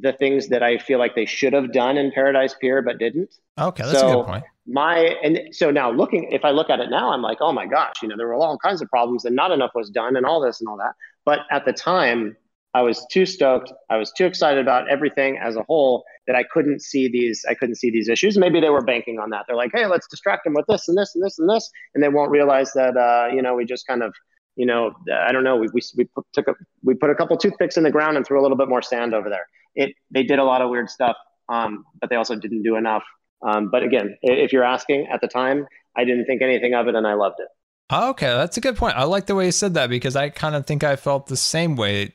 the 0.02 0.14
things 0.14 0.48
that 0.50 0.64
I 0.64 0.78
feel 0.78 1.00
like 1.00 1.16
they 1.16 1.26
should 1.26 1.54
have 1.54 1.72
done 1.72 1.98
in 1.98 2.12
Paradise 2.12 2.56
Pier 2.60 2.82
but 2.82 2.98
didn't. 2.98 3.36
Okay, 3.60 3.84
that's 3.84 4.00
so 4.00 4.10
a 4.10 4.16
good 4.16 4.26
point. 4.26 4.44
My 4.66 5.16
and 5.24 5.40
so 5.52 5.72
now 5.72 5.92
looking, 5.92 6.32
if 6.32 6.46
I 6.46 6.52
look 6.52 6.70
at 6.70 6.80
it 6.80 6.90
now, 6.90 7.12
I'm 7.12 7.22
like, 7.22 7.40
oh 7.42 7.52
my 7.52 7.66
gosh, 7.66 7.96
you 8.02 8.08
know, 8.08 8.16
there 8.18 8.28
were 8.28 8.34
all 8.34 8.58
kinds 8.58 8.82
of 8.82 8.90
problems 8.90 9.26
and 9.26 9.36
not 9.36 9.52
enough 9.52 9.72
was 9.76 9.90
done 9.90 10.16
and 10.16 10.26
all 10.26 10.42
this 10.42 10.62
and 10.62 10.68
all 10.68 10.78
that. 10.78 10.94
But 11.26 11.40
at 11.52 11.66
the 11.66 11.74
time, 11.74 12.36
I 12.74 12.82
was 12.82 13.06
too 13.12 13.26
stoked. 13.26 13.72
I 13.90 13.98
was 13.98 14.12
too 14.12 14.26
excited 14.26 14.60
about 14.60 14.90
everything 14.90 15.38
as 15.38 15.56
a 15.56 15.64
whole 15.64 16.04
that 16.26 16.36
I 16.36 16.44
couldn't 16.44 16.82
see 16.82 17.08
these. 17.08 17.46
I 17.48 17.54
couldn't 17.54 17.76
see 17.76 17.92
these 17.92 18.10
issues. 18.10 18.38
Maybe 18.38 18.60
they 18.60 18.70
were 18.70 18.82
banking 18.82 19.20
on 19.20 19.30
that. 19.30 19.46
They're 19.48 19.56
like, 19.56 19.72
hey, 19.74 19.86
let's 19.86 20.08
distract 20.08 20.46
them 20.46 20.54
with 20.54 20.66
this 20.68 20.88
and 20.88 20.98
this 20.98 21.14
and 21.14 21.24
this 21.24 21.38
and 21.38 21.50
this, 21.50 21.70
and 21.94 22.04
they 22.04 22.10
won't 22.10 22.32
realize 22.32 22.72
that 22.74 22.98
uh, 22.98 23.34
you 23.34 23.42
know 23.42 23.54
we 23.54 23.66
just 23.66 23.86
kind 23.86 24.02
of 24.02 24.16
you 24.56 24.66
know 24.66 24.94
I 25.14 25.32
don't 25.32 25.44
know 25.44 25.58
we 25.58 25.68
we, 25.74 25.82
we 25.98 26.06
put, 26.06 26.26
took 26.34 26.48
a 26.48 26.56
we 26.84 26.96
put 26.96 27.12
a 27.12 27.16
couple 27.16 27.38
toothpicks 27.38 27.78
in 27.78 27.84
the 27.84 27.92
ground 27.92 28.18
and 28.18 28.26
threw 28.26 28.40
a 28.40 28.44
little 28.44 28.58
bit 28.58 28.70
more 28.70 28.82
sand 28.82 29.14
over 29.14 29.30
there 29.30 29.48
it 29.76 29.96
they 30.12 30.24
did 30.24 30.40
a 30.40 30.44
lot 30.44 30.62
of 30.62 30.70
weird 30.70 30.90
stuff, 30.90 31.16
um, 31.50 31.86
but 32.00 32.10
they 32.10 32.16
also 32.16 32.36
didn't 32.36 32.64
do 32.64 32.76
enough. 32.76 33.04
Um, 33.42 33.70
but 33.70 33.84
again, 33.84 34.18
if 34.22 34.54
you're 34.54 34.64
asking 34.64 35.08
at 35.12 35.22
the 35.22 35.28
time, 35.28 35.68
I 35.96 36.06
didn't 36.06 36.26
think 36.26 36.42
anything 36.42 36.74
of 36.74 36.88
it, 36.88 36.96
and 36.96 37.06
I 37.06 37.14
loved 37.14 37.40
it. 37.40 37.48
Okay, 37.92 38.28
that's 38.28 38.58
a 38.58 38.62
good 38.62 38.78
point. 38.78 38.96
I 38.96 39.04
like 39.04 39.28
the 39.28 39.36
way 39.36 39.46
you 39.46 39.52
said 39.52 39.74
that 39.76 39.90
because 39.90 40.16
I 40.16 40.30
kind 40.30 40.56
of 40.56 40.66
think 40.66 40.84
I 40.84 40.96
felt 40.96 41.28
the 41.28 41.38
same 41.38 41.76
way 41.76 42.14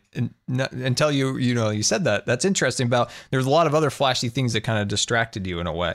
until 0.49 1.13
you 1.13 1.37
you 1.37 1.55
know 1.55 1.71
you 1.71 1.83
said 1.83 2.05
that. 2.05 2.27
That's 2.27 2.45
interesting. 2.45 2.87
About 2.87 3.11
there's 3.31 3.47
a 3.47 3.51
lot 3.51 3.67
of 3.67 3.75
other 3.75 3.91
flashy 3.91 4.29
things 4.29 4.55
that 4.55 4.63
kind 4.63 4.81
of 4.81 4.89
distracted 4.89 5.47
you 5.47 5.61
in 5.61 5.67
a 5.67 5.73
way. 5.73 5.95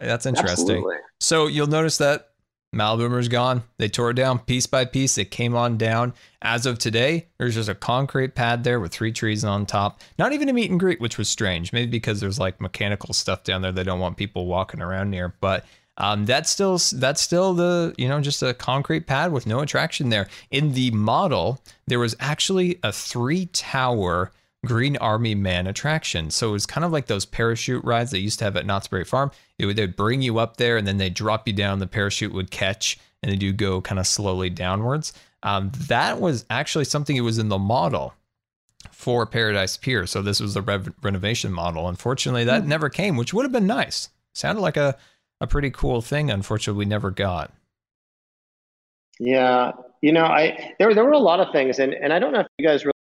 That's 0.00 0.26
interesting. 0.26 0.76
Absolutely. 0.76 0.96
So 1.20 1.46
you'll 1.46 1.66
notice 1.66 1.98
that 1.98 2.27
Maliboomer's 2.74 3.28
gone. 3.28 3.62
They 3.78 3.88
tore 3.88 4.10
it 4.10 4.14
down 4.14 4.40
piece 4.40 4.66
by 4.66 4.84
piece. 4.84 5.16
It 5.16 5.30
came 5.30 5.54
on 5.54 5.78
down. 5.78 6.12
As 6.42 6.66
of 6.66 6.78
today, 6.78 7.26
there's 7.38 7.54
just 7.54 7.68
a 7.68 7.74
concrete 7.74 8.34
pad 8.34 8.62
there 8.62 8.78
with 8.78 8.92
three 8.92 9.12
trees 9.12 9.44
on 9.44 9.64
top. 9.64 10.00
Not 10.18 10.32
even 10.32 10.48
a 10.48 10.52
meet 10.52 10.70
and 10.70 10.78
greet, 10.78 11.00
which 11.00 11.16
was 11.16 11.28
strange. 11.28 11.72
Maybe 11.72 11.90
because 11.90 12.20
there's 12.20 12.38
like 12.38 12.60
mechanical 12.60 13.14
stuff 13.14 13.42
down 13.42 13.62
there. 13.62 13.72
They 13.72 13.84
don't 13.84 14.00
want 14.00 14.18
people 14.18 14.46
walking 14.46 14.82
around 14.82 15.10
near. 15.10 15.34
But 15.40 15.64
um, 15.96 16.26
that's 16.26 16.50
still 16.50 16.78
that's 16.94 17.22
still 17.22 17.54
the 17.54 17.94
you 17.96 18.06
know 18.06 18.20
just 18.20 18.42
a 18.42 18.54
concrete 18.54 19.06
pad 19.06 19.32
with 19.32 19.46
no 19.46 19.60
attraction 19.60 20.10
there. 20.10 20.28
In 20.50 20.74
the 20.74 20.90
model, 20.90 21.60
there 21.86 21.98
was 21.98 22.14
actually 22.20 22.78
a 22.82 22.92
three 22.92 23.46
tower 23.46 24.30
Green 24.66 24.96
Army 24.96 25.34
Man 25.34 25.66
attraction. 25.66 26.30
So 26.30 26.50
it 26.50 26.52
was 26.52 26.66
kind 26.66 26.84
of 26.84 26.92
like 26.92 27.06
those 27.06 27.24
parachute 27.24 27.84
rides 27.84 28.10
they 28.10 28.18
used 28.18 28.38
to 28.40 28.44
have 28.44 28.56
at 28.56 28.66
Knott's 28.66 28.88
Berry 28.88 29.04
Farm. 29.04 29.30
It 29.58 29.66
would 29.66 29.76
they'd 29.76 29.96
bring 29.96 30.22
you 30.22 30.38
up 30.38 30.56
there 30.56 30.76
and 30.76 30.86
then 30.86 30.98
they 30.98 31.10
drop 31.10 31.46
you 31.46 31.52
down. 31.52 31.78
The 31.78 31.86
parachute 31.86 32.32
would 32.32 32.50
catch 32.50 32.98
and 33.22 33.32
then 33.32 33.40
you 33.40 33.52
go 33.52 33.80
kind 33.80 33.98
of 33.98 34.06
slowly 34.06 34.50
downwards. 34.50 35.12
Um, 35.42 35.72
that 35.88 36.20
was 36.20 36.44
actually 36.50 36.84
something 36.84 37.16
that 37.16 37.22
was 37.22 37.38
in 37.38 37.48
the 37.48 37.58
model 37.58 38.14
for 38.90 39.26
Paradise 39.26 39.76
Pier. 39.76 40.06
So 40.06 40.22
this 40.22 40.40
was 40.40 40.54
the 40.54 40.62
rev- 40.62 40.92
renovation 41.02 41.52
model. 41.52 41.88
Unfortunately, 41.88 42.44
that 42.44 42.62
mm. 42.62 42.66
never 42.66 42.88
came, 42.88 43.16
which 43.16 43.34
would 43.34 43.44
have 43.44 43.52
been 43.52 43.66
nice. 43.66 44.08
Sounded 44.34 44.60
like 44.60 44.76
a, 44.76 44.96
a 45.40 45.46
pretty 45.46 45.70
cool 45.70 46.00
thing. 46.00 46.30
Unfortunately, 46.30 46.78
we 46.78 46.84
never 46.84 47.10
got. 47.10 47.52
Yeah, 49.20 49.72
you 50.00 50.12
know, 50.12 50.24
I 50.24 50.74
there 50.78 50.94
there 50.94 51.04
were 51.04 51.12
a 51.12 51.18
lot 51.18 51.40
of 51.40 51.52
things, 51.52 51.80
and 51.80 51.92
and 51.92 52.12
I 52.12 52.20
don't 52.20 52.32
know 52.32 52.40
if 52.40 52.46
you 52.58 52.66
guys 52.66 52.84
really 52.84 52.92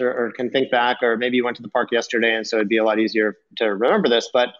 or, 0.00 0.26
or, 0.26 0.32
can 0.32 0.50
think 0.50 0.70
back, 0.70 0.98
or 1.02 1.16
maybe 1.16 1.38
you 1.38 1.44
went 1.44 1.56
to 1.56 1.62
the 1.62 1.70
park 1.70 1.90
yesterday, 1.90 2.34
and 2.34 2.46
so 2.46 2.56
it'd 2.56 2.68
be 2.68 2.76
a 2.76 2.84
lot 2.84 2.98
easier 2.98 3.36
to 3.56 3.64
remember 3.64 4.08
this. 4.08 4.28
But 4.32 4.50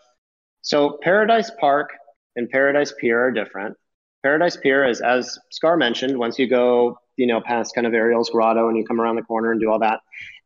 so 0.62 0.98
Paradise 1.02 1.50
Park 1.60 1.90
and 2.36 2.48
Paradise 2.48 2.92
Pier 2.98 3.26
are 3.26 3.30
different. 3.30 3.76
Paradise 4.22 4.56
Pier 4.56 4.86
is, 4.86 5.00
as 5.00 5.38
Scar 5.50 5.76
mentioned, 5.76 6.18
once 6.18 6.38
you 6.38 6.48
go, 6.48 6.98
you 7.16 7.26
know, 7.26 7.40
past 7.40 7.74
kind 7.74 7.86
of 7.86 7.94
Ariel's 7.94 8.30
Grotto 8.30 8.68
and 8.68 8.76
you 8.76 8.84
come 8.84 9.00
around 9.00 9.16
the 9.16 9.22
corner 9.22 9.52
and 9.52 9.60
do 9.60 9.70
all 9.70 9.78
that, 9.78 10.00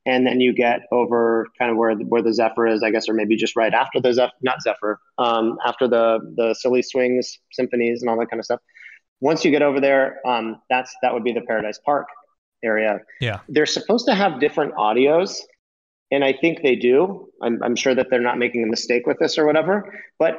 and 0.04 0.26
then 0.26 0.40
you 0.40 0.52
get 0.52 0.80
over 0.90 1.46
kind 1.58 1.70
of 1.70 1.76
where 1.76 1.94
the, 1.94 2.04
where 2.04 2.22
the 2.22 2.34
Zephyr 2.34 2.66
is, 2.66 2.82
I 2.82 2.90
guess, 2.90 3.08
or 3.08 3.14
maybe 3.14 3.36
just 3.36 3.56
right 3.56 3.72
after 3.72 4.00
the 4.00 4.12
Zephyr, 4.12 4.32
not 4.42 4.62
Zephyr, 4.62 4.98
um, 5.18 5.58
after 5.66 5.88
the 5.88 6.18
the 6.36 6.54
Silly 6.54 6.82
Swings 6.82 7.38
symphonies 7.52 8.02
and 8.02 8.10
all 8.10 8.18
that 8.18 8.28
kind 8.30 8.40
of 8.40 8.44
stuff. 8.44 8.60
Once 9.20 9.44
you 9.44 9.50
get 9.50 9.62
over 9.62 9.80
there, 9.80 10.20
um, 10.26 10.60
that's 10.68 10.94
that 11.02 11.14
would 11.14 11.24
be 11.24 11.32
the 11.32 11.42
Paradise 11.42 11.78
Park 11.78 12.08
area. 12.62 13.00
Yeah. 13.20 13.40
They're 13.48 13.66
supposed 13.66 14.06
to 14.06 14.14
have 14.14 14.40
different 14.40 14.74
audios, 14.74 15.38
and 16.12 16.22
I 16.22 16.34
think 16.34 16.62
they 16.62 16.76
do. 16.76 17.30
I'm, 17.42 17.60
I'm 17.62 17.74
sure 17.74 17.94
that 17.94 18.10
they're 18.10 18.20
not 18.20 18.38
making 18.38 18.62
a 18.62 18.66
mistake 18.66 19.06
with 19.06 19.18
this 19.18 19.38
or 19.38 19.46
whatever, 19.46 19.98
but 20.18 20.38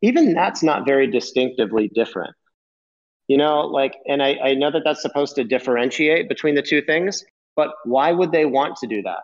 even 0.00 0.32
that's 0.32 0.62
not 0.62 0.86
very 0.86 1.06
distinctively 1.06 1.88
different. 1.94 2.34
You 3.28 3.36
know, 3.36 3.60
like, 3.60 3.94
and 4.06 4.22
I, 4.22 4.36
I 4.42 4.54
know 4.54 4.70
that 4.72 4.82
that's 4.82 5.02
supposed 5.02 5.36
to 5.36 5.44
differentiate 5.44 6.28
between 6.28 6.54
the 6.54 6.62
two 6.62 6.80
things, 6.82 7.22
but 7.54 7.70
why 7.84 8.10
would 8.10 8.32
they 8.32 8.46
want 8.46 8.76
to 8.78 8.86
do 8.86 9.02
that? 9.02 9.20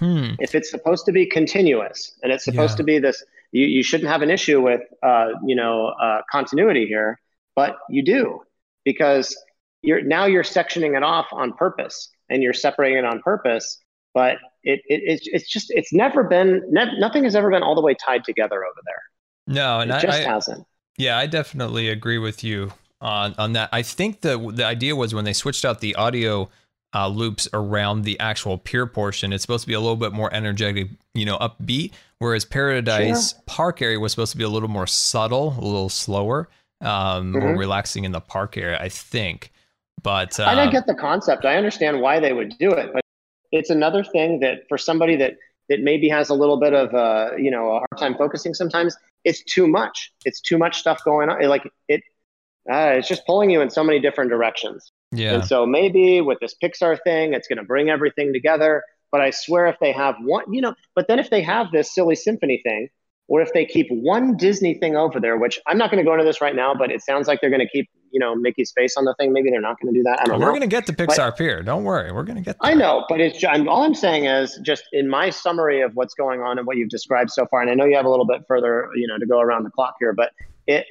Hmm. 0.00 0.34
If 0.38 0.54
it's 0.54 0.70
supposed 0.70 1.04
to 1.06 1.12
be 1.12 1.26
continuous 1.26 2.14
and 2.22 2.32
it's 2.32 2.44
supposed 2.44 2.74
yeah. 2.74 2.76
to 2.76 2.84
be 2.84 2.98
this, 3.00 3.22
you, 3.50 3.66
you 3.66 3.82
shouldn't 3.82 4.08
have 4.08 4.22
an 4.22 4.30
issue 4.30 4.62
with, 4.62 4.80
uh, 5.02 5.30
you 5.44 5.56
know, 5.56 5.88
uh, 5.88 6.22
continuity 6.30 6.86
here, 6.86 7.20
but 7.56 7.76
you 7.90 8.04
do 8.04 8.40
because 8.84 9.36
you're 9.82 10.02
now 10.02 10.26
you're 10.26 10.44
sectioning 10.44 10.96
it 10.96 11.02
off 11.02 11.26
on 11.32 11.52
purpose 11.52 12.08
and 12.30 12.42
you're 12.42 12.52
separating 12.52 12.98
it 12.98 13.04
on 13.04 13.20
purpose 13.20 13.78
but 14.14 14.36
it, 14.64 14.80
it 14.86 15.02
it's, 15.04 15.28
it's 15.28 15.48
just 15.48 15.70
it's 15.70 15.92
never 15.92 16.22
been 16.22 16.62
ne- 16.70 16.98
nothing 16.98 17.24
has 17.24 17.34
ever 17.34 17.50
been 17.50 17.62
all 17.62 17.74
the 17.74 17.80
way 17.80 17.94
tied 17.94 18.24
together 18.24 18.64
over 18.64 18.80
there 18.84 19.02
no 19.46 19.80
and 19.80 19.90
it 19.90 19.94
I, 19.94 20.00
just 20.00 20.18
I, 20.20 20.22
hasn't 20.22 20.66
yeah 20.98 21.18
i 21.18 21.26
definitely 21.26 21.88
agree 21.88 22.18
with 22.18 22.44
you 22.44 22.72
on 23.00 23.34
on 23.38 23.52
that 23.54 23.68
i 23.72 23.82
think 23.82 24.20
the 24.20 24.38
the 24.52 24.64
idea 24.64 24.96
was 24.96 25.14
when 25.14 25.24
they 25.24 25.32
switched 25.32 25.64
out 25.64 25.80
the 25.80 25.94
audio 25.94 26.48
uh, 26.94 27.08
loops 27.08 27.48
around 27.54 28.02
the 28.02 28.20
actual 28.20 28.58
pier 28.58 28.86
portion 28.86 29.32
it's 29.32 29.40
supposed 29.40 29.62
to 29.62 29.68
be 29.68 29.72
a 29.72 29.80
little 29.80 29.96
bit 29.96 30.12
more 30.12 30.32
energetic 30.34 30.88
you 31.14 31.24
know 31.24 31.38
upbeat 31.38 31.92
whereas 32.18 32.44
paradise 32.44 33.32
sure. 33.32 33.40
park 33.46 33.80
area 33.80 33.98
was 33.98 34.12
supposed 34.12 34.32
to 34.32 34.36
be 34.36 34.44
a 34.44 34.48
little 34.48 34.68
more 34.68 34.86
subtle 34.86 35.54
a 35.58 35.64
little 35.64 35.88
slower 35.88 36.50
um, 36.82 37.32
mm-hmm. 37.32 37.38
more 37.38 37.56
relaxing 37.56 38.04
in 38.04 38.12
the 38.12 38.20
park 38.20 38.58
area 38.58 38.78
i 38.78 38.90
think 38.90 39.52
but 40.02 40.38
uh, 40.40 40.44
I 40.44 40.54
don't 40.54 40.70
get 40.70 40.86
the 40.86 40.94
concept. 40.94 41.44
I 41.44 41.56
understand 41.56 42.00
why 42.00 42.18
they 42.18 42.32
would 42.32 42.56
do 42.58 42.72
it, 42.72 42.92
but 42.92 43.01
it's 43.52 43.70
another 43.70 44.02
thing 44.02 44.40
that 44.40 44.68
for 44.68 44.78
somebody 44.78 45.16
that 45.16 45.34
that 45.68 45.80
maybe 45.80 46.08
has 46.08 46.28
a 46.28 46.34
little 46.34 46.58
bit 46.58 46.74
of 46.74 46.92
a 46.94 47.36
you 47.38 47.50
know 47.50 47.70
a 47.70 47.78
hard 47.78 47.98
time 47.98 48.14
focusing 48.16 48.54
sometimes, 48.54 48.96
it's 49.24 49.42
too 49.44 49.66
much. 49.66 50.12
It's 50.24 50.40
too 50.40 50.58
much 50.58 50.78
stuff 50.78 51.04
going 51.04 51.28
on. 51.28 51.42
Like 51.48 51.70
it, 51.88 52.02
uh, 52.70 52.94
it's 52.96 53.08
just 53.08 53.26
pulling 53.26 53.50
you 53.50 53.60
in 53.60 53.70
so 53.70 53.82
many 53.82 54.00
different 54.00 54.30
directions. 54.30 54.92
Yeah. 55.10 55.34
And 55.34 55.44
so 55.44 55.66
maybe 55.66 56.20
with 56.20 56.38
this 56.40 56.54
Pixar 56.62 56.98
thing, 57.02 57.34
it's 57.34 57.48
going 57.48 57.58
to 57.58 57.64
bring 57.64 57.90
everything 57.90 58.32
together. 58.32 58.82
But 59.10 59.20
I 59.20 59.30
swear, 59.30 59.66
if 59.66 59.76
they 59.80 59.92
have 59.92 60.14
one, 60.22 60.50
you 60.52 60.62
know, 60.62 60.74
but 60.94 61.06
then 61.06 61.18
if 61.18 61.28
they 61.28 61.42
have 61.42 61.70
this 61.70 61.94
silly 61.94 62.14
symphony 62.14 62.62
thing, 62.64 62.88
or 63.28 63.42
if 63.42 63.52
they 63.52 63.64
keep 63.64 63.88
one 63.90 64.36
Disney 64.36 64.74
thing 64.74 64.96
over 64.96 65.20
there, 65.20 65.36
which 65.36 65.60
I'm 65.66 65.76
not 65.76 65.90
going 65.90 66.02
to 66.02 66.08
go 66.08 66.12
into 66.12 66.24
this 66.24 66.40
right 66.40 66.54
now, 66.54 66.74
but 66.74 66.90
it 66.90 67.02
sounds 67.02 67.28
like 67.28 67.40
they're 67.40 67.50
going 67.50 67.60
to 67.60 67.68
keep, 67.68 67.90
you 68.12 68.20
know, 68.20 68.34
Mickey's 68.34 68.72
face 68.72 68.96
on 68.96 69.04
the 69.04 69.14
thing. 69.14 69.32
Maybe 69.32 69.50
they're 69.50 69.60
not 69.60 69.80
going 69.80 69.92
to 69.92 69.98
do 69.98 70.02
that. 70.04 70.20
I 70.20 70.24
don't 70.24 70.38
know. 70.38 70.46
We're 70.46 70.52
going 70.52 70.62
to 70.62 70.66
get 70.66 70.86
the 70.86 70.92
Pixar 70.92 71.28
but, 71.28 71.36
Pier. 71.36 71.62
Don't 71.62 71.84
worry. 71.84 72.12
We're 72.12 72.24
going 72.24 72.36
to 72.36 72.42
get 72.42 72.56
there. 72.60 72.70
I 72.70 72.74
know, 72.74 73.04
but 73.08 73.20
it's 73.20 73.42
I'm, 73.44 73.68
all 73.68 73.82
I'm 73.82 73.94
saying 73.94 74.26
is 74.26 74.58
just 74.62 74.84
in 74.92 75.08
my 75.08 75.30
summary 75.30 75.80
of 75.80 75.94
what's 75.94 76.14
going 76.14 76.40
on 76.40 76.58
and 76.58 76.66
what 76.66 76.76
you've 76.76 76.90
described 76.90 77.30
so 77.30 77.46
far, 77.46 77.62
and 77.62 77.70
I 77.70 77.74
know 77.74 77.84
you 77.84 77.96
have 77.96 78.04
a 78.04 78.10
little 78.10 78.26
bit 78.26 78.42
further, 78.46 78.88
you 78.94 79.06
know, 79.06 79.18
to 79.18 79.26
go 79.26 79.40
around 79.40 79.64
the 79.64 79.70
clock 79.70 79.94
here, 79.98 80.12
but 80.12 80.32
it 80.66 80.86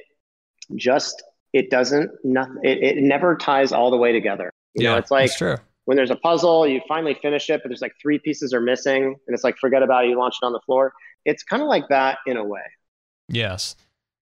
just 0.76 1.22
it 1.52 1.70
doesn't 1.70 2.10
nothing 2.24 2.56
it, 2.62 2.78
it 2.82 2.96
never 2.96 3.36
ties 3.36 3.72
all 3.72 3.90
the 3.90 3.96
way 3.96 4.12
together. 4.12 4.52
You 4.74 4.84
yeah, 4.84 4.92
know, 4.92 4.98
it's 4.98 5.10
like 5.10 5.34
true. 5.34 5.56
when 5.84 5.96
there's 5.96 6.10
a 6.10 6.16
puzzle, 6.16 6.66
you 6.66 6.80
finally 6.88 7.14
finish 7.14 7.50
it, 7.50 7.62
but 7.62 7.68
there's 7.68 7.82
like 7.82 7.94
three 8.00 8.18
pieces 8.18 8.54
are 8.54 8.60
missing, 8.60 9.04
and 9.04 9.34
it's 9.34 9.44
like 9.44 9.56
forget 9.58 9.82
about 9.82 10.04
it, 10.04 10.08
you 10.08 10.18
launch 10.18 10.36
it 10.42 10.46
on 10.46 10.52
the 10.52 10.60
floor. 10.60 10.92
It's 11.24 11.42
kind 11.42 11.62
of 11.62 11.68
like 11.68 11.88
that 11.88 12.18
in 12.26 12.36
a 12.36 12.44
way. 12.44 12.62
Yes. 13.28 13.76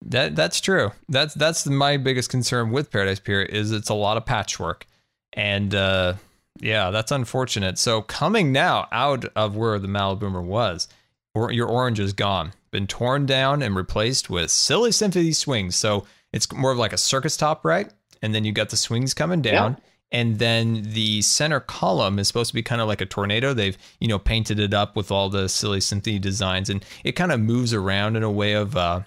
That 0.06 0.36
that's 0.36 0.62
true. 0.62 0.92
That's 1.10 1.34
that's 1.34 1.66
my 1.66 1.98
biggest 1.98 2.30
concern 2.30 2.72
with 2.72 2.92
Paradise 2.92 3.20
Pier 3.20 3.42
is 3.42 3.72
it's 3.72 3.90
a 3.90 3.96
lot 3.96 4.18
of 4.18 4.26
patchwork, 4.26 4.86
and 5.34 5.74
uh, 5.74 6.14
yeah, 6.60 6.92
that's 6.92 7.12
unfortunate. 7.12 7.80
So 7.80 8.04
coming 8.04 8.52
now 8.52 8.88
out 8.92 9.26
of 9.36 9.56
where 9.56 9.80
the 9.80 9.88
Maliboomer 9.88 10.44
was, 10.44 10.88
or 11.34 11.52
your 11.52 11.68
orange 11.68 12.00
is 12.00 12.14
gone, 12.14 12.54
been 12.72 12.86
torn 12.86 13.26
down 13.26 13.64
and 13.64 13.76
replaced 13.76 14.30
with 14.30 14.52
silly 14.52 14.92
symphony 14.92 15.32
swings. 15.32 15.76
So 15.76 16.06
it's 16.32 16.52
more 16.54 16.72
of 16.72 16.78
like 16.78 16.94
a 16.94 16.98
circus 16.98 17.36
top, 17.36 17.66
right? 17.66 17.92
And 18.22 18.34
then 18.34 18.46
you 18.46 18.52
got 18.52 18.70
the 18.70 18.78
swings 18.78 19.14
coming 19.14 19.42
down. 19.42 19.74
Yeah 19.74 19.80
and 20.12 20.40
then 20.40 20.84
the 20.84 21.22
center 21.24 21.60
column 21.60 22.20
is 22.20 22.28
supposed 22.28 22.50
to 22.50 22.54
be 22.54 22.64
kind 22.64 22.80
of 22.80 22.88
like 22.88 23.02
a 23.02 23.06
tornado. 23.06 23.54
They've 23.54 23.78
you 24.00 24.08
know 24.08 24.20
painted 24.20 24.60
it 24.60 24.74
up 24.74 24.96
with 24.96 25.12
all 25.12 25.30
the 25.30 25.50
silly 25.50 25.82
symphony 25.82 26.20
designs, 26.20 26.70
and 26.70 26.86
it 27.04 27.14
kind 27.14 27.32
of 27.32 27.40
moves 27.40 27.74
around 27.74 28.16
in 28.16 28.24
a 28.24 28.32
way 28.32 28.54
of. 28.54 28.78
Uh, 28.78 29.02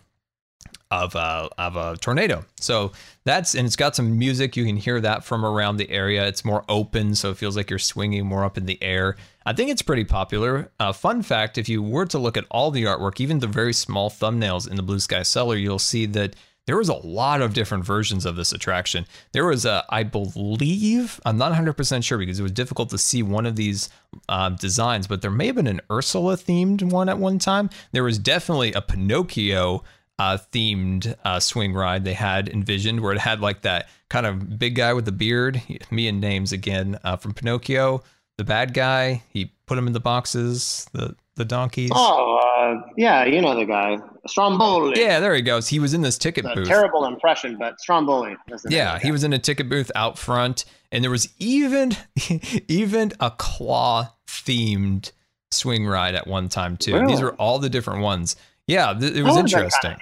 of 0.91 1.15
a, 1.15 1.49
of 1.59 1.77
a 1.77 1.97
tornado. 1.99 2.45
So 2.61 2.93
that's 3.25 3.55
and 3.55 3.67
it's 3.67 3.77
got 3.77 3.95
some 3.95 4.19
music. 4.19 4.57
You 4.57 4.65
can 4.65 4.77
hear 4.77 5.01
that 5.01 5.25
from 5.25 5.45
around 5.45 5.77
the 5.77 5.91
area. 5.91 6.27
It's 6.27 6.45
more 6.45 6.65
open, 6.69 7.15
so 7.15 7.31
it 7.31 7.37
feels 7.37 7.57
like 7.57 7.71
you're 7.71 7.79
swinging 7.79 8.27
more 8.27 8.45
up 8.45 8.57
in 8.57 8.67
the 8.67 8.83
air. 8.83 9.17
I 9.45 9.53
think 9.53 9.71
it's 9.71 9.83
pretty 9.83 10.05
popular. 10.05 10.71
Uh, 10.81 10.93
fun 10.93 11.23
fact: 11.23 11.59
if 11.59 11.69
you 11.69 11.83
were 11.83 12.07
to 12.07 12.19
look 12.19 12.37
at 12.37 12.47
all 12.51 12.71
the 12.71 12.85
artwork, 12.85 13.21
even 13.21 13.39
the 13.39 13.47
very 13.47 13.73
small 13.73 14.11
thumbnails 14.11 14.69
in 14.69 14.77
the 14.77 14.83
Blue 14.83 15.01
Sky 15.01 15.23
Cellar, 15.23 15.57
you'll 15.57 15.79
see 15.79 16.07
that 16.07 16.37
there 16.69 16.77
was 16.77 16.91
a 16.91 16.95
lot 16.95 17.41
of 17.41 17.55
different 17.55 17.83
versions 17.83 18.27
of 18.27 18.37
this 18.37 18.53
attraction. 18.53 19.07
There 19.33 19.47
was 19.47 19.65
a, 19.65 19.87
I 19.89 20.03
believe, 20.03 21.19
I'm 21.25 21.39
not 21.39 21.55
100% 21.55 22.05
sure 22.05 22.19
because 22.19 22.39
it 22.39 22.43
was 22.43 22.53
difficult 22.53 22.91
to 22.91 22.99
see 22.99 23.23
one 23.23 23.47
of 23.47 23.57
these 23.57 23.89
um, 24.29 24.57
designs, 24.57 25.07
but 25.07 25.23
there 25.23 25.31
may 25.31 25.47
have 25.47 25.57
been 25.57 25.67
an 25.67 25.81
Ursula 25.91 26.37
themed 26.37 26.83
one 26.83 27.09
at 27.09 27.17
one 27.17 27.39
time. 27.39 27.71
There 27.93 28.05
was 28.05 28.19
definitely 28.19 28.75
a 28.75 28.83
Pinocchio 28.83 29.83
uh, 30.19 30.39
themed 30.53 31.15
uh, 31.25 31.41
swing 31.41 31.75
ride 31.75 32.05
they 32.05 32.15
had 32.15 32.49
envisioned 32.49 33.01
where 33.01 33.13
it 33.13 33.19
had 33.19 33.41
like 33.41 33.63
that 33.63 33.89
kind 34.09 34.27
of 34.27 34.59
big 34.59 34.75
guy 34.75 34.93
with 34.93 35.05
the 35.05 35.13
beard, 35.13 35.63
me 35.91 36.09
and 36.09 36.21
names 36.21 36.53
again, 36.53 36.99
uh, 37.05 37.17
from 37.17 37.35
Pinocchio, 37.35 38.03
the 38.37 38.45
bad 38.45 38.75
guy. 38.75 39.23
He 39.31 39.53
put 39.67 39.79
him 39.79 39.87
in 39.87 39.93
the 39.93 40.01
boxes, 40.01 40.89
the, 40.93 41.15
the 41.37 41.45
donkeys. 41.45 41.91
Oh, 41.95 42.37
uh, 42.37 42.91
yeah, 42.97 43.25
you 43.25 43.41
know 43.41 43.55
the 43.55 43.65
guy, 43.65 43.99
Stromboli. 44.27 45.01
Yeah, 45.01 45.21
there 45.21 45.35
he 45.35 45.43
goes. 45.43 45.69
He 45.69 45.79
was 45.79 45.95
in 45.95 46.03
this 46.03 46.19
ticket 46.19 46.45
booth. 46.55 46.67
Terrible 46.67 47.05
impression, 47.05 47.57
but 47.57 47.81
Stromboli. 47.81 48.37
Yeah, 48.69 48.99
he 48.99 49.13
was 49.13 49.25
in 49.25 49.33
a 49.33 49.39
ticket 49.39 49.69
booth 49.69 49.91
out 49.95 50.19
front, 50.19 50.65
and 50.91 51.05
there 51.05 51.11
was 51.11 51.29
even 51.39 51.97
even 52.69 53.13
a 53.21 53.31
claw 53.31 54.09
themed 54.27 55.13
swing 55.51 55.87
ride 55.87 56.15
at 56.15 56.27
one 56.27 56.49
time 56.49 56.77
too. 56.77 56.95
Really? 56.95 57.07
These 57.07 57.21
are 57.21 57.33
all 57.33 57.59
the 57.59 57.71
different 57.71 58.03
ones. 58.03 58.37
Yeah, 58.69 58.95
th- 58.95 59.15
it 59.15 59.23
was 59.23 59.37
oh, 59.37 59.41
interesting. 59.41 59.97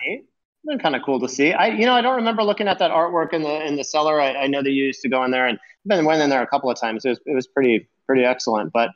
Been 0.66 0.78
kind 0.80 0.96
of 0.96 1.02
cool 1.06 1.20
to 1.20 1.28
see. 1.28 1.52
I, 1.52 1.68
you 1.68 1.86
know, 1.86 1.94
I 1.94 2.02
don't 2.02 2.16
remember 2.16 2.42
looking 2.42 2.66
at 2.66 2.80
that 2.80 2.90
artwork 2.90 3.32
in 3.32 3.42
the 3.42 3.64
in 3.64 3.76
the 3.76 3.84
cellar. 3.84 4.20
I, 4.20 4.34
I 4.34 4.46
know 4.48 4.62
they 4.62 4.70
used 4.70 5.00
to 5.02 5.08
go 5.08 5.22
in 5.22 5.30
there, 5.30 5.46
and 5.46 5.58
I've 5.58 5.88
been 5.88 6.04
went 6.04 6.20
in 6.20 6.28
there 6.28 6.42
a 6.42 6.46
couple 6.46 6.68
of 6.68 6.78
times. 6.78 7.04
It 7.04 7.10
was 7.10 7.20
it 7.24 7.34
was 7.34 7.46
pretty 7.46 7.88
pretty 8.06 8.24
excellent. 8.24 8.72
But 8.72 8.90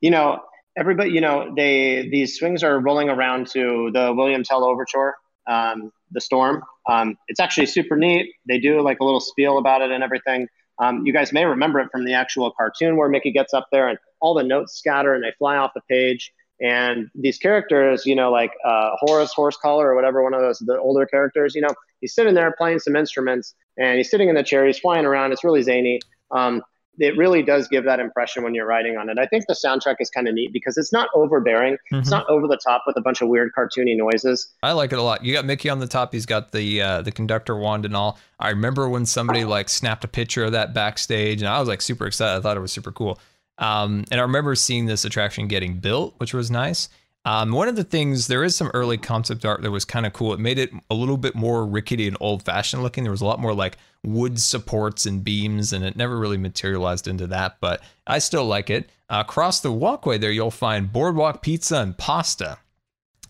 you 0.00 0.10
know, 0.10 0.40
everybody, 0.76 1.10
you 1.10 1.20
know, 1.20 1.52
they 1.56 2.08
these 2.08 2.38
swings 2.38 2.62
are 2.62 2.78
rolling 2.78 3.08
around 3.08 3.48
to 3.48 3.90
the 3.92 4.14
William 4.16 4.44
Tell 4.44 4.64
Overture, 4.64 5.16
um, 5.48 5.92
the 6.12 6.20
Storm, 6.20 6.62
Um, 6.88 7.16
it's 7.28 7.40
actually 7.40 7.66
super 7.66 7.96
neat. 7.96 8.32
They 8.46 8.58
do 8.58 8.80
like 8.80 9.00
a 9.00 9.04
little 9.04 9.20
spiel 9.20 9.58
about 9.58 9.82
it 9.82 9.90
and 9.90 10.04
everything. 10.04 10.48
Um, 10.78 11.06
you 11.06 11.12
guys 11.12 11.32
may 11.32 11.44
remember 11.44 11.80
it 11.80 11.88
from 11.90 12.04
the 12.04 12.14
actual 12.14 12.52
cartoon 12.52 12.96
where 12.96 13.08
Mickey 13.08 13.32
gets 13.32 13.54
up 13.54 13.66
there 13.72 13.88
and 13.88 13.98
all 14.20 14.34
the 14.34 14.42
notes 14.42 14.74
scatter 14.74 15.14
and 15.14 15.24
they 15.24 15.32
fly 15.38 15.56
off 15.56 15.72
the 15.74 15.80
page. 15.88 16.32
And 16.60 17.10
these 17.14 17.38
characters, 17.38 18.06
you 18.06 18.14
know, 18.14 18.30
like 18.30 18.52
uh, 18.64 18.90
Horace 19.00 19.34
Horsecollar 19.34 19.84
or 19.84 19.94
whatever, 19.94 20.22
one 20.22 20.34
of 20.34 20.40
those 20.40 20.58
the 20.60 20.78
older 20.78 21.04
characters, 21.06 21.54
you 21.54 21.60
know, 21.60 21.74
he's 22.00 22.14
sitting 22.14 22.34
there 22.34 22.52
playing 22.56 22.78
some 22.78 22.96
instruments 22.96 23.54
and 23.76 23.98
he's 23.98 24.10
sitting 24.10 24.28
in 24.28 24.34
the 24.34 24.42
chair. 24.42 24.66
He's 24.66 24.78
flying 24.78 25.04
around. 25.04 25.32
It's 25.32 25.44
really 25.44 25.62
zany. 25.62 26.00
Um, 26.30 26.62
it 26.98 27.16
really 27.16 27.42
does 27.42 27.68
give 27.68 27.84
that 27.84 28.00
impression 28.00 28.42
when 28.42 28.54
you're 28.54 28.66
writing 28.66 28.96
on 28.96 29.08
it. 29.10 29.18
I 29.18 29.26
think 29.26 29.44
the 29.46 29.54
soundtrack 29.54 29.96
is 30.00 30.10
kind 30.10 30.28
of 30.28 30.34
neat 30.34 30.52
because 30.52 30.78
it's 30.78 30.92
not 30.92 31.08
overbearing. 31.14 31.74
Mm-hmm. 31.74 31.96
It's 31.96 32.10
not 32.10 32.28
over 32.30 32.46
the 32.46 32.56
top 32.56 32.84
with 32.86 32.96
a 32.96 33.00
bunch 33.00 33.20
of 33.20 33.28
weird 33.28 33.52
cartoony 33.56 33.96
noises. 33.96 34.54
I 34.62 34.72
like 34.72 34.92
it 34.92 34.98
a 34.98 35.02
lot. 35.02 35.24
You 35.24 35.34
got 35.34 35.44
Mickey 35.44 35.68
on 35.68 35.78
the 35.78 35.86
top. 35.86 36.12
He's 36.12 36.26
got 36.26 36.52
the 36.52 36.80
uh, 36.80 37.02
the 37.02 37.12
conductor 37.12 37.56
wand 37.56 37.84
and 37.84 37.94
all. 37.94 38.18
I 38.40 38.50
remember 38.50 38.88
when 38.88 39.06
somebody 39.06 39.44
like 39.44 39.68
snapped 39.68 40.04
a 40.04 40.08
picture 40.08 40.44
of 40.44 40.52
that 40.52 40.72
backstage, 40.72 41.42
and 41.42 41.48
I 41.48 41.58
was 41.60 41.68
like 41.68 41.82
super 41.82 42.06
excited. 42.06 42.38
I 42.38 42.40
thought 42.40 42.56
it 42.56 42.60
was 42.60 42.72
super 42.72 42.92
cool. 42.92 43.18
Um, 43.58 44.04
and 44.10 44.20
I 44.20 44.22
remember 44.22 44.54
seeing 44.54 44.86
this 44.86 45.04
attraction 45.04 45.48
getting 45.48 45.78
built, 45.78 46.14
which 46.18 46.34
was 46.34 46.50
nice. 46.50 46.88
Um, 47.24 47.50
one 47.50 47.66
of 47.66 47.74
the 47.74 47.82
things, 47.82 48.28
there 48.28 48.44
is 48.44 48.54
some 48.54 48.70
early 48.72 48.98
concept 48.98 49.44
art 49.44 49.62
that 49.62 49.70
was 49.72 49.84
kind 49.84 50.06
of 50.06 50.12
cool. 50.12 50.32
It 50.32 50.38
made 50.38 50.58
it 50.58 50.70
a 50.88 50.94
little 50.94 51.16
bit 51.16 51.34
more 51.34 51.66
rickety 51.66 52.06
and 52.06 52.16
old 52.20 52.44
fashioned 52.44 52.84
looking. 52.84 53.02
There 53.02 53.10
was 53.10 53.20
a 53.20 53.26
lot 53.26 53.40
more 53.40 53.52
like 53.52 53.78
wood 54.04 54.40
supports 54.40 55.06
and 55.06 55.24
beams, 55.24 55.72
and 55.72 55.84
it 55.84 55.96
never 55.96 56.16
really 56.18 56.36
materialized 56.36 57.08
into 57.08 57.26
that, 57.26 57.56
but 57.60 57.82
I 58.06 58.20
still 58.20 58.44
like 58.44 58.70
it. 58.70 58.90
Uh, 59.10 59.24
across 59.26 59.60
the 59.60 59.72
walkway 59.72 60.18
there, 60.18 60.30
you'll 60.30 60.52
find 60.52 60.92
Boardwalk 60.92 61.42
Pizza 61.42 61.78
and 61.78 61.98
Pasta. 61.98 62.58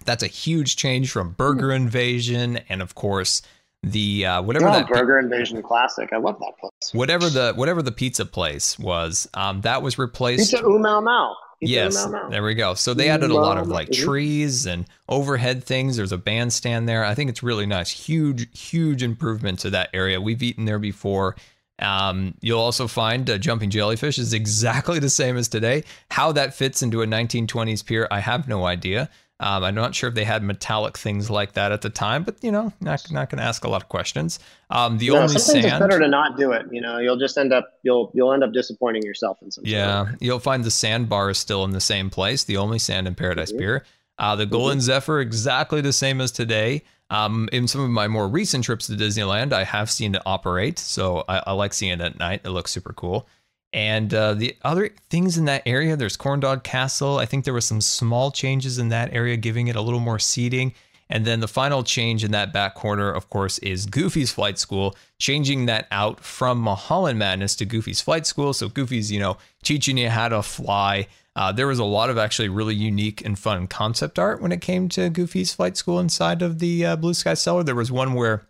That's 0.04 0.22
a 0.22 0.28
huge 0.28 0.76
change 0.76 1.10
from 1.10 1.32
Burger 1.32 1.68
hmm. 1.70 1.82
Invasion, 1.84 2.58
and 2.68 2.82
of 2.82 2.94
course, 2.94 3.40
the 3.86 4.26
uh, 4.26 4.42
whatever 4.42 4.68
oh, 4.68 4.72
that 4.72 4.88
Burger 4.88 5.18
Invasion 5.18 5.62
classic. 5.62 6.12
I 6.12 6.18
love 6.18 6.38
that 6.40 6.58
place. 6.58 6.92
Whatever 6.92 7.30
the 7.30 7.54
whatever 7.54 7.82
the 7.82 7.92
pizza 7.92 8.26
place 8.26 8.78
was, 8.78 9.28
um, 9.34 9.62
that 9.62 9.82
was 9.82 9.98
replaced. 9.98 10.50
Pizza 10.50 10.68
Mow 10.68 11.00
Mow 11.00 11.34
yes, 11.60 12.06
there 12.30 12.42
we 12.42 12.54
go. 12.54 12.74
So 12.74 12.94
they 12.94 13.08
added 13.08 13.30
a 13.30 13.34
lot 13.34 13.58
of 13.58 13.68
like 13.68 13.90
trees 13.90 14.66
and 14.66 14.86
overhead 15.08 15.64
things. 15.64 15.96
There's 15.96 16.12
a 16.12 16.18
bandstand 16.18 16.88
there. 16.88 17.04
I 17.04 17.14
think 17.14 17.30
it's 17.30 17.42
really 17.42 17.66
nice. 17.66 17.90
Huge, 17.90 18.46
huge 18.58 19.02
improvement 19.02 19.60
to 19.60 19.70
that 19.70 19.90
area. 19.92 20.20
We've 20.20 20.42
eaten 20.42 20.64
there 20.64 20.78
before. 20.78 21.36
Um, 21.78 22.34
you'll 22.40 22.60
also 22.60 22.86
find 22.86 23.28
uh, 23.28 23.36
jumping 23.36 23.68
jellyfish 23.68 24.18
is 24.18 24.32
exactly 24.32 24.98
the 24.98 25.10
same 25.10 25.36
as 25.36 25.48
today. 25.48 25.84
How 26.10 26.32
that 26.32 26.54
fits 26.54 26.82
into 26.82 27.02
a 27.02 27.06
1920s 27.06 27.84
pier, 27.84 28.08
I 28.10 28.20
have 28.20 28.48
no 28.48 28.64
idea. 28.64 29.10
Um, 29.38 29.64
I'm 29.64 29.74
not 29.74 29.94
sure 29.94 30.08
if 30.08 30.14
they 30.14 30.24
had 30.24 30.42
metallic 30.42 30.96
things 30.96 31.28
like 31.28 31.52
that 31.52 31.70
at 31.70 31.82
the 31.82 31.90
time, 31.90 32.22
but 32.22 32.42
you 32.42 32.50
know, 32.50 32.72
not 32.80 33.10
not 33.10 33.28
going 33.28 33.38
to 33.38 33.44
ask 33.44 33.64
a 33.64 33.68
lot 33.68 33.82
of 33.82 33.88
questions. 33.88 34.38
Um, 34.70 34.96
the 34.96 35.08
no, 35.08 35.16
only 35.16 35.28
sometimes 35.28 35.46
sand. 35.46 35.66
it's 35.66 35.78
better 35.78 35.98
to 35.98 36.08
not 36.08 36.38
do 36.38 36.52
it. 36.52 36.66
You 36.70 36.80
know, 36.80 36.98
you'll 36.98 37.18
just 37.18 37.36
end 37.36 37.52
up 37.52 37.74
you'll 37.82 38.10
you'll 38.14 38.32
end 38.32 38.42
up 38.42 38.52
disappointing 38.52 39.02
yourself 39.02 39.38
in 39.42 39.50
some. 39.50 39.64
Yeah, 39.66 40.12
you'll 40.20 40.38
find 40.38 40.64
the 40.64 40.70
sandbar 40.70 41.28
is 41.28 41.38
still 41.38 41.64
in 41.64 41.72
the 41.72 41.82
same 41.82 42.08
place. 42.08 42.44
The 42.44 42.56
only 42.56 42.78
sand 42.78 43.06
in 43.06 43.14
Paradise 43.14 43.50
mm-hmm. 43.50 43.58
Pier. 43.58 43.84
Uh, 44.18 44.34
the 44.36 44.46
Golden 44.46 44.78
mm-hmm. 44.78 44.84
Zephyr 44.84 45.20
exactly 45.20 45.82
the 45.82 45.92
same 45.92 46.22
as 46.22 46.32
today. 46.32 46.82
Um, 47.10 47.48
in 47.52 47.68
some 47.68 47.82
of 47.82 47.90
my 47.90 48.08
more 48.08 48.26
recent 48.26 48.64
trips 48.64 48.86
to 48.86 48.94
Disneyland, 48.94 49.52
I 49.52 49.64
have 49.64 49.90
seen 49.90 50.14
it 50.14 50.22
operate, 50.26 50.78
so 50.78 51.24
I, 51.28 51.42
I 51.48 51.52
like 51.52 51.72
seeing 51.74 51.92
it 51.92 52.00
at 52.00 52.18
night. 52.18 52.40
It 52.44 52.50
looks 52.50 52.70
super 52.70 52.92
cool. 52.94 53.28
And 53.72 54.12
uh, 54.14 54.34
the 54.34 54.56
other 54.62 54.90
things 55.10 55.36
in 55.36 55.44
that 55.46 55.62
area, 55.66 55.96
there's 55.96 56.16
Corn 56.16 56.40
Dog 56.40 56.62
Castle. 56.62 57.18
I 57.18 57.26
think 57.26 57.44
there 57.44 57.54
were 57.54 57.60
some 57.60 57.80
small 57.80 58.30
changes 58.30 58.78
in 58.78 58.88
that 58.88 59.12
area, 59.12 59.36
giving 59.36 59.68
it 59.68 59.76
a 59.76 59.80
little 59.80 60.00
more 60.00 60.18
seating. 60.18 60.72
And 61.08 61.24
then 61.24 61.40
the 61.40 61.48
final 61.48 61.82
change 61.82 62.24
in 62.24 62.32
that 62.32 62.52
back 62.52 62.74
corner, 62.74 63.10
of 63.10 63.30
course, 63.30 63.58
is 63.58 63.86
Goofy's 63.86 64.32
Flight 64.32 64.58
School, 64.58 64.96
changing 65.18 65.66
that 65.66 65.86
out 65.90 66.20
from 66.20 66.58
Mulholland 66.58 67.18
Madness 67.18 67.54
to 67.56 67.64
Goofy's 67.64 68.00
Flight 68.00 68.26
School. 68.26 68.52
So 68.52 68.68
Goofy's, 68.68 69.12
you 69.12 69.20
know, 69.20 69.36
teaching 69.62 69.98
you 69.98 70.10
how 70.10 70.28
to 70.28 70.42
fly. 70.42 71.06
Uh, 71.36 71.52
there 71.52 71.66
was 71.66 71.78
a 71.78 71.84
lot 71.84 72.10
of 72.10 72.18
actually 72.18 72.48
really 72.48 72.74
unique 72.74 73.24
and 73.24 73.38
fun 73.38 73.66
concept 73.66 74.18
art 74.18 74.40
when 74.40 74.52
it 74.52 74.60
came 74.60 74.88
to 74.88 75.10
Goofy's 75.10 75.54
Flight 75.54 75.76
School 75.76 76.00
inside 76.00 76.42
of 76.42 76.58
the 76.58 76.84
uh, 76.84 76.96
Blue 76.96 77.14
Sky 77.14 77.34
Cellar. 77.34 77.62
There 77.62 77.74
was 77.74 77.92
one 77.92 78.14
where 78.14 78.46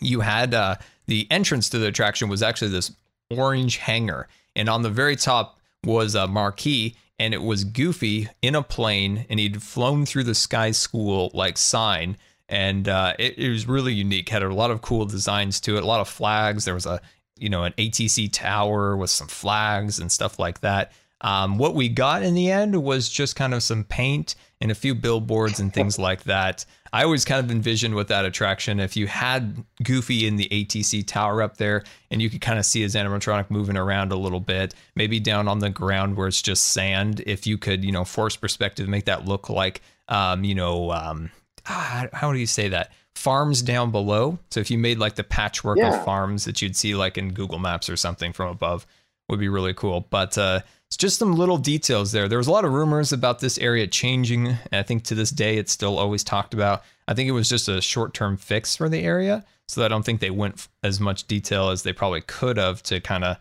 you 0.00 0.20
had 0.20 0.54
uh, 0.54 0.76
the 1.06 1.28
entrance 1.30 1.68
to 1.68 1.78
the 1.78 1.86
attraction 1.86 2.28
was 2.28 2.42
actually 2.42 2.70
this 2.70 2.92
orange 3.30 3.76
hangar 3.76 4.28
and 4.56 4.68
on 4.68 4.82
the 4.82 4.90
very 4.90 5.16
top 5.16 5.58
was 5.84 6.14
a 6.14 6.26
marquee, 6.26 6.96
and 7.18 7.34
it 7.34 7.42
was 7.42 7.64
Goofy 7.64 8.28
in 8.40 8.54
a 8.54 8.62
plane, 8.62 9.26
and 9.28 9.38
he'd 9.38 9.62
flown 9.62 10.06
through 10.06 10.24
the 10.24 10.34
Sky 10.34 10.70
School 10.70 11.30
like 11.34 11.58
sign, 11.58 12.16
and 12.48 12.88
uh, 12.88 13.14
it, 13.18 13.38
it 13.38 13.50
was 13.50 13.66
really 13.66 13.92
unique. 13.92 14.28
Had 14.28 14.42
a 14.42 14.52
lot 14.52 14.70
of 14.70 14.82
cool 14.82 15.06
designs 15.06 15.60
to 15.60 15.76
it, 15.76 15.82
a 15.82 15.86
lot 15.86 16.00
of 16.00 16.08
flags. 16.08 16.64
There 16.64 16.74
was 16.74 16.86
a 16.86 17.00
you 17.38 17.48
know 17.48 17.64
an 17.64 17.72
ATC 17.72 18.30
tower 18.32 18.96
with 18.96 19.10
some 19.10 19.28
flags 19.28 19.98
and 19.98 20.10
stuff 20.10 20.38
like 20.38 20.60
that. 20.60 20.92
Um, 21.22 21.56
what 21.56 21.74
we 21.74 21.88
got 21.88 22.22
in 22.22 22.34
the 22.34 22.50
end 22.50 22.82
was 22.82 23.08
just 23.08 23.36
kind 23.36 23.54
of 23.54 23.62
some 23.62 23.84
paint 23.84 24.34
and 24.60 24.70
a 24.70 24.74
few 24.74 24.94
billboards 24.94 25.60
and 25.60 25.72
things 25.72 25.98
like 25.98 26.24
that. 26.24 26.64
I 26.92 27.04
always 27.04 27.24
kind 27.24 27.42
of 27.42 27.50
envisioned 27.50 27.94
with 27.94 28.08
that 28.08 28.26
attraction 28.26 28.78
if 28.78 28.96
you 28.96 29.06
had 29.06 29.64
Goofy 29.82 30.26
in 30.26 30.36
the 30.36 30.48
ATC 30.50 31.06
tower 31.06 31.40
up 31.42 31.56
there 31.56 31.84
and 32.10 32.20
you 32.20 32.28
could 32.28 32.42
kind 32.42 32.58
of 32.58 32.66
see 32.66 32.82
his 32.82 32.94
animatronic 32.94 33.50
moving 33.50 33.78
around 33.78 34.12
a 34.12 34.16
little 34.16 34.40
bit, 34.40 34.74
maybe 34.94 35.18
down 35.18 35.48
on 35.48 35.60
the 35.60 35.70
ground 35.70 36.16
where 36.16 36.28
it's 36.28 36.42
just 36.42 36.64
sand. 36.64 37.22
If 37.26 37.46
you 37.46 37.56
could, 37.56 37.82
you 37.82 37.92
know, 37.92 38.04
force 38.04 38.36
perspective, 38.36 38.88
make 38.88 39.06
that 39.06 39.24
look 39.24 39.48
like, 39.48 39.80
um, 40.08 40.44
you 40.44 40.54
know, 40.54 40.92
um, 40.92 41.30
ah, 41.66 42.08
how 42.12 42.30
do 42.30 42.38
you 42.38 42.46
say 42.46 42.68
that? 42.68 42.92
Farms 43.14 43.62
down 43.62 43.90
below. 43.90 44.38
So 44.50 44.60
if 44.60 44.70
you 44.70 44.76
made 44.76 44.98
like 44.98 45.14
the 45.14 45.24
patchwork 45.24 45.78
yeah. 45.78 45.96
of 45.96 46.04
farms 46.04 46.44
that 46.44 46.60
you'd 46.60 46.76
see 46.76 46.94
like 46.94 47.16
in 47.16 47.32
Google 47.32 47.58
Maps 47.58 47.88
or 47.88 47.96
something 47.96 48.34
from 48.34 48.50
above, 48.50 48.86
would 49.30 49.40
be 49.40 49.48
really 49.48 49.72
cool. 49.72 50.06
But 50.10 50.36
uh, 50.36 50.60
it's 50.92 50.98
just 50.98 51.18
some 51.18 51.36
little 51.36 51.56
details 51.56 52.12
there. 52.12 52.28
There 52.28 52.36
was 52.36 52.48
a 52.48 52.52
lot 52.52 52.66
of 52.66 52.74
rumors 52.74 53.14
about 53.14 53.38
this 53.40 53.56
area 53.56 53.86
changing. 53.86 54.48
And 54.48 54.58
I 54.74 54.82
think 54.82 55.04
to 55.04 55.14
this 55.14 55.30
day, 55.30 55.56
it's 55.56 55.72
still 55.72 55.98
always 55.98 56.22
talked 56.22 56.52
about. 56.52 56.82
I 57.08 57.14
think 57.14 57.30
it 57.30 57.32
was 57.32 57.48
just 57.48 57.66
a 57.66 57.80
short 57.80 58.12
term 58.12 58.36
fix 58.36 58.76
for 58.76 58.90
the 58.90 58.98
area. 58.98 59.42
So 59.68 59.82
I 59.82 59.88
don't 59.88 60.02
think 60.02 60.20
they 60.20 60.28
went 60.28 60.68
as 60.82 61.00
much 61.00 61.26
detail 61.26 61.70
as 61.70 61.82
they 61.82 61.94
probably 61.94 62.20
could 62.20 62.58
have 62.58 62.82
to 62.82 63.00
kind 63.00 63.24
of 63.24 63.38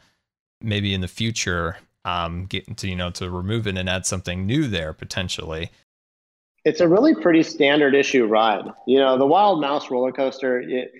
maybe 0.62 0.93
in 0.93 1.02
the 1.02 1.10
future 1.10 1.76
um, 2.06 2.45
get 2.45 2.78
to, 2.78 2.88
you 2.88 2.95
know, 2.95 3.10
to 3.10 3.30
remove 3.30 3.68
it 3.68 3.78
and 3.78 3.89
add 3.89 4.06
something 4.06 4.45
new 4.45 4.68
there 4.68 4.93
potentially. 4.93 5.72
It's 6.64 6.80
a 6.80 6.88
really 6.88 7.14
pretty 7.16 7.43
standard 7.43 7.95
issue 7.95 8.28
ride. 8.28 8.64
You 8.88 8.99
know, 8.99 9.18
the 9.18 9.28
Wild 9.28 9.60
Mouse 9.60 9.91
roller 9.91 10.14
coaster, 10.14 10.62
it, 10.62 10.93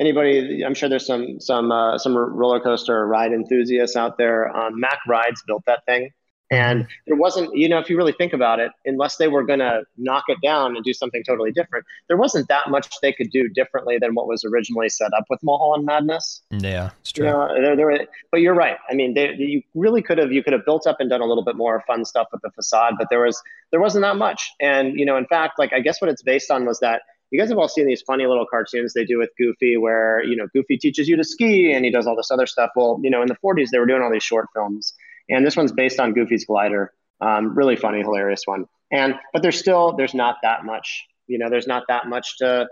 anybody, 0.00 0.64
I'm 0.64 0.74
sure 0.74 0.88
there's 0.88 1.06
some 1.06 1.38
some 1.38 1.70
uh, 1.70 1.98
some 1.98 2.16
roller 2.16 2.58
coaster 2.58 3.06
ride 3.06 3.32
enthusiasts 3.32 3.96
out 3.96 4.18
there. 4.18 4.54
Um, 4.56 4.80
Mack 4.80 5.00
Rides 5.06 5.42
built 5.46 5.62
that 5.66 5.84
thing, 5.86 6.10
and 6.50 6.88
there 7.06 7.16
wasn't, 7.16 7.56
you 7.56 7.68
know, 7.68 7.78
if 7.78 7.88
you 7.88 7.96
really 7.96 8.12
think 8.12 8.32
about 8.32 8.58
it, 8.58 8.72
unless 8.84 9.16
they 9.16 9.28
were 9.28 9.44
going 9.44 9.60
to 9.60 9.84
knock 9.96 10.24
it 10.26 10.38
down 10.42 10.74
and 10.74 10.84
do 10.84 10.92
something 10.92 11.22
totally 11.22 11.52
different, 11.52 11.86
there 12.08 12.16
wasn't 12.16 12.48
that 12.48 12.70
much 12.70 12.92
they 13.02 13.12
could 13.12 13.30
do 13.30 13.48
differently 13.48 13.98
than 13.98 14.14
what 14.14 14.26
was 14.26 14.44
originally 14.44 14.88
set 14.88 15.12
up 15.16 15.24
with 15.30 15.40
Mulholland 15.44 15.86
Madness. 15.86 16.42
Yeah, 16.50 16.90
it's 17.02 17.12
true. 17.12 17.26
You 17.26 17.32
know, 17.32 17.54
there, 17.54 17.76
there, 17.76 18.06
but 18.32 18.40
you're 18.40 18.54
right. 18.54 18.78
I 18.90 18.94
mean, 18.94 19.14
they, 19.14 19.32
you 19.34 19.62
really 19.74 20.02
could 20.02 20.18
have 20.18 20.32
you 20.32 20.42
could 20.42 20.52
have 20.52 20.64
built 20.64 20.88
up 20.88 20.96
and 20.98 21.08
done 21.08 21.20
a 21.20 21.26
little 21.26 21.44
bit 21.44 21.54
more 21.54 21.84
fun 21.86 22.04
stuff 22.04 22.26
with 22.32 22.42
the 22.42 22.50
facade, 22.50 22.94
but 22.98 23.08
there 23.10 23.20
was 23.20 23.40
there 23.70 23.80
wasn't 23.80 24.02
that 24.02 24.16
much. 24.16 24.50
And 24.60 24.98
you 24.98 25.06
know, 25.06 25.16
in 25.16 25.26
fact, 25.26 25.56
like 25.56 25.72
I 25.72 25.78
guess 25.78 26.00
what 26.00 26.10
it's 26.10 26.22
based 26.22 26.50
on 26.50 26.66
was 26.66 26.80
that 26.80 27.02
you 27.30 27.38
guys 27.38 27.48
have 27.48 27.58
all 27.58 27.68
seen 27.68 27.86
these 27.86 28.02
funny 28.02 28.26
little 28.26 28.46
cartoons 28.46 28.92
they 28.92 29.04
do 29.04 29.18
with 29.18 29.30
Goofy 29.38 29.76
where, 29.76 30.22
you 30.24 30.36
know, 30.36 30.48
Goofy 30.52 30.76
teaches 30.76 31.08
you 31.08 31.16
to 31.16 31.24
ski 31.24 31.72
and 31.72 31.84
he 31.84 31.90
does 31.90 32.06
all 32.06 32.16
this 32.16 32.30
other 32.30 32.46
stuff. 32.46 32.70
Well, 32.74 33.00
you 33.02 33.10
know, 33.10 33.22
in 33.22 33.28
the 33.28 33.36
40s, 33.44 33.68
they 33.70 33.78
were 33.78 33.86
doing 33.86 34.02
all 34.02 34.10
these 34.10 34.22
short 34.22 34.48
films. 34.54 34.94
And 35.28 35.46
this 35.46 35.56
one's 35.56 35.72
based 35.72 36.00
on 36.00 36.12
Goofy's 36.12 36.44
glider. 36.44 36.92
Um, 37.20 37.54
really 37.54 37.76
funny, 37.76 38.00
hilarious 38.00 38.42
one. 38.46 38.64
And, 38.90 39.14
but 39.32 39.42
there's 39.42 39.58
still, 39.58 39.92
there's 39.92 40.14
not 40.14 40.36
that 40.42 40.64
much, 40.64 41.06
you 41.28 41.38
know, 41.38 41.48
there's 41.48 41.68
not 41.68 41.84
that 41.88 42.08
much 42.08 42.38
to, 42.38 42.66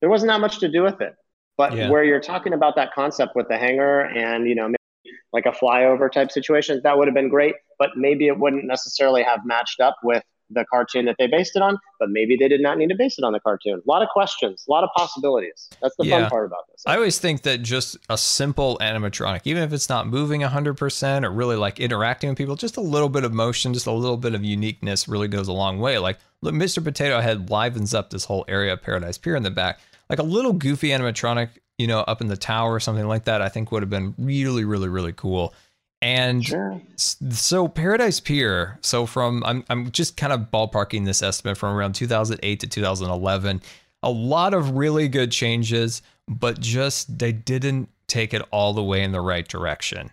there 0.00 0.10
wasn't 0.10 0.28
that 0.28 0.40
much 0.40 0.58
to 0.58 0.68
do 0.68 0.82
with 0.82 1.00
it. 1.00 1.14
But 1.56 1.74
yeah. 1.74 1.88
where 1.88 2.04
you're 2.04 2.20
talking 2.20 2.52
about 2.52 2.76
that 2.76 2.92
concept 2.92 3.34
with 3.34 3.48
the 3.48 3.56
hangar 3.56 4.00
and, 4.00 4.46
you 4.46 4.54
know, 4.54 4.72
like 5.32 5.46
a 5.46 5.52
flyover 5.52 6.10
type 6.12 6.30
situation, 6.30 6.80
that 6.84 6.98
would 6.98 7.08
have 7.08 7.14
been 7.14 7.30
great. 7.30 7.54
But 7.78 7.90
maybe 7.96 8.26
it 8.26 8.38
wouldn't 8.38 8.64
necessarily 8.66 9.22
have 9.22 9.40
matched 9.46 9.80
up 9.80 9.96
with 10.02 10.22
the 10.54 10.64
cartoon 10.70 11.04
that 11.06 11.16
they 11.18 11.26
based 11.26 11.56
it 11.56 11.62
on, 11.62 11.78
but 11.98 12.10
maybe 12.10 12.36
they 12.36 12.48
did 12.48 12.60
not 12.60 12.78
need 12.78 12.88
to 12.88 12.96
base 12.96 13.18
it 13.18 13.24
on 13.24 13.32
the 13.32 13.40
cartoon. 13.40 13.82
A 13.86 13.90
lot 13.90 14.02
of 14.02 14.08
questions, 14.08 14.64
a 14.68 14.70
lot 14.70 14.84
of 14.84 14.90
possibilities. 14.94 15.68
That's 15.80 15.94
the 15.96 16.06
yeah. 16.06 16.20
fun 16.20 16.30
part 16.30 16.46
about 16.46 16.66
this. 16.70 16.82
I 16.86 16.96
always 16.96 17.18
think 17.18 17.42
that 17.42 17.62
just 17.62 17.96
a 18.08 18.18
simple 18.18 18.78
animatronic, 18.80 19.42
even 19.44 19.62
if 19.62 19.72
it's 19.72 19.88
not 19.88 20.06
moving 20.06 20.40
100% 20.42 21.24
or 21.24 21.30
really 21.30 21.56
like 21.56 21.80
interacting 21.80 22.30
with 22.30 22.38
people, 22.38 22.56
just 22.56 22.76
a 22.76 22.80
little 22.80 23.08
bit 23.08 23.24
of 23.24 23.32
motion, 23.32 23.74
just 23.74 23.86
a 23.86 23.92
little 23.92 24.16
bit 24.16 24.34
of 24.34 24.44
uniqueness 24.44 25.08
really 25.08 25.28
goes 25.28 25.48
a 25.48 25.52
long 25.52 25.78
way. 25.78 25.98
Like, 25.98 26.18
look, 26.40 26.54
Mr. 26.54 26.82
Potato 26.82 27.20
Head 27.20 27.50
livens 27.50 27.94
up 27.94 28.10
this 28.10 28.24
whole 28.24 28.44
area 28.48 28.72
of 28.72 28.82
Paradise 28.82 29.18
Pier 29.18 29.36
in 29.36 29.42
the 29.42 29.50
back. 29.50 29.80
Like 30.10 30.18
a 30.18 30.24
little 30.24 30.52
goofy 30.52 30.88
animatronic, 30.88 31.50
you 31.78 31.86
know, 31.86 32.00
up 32.00 32.20
in 32.20 32.28
the 32.28 32.36
tower 32.36 32.74
or 32.74 32.80
something 32.80 33.08
like 33.08 33.24
that, 33.24 33.40
I 33.40 33.48
think 33.48 33.72
would 33.72 33.82
have 33.82 33.90
been 33.90 34.14
really, 34.18 34.64
really, 34.64 34.88
really 34.88 35.12
cool. 35.12 35.54
And 36.02 36.44
sure. 36.44 36.80
so 36.96 37.68
Paradise 37.68 38.18
Pier, 38.18 38.78
so 38.82 39.06
from 39.06 39.42
I'm 39.44 39.64
I'm 39.70 39.92
just 39.92 40.16
kind 40.16 40.32
of 40.32 40.50
ballparking 40.52 41.04
this 41.04 41.22
estimate 41.22 41.56
from 41.56 41.74
around 41.76 41.94
2008 41.94 42.60
to 42.60 42.66
2011, 42.66 43.62
a 44.02 44.10
lot 44.10 44.52
of 44.52 44.72
really 44.72 45.08
good 45.08 45.30
changes. 45.30 46.02
but 46.28 46.60
just 46.60 47.18
they 47.18 47.32
didn't 47.32 47.88
take 48.06 48.34
it 48.34 48.42
all 48.50 48.72
the 48.74 48.82
way 48.82 49.02
in 49.02 49.12
the 49.12 49.20
right 49.20 49.46
direction. 49.46 50.10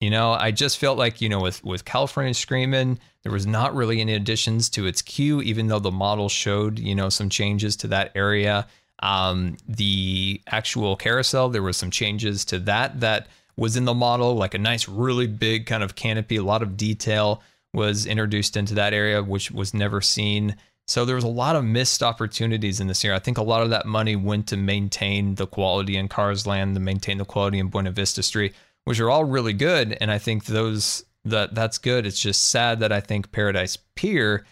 You 0.00 0.10
know, 0.10 0.32
I 0.32 0.52
just 0.52 0.78
felt 0.78 0.96
like, 0.96 1.20
you 1.20 1.28
know, 1.28 1.40
with, 1.40 1.62
with 1.64 1.84
California 1.84 2.32
Screamin', 2.32 2.98
there 3.22 3.32
was 3.32 3.46
not 3.46 3.74
really 3.74 4.00
any 4.00 4.14
additions 4.14 4.68
to 4.70 4.86
its 4.86 5.02
queue, 5.02 5.42
even 5.42 5.66
though 5.66 5.80
the 5.80 5.90
model 5.90 6.28
showed, 6.28 6.78
you 6.78 6.94
know, 6.94 7.08
some 7.08 7.28
changes 7.28 7.76
to 7.78 7.88
that 7.88 8.12
area. 8.14 8.66
Um, 9.00 9.56
the 9.68 10.40
actual 10.46 10.96
carousel, 10.96 11.48
there 11.48 11.62
was 11.62 11.76
some 11.76 11.90
changes 11.90 12.44
to 12.46 12.58
that 12.60 13.00
that 13.00 13.26
was 13.58 13.76
in 13.76 13.84
the 13.84 13.94
model, 13.94 14.36
like 14.36 14.54
a 14.54 14.58
nice, 14.58 14.88
really 14.88 15.26
big 15.26 15.66
kind 15.66 15.82
of 15.82 15.96
canopy, 15.96 16.36
a 16.36 16.42
lot 16.42 16.62
of 16.62 16.76
detail 16.76 17.42
was 17.74 18.06
introduced 18.06 18.56
into 18.56 18.74
that 18.74 18.94
area, 18.94 19.22
which 19.22 19.50
was 19.50 19.74
never 19.74 20.00
seen. 20.00 20.56
So 20.86 21.04
there 21.04 21.16
was 21.16 21.24
a 21.24 21.28
lot 21.28 21.56
of 21.56 21.64
missed 21.64 22.02
opportunities 22.02 22.80
in 22.80 22.86
this 22.86 23.04
year. 23.04 23.12
I 23.12 23.18
think 23.18 23.36
a 23.36 23.42
lot 23.42 23.62
of 23.62 23.70
that 23.70 23.84
money 23.84 24.16
went 24.16 24.46
to 24.48 24.56
maintain 24.56 25.34
the 25.34 25.46
quality 25.46 25.96
in 25.96 26.08
Cars 26.08 26.46
Land, 26.46 26.76
to 26.76 26.80
maintain 26.80 27.18
the 27.18 27.24
quality 27.24 27.58
in 27.58 27.68
Buena 27.68 27.90
Vista 27.90 28.22
Street, 28.22 28.54
which 28.84 29.00
are 29.00 29.10
all 29.10 29.24
really 29.24 29.52
good. 29.52 29.98
And 30.00 30.10
I 30.10 30.18
think 30.18 30.46
those 30.46 31.04
that 31.24 31.54
that's 31.54 31.78
good. 31.78 32.06
It's 32.06 32.20
just 32.20 32.48
sad 32.48 32.80
that 32.80 32.92
I 32.92 33.00
think 33.00 33.32
Paradise 33.32 33.76
Pier 33.96 34.46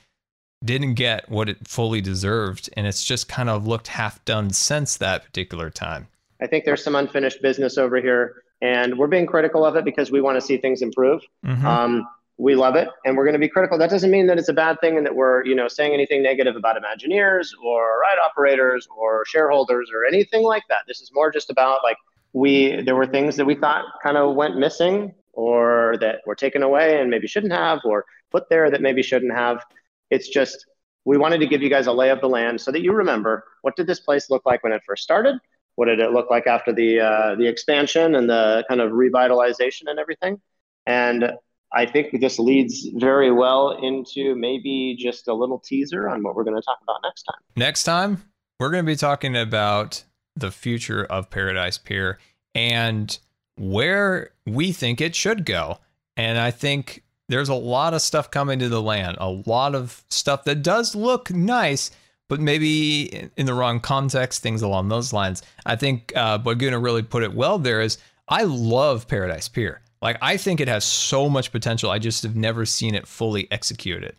didn't 0.65 0.95
get 0.95 1.29
what 1.29 1.49
it 1.49 1.69
fully 1.69 2.01
deserved, 2.01 2.69
and 2.77 2.87
it's 2.87 3.05
just 3.05 3.29
kind 3.29 3.49
of 3.49 3.67
looked 3.67 3.87
half 3.89 4.25
done 4.25 4.51
since 4.51 4.97
that 4.97 5.25
particular 5.25 5.71
time. 5.71 6.09
I 6.41 6.49
think 6.49 6.65
there's 6.65 6.83
some 6.83 6.97
unfinished 6.97 7.41
business 7.41 7.79
over 7.79 8.01
here, 8.01 8.43
and 8.63 8.99
we're 8.99 9.07
being 9.07 9.27
critical 9.27 9.65
of 9.65 9.77
it 9.77 9.85
because 9.85 10.11
we 10.11 10.21
want 10.21 10.37
to 10.37 10.41
see 10.41 10.57
things 10.57 10.83
improve. 10.83 11.23
Mm-hmm. 11.45 11.67
Um, 11.67 12.07
we 12.39 12.55
love 12.55 12.77
it 12.77 12.89
and 13.05 13.17
we're 13.17 13.25
going 13.25 13.35
to 13.35 13.39
be 13.39 13.49
critical 13.49 13.79
that 13.79 13.89
doesn't 13.89 14.11
mean 14.11 14.27
that 14.27 14.39
it's 14.39 14.49
a 14.49 14.53
bad 14.53 14.79
thing 14.81 14.97
and 14.97 15.07
that 15.07 15.15
we're 15.15 15.45
you 15.45 15.55
know 15.55 15.69
saying 15.69 15.93
anything 15.93 16.23
negative 16.23 16.55
about 16.57 16.77
imagineers 16.77 17.49
or 17.65 18.01
ride 18.01 18.19
operators 18.23 18.87
or 18.97 19.25
shareholders 19.25 19.91
or 19.95 20.05
anything 20.05 20.43
like 20.43 20.63
that 20.69 20.81
this 20.87 21.01
is 21.01 21.11
more 21.15 21.31
just 21.31 21.51
about 21.51 21.81
like 21.83 21.97
we 22.33 22.83
there 22.83 22.95
were 22.95 23.07
things 23.07 23.37
that 23.37 23.47
we 23.47 23.55
thought 23.55 23.85
kind 24.03 24.17
of 24.17 24.35
went 24.35 24.57
missing 24.57 25.15
or 25.33 25.97
that 26.01 26.21
were 26.27 26.35
taken 26.35 26.63
away 26.63 27.01
and 27.01 27.11
maybe 27.11 27.27
shouldn't 27.27 27.53
have 27.53 27.81
or 27.85 28.05
put 28.31 28.49
there 28.51 28.71
that 28.71 28.83
maybe 28.83 29.03
shouldn't 29.03 29.33
have 29.33 29.65
it's 30.11 30.29
just 30.29 30.67
we 31.07 31.17
wanted 31.17 31.39
to 31.39 31.47
give 31.47 31.63
you 31.63 31.71
guys 31.71 31.87
a 31.87 31.93
lay 31.93 32.11
of 32.11 32.21
the 32.21 32.29
land 32.29 32.61
so 32.61 32.71
that 32.71 32.83
you 32.83 32.93
remember 32.93 33.45
what 33.63 33.77
did 33.77 33.87
this 33.87 34.01
place 34.01 34.29
look 34.29 34.45
like 34.45 34.63
when 34.63 34.73
it 34.73 34.83
first 34.87 35.03
started 35.03 35.37
what 35.77 35.87
did 35.87 36.01
it 36.01 36.11
look 36.11 36.31
like 36.31 36.47
after 36.47 36.73
the 36.73 37.01
uh, 37.01 37.35
the 37.37 37.47
expansion 37.47 38.15
and 38.15 38.29
the 38.29 38.65
kind 38.69 38.81
of 38.81 38.93
revitalization 38.93 39.83
and 39.87 39.99
everything 39.99 40.41
and 40.87 41.33
I 41.73 41.85
think 41.85 42.21
this 42.21 42.39
leads 42.39 42.89
very 42.95 43.31
well 43.31 43.73
into 43.83 44.35
maybe 44.37 44.97
just 44.99 45.29
a 45.29 45.35
little 45.35 45.59
teaser 45.59 46.09
on 46.09 46.23
what 46.23 46.35
we're 46.35 46.45
going 46.45 46.57
to 46.57 46.63
talk 46.63 46.79
about 46.83 47.01
next 47.03 47.25
time. 47.25 47.41
Next 47.57 47.85
time, 47.85 48.23
we're 48.61 48.71
going 48.71 48.85
to 48.85 48.91
be 48.91 48.97
talking 48.97 49.37
about 49.37 50.05
the 50.37 50.51
future 50.51 51.05
of 51.05 51.29
Paradise 51.29 51.79
Pier 51.79 52.19
and 52.55 53.19
where 53.57 54.31
we 54.47 54.73
think 54.73 55.01
it 55.01 55.15
should 55.15 55.45
go. 55.45 55.79
And 56.17 56.39
I 56.39 56.51
think 56.51 57.03
there's 57.29 57.49
a 57.49 57.55
lot 57.55 57.95
of 57.95 58.01
stuff 58.01 58.31
coming 58.31 58.59
to 58.61 58.69
the 58.69 58.81
land, 58.81 59.17
a 59.21 59.31
lot 59.31 59.75
of 59.75 60.05
stuff 60.09 60.45
that 60.45 60.63
does 60.63 60.95
look 60.95 61.31
nice, 61.31 61.91
but 62.29 62.41
maybe 62.41 63.31
in 63.37 63.47
the 63.47 63.55
wrong 63.55 63.81
context, 63.81 64.43
things 64.43 64.63
along 64.63 64.89
those 64.89 65.13
lines. 65.13 65.43
I 65.65 65.77
think 65.77 66.13
uh, 66.17 66.39
Boyguna 66.39 66.83
really 66.83 67.03
put 67.03 67.23
it 67.23 67.35
well 67.35 67.59
there 67.59 67.81
is 67.81 67.99
I 68.29 68.43
love 68.43 69.07
Paradise 69.07 69.49
Pier. 69.49 69.81
Like 70.03 70.19
I 70.21 70.37
think 70.37 70.61
it 70.61 70.69
has 70.69 70.85
so 70.85 71.29
much 71.29 71.53
potential. 71.53 71.91
I 71.91 71.99
just 71.99 72.23
have 72.23 72.37
never 72.37 72.67
seen 72.67 72.95
it 72.95 73.07
fully 73.07 73.51
executed. 73.51 74.17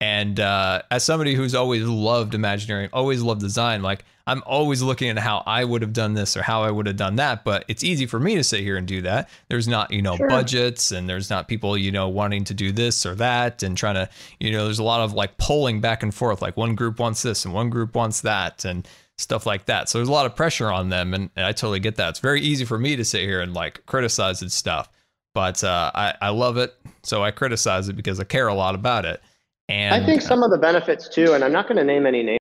And 0.00 0.40
uh, 0.40 0.82
as 0.90 1.04
somebody 1.04 1.34
who's 1.34 1.54
always 1.54 1.84
loved 1.84 2.34
Imagineering, 2.34 2.88
always 2.92 3.20
loved 3.20 3.42
design, 3.42 3.82
like 3.82 4.04
I'm 4.30 4.42
always 4.46 4.80
looking 4.82 5.08
at 5.08 5.18
how 5.18 5.42
I 5.46 5.64
would 5.64 5.82
have 5.82 5.92
done 5.92 6.14
this 6.14 6.36
or 6.36 6.42
how 6.42 6.62
I 6.62 6.70
would 6.70 6.86
have 6.86 6.96
done 6.96 7.16
that. 7.16 7.44
But 7.44 7.64
it's 7.68 7.82
easy 7.82 8.06
for 8.06 8.20
me 8.20 8.36
to 8.36 8.44
sit 8.44 8.60
here 8.60 8.76
and 8.76 8.86
do 8.86 9.02
that. 9.02 9.28
There's 9.48 9.66
not, 9.66 9.90
you 9.90 10.02
know, 10.02 10.16
sure. 10.16 10.28
budgets 10.28 10.92
and 10.92 11.08
there's 11.08 11.30
not 11.30 11.48
people, 11.48 11.76
you 11.76 11.90
know, 11.90 12.08
wanting 12.08 12.44
to 12.44 12.54
do 12.54 12.70
this 12.72 13.04
or 13.04 13.14
that 13.16 13.62
and 13.62 13.76
trying 13.76 13.96
to, 13.96 14.08
you 14.38 14.52
know, 14.52 14.64
there's 14.64 14.78
a 14.78 14.84
lot 14.84 15.00
of 15.00 15.12
like 15.12 15.36
pulling 15.38 15.80
back 15.80 16.02
and 16.02 16.14
forth. 16.14 16.40
Like 16.40 16.56
one 16.56 16.74
group 16.74 16.98
wants 16.98 17.22
this 17.22 17.44
and 17.44 17.52
one 17.52 17.70
group 17.70 17.94
wants 17.94 18.20
that 18.20 18.64
and 18.64 18.86
stuff 19.18 19.46
like 19.46 19.66
that. 19.66 19.88
So 19.88 19.98
there's 19.98 20.08
a 20.08 20.12
lot 20.12 20.26
of 20.26 20.36
pressure 20.36 20.70
on 20.70 20.90
them. 20.90 21.12
And, 21.12 21.30
and 21.34 21.44
I 21.44 21.52
totally 21.52 21.80
get 21.80 21.96
that. 21.96 22.10
It's 22.10 22.20
very 22.20 22.40
easy 22.40 22.64
for 22.64 22.78
me 22.78 22.96
to 22.96 23.04
sit 23.04 23.22
here 23.22 23.40
and 23.40 23.52
like 23.52 23.84
criticize 23.86 24.40
this 24.40 24.54
stuff 24.54 24.88
but 25.34 25.62
uh, 25.62 25.90
I, 25.94 26.14
I 26.20 26.28
love 26.30 26.56
it. 26.56 26.74
So 27.02 27.22
I 27.22 27.30
criticize 27.30 27.88
it 27.88 27.94
because 27.94 28.20
I 28.20 28.24
care 28.24 28.48
a 28.48 28.54
lot 28.54 28.74
about 28.74 29.04
it. 29.04 29.22
And 29.68 29.94
I 29.94 30.04
think 30.04 30.20
some 30.20 30.42
of 30.42 30.50
the 30.50 30.58
benefits 30.58 31.08
too, 31.08 31.32
and 31.32 31.44
I'm 31.44 31.52
not 31.52 31.68
going 31.68 31.76
to 31.76 31.84
name 31.84 32.04
any 32.04 32.22
names, 32.24 32.39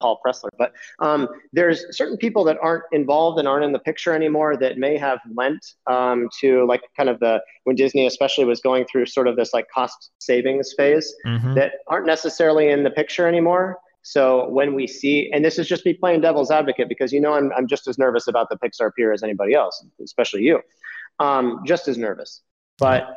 Paul 0.00 0.20
Pressler, 0.24 0.48
but 0.58 0.72
um, 1.00 1.28
there's 1.52 1.84
certain 1.96 2.16
people 2.16 2.44
that 2.44 2.58
aren't 2.62 2.84
involved 2.92 3.38
and 3.38 3.48
aren't 3.48 3.64
in 3.64 3.72
the 3.72 3.78
picture 3.78 4.14
anymore 4.14 4.56
that 4.56 4.78
may 4.78 4.96
have 4.96 5.18
lent 5.34 5.64
um, 5.86 6.28
to 6.40 6.66
like 6.66 6.82
kind 6.96 7.08
of 7.08 7.18
the 7.20 7.40
when 7.64 7.76
Disney 7.76 8.06
especially 8.06 8.44
was 8.44 8.60
going 8.60 8.84
through 8.90 9.06
sort 9.06 9.28
of 9.28 9.36
this 9.36 9.52
like 9.52 9.66
cost 9.72 10.10
savings 10.18 10.74
phase 10.76 11.14
mm-hmm. 11.26 11.54
that 11.54 11.72
aren't 11.86 12.06
necessarily 12.06 12.68
in 12.68 12.84
the 12.84 12.90
picture 12.90 13.26
anymore. 13.26 13.78
So 14.02 14.48
when 14.48 14.74
we 14.74 14.86
see, 14.86 15.30
and 15.34 15.44
this 15.44 15.58
is 15.58 15.68
just 15.68 15.84
me 15.84 15.92
playing 15.92 16.22
devil's 16.22 16.50
advocate 16.50 16.88
because 16.88 17.12
you 17.12 17.20
know 17.20 17.34
I'm, 17.34 17.52
I'm 17.56 17.66
just 17.66 17.86
as 17.88 17.98
nervous 17.98 18.26
about 18.26 18.48
the 18.48 18.56
Pixar 18.56 18.94
Pier 18.94 19.12
as 19.12 19.22
anybody 19.22 19.54
else, 19.54 19.84
especially 20.02 20.42
you 20.42 20.60
um, 21.18 21.62
just 21.66 21.88
as 21.88 21.98
nervous. 21.98 22.42
But 22.78 23.08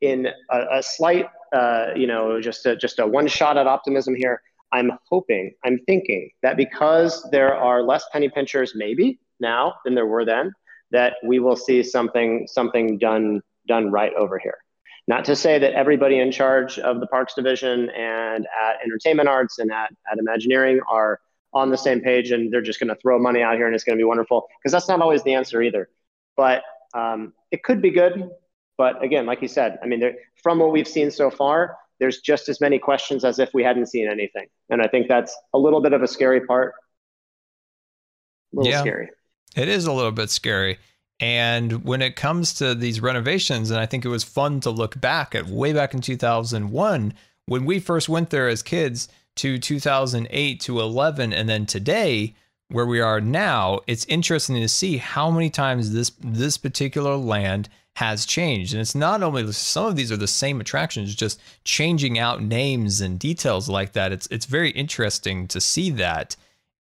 in 0.00 0.28
a, 0.50 0.78
a 0.78 0.82
slight, 0.82 1.26
uh, 1.54 1.88
you 1.96 2.06
know, 2.06 2.40
just 2.40 2.66
a, 2.66 2.76
just 2.76 2.98
a 2.98 3.06
one 3.06 3.26
shot 3.26 3.56
at 3.56 3.66
optimism 3.66 4.14
here, 4.14 4.40
I'm 4.74 4.90
hoping, 5.08 5.52
I'm 5.64 5.78
thinking 5.86 6.30
that 6.42 6.56
because 6.56 7.26
there 7.30 7.54
are 7.54 7.82
less 7.82 8.04
penny 8.12 8.28
pinchers, 8.28 8.72
maybe 8.74 9.20
now 9.38 9.74
than 9.84 9.94
there 9.94 10.06
were 10.06 10.24
then, 10.24 10.52
that 10.90 11.14
we 11.24 11.38
will 11.38 11.54
see 11.54 11.82
something 11.84 12.46
something 12.48 12.98
done 12.98 13.40
done 13.68 13.92
right 13.92 14.12
over 14.14 14.36
here. 14.36 14.58
Not 15.06 15.24
to 15.26 15.36
say 15.36 15.58
that 15.60 15.74
everybody 15.74 16.18
in 16.18 16.32
charge 16.32 16.78
of 16.80 16.98
the 16.98 17.06
parks 17.06 17.34
division 17.34 17.88
and 17.90 18.46
at 18.46 18.82
entertainment 18.82 19.28
arts 19.28 19.60
and 19.60 19.70
at, 19.70 19.90
at 20.10 20.18
Imagineering 20.18 20.80
are 20.90 21.20
on 21.52 21.70
the 21.70 21.78
same 21.78 22.00
page 22.00 22.32
and 22.32 22.52
they're 22.52 22.60
just 22.60 22.80
going 22.80 22.88
to 22.88 22.96
throw 22.96 23.18
money 23.18 23.42
out 23.42 23.54
here 23.54 23.66
and 23.66 23.74
it's 23.76 23.84
going 23.84 23.96
to 23.96 24.00
be 24.00 24.04
wonderful 24.04 24.48
because 24.58 24.72
that's 24.72 24.88
not 24.88 25.00
always 25.00 25.22
the 25.22 25.34
answer 25.34 25.62
either. 25.62 25.88
But 26.36 26.62
um, 26.94 27.32
it 27.52 27.62
could 27.62 27.80
be 27.80 27.90
good, 27.90 28.28
but 28.76 29.02
again, 29.04 29.24
like 29.24 29.40
you 29.40 29.48
said, 29.48 29.78
I 29.82 29.86
mean, 29.86 30.02
from 30.42 30.58
what 30.58 30.72
we've 30.72 30.88
seen 30.88 31.12
so 31.12 31.30
far, 31.30 31.76
there's 32.00 32.20
just 32.20 32.48
as 32.48 32.60
many 32.60 32.78
questions 32.78 33.24
as 33.24 33.38
if 33.38 33.52
we 33.54 33.62
hadn't 33.62 33.86
seen 33.86 34.08
anything, 34.08 34.46
and 34.70 34.82
I 34.82 34.88
think 34.88 35.08
that's 35.08 35.36
a 35.52 35.58
little 35.58 35.80
bit 35.80 35.92
of 35.92 36.02
a 36.02 36.08
scary 36.08 36.40
part. 36.40 36.74
A 38.52 38.56
little 38.56 38.72
yeah, 38.72 38.80
scary. 38.80 39.10
It 39.56 39.68
is 39.68 39.86
a 39.86 39.92
little 39.92 40.12
bit 40.12 40.30
scary. 40.30 40.78
And 41.20 41.84
when 41.84 42.02
it 42.02 42.16
comes 42.16 42.54
to 42.54 42.74
these 42.74 43.00
renovations, 43.00 43.70
and 43.70 43.78
I 43.78 43.86
think 43.86 44.04
it 44.04 44.08
was 44.08 44.24
fun 44.24 44.60
to 44.60 44.70
look 44.70 45.00
back 45.00 45.34
at 45.34 45.46
way 45.46 45.72
back 45.72 45.94
in 45.94 46.00
2001 46.00 47.14
when 47.46 47.64
we 47.64 47.78
first 47.78 48.08
went 48.08 48.30
there 48.30 48.48
as 48.48 48.62
kids 48.62 49.08
to 49.36 49.58
2008 49.58 50.60
to 50.60 50.80
11 50.80 51.32
and 51.32 51.48
then 51.48 51.66
today 51.66 52.34
where 52.68 52.86
we 52.86 53.00
are 53.00 53.20
now, 53.20 53.80
it's 53.86 54.04
interesting 54.06 54.56
to 54.56 54.68
see 54.68 54.96
how 54.96 55.30
many 55.30 55.50
times 55.50 55.92
this 55.92 56.10
this 56.20 56.56
particular 56.56 57.16
land 57.16 57.68
has 57.96 58.26
changed. 58.26 58.72
And 58.72 58.80
it's 58.80 58.94
not 58.94 59.22
only 59.22 59.50
some 59.52 59.86
of 59.86 59.96
these 59.96 60.10
are 60.10 60.16
the 60.16 60.26
same 60.26 60.60
attractions, 60.60 61.14
just 61.14 61.40
changing 61.64 62.18
out 62.18 62.42
names 62.42 63.00
and 63.00 63.18
details 63.18 63.68
like 63.68 63.92
that. 63.92 64.12
It's 64.12 64.26
it's 64.30 64.46
very 64.46 64.70
interesting 64.70 65.46
to 65.48 65.60
see 65.60 65.90
that. 65.90 66.36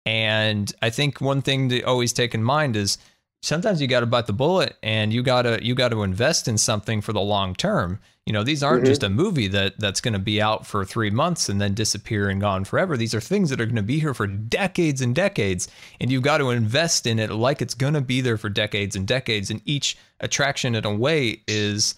And 0.05 0.73
I 0.81 0.89
think 0.89 1.21
one 1.21 1.41
thing 1.41 1.69
to 1.69 1.81
always 1.83 2.11
take 2.13 2.33
in 2.33 2.43
mind 2.43 2.75
is 2.75 2.97
sometimes 3.43 3.81
you 3.81 3.87
got 3.87 3.99
to 3.99 4.05
bite 4.05 4.25
the 4.25 4.33
bullet 4.33 4.77
and 4.81 5.11
you 5.11 5.21
got 5.21 5.41
to 5.41 5.63
you 5.63 5.75
got 5.75 5.89
to 5.89 6.01
invest 6.03 6.47
in 6.47 6.57
something 6.57 7.01
for 7.01 7.13
the 7.13 7.21
long 7.21 7.53
term. 7.53 7.99
You 8.25 8.31
know, 8.31 8.43
these 8.43 8.63
aren't 8.63 8.83
mm-hmm. 8.83 8.91
just 8.91 9.03
a 9.03 9.09
movie 9.09 9.49
that 9.49 9.77
that's 9.79 9.99
going 9.99 10.13
to 10.13 10.19
be 10.19 10.41
out 10.41 10.65
for 10.65 10.85
3 10.85 11.09
months 11.09 11.49
and 11.49 11.59
then 11.59 11.73
disappear 11.73 12.29
and 12.29 12.39
gone 12.39 12.63
forever. 12.63 12.95
These 12.95 13.13
are 13.13 13.19
things 13.19 13.49
that 13.49 13.59
are 13.59 13.65
going 13.65 13.75
to 13.75 13.83
be 13.83 13.99
here 13.99 14.13
for 14.13 14.27
decades 14.27 15.01
and 15.01 15.13
decades 15.13 15.67
and 15.99 16.09
you've 16.09 16.23
got 16.23 16.37
to 16.37 16.51
invest 16.51 17.05
in 17.05 17.19
it 17.19 17.31
like 17.31 17.61
it's 17.61 17.75
going 17.75 17.95
to 17.95 18.01
be 18.01 18.21
there 18.21 18.37
for 18.37 18.49
decades 18.49 18.95
and 18.95 19.05
decades 19.05 19.51
and 19.51 19.61
each 19.65 19.97
attraction 20.21 20.73
in 20.73 20.85
a 20.85 20.95
way 20.95 21.41
is 21.47 21.95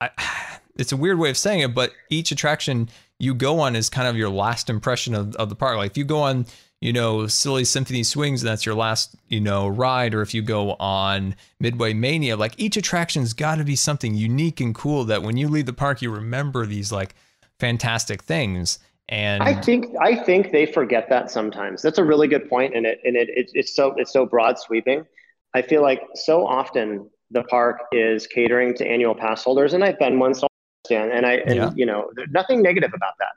I, 0.00 0.10
it's 0.76 0.92
a 0.92 0.96
weird 0.96 1.18
way 1.18 1.28
of 1.28 1.36
saying 1.36 1.60
it, 1.60 1.74
but 1.74 1.92
each 2.08 2.32
attraction 2.32 2.88
you 3.18 3.34
go 3.34 3.60
on 3.60 3.76
is 3.76 3.90
kind 3.90 4.08
of 4.08 4.16
your 4.16 4.30
last 4.30 4.70
impression 4.70 5.14
of, 5.14 5.36
of 5.36 5.50
the 5.50 5.54
park. 5.54 5.76
Like 5.76 5.90
if 5.90 5.98
you 5.98 6.04
go 6.04 6.22
on 6.22 6.46
you 6.80 6.94
know, 6.94 7.26
Silly 7.26 7.64
Symphony 7.64 8.02
Swings, 8.02 8.42
and 8.42 8.48
that's 8.48 8.64
your 8.64 8.74
last, 8.74 9.14
you 9.28 9.40
know, 9.40 9.68
ride, 9.68 10.14
or 10.14 10.22
if 10.22 10.32
you 10.32 10.40
go 10.40 10.72
on 10.74 11.34
Midway 11.58 11.92
Mania, 11.92 12.36
like 12.36 12.54
each 12.58 12.76
attraction's 12.76 13.34
got 13.34 13.56
to 13.56 13.64
be 13.64 13.76
something 13.76 14.14
unique 14.14 14.60
and 14.60 14.74
cool 14.74 15.04
that 15.04 15.22
when 15.22 15.36
you 15.36 15.48
leave 15.48 15.66
the 15.66 15.74
park, 15.74 16.00
you 16.00 16.10
remember 16.10 16.64
these 16.64 16.90
like 16.90 17.14
fantastic 17.58 18.22
things. 18.22 18.78
And 19.10 19.42
I 19.42 19.60
think 19.60 19.86
I 20.00 20.14
think 20.14 20.52
they 20.52 20.66
forget 20.66 21.08
that 21.10 21.30
sometimes. 21.30 21.82
That's 21.82 21.98
a 21.98 22.04
really 22.04 22.28
good 22.28 22.48
point, 22.48 22.74
and 22.74 22.86
it 22.86 23.00
and 23.04 23.16
it, 23.16 23.28
it 23.28 23.50
it's 23.52 23.74
so 23.74 23.94
it's 23.98 24.12
so 24.12 24.24
broad 24.24 24.58
sweeping. 24.58 25.04
I 25.52 25.62
feel 25.62 25.82
like 25.82 26.00
so 26.14 26.46
often 26.46 27.10
the 27.30 27.42
park 27.42 27.80
is 27.92 28.26
catering 28.26 28.72
to 28.74 28.86
annual 28.86 29.14
pass 29.14 29.44
holders, 29.44 29.74
and 29.74 29.84
I've 29.84 29.98
been 29.98 30.18
one, 30.18 30.32
so 30.32 30.46
and 30.90 31.26
I 31.26 31.34
and 31.34 31.56
yeah. 31.56 31.70
you 31.74 31.84
know, 31.84 32.10
nothing 32.30 32.62
negative 32.62 32.92
about 32.94 33.14
that. 33.18 33.32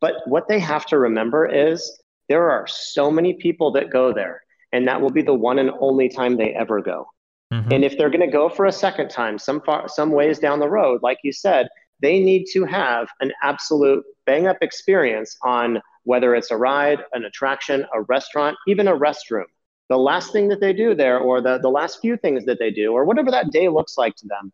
But 0.00 0.16
what 0.26 0.46
they 0.46 0.58
have 0.60 0.84
to 0.86 0.98
remember 0.98 1.46
is 1.46 1.98
there 2.28 2.50
are 2.50 2.66
so 2.66 3.10
many 3.10 3.34
people 3.34 3.72
that 3.72 3.90
go 3.90 4.12
there 4.12 4.42
and 4.72 4.88
that 4.88 5.00
will 5.00 5.10
be 5.10 5.22
the 5.22 5.34
one 5.34 5.58
and 5.58 5.70
only 5.80 6.08
time 6.08 6.36
they 6.36 6.52
ever 6.54 6.80
go. 6.80 7.06
Mm-hmm. 7.52 7.72
And 7.72 7.84
if 7.84 7.96
they're 7.96 8.10
going 8.10 8.20
to 8.20 8.26
go 8.26 8.48
for 8.48 8.66
a 8.66 8.72
second 8.72 9.10
time, 9.10 9.38
some 9.38 9.60
far, 9.60 9.88
some 9.88 10.10
ways 10.10 10.38
down 10.38 10.58
the 10.58 10.68
road, 10.68 11.02
like 11.02 11.18
you 11.22 11.32
said, 11.32 11.68
they 12.00 12.18
need 12.20 12.46
to 12.52 12.64
have 12.64 13.08
an 13.20 13.32
absolute 13.42 14.04
bang 14.26 14.46
up 14.46 14.58
experience 14.62 15.36
on 15.42 15.80
whether 16.02 16.34
it's 16.34 16.50
a 16.50 16.56
ride, 16.56 16.98
an 17.12 17.24
attraction, 17.24 17.86
a 17.94 18.02
restaurant, 18.02 18.56
even 18.66 18.88
a 18.88 18.96
restroom. 18.96 19.44
The 19.88 19.98
last 19.98 20.32
thing 20.32 20.48
that 20.48 20.60
they 20.60 20.72
do 20.72 20.94
there, 20.94 21.18
or 21.18 21.40
the, 21.40 21.58
the 21.58 21.68
last 21.68 22.00
few 22.00 22.16
things 22.16 22.44
that 22.46 22.58
they 22.58 22.70
do, 22.70 22.92
or 22.92 23.04
whatever 23.04 23.30
that 23.30 23.50
day 23.50 23.68
looks 23.68 23.96
like 23.96 24.16
to 24.16 24.26
them, 24.26 24.52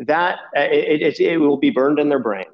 that 0.00 0.38
uh, 0.56 0.60
it, 0.60 1.02
it, 1.02 1.20
it 1.20 1.36
will 1.38 1.58
be 1.58 1.70
burned 1.70 1.98
in 1.98 2.08
their 2.08 2.18
brain. 2.18 2.46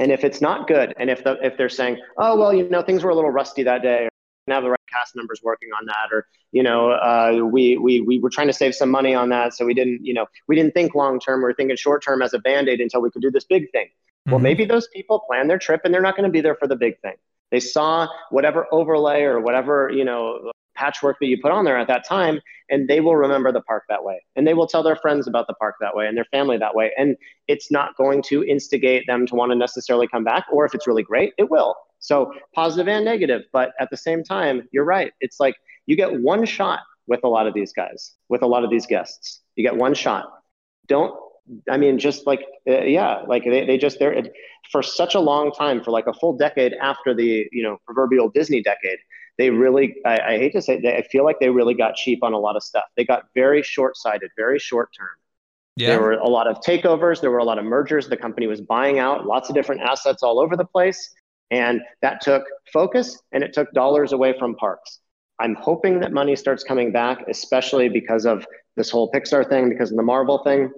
And 0.00 0.10
if 0.10 0.24
it's 0.24 0.40
not 0.40 0.66
good, 0.66 0.94
and 0.98 1.10
if 1.10 1.22
the, 1.24 1.38
if 1.44 1.58
they're 1.58 1.68
saying, 1.68 1.98
oh 2.16 2.36
well, 2.38 2.54
you 2.54 2.68
know, 2.68 2.82
things 2.82 3.04
were 3.04 3.10
a 3.10 3.14
little 3.14 3.30
rusty 3.30 3.62
that 3.64 3.82
day, 3.82 4.06
or 4.06 4.54
have 4.54 4.62
the 4.62 4.70
right 4.70 4.80
cast 4.90 5.14
members 5.14 5.40
working 5.44 5.68
on 5.78 5.84
that, 5.86 6.08
or 6.10 6.26
you 6.52 6.62
know, 6.62 6.92
uh, 6.92 7.40
we 7.44 7.76
we 7.76 8.00
we 8.00 8.18
were 8.18 8.30
trying 8.30 8.46
to 8.46 8.52
save 8.52 8.74
some 8.74 8.90
money 8.90 9.14
on 9.14 9.28
that, 9.28 9.52
so 9.52 9.66
we 9.66 9.74
didn't, 9.74 10.04
you 10.04 10.14
know, 10.14 10.24
we 10.48 10.56
didn't 10.56 10.72
think 10.72 10.94
long 10.94 11.20
term. 11.20 11.42
We 11.42 11.50
are 11.50 11.54
thinking 11.54 11.76
short 11.76 12.02
term 12.02 12.22
as 12.22 12.32
a 12.32 12.38
band 12.38 12.68
aid 12.70 12.80
until 12.80 13.02
we 13.02 13.10
could 13.10 13.20
do 13.20 13.30
this 13.30 13.44
big 13.44 13.70
thing. 13.72 13.86
Mm-hmm. 13.86 14.32
Well, 14.32 14.40
maybe 14.40 14.64
those 14.64 14.88
people 14.88 15.20
plan 15.20 15.48
their 15.48 15.58
trip 15.58 15.82
and 15.84 15.92
they're 15.92 16.00
not 16.00 16.16
going 16.16 16.28
to 16.28 16.32
be 16.32 16.40
there 16.40 16.54
for 16.54 16.66
the 16.66 16.76
big 16.76 16.98
thing. 17.00 17.16
They 17.50 17.60
saw 17.60 18.08
whatever 18.30 18.66
overlay 18.72 19.22
or 19.22 19.38
whatever 19.38 19.90
you 19.94 20.06
know 20.06 20.50
patchwork 20.80 21.18
that 21.20 21.26
you 21.26 21.38
put 21.40 21.52
on 21.52 21.64
there 21.64 21.78
at 21.78 21.88
that 21.88 22.06
time 22.06 22.40
and 22.70 22.88
they 22.88 23.00
will 23.00 23.16
remember 23.16 23.52
the 23.52 23.60
park 23.60 23.84
that 23.88 24.02
way. 24.02 24.22
And 24.36 24.46
they 24.46 24.54
will 24.54 24.66
tell 24.66 24.82
their 24.82 24.96
friends 24.96 25.26
about 25.26 25.46
the 25.46 25.54
park 25.54 25.74
that 25.80 25.94
way 25.94 26.06
and 26.06 26.16
their 26.16 26.26
family 26.26 26.56
that 26.58 26.74
way. 26.74 26.92
And 26.96 27.16
it's 27.48 27.70
not 27.70 27.96
going 27.96 28.22
to 28.24 28.44
instigate 28.44 29.06
them 29.06 29.26
to 29.26 29.34
want 29.34 29.52
to 29.52 29.56
necessarily 29.56 30.08
come 30.08 30.24
back 30.24 30.46
or 30.52 30.64
if 30.64 30.74
it's 30.74 30.86
really 30.86 31.02
great 31.02 31.34
it 31.36 31.50
will. 31.50 31.74
So 31.98 32.32
positive 32.54 32.88
and 32.88 33.04
negative 33.04 33.42
but 33.52 33.72
at 33.78 33.90
the 33.90 33.96
same 33.96 34.24
time 34.24 34.68
you're 34.72 34.84
right. 34.84 35.12
It's 35.20 35.38
like 35.38 35.56
you 35.86 35.96
get 35.96 36.20
one 36.20 36.46
shot 36.46 36.80
with 37.06 37.20
a 37.24 37.28
lot 37.28 37.46
of 37.46 37.54
these 37.54 37.72
guys 37.72 38.14
with 38.28 38.42
a 38.42 38.46
lot 38.46 38.64
of 38.64 38.70
these 38.70 38.86
guests. 38.86 39.40
You 39.56 39.64
get 39.64 39.76
one 39.76 39.94
shot. 39.94 40.24
Don't 40.88 41.14
I 41.68 41.76
mean, 41.76 41.98
just 41.98 42.26
like, 42.26 42.42
uh, 42.68 42.82
yeah, 42.82 43.22
like 43.26 43.44
they, 43.44 43.64
they 43.64 43.76
just, 43.76 43.98
they're 43.98 44.22
for 44.70 44.82
such 44.82 45.14
a 45.14 45.20
long 45.20 45.50
time, 45.52 45.82
for 45.82 45.90
like 45.90 46.06
a 46.06 46.12
full 46.12 46.36
decade 46.36 46.74
after 46.74 47.14
the, 47.14 47.48
you 47.50 47.62
know, 47.62 47.78
proverbial 47.86 48.28
Disney 48.28 48.62
decade, 48.62 48.98
they 49.38 49.50
really, 49.50 49.96
I, 50.04 50.18
I 50.18 50.38
hate 50.38 50.52
to 50.52 50.62
say, 50.62 50.80
they, 50.80 50.96
I 50.96 51.02
feel 51.02 51.24
like 51.24 51.40
they 51.40 51.48
really 51.48 51.74
got 51.74 51.94
cheap 51.94 52.22
on 52.22 52.32
a 52.32 52.38
lot 52.38 52.56
of 52.56 52.62
stuff. 52.62 52.84
They 52.96 53.04
got 53.04 53.24
very 53.34 53.62
short 53.62 53.96
sighted, 53.96 54.30
very 54.36 54.58
short 54.58 54.90
term. 54.96 55.08
Yeah. 55.76 55.90
There 55.90 56.00
were 56.00 56.12
a 56.12 56.28
lot 56.28 56.46
of 56.46 56.60
takeovers, 56.60 57.20
there 57.20 57.30
were 57.30 57.38
a 57.38 57.44
lot 57.44 57.58
of 57.58 57.64
mergers. 57.64 58.08
The 58.08 58.16
company 58.16 58.46
was 58.46 58.60
buying 58.60 58.98
out 58.98 59.26
lots 59.26 59.48
of 59.48 59.54
different 59.54 59.80
assets 59.80 60.22
all 60.22 60.40
over 60.40 60.56
the 60.56 60.64
place. 60.64 61.14
And 61.50 61.80
that 62.02 62.20
took 62.20 62.44
focus 62.72 63.20
and 63.32 63.42
it 63.42 63.52
took 63.52 63.72
dollars 63.72 64.12
away 64.12 64.38
from 64.38 64.54
parks. 64.56 65.00
I'm 65.40 65.54
hoping 65.54 66.00
that 66.00 66.12
money 66.12 66.36
starts 66.36 66.62
coming 66.62 66.92
back, 66.92 67.24
especially 67.28 67.88
because 67.88 68.26
of 68.26 68.46
this 68.76 68.90
whole 68.90 69.10
Pixar 69.10 69.48
thing, 69.48 69.70
because 69.70 69.90
of 69.90 69.96
the 69.96 70.02
Marvel 70.02 70.44
thing. 70.44 70.70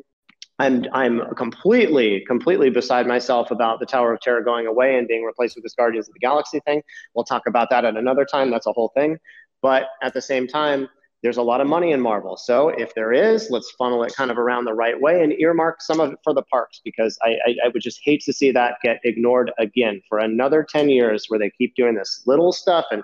I'm 0.63 0.87
I'm 0.93 1.35
completely 1.35 2.25
completely 2.27 2.71
beside 2.71 3.07
myself 3.07 3.51
about 3.51 3.81
the 3.81 3.87
Tower 3.87 4.13
of 4.15 4.21
Terror 4.21 4.43
going 4.43 4.67
away 4.67 4.97
and 4.97 5.09
being 5.09 5.25
replaced 5.25 5.57
with 5.57 5.65
this 5.65 5.75
Guardians 5.75 6.09
of 6.09 6.15
the 6.15 6.21
Galaxy 6.21 6.61
thing. 6.61 6.83
We'll 7.15 7.25
talk 7.25 7.49
about 7.49 7.69
that 7.71 7.85
at 7.85 7.97
another 7.97 8.25
time. 8.25 8.51
That's 8.51 8.67
a 8.67 8.73
whole 8.73 8.93
thing. 8.95 9.19
But 9.61 9.89
at 10.03 10.15
the 10.15 10.23
same 10.23 10.47
time, 10.47 10.89
there's 11.23 11.37
a 11.37 11.43
lot 11.43 11.61
of 11.61 11.67
money 11.67 11.91
in 11.91 12.01
Marvel. 12.01 12.37
So 12.37 12.69
if 12.69 12.95
there 12.95 13.13
is, 13.13 13.49
let's 13.51 13.73
funnel 13.73 14.05
it 14.05 14.15
kind 14.15 14.31
of 14.31 14.39
around 14.39 14.65
the 14.65 14.75
right 14.75 15.01
way 15.01 15.23
and 15.23 15.33
earmark 15.33 15.83
some 15.83 15.99
of 16.01 16.13
it 16.13 16.19
for 16.23 16.33
the 16.33 16.43
parks 16.43 16.81
because 16.85 17.19
I, 17.23 17.31
I, 17.47 17.57
I 17.65 17.69
would 17.73 17.83
just 17.83 18.01
hate 18.05 18.23
to 18.23 18.33
see 18.33 18.53
that 18.53 18.77
get 18.83 18.99
ignored 19.05 19.53
again 19.59 20.01
for 20.09 20.19
another 20.19 20.65
10 20.69 20.89
years 20.89 21.25
where 21.29 21.39
they 21.39 21.51
keep 21.51 21.75
doing 21.75 21.95
this 21.95 22.23
little 22.27 22.53
stuff 22.53 22.87
and 22.91 23.03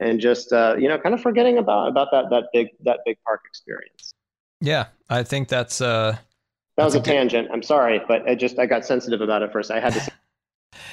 and 0.00 0.18
just 0.18 0.50
uh, 0.52 0.76
you 0.78 0.88
know 0.88 0.98
kind 0.98 1.14
of 1.14 1.20
forgetting 1.20 1.58
about 1.58 1.88
about 1.88 2.08
that 2.12 2.30
that 2.30 2.44
big 2.54 2.68
that 2.84 3.00
big 3.04 3.18
park 3.26 3.40
experience. 3.46 4.12
Yeah, 4.62 4.86
I 5.10 5.22
think 5.22 5.48
that's 5.48 5.82
uh 5.82 6.16
that 6.80 6.86
was 6.86 6.94
a, 6.94 7.00
tangent. 7.00 7.48
I'm 7.52 7.62
sorry, 7.62 8.00
but 8.08 8.26
I 8.28 8.34
just 8.34 8.58
I 8.58 8.66
got 8.66 8.84
sensitive 8.84 9.20
about 9.20 9.42
it 9.42 9.52
first. 9.52 9.70
I 9.70 9.80
had 9.80 9.94
to. 9.94 10.10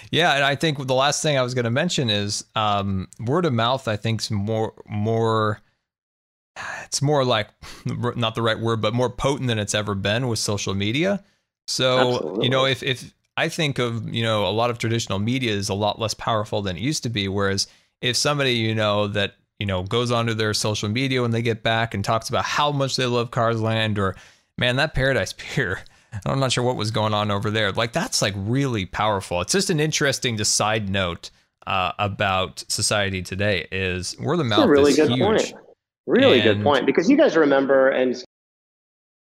Yeah, 0.10 0.36
and 0.36 0.44
I 0.44 0.56
think 0.56 0.88
the 0.88 0.96
last 0.96 1.22
thing 1.22 1.38
I 1.38 1.42
was 1.42 1.54
going 1.54 1.66
to 1.66 1.72
mention 1.72 2.10
is 2.10 2.46
um, 2.56 3.10
word 3.20 3.46
of 3.46 3.54
mouth. 3.54 3.88
I 3.88 3.98
think 3.98 4.22
is 4.22 4.32
more 4.32 4.74
more. 4.88 5.60
It's 6.86 7.02
more 7.02 7.26
like 7.26 7.50
not 7.86 8.34
the 8.34 8.42
right 8.42 8.60
word, 8.60 8.82
but 8.82 8.94
more 8.94 9.10
potent 9.10 9.48
than 9.48 9.60
it's 9.60 9.76
ever 9.76 9.96
been 9.96 10.28
with 10.28 10.40
social 10.40 10.74
media. 10.74 11.24
So 11.68 12.16
Absolutely. 12.16 12.46
you 12.46 12.50
know, 12.50 12.66
if 12.66 12.84
if 12.84 13.14
I 13.36 13.50
think 13.50 13.80
of 13.80 14.12
you 14.14 14.24
know 14.24 14.48
a 14.48 14.52
lot 14.52 14.70
of 14.70 14.78
traditional 14.78 15.20
media 15.20 15.52
is 15.52 15.70
a 15.70 15.74
lot 15.74 16.00
less 16.00 16.14
powerful 16.14 16.62
than 16.62 16.78
it 16.78 16.82
used 16.82 17.04
to 17.04 17.10
be. 17.10 17.28
Whereas 17.28 17.68
if 18.02 18.16
somebody 18.16 18.54
you 18.54 18.74
know 18.74 19.08
that 19.08 19.36
you 19.60 19.66
know 19.66 19.84
goes 19.84 20.10
onto 20.10 20.34
their 20.34 20.54
social 20.54 20.90
media 20.90 21.22
when 21.22 21.32
they 21.32 21.42
get 21.42 21.64
back 21.64 21.94
and 21.94 22.04
talks 22.04 22.30
about 22.30 22.46
how 22.46 22.72
much 22.72 22.96
they 22.96 23.06
love 23.06 23.32
Cars 23.32 23.62
Land 23.62 24.00
or 24.00 24.16
man, 24.58 24.78
that 24.78 24.94
Paradise 24.94 25.34
Pier. 25.38 25.80
I'm 26.26 26.40
not 26.40 26.52
sure 26.52 26.64
what 26.64 26.78
was 26.78 26.92
going 26.92 27.14
on 27.14 27.32
over 27.32 27.52
there. 27.52 27.72
Like 27.72 27.94
that's 27.94 28.22
like 28.22 28.34
really 28.36 28.86
powerful. 28.86 29.42
It's 29.42 29.54
just 29.54 29.70
an 29.70 29.80
interesting 29.80 30.38
just 30.38 30.56
side 30.56 30.90
note 30.90 31.30
uh, 31.68 31.92
about 32.00 32.64
society 32.68 33.22
today. 33.22 33.68
Is 33.72 34.18
word 34.20 34.38
the 34.38 34.44
mouth 34.44 34.68
really 34.68 34.92
is 34.92 34.98
good 34.98 35.12
huge. 35.12 35.20
Point. 35.20 35.54
Really 36.08 36.40
and, 36.40 36.60
good 36.60 36.64
point 36.64 36.86
because 36.86 37.10
you 37.10 37.18
guys 37.18 37.36
remember 37.36 37.90
and 37.90 38.24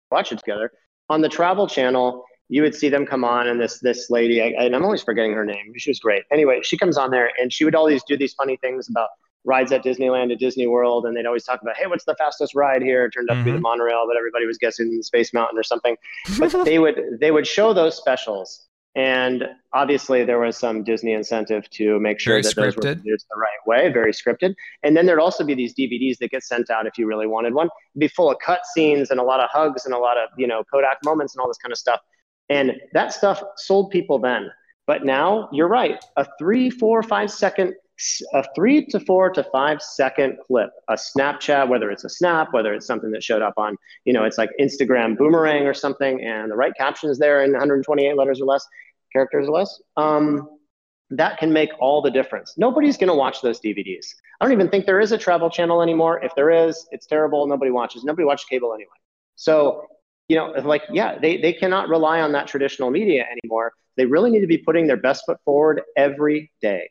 watch 0.09 0.31
it 0.31 0.39
together 0.39 0.71
on 1.09 1.21
the 1.21 1.29
Travel 1.29 1.67
Channel. 1.67 2.23
You 2.49 2.61
would 2.61 2.73
see 2.73 2.87
them 2.87 3.05
come 3.05 3.25
on, 3.25 3.49
and 3.49 3.59
this 3.59 3.79
this 3.79 4.09
lady, 4.09 4.41
I, 4.41 4.53
and 4.63 4.73
I'm 4.73 4.85
always 4.85 5.03
forgetting 5.03 5.33
her 5.33 5.45
name. 5.45 5.73
She 5.75 5.89
was 5.89 5.99
great. 5.99 6.23
Anyway, 6.31 6.61
she 6.63 6.77
comes 6.77 6.97
on 6.97 7.11
there, 7.11 7.29
and 7.39 7.51
she 7.51 7.65
would 7.65 7.75
always 7.75 8.01
do 8.05 8.15
these 8.17 8.33
funny 8.33 8.55
things 8.55 8.87
about 8.87 9.09
rides 9.47 9.71
at 9.71 9.83
Disneyland 9.83 10.31
at 10.31 10.39
Disney 10.39 10.67
World, 10.67 11.05
and 11.05 11.15
they'd 11.15 11.25
always 11.25 11.45
talk 11.45 11.61
about, 11.61 11.77
hey, 11.77 11.87
what's 11.87 12.03
the 12.03 12.15
fastest 12.15 12.53
ride 12.53 12.81
here? 12.81 13.05
It 13.05 13.11
turned 13.11 13.29
out 13.29 13.35
mm-hmm. 13.35 13.41
to 13.41 13.45
be 13.45 13.51
the 13.51 13.57
mm-hmm. 13.57 13.63
monorail, 13.63 14.03
but 14.05 14.17
everybody 14.17 14.45
was 14.45 14.57
guessing 14.57 15.01
Space 15.01 15.33
Mountain 15.33 15.57
or 15.57 15.63
something. 15.63 15.95
But 16.37 16.51
they 16.65 16.77
would 16.77 17.01
they 17.19 17.31
would 17.31 17.47
show 17.47 17.73
those 17.73 17.95
specials, 17.95 18.67
and 18.95 19.45
obviously 19.73 20.25
there 20.25 20.39
was 20.39 20.57
some 20.57 20.83
Disney 20.83 21.13
incentive 21.13 21.69
to 21.71 21.99
make 21.99 22.19
sure 22.19 22.33
very 22.33 22.41
that 22.41 22.55
scripted. 22.55 22.75
those 22.75 22.75
were 22.75 22.95
produced 22.95 23.25
the 23.31 23.39
right 23.39 23.61
way, 23.65 23.89
very 23.91 24.11
scripted. 24.11 24.53
And 24.83 24.97
then 24.97 25.05
there'd 25.05 25.19
also 25.19 25.45
be 25.45 25.55
these 25.55 25.73
DVDs 25.73 26.17
that 26.19 26.29
get 26.29 26.43
sent 26.43 26.69
out 26.69 26.85
if 26.85 26.97
you 26.97 27.07
really 27.07 27.27
wanted 27.27 27.53
one, 27.53 27.67
It'd 27.95 27.99
be 27.99 28.07
full 28.09 28.29
of 28.29 28.37
cut 28.43 28.65
scenes 28.73 29.11
and 29.11 29.19
a 29.19 29.23
lot 29.23 29.39
of 29.39 29.49
hugs 29.49 29.85
and 29.85 29.93
a 29.93 29.97
lot 29.97 30.17
of 30.17 30.29
you 30.37 30.47
know 30.47 30.63
Kodak 30.71 30.97
moments 31.05 31.33
and 31.33 31.41
all 31.41 31.47
this 31.47 31.57
kind 31.57 31.71
of 31.71 31.77
stuff. 31.77 32.01
And 32.49 32.73
that 32.93 33.13
stuff 33.13 33.41
sold 33.55 33.91
people 33.91 34.19
then. 34.19 34.49
But 34.87 35.03
now 35.03 35.49
you're 35.51 35.67
right. 35.67 36.03
A 36.15 36.25
three, 36.39 36.69
four, 36.69 37.03
five 37.03 37.29
second 37.29 37.75
a 38.33 38.43
three 38.55 38.85
to 38.85 38.99
four 38.99 39.29
to 39.31 39.43
five 39.51 39.81
second 39.81 40.37
clip, 40.45 40.69
a 40.87 40.93
Snapchat, 40.93 41.67
whether 41.67 41.89
it's 41.89 42.03
a 42.03 42.09
snap, 42.09 42.53
whether 42.53 42.73
it's 42.73 42.85
something 42.85 43.11
that 43.11 43.23
showed 43.23 43.41
up 43.41 43.55
on, 43.57 43.75
you 44.05 44.13
know, 44.13 44.23
it's 44.23 44.37
like 44.37 44.51
Instagram 44.59 45.17
boomerang 45.17 45.65
or 45.65 45.73
something, 45.73 46.21
and 46.23 46.51
the 46.51 46.55
right 46.55 46.73
caption 46.77 47.09
is 47.09 47.17
there 47.17 47.43
in 47.43 47.51
128 47.51 48.15
letters 48.15 48.39
or 48.39 48.45
less, 48.45 48.65
characters 49.11 49.47
or 49.47 49.51
less, 49.51 49.81
um, 49.95 50.47
that 51.09 51.37
can 51.37 51.51
make 51.51 51.69
all 51.79 52.01
the 52.01 52.11
difference. 52.11 52.53
Nobody's 52.57 52.97
going 52.97 53.07
to 53.07 53.15
watch 53.15 53.41
those 53.41 53.59
DVDs. 53.59 54.05
I 54.39 54.45
don't 54.45 54.51
even 54.51 54.69
think 54.69 54.85
there 54.85 54.99
is 54.99 55.11
a 55.11 55.17
travel 55.17 55.49
channel 55.49 55.81
anymore. 55.81 56.23
If 56.23 56.35
there 56.35 56.51
is, 56.51 56.87
it's 56.91 57.07
terrible. 57.07 57.47
Nobody 57.47 57.71
watches. 57.71 58.03
Nobody 58.03 58.25
watches 58.25 58.45
cable 58.45 58.73
anyway. 58.73 58.89
So, 59.35 59.87
you 60.27 60.35
know, 60.35 60.47
like, 60.63 60.83
yeah, 60.91 61.17
they, 61.17 61.37
they 61.37 61.53
cannot 61.53 61.89
rely 61.89 62.21
on 62.21 62.33
that 62.33 62.47
traditional 62.47 62.91
media 62.91 63.25
anymore. 63.31 63.71
They 63.95 64.05
really 64.05 64.29
need 64.29 64.41
to 64.41 64.47
be 64.47 64.57
putting 64.57 64.85
their 64.85 64.97
best 64.97 65.23
foot 65.25 65.37
forward 65.45 65.81
every 65.95 66.51
day. 66.61 66.89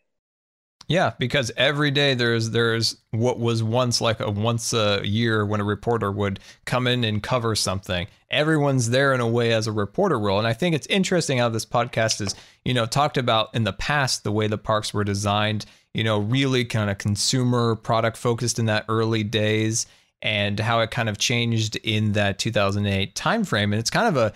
Yeah, 0.88 1.14
because 1.18 1.50
every 1.56 1.90
day 1.90 2.14
there's 2.14 2.50
there's 2.50 2.96
what 3.10 3.40
was 3.40 3.62
once 3.62 4.00
like 4.00 4.20
a 4.20 4.30
once 4.30 4.72
a 4.72 5.00
year 5.04 5.44
when 5.44 5.60
a 5.60 5.64
reporter 5.64 6.12
would 6.12 6.38
come 6.64 6.86
in 6.86 7.02
and 7.02 7.22
cover 7.22 7.56
something. 7.56 8.06
Everyone's 8.30 8.90
there 8.90 9.12
in 9.12 9.20
a 9.20 9.26
way 9.26 9.52
as 9.52 9.66
a 9.66 9.72
reporter 9.72 10.18
role, 10.18 10.38
and 10.38 10.46
I 10.46 10.52
think 10.52 10.76
it's 10.76 10.86
interesting 10.86 11.38
how 11.38 11.48
this 11.48 11.66
podcast 11.66 12.20
is 12.20 12.36
you 12.64 12.72
know 12.72 12.86
talked 12.86 13.18
about 13.18 13.52
in 13.52 13.64
the 13.64 13.72
past 13.72 14.22
the 14.22 14.30
way 14.30 14.46
the 14.46 14.58
parks 14.58 14.94
were 14.94 15.04
designed. 15.04 15.66
You 15.92 16.04
know, 16.04 16.18
really 16.18 16.64
kind 16.64 16.90
of 16.90 16.98
consumer 16.98 17.74
product 17.74 18.16
focused 18.16 18.58
in 18.58 18.66
that 18.66 18.84
early 18.88 19.24
days, 19.24 19.86
and 20.22 20.60
how 20.60 20.80
it 20.80 20.92
kind 20.92 21.08
of 21.08 21.18
changed 21.18 21.76
in 21.76 22.12
that 22.12 22.38
2008 22.38 23.14
timeframe. 23.16 23.64
And 23.64 23.74
it's 23.74 23.90
kind 23.90 24.06
of 24.06 24.16
a 24.16 24.32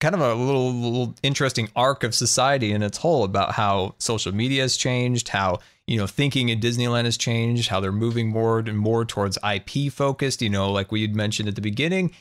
kind 0.00 0.14
of 0.14 0.20
a 0.20 0.34
little, 0.34 0.72
little 0.72 1.14
interesting 1.22 1.68
arc 1.74 2.04
of 2.04 2.14
society 2.14 2.72
in 2.72 2.82
its 2.82 2.98
whole 2.98 3.24
about 3.24 3.52
how 3.52 3.94
social 3.98 4.32
media 4.32 4.62
has 4.62 4.76
changed, 4.76 5.28
how 5.28 5.58
you 5.86 5.98
know 5.98 6.06
thinking 6.06 6.48
in 6.48 6.60
Disneyland 6.60 7.04
has 7.04 7.16
changed, 7.16 7.68
how 7.68 7.80
they're 7.80 7.92
moving 7.92 8.28
more 8.28 8.58
and 8.58 8.78
more 8.78 9.04
towards 9.04 9.38
IP 9.48 9.92
focused. 9.92 10.42
You 10.42 10.50
know, 10.50 10.70
like 10.70 10.92
we 10.92 11.02
had 11.02 11.16
mentioned 11.16 11.48
at 11.48 11.54
the 11.54 11.60
beginning, 11.60 12.12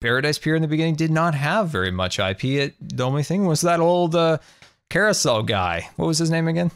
Paradise 0.00 0.38
Pier 0.38 0.54
in 0.54 0.62
the 0.62 0.68
beginning 0.68 0.94
did 0.94 1.10
not 1.10 1.34
have 1.34 1.68
very 1.68 1.90
much 1.90 2.18
IP. 2.18 2.44
It, 2.44 2.74
the 2.80 3.04
only 3.04 3.22
thing 3.22 3.46
was 3.46 3.62
that 3.62 3.80
old 3.80 4.14
uh, 4.14 4.38
carousel 4.90 5.42
guy. 5.42 5.88
What 5.96 6.06
was 6.06 6.18
his 6.18 6.30
name 6.30 6.48
again? 6.48 6.70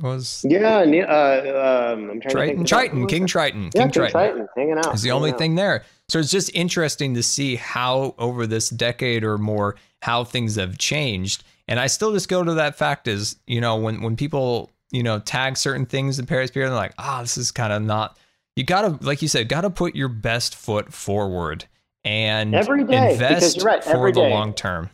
was 0.00 0.44
yeah, 0.48 0.78
uh, 0.78 1.92
um, 1.92 2.10
I'm 2.10 2.20
trying 2.20 2.32
Triton, 2.32 2.64
Triton, 2.64 3.06
King 3.06 3.26
Triton, 3.26 3.64
yeah, 3.64 3.70
King, 3.70 3.82
King 3.82 3.90
Triton. 3.90 4.10
Triton, 4.10 4.48
hanging 4.56 4.78
out. 4.78 4.94
Is 4.94 5.02
the 5.02 5.10
only 5.10 5.32
out. 5.32 5.38
thing 5.38 5.54
there. 5.54 5.84
So 6.12 6.18
it's 6.18 6.30
just 6.30 6.54
interesting 6.54 7.14
to 7.14 7.22
see 7.22 7.56
how 7.56 8.14
over 8.18 8.46
this 8.46 8.68
decade 8.68 9.24
or 9.24 9.38
more 9.38 9.76
how 10.02 10.24
things 10.24 10.56
have 10.56 10.76
changed. 10.76 11.42
And 11.68 11.80
I 11.80 11.86
still 11.86 12.12
just 12.12 12.28
go 12.28 12.44
to 12.44 12.52
that 12.52 12.76
fact 12.76 13.08
is, 13.08 13.36
you 13.46 13.62
know, 13.62 13.76
when 13.76 14.02
when 14.02 14.14
people, 14.14 14.70
you 14.90 15.02
know, 15.02 15.20
tag 15.20 15.56
certain 15.56 15.86
things 15.86 16.18
in 16.18 16.26
Paris 16.26 16.50
Pier, 16.50 16.66
they're 16.66 16.76
like, 16.76 16.92
ah, 16.98 17.16
oh, 17.16 17.22
this 17.22 17.38
is 17.38 17.50
kind 17.50 17.72
of 17.72 17.80
not, 17.80 18.18
you 18.56 18.62
gotta, 18.62 18.98
like 19.00 19.22
you 19.22 19.28
said, 19.28 19.48
gotta 19.48 19.70
put 19.70 19.96
your 19.96 20.10
best 20.10 20.54
foot 20.54 20.92
forward 20.92 21.64
and 22.04 22.54
every 22.54 22.84
day 22.84 23.14
invest 23.14 23.62
right, 23.62 23.82
for 23.82 24.12
the 24.12 24.20
long 24.20 24.52
term. 24.52 24.90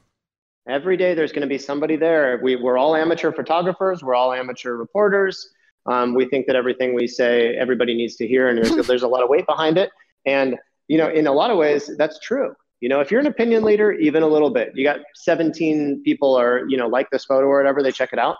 Every 0.68 0.96
day 0.96 1.14
there's 1.14 1.32
going 1.32 1.42
to 1.42 1.48
be 1.48 1.58
somebody 1.58 1.96
there. 1.96 2.38
We, 2.40 2.54
we're 2.54 2.78
all 2.78 2.94
amateur 2.94 3.32
photographers. 3.32 4.04
We're 4.04 4.14
all 4.14 4.32
amateur 4.32 4.76
reporters. 4.76 5.50
Um, 5.86 6.14
we 6.14 6.26
think 6.26 6.46
that 6.46 6.54
everything 6.54 6.94
we 6.94 7.08
say, 7.08 7.56
everybody 7.56 7.94
needs 7.94 8.14
to 8.16 8.28
hear, 8.28 8.50
and 8.50 8.58
there's, 8.58 8.86
there's 8.86 9.02
a 9.02 9.08
lot 9.08 9.24
of 9.24 9.28
weight 9.28 9.46
behind 9.46 9.78
it. 9.78 9.90
And 10.24 10.56
you 10.88 10.98
know, 10.98 11.08
in 11.08 11.26
a 11.26 11.32
lot 11.32 11.50
of 11.50 11.58
ways, 11.58 11.90
that's 11.96 12.18
true. 12.18 12.54
You 12.80 12.88
know, 12.88 13.00
if 13.00 13.10
you're 13.10 13.20
an 13.20 13.26
opinion 13.26 13.64
leader, 13.64 13.92
even 13.92 14.22
a 14.22 14.26
little 14.26 14.50
bit, 14.50 14.72
you 14.74 14.84
got 14.84 15.00
17 15.14 16.02
people 16.04 16.38
or 16.38 16.68
you 16.68 16.76
know 16.76 16.86
like 16.86 17.10
this 17.10 17.24
photo 17.24 17.46
or 17.46 17.58
whatever, 17.58 17.82
they 17.82 17.92
check 17.92 18.12
it 18.12 18.18
out, 18.18 18.36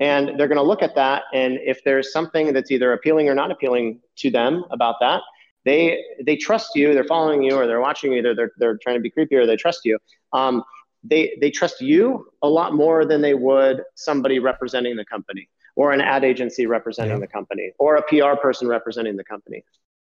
and 0.00 0.38
they're 0.38 0.48
going 0.48 0.56
to 0.56 0.62
look 0.62 0.82
at 0.82 0.94
that. 0.94 1.24
And 1.34 1.58
if 1.64 1.82
there's 1.84 2.12
something 2.12 2.52
that's 2.52 2.70
either 2.70 2.92
appealing 2.92 3.28
or 3.28 3.34
not 3.34 3.50
appealing 3.50 4.00
to 4.18 4.30
them 4.30 4.64
about 4.70 4.96
that, 5.00 5.22
they 5.64 6.02
they 6.24 6.36
trust 6.36 6.70
you. 6.74 6.94
They're 6.94 7.04
following 7.04 7.42
you, 7.42 7.56
or 7.56 7.66
they're 7.66 7.80
watching 7.80 8.12
you. 8.12 8.18
Either 8.18 8.34
they're 8.34 8.52
they're 8.56 8.78
trying 8.82 8.96
to 8.96 9.02
be 9.02 9.10
creepy, 9.10 9.36
or 9.36 9.46
they 9.46 9.56
trust 9.56 9.80
you. 9.84 9.98
Um, 10.32 10.62
they 11.04 11.36
they 11.40 11.50
trust 11.50 11.80
you 11.80 12.26
a 12.42 12.48
lot 12.48 12.74
more 12.74 13.04
than 13.04 13.20
they 13.20 13.34
would 13.34 13.82
somebody 13.96 14.38
representing 14.38 14.96
the 14.96 15.04
company 15.04 15.48
or 15.74 15.92
an 15.92 16.00
ad 16.00 16.24
agency 16.24 16.66
representing 16.66 17.14
yeah. 17.14 17.20
the 17.20 17.26
company 17.26 17.72
or 17.78 17.96
a 17.96 18.02
PR 18.02 18.40
person 18.40 18.68
representing 18.68 19.16
the 19.16 19.24
company. 19.24 19.64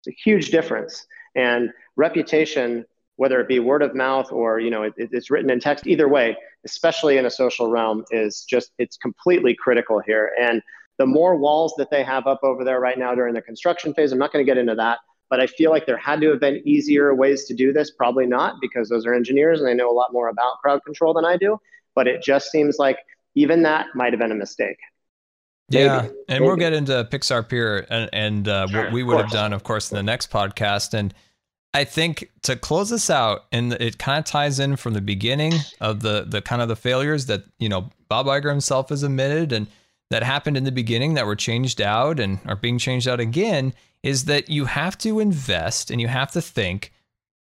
It's 0.05 0.15
a 0.15 0.29
huge 0.29 0.49
difference. 0.49 1.05
And 1.35 1.71
reputation, 1.95 2.85
whether 3.15 3.39
it 3.39 3.47
be 3.47 3.59
word 3.59 3.81
of 3.81 3.95
mouth 3.95 4.31
or 4.31 4.59
you 4.59 4.69
know 4.69 4.83
it, 4.83 4.93
it's 4.97 5.29
written 5.31 5.49
in 5.49 5.59
text, 5.59 5.87
either 5.87 6.07
way, 6.07 6.37
especially 6.65 7.17
in 7.17 7.25
a 7.25 7.31
social 7.31 7.67
realm, 7.67 8.03
is 8.11 8.43
just 8.43 8.71
it's 8.77 8.97
completely 8.97 9.55
critical 9.55 9.99
here. 9.99 10.31
And 10.39 10.61
the 10.99 11.05
more 11.05 11.35
walls 11.35 11.73
that 11.77 11.89
they 11.89 12.03
have 12.03 12.27
up 12.27 12.41
over 12.43 12.63
there 12.63 12.79
right 12.79 12.99
now 12.99 13.15
during 13.15 13.33
the 13.33 13.41
construction 13.41 13.93
phase, 13.93 14.11
I'm 14.11 14.19
not 14.19 14.31
going 14.31 14.45
to 14.45 14.49
get 14.49 14.57
into 14.57 14.75
that 14.75 14.99
but 15.33 15.39
I 15.39 15.47
feel 15.47 15.71
like 15.71 15.87
there 15.87 15.97
had 15.97 16.21
to 16.21 16.29
have 16.29 16.39
been 16.39 16.61
easier 16.63 17.15
ways 17.15 17.45
to 17.45 17.55
do 17.55 17.73
this. 17.73 17.89
Probably 17.89 18.27
not, 18.27 18.57
because 18.61 18.87
those 18.87 19.03
are 19.07 19.15
engineers 19.15 19.59
and 19.59 19.67
they 19.67 19.73
know 19.73 19.89
a 19.89 19.91
lot 19.91 20.13
more 20.13 20.27
about 20.29 20.59
crowd 20.61 20.81
control 20.85 21.11
than 21.11 21.25
I 21.25 21.37
do. 21.37 21.59
But 21.95 22.07
it 22.07 22.21
just 22.21 22.51
seems 22.51 22.77
like 22.77 22.99
even 23.33 23.63
that 23.63 23.87
might 23.95 24.13
have 24.13 24.19
been 24.19 24.31
a 24.31 24.35
mistake. 24.35 24.77
Yeah, 25.69 26.01
Maybe. 26.01 26.07
and 26.07 26.15
Maybe. 26.27 26.45
we'll 26.45 26.55
get 26.55 26.73
into 26.73 27.07
Pixar 27.11 27.47
Pier 27.47 27.85
and, 27.89 28.09
and 28.13 28.47
uh, 28.47 28.67
sure, 28.67 28.83
what 28.83 28.93
we 28.93 29.03
would 29.03 29.19
have 29.19 29.31
done, 29.31 29.53
of 29.53 29.63
course, 29.63 29.91
in 29.91 29.95
the 29.95 30.03
next 30.03 30.29
podcast. 30.29 30.93
And 30.93 31.13
I 31.73 31.83
think 31.85 32.29
to 32.43 32.55
close 32.55 32.89
this 32.89 33.09
out, 33.09 33.45
and 33.51 33.73
it 33.73 33.97
kind 33.97 34.19
of 34.19 34.25
ties 34.25 34.59
in 34.59 34.75
from 34.75 34.93
the 34.93 35.01
beginning 35.01 35.53
of 35.81 36.01
the 36.01 36.25
the 36.27 36.41
kind 36.41 36.61
of 36.61 36.67
the 36.67 36.75
failures 36.75 37.25
that 37.27 37.43
you 37.59 37.69
know 37.69 37.89
Bob 38.09 38.27
Iger 38.27 38.49
himself 38.49 38.89
has 38.89 39.03
admitted 39.03 39.51
and 39.51 39.67
that 40.11 40.21
happened 40.21 40.57
in 40.57 40.63
the 40.63 40.71
beginning 40.71 41.15
that 41.15 41.25
were 41.25 41.35
changed 41.35 41.81
out 41.81 42.19
and 42.19 42.39
are 42.45 42.55
being 42.55 42.77
changed 42.77 43.07
out 43.07 43.19
again 43.19 43.73
is 44.03 44.25
that 44.25 44.47
you 44.49 44.65
have 44.65 44.95
to 44.99 45.19
invest 45.19 45.89
and 45.89 45.99
you 45.99 46.07
have 46.07 46.31
to 46.33 46.41
think 46.41 46.91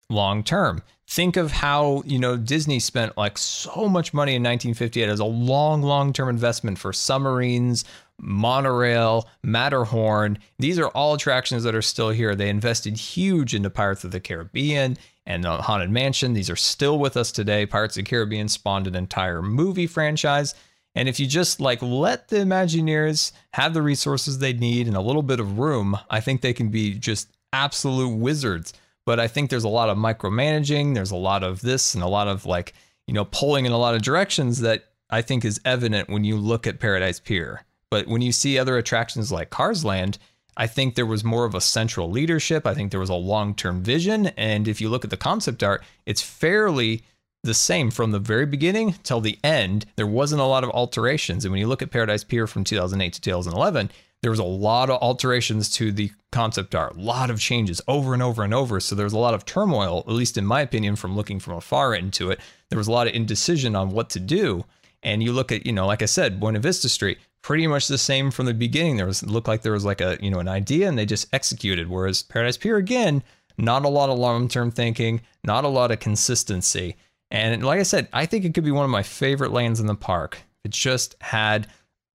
long 0.10 0.44
term. 0.44 0.82
Think 1.08 1.38
of 1.38 1.52
how, 1.52 2.02
you 2.08 2.18
know, 2.18 2.36
Disney 2.38 2.80
spent 2.80 3.16
like 3.18 3.38
so 3.38 3.88
much 3.88 4.16
money 4.16 4.32
in 4.32 4.42
1958 4.42 5.08
as 5.08 5.20
a 5.20 5.26
long, 5.26 5.84
long 5.84 6.12
term 6.12 6.28
investment 6.28 6.80
for 6.80 6.92
submarines, 6.92 7.86
monorail, 8.20 9.28
Matterhorn. 9.44 10.38
These 10.60 10.80
are 10.80 10.88
all 10.90 11.14
attractions 11.14 11.64
that 11.64 11.76
are 11.76 11.82
still 11.82 12.10
here. 12.10 12.36
They 12.36 12.50
invested 12.50 12.98
huge 12.98 13.54
into 13.54 13.70
Pirates 13.70 14.04
of 14.04 14.12
the 14.12 14.20
Caribbean 14.20 14.98
and 15.26 15.44
the 15.44 15.58
Haunted 15.58 15.90
Mansion. 15.90 16.34
These 16.34 16.50
are 16.50 16.56
still 16.56 17.00
with 17.00 17.18
us 17.18 17.32
today. 17.32 17.66
Pirates 17.66 17.98
of 17.98 18.06
the 18.06 18.10
Caribbean 18.10 18.48
spawned 18.48 18.88
an 18.88 18.96
entire 18.96 19.42
movie 19.42 19.88
franchise. 19.88 20.56
And 20.96 21.10
if 21.10 21.20
you 21.20 21.28
just 21.28 21.60
like 21.60 21.82
let 21.82 22.30
the 22.30 22.38
Imagineers 22.38 23.34
have 23.54 23.74
the 23.74 23.82
resources 23.82 24.40
they 24.40 24.54
need 24.54 24.88
and 24.88 24.96
a 24.96 25.02
little 25.02 25.24
bit 25.24 25.40
of 25.40 25.60
room, 25.60 25.98
I 26.10 26.22
think 26.22 26.42
they 26.42 26.54
can 26.54 26.70
be 26.70 26.94
just 26.94 27.30
absolute 27.52 28.16
wizards. 28.16 28.74
But 29.06 29.20
I 29.20 29.28
think 29.28 29.50
there's 29.50 29.66
a 29.66 29.70
lot 29.70 29.90
of 29.90 29.98
micromanaging, 29.98 30.96
there's 30.96 31.12
a 31.12 31.16
lot 31.16 31.44
of 31.44 31.62
this 31.62 31.94
and 31.94 32.04
a 32.04 32.08
lot 32.08 32.28
of 32.28 32.46
like, 32.46 32.74
you 33.08 33.14
know, 33.14 33.26
pulling 33.26 33.66
in 33.66 33.72
a 33.72 33.78
lot 33.78 33.94
of 33.94 34.02
directions 34.02 34.62
that 34.62 34.86
I 35.10 35.22
think 35.22 35.46
is 35.46 35.62
evident 35.64 36.10
when 36.10 36.24
you 36.24 36.38
look 36.38 36.66
at 36.66 36.80
Paradise 36.80 37.20
Pier. 37.20 37.62
But 37.92 38.08
when 38.08 38.22
you 38.22 38.32
see 38.32 38.58
other 38.58 38.78
attractions 38.78 39.32
like 39.32 39.50
Cars 39.50 39.86
Land, 39.86 40.18
I 40.58 40.68
think 40.68 40.96
there 40.96 41.06
was 41.06 41.24
more 41.24 41.46
of 41.46 41.56
a 41.56 41.62
central 41.62 42.10
leadership. 42.10 42.66
I 42.66 42.74
think 42.74 42.92
there 42.92 43.00
was 43.00 43.10
a 43.10 43.16
long 43.16 43.56
term 43.56 43.84
vision. 43.84 44.28
And 44.38 44.68
if 44.68 44.80
you 44.80 44.90
look 44.90 45.04
at 45.04 45.10
the 45.10 45.18
concept 45.18 45.64
art, 45.64 45.84
it's 46.06 46.22
fairly 46.22 47.04
the 47.44 47.54
same 47.54 47.92
from 47.92 48.12
the 48.12 48.20
very 48.20 48.46
beginning 48.46 48.96
till 49.04 49.22
the 49.22 49.38
end. 49.44 49.86
There 49.96 50.08
wasn't 50.08 50.42
a 50.42 50.46
lot 50.46 50.64
of 50.64 50.70
alterations. 50.72 51.46
And 51.46 51.52
when 51.52 51.60
you 51.60 51.68
look 51.68 51.82
at 51.82 51.92
Paradise 51.92 52.24
Pier 52.24 52.48
from 52.48 52.64
2008 52.64 53.14
to 53.14 53.22
2011, 53.22 53.92
there 54.22 54.32
was 54.32 54.40
a 54.40 54.44
lot 54.44 54.90
of 54.90 55.00
alterations 55.02 55.70
to 55.72 55.92
the 55.92 56.12
concept 56.32 56.74
art, 56.74 56.96
a 56.96 57.00
lot 57.00 57.30
of 57.30 57.40
changes 57.40 57.80
over 57.88 58.14
and 58.14 58.24
over 58.24 58.44
and 58.44 58.54
over. 58.54 58.80
So 58.80 58.96
there 58.96 59.06
was 59.06 59.14
a 59.14 59.20
lot 59.20 59.36
of 59.36 59.46
turmoil, 59.46 60.04
at 60.08 60.14
least 60.14 60.38
in 60.38 60.46
my 60.46 60.62
opinion, 60.62 60.96
from 60.96 61.16
looking 61.16 61.40
from 61.40 61.54
afar 61.54 61.94
into 61.94 62.32
it. 62.32 62.40
There 62.70 62.80
was 62.80 62.88
a 62.88 62.92
lot 62.92 63.08
of 63.08 63.14
indecision 63.14 63.76
on 63.76 63.92
what 63.92 64.10
to 64.12 64.20
do. 64.20 64.66
And 65.06 65.22
you 65.22 65.32
look 65.32 65.52
at, 65.52 65.66
you 65.68 65.72
know, 65.72 65.86
like 65.86 66.02
I 66.02 66.08
said, 66.08 66.40
Buena 66.40 66.60
Vista 66.60 66.90
Street, 66.90 67.20
pretty 67.44 67.68
much 67.68 67.88
the 67.88 67.98
same 67.98 68.32
from 68.32 68.48
the 68.48 68.56
beginning. 68.56 68.98
There 68.98 69.06
was 69.06 69.24
looked 69.24 69.48
like 69.48 69.62
there 69.62 69.72
was 69.72 69.86
like 69.86 70.02
a, 70.02 70.18
you 70.20 70.32
know, 70.32 70.40
an 70.40 70.48
idea 70.48 70.90
and 70.90 70.98
they 70.98 71.06
just 71.06 71.32
executed. 71.32 71.88
Whereas 71.88 72.24
Paradise 72.24 72.58
Pier 72.58 72.78
again, 72.78 73.22
not 73.56 73.86
a 73.86 73.90
lot 73.90 74.10
of 74.10 74.18
long-term 74.18 74.72
thinking, 74.72 75.22
not 75.44 75.64
a 75.64 75.70
lot 75.70 75.92
of 75.92 76.00
consistency. 76.00 76.98
And 77.30 77.64
like 77.64 77.80
I 77.80 77.84
said, 77.84 78.10
I 78.14 78.26
think 78.26 78.46
it 78.46 78.56
could 78.56 78.64
be 78.64 78.72
one 78.72 78.84
of 78.84 78.90
my 78.90 79.04
favorite 79.04 79.52
lands 79.52 79.80
in 79.80 79.86
the 79.86 79.96
park. 79.96 80.40
It 80.64 80.72
just 80.72 81.16
had, 81.22 81.68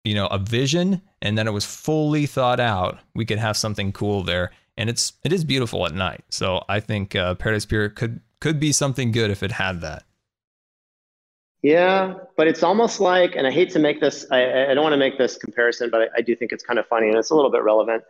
you 0.05 0.15
know, 0.15 0.27
a 0.27 0.39
vision 0.39 1.01
and 1.23 1.39
then 1.39 1.47
it 1.47 1.53
was 1.53 1.65
fully 1.65 2.27
thought 2.27 2.59
out. 2.59 2.99
We 3.15 3.25
could 3.25 3.39
have 3.39 3.57
something 3.57 3.93
cool 3.93 4.25
there. 4.25 4.51
And 4.77 4.91
it's 4.91 5.13
it 5.25 5.33
is 5.33 5.45
beautiful 5.45 5.87
at 5.87 5.95
night. 5.95 6.25
So 6.31 6.65
I 6.69 6.81
think 6.81 7.15
uh, 7.15 7.37
Paradise 7.37 7.67
Pier 7.67 7.89
could 7.89 8.21
could 8.41 8.59
be 8.59 8.73
something 8.73 9.13
good 9.13 9.31
if 9.31 9.45
it 9.45 9.53
had 9.53 9.81
that. 9.83 10.03
Yeah, 11.63 12.15
but 12.37 12.47
it's 12.47 12.63
almost 12.63 13.01
like, 13.01 13.37
and 13.37 13.47
I 13.47 13.51
hate 13.51 13.71
to 13.73 13.79
make 13.79 14.01
this, 14.01 14.27
I, 14.31 14.71
I 14.71 14.75
don't 14.75 14.83
want 14.83 14.95
to 14.95 14.99
make 14.99 15.19
this 15.19 15.37
comparison, 15.37 15.91
but 15.91 16.03
I, 16.03 16.07
I 16.17 16.21
do 16.23 16.35
think 16.35 16.53
it's 16.53 16.65
kind 16.65 16.79
of 16.79 16.87
funny 16.87 17.09
and 17.09 17.19
it's 17.19 17.31
a 17.31 17.35
little 17.35 17.51
bit 17.51 17.63
relevant. 17.63 18.03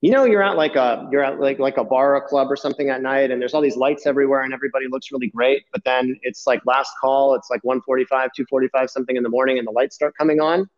You 0.00 0.10
know 0.10 0.24
you're 0.24 0.42
at 0.42 0.58
like 0.58 0.76
a 0.76 1.08
you're 1.10 1.24
at 1.24 1.40
like 1.40 1.58
like 1.58 1.78
a 1.78 1.84
bar 1.84 2.12
or 2.12 2.16
a 2.16 2.20
club 2.20 2.52
or 2.52 2.56
something 2.56 2.90
at 2.90 3.00
night 3.00 3.30
and 3.30 3.40
there's 3.40 3.54
all 3.54 3.62
these 3.62 3.78
lights 3.78 4.06
everywhere 4.06 4.42
and 4.42 4.52
everybody 4.52 4.84
looks 4.86 5.10
really 5.10 5.28
great 5.28 5.64
but 5.72 5.82
then 5.84 6.18
it's 6.20 6.46
like 6.46 6.60
last 6.66 6.92
call 7.00 7.34
it's 7.34 7.48
like 7.48 7.64
145 7.64 8.30
245 8.36 8.90
something 8.90 9.16
in 9.16 9.22
the 9.22 9.30
morning 9.30 9.56
and 9.56 9.66
the 9.66 9.70
lights 9.70 9.94
start 9.94 10.14
coming 10.14 10.42
on. 10.42 10.58
And 10.58 10.68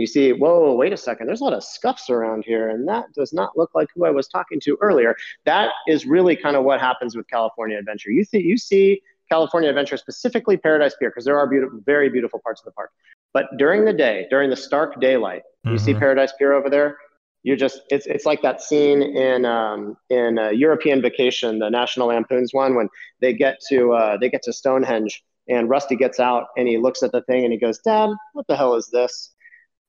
you 0.00 0.06
see 0.06 0.32
whoa 0.32 0.74
wait 0.74 0.94
a 0.94 0.96
second 0.96 1.26
there's 1.26 1.42
a 1.42 1.44
lot 1.44 1.52
of 1.52 1.62
scuffs 1.62 2.08
around 2.08 2.46
here 2.46 2.70
and 2.70 2.88
that 2.88 3.12
does 3.12 3.34
not 3.34 3.58
look 3.58 3.72
like 3.74 3.88
who 3.94 4.06
i 4.06 4.10
was 4.10 4.26
talking 4.26 4.58
to 4.60 4.78
earlier. 4.80 5.16
That 5.44 5.68
is 5.86 6.06
really 6.06 6.34
kind 6.34 6.56
of 6.56 6.64
what 6.64 6.80
happens 6.80 7.14
with 7.14 7.28
california 7.28 7.76
adventure. 7.76 8.10
You 8.10 8.24
see 8.24 8.40
you 8.40 8.56
see 8.56 9.02
california 9.34 9.68
adventure 9.68 9.96
specifically 9.96 10.56
paradise 10.56 10.94
pier 10.98 11.10
because 11.10 11.24
there 11.24 11.38
are 11.38 11.46
beautiful 11.46 11.80
very 11.86 12.08
beautiful 12.16 12.40
parts 12.44 12.60
of 12.60 12.64
the 12.64 12.76
park 12.80 12.90
but 13.32 13.46
during 13.62 13.84
the 13.84 13.96
day 14.06 14.26
during 14.30 14.48
the 14.54 14.60
stark 14.68 15.00
daylight 15.00 15.42
mm-hmm. 15.42 15.72
you 15.72 15.78
see 15.78 15.92
mm-hmm. 15.92 16.00
paradise 16.00 16.32
pier 16.38 16.52
over 16.52 16.70
there 16.70 16.96
you 17.42 17.56
just 17.56 17.82
it's 17.90 18.06
it's 18.06 18.24
like 18.24 18.42
that 18.42 18.62
scene 18.62 19.02
in 19.02 19.44
um, 19.44 19.96
in 20.10 20.38
uh, 20.38 20.50
European 20.50 21.02
Vacation, 21.02 21.58
the 21.58 21.70
National 21.70 22.08
Lampoon's 22.08 22.54
one, 22.54 22.74
when 22.76 22.88
they 23.20 23.32
get 23.32 23.58
to 23.68 23.92
uh, 23.92 24.16
they 24.16 24.28
get 24.28 24.42
to 24.44 24.52
Stonehenge 24.52 25.24
and 25.48 25.68
Rusty 25.68 25.96
gets 25.96 26.20
out 26.20 26.46
and 26.56 26.68
he 26.68 26.78
looks 26.78 27.02
at 27.02 27.10
the 27.10 27.22
thing 27.22 27.44
and 27.44 27.52
he 27.52 27.58
goes, 27.58 27.78
"Dad, 27.78 28.10
what 28.32 28.46
the 28.46 28.56
hell 28.56 28.74
is 28.74 28.88
this?" 28.92 29.30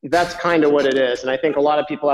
That's 0.02 0.34
kind 0.36 0.64
of 0.64 0.72
what 0.72 0.86
it 0.86 0.98
is, 0.98 1.22
and 1.22 1.30
I 1.30 1.38
think 1.38 1.56
a 1.56 1.61
lot 1.61 1.80
of 1.80 1.88
people. 1.88 2.14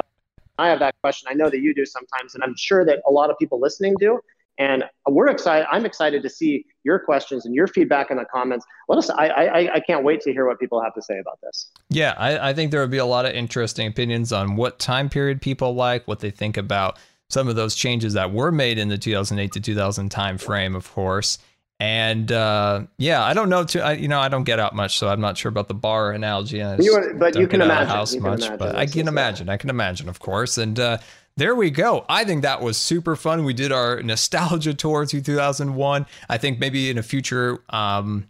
I 0.57 0.67
have 0.67 0.79
that 0.79 0.93
question. 1.01 1.29
I 1.31 1.35
know 1.35 1.49
that 1.49 1.61
you 1.61 1.73
do 1.73 1.85
sometimes, 1.85 2.35
and 2.35 2.43
I'm 2.43 2.55
sure 2.57 2.83
that 2.83 3.01
a 3.07 3.11
lot 3.11 3.29
of 3.29 3.37
people 3.37 3.61
listening 3.61 3.95
do. 3.97 4.19
And 4.59 4.83
we're 5.07 5.29
excited. 5.29 5.65
I'm 5.71 5.85
excited 5.85 6.21
to 6.21 6.29
see 6.29 6.65
your 6.83 6.99
questions 6.99 7.45
and 7.45 7.55
your 7.55 7.65
feedback 7.65 8.11
in 8.11 8.17
the 8.17 8.25
comments. 8.25 8.65
Let 8.89 8.97
us. 8.97 9.09
I, 9.09 9.27
I 9.29 9.75
I 9.75 9.79
can't 9.79 10.03
wait 10.03 10.19
to 10.21 10.33
hear 10.33 10.45
what 10.45 10.59
people 10.59 10.83
have 10.83 10.93
to 10.95 11.01
say 11.01 11.17
about 11.17 11.39
this. 11.41 11.71
Yeah, 11.89 12.13
I, 12.17 12.49
I 12.49 12.53
think 12.53 12.71
there 12.71 12.81
would 12.81 12.91
be 12.91 12.97
a 12.97 13.05
lot 13.05 13.25
of 13.25 13.31
interesting 13.31 13.87
opinions 13.87 14.33
on 14.33 14.57
what 14.57 14.77
time 14.77 15.09
period 15.09 15.41
people 15.41 15.75
like, 15.75 16.07
what 16.09 16.19
they 16.19 16.29
think 16.29 16.57
about 16.57 16.99
some 17.29 17.47
of 17.47 17.55
those 17.55 17.73
changes 17.73 18.13
that 18.13 18.33
were 18.33 18.51
made 18.51 18.77
in 18.77 18.89
the 18.89 18.97
2008 18.97 19.51
to 19.53 19.59
2000 19.61 20.09
time 20.09 20.37
frame, 20.37 20.75
of 20.75 20.91
course. 20.91 21.37
And 21.79 22.29
uh, 22.29 22.87
yeah, 22.97 23.23
I 23.23 23.33
don't 23.33 23.47
know. 23.47 23.63
Too, 23.63 23.79
I, 23.79 23.93
you 23.93 24.09
know, 24.09 24.19
I 24.19 24.27
don't 24.27 24.43
get 24.43 24.59
out 24.59 24.75
much, 24.75 24.97
so 24.97 25.07
I'm 25.07 25.21
not 25.21 25.37
sure 25.37 25.47
about 25.47 25.69
the 25.69 25.73
bar 25.73 26.11
analogy. 26.11 26.57
You, 26.57 27.13
but 27.17 27.37
you 27.37 27.47
can 27.47 27.61
imagine. 27.61 27.87
House 27.87 28.13
you 28.13 28.19
much, 28.19 28.39
imagine 28.39 28.57
but 28.57 28.75
I 28.75 28.85
can 28.85 29.07
imagine. 29.07 29.47
I 29.47 29.55
can 29.55 29.69
imagine, 29.69 30.09
of 30.09 30.19
course. 30.19 30.57
And 30.57 30.77
uh, 30.77 30.97
there 31.39 31.55
we 31.55 31.71
go. 31.71 32.05
I 32.09 32.25
think 32.25 32.41
that 32.41 32.61
was 32.61 32.77
super 32.77 33.15
fun. 33.15 33.45
We 33.45 33.53
did 33.53 33.71
our 33.71 34.03
nostalgia 34.03 34.73
tour 34.73 35.05
to 35.05 35.21
2001. 35.21 36.05
I 36.27 36.37
think 36.37 36.59
maybe 36.59 36.89
in 36.89 36.97
a 36.97 37.03
future 37.03 37.63
um, 37.69 38.27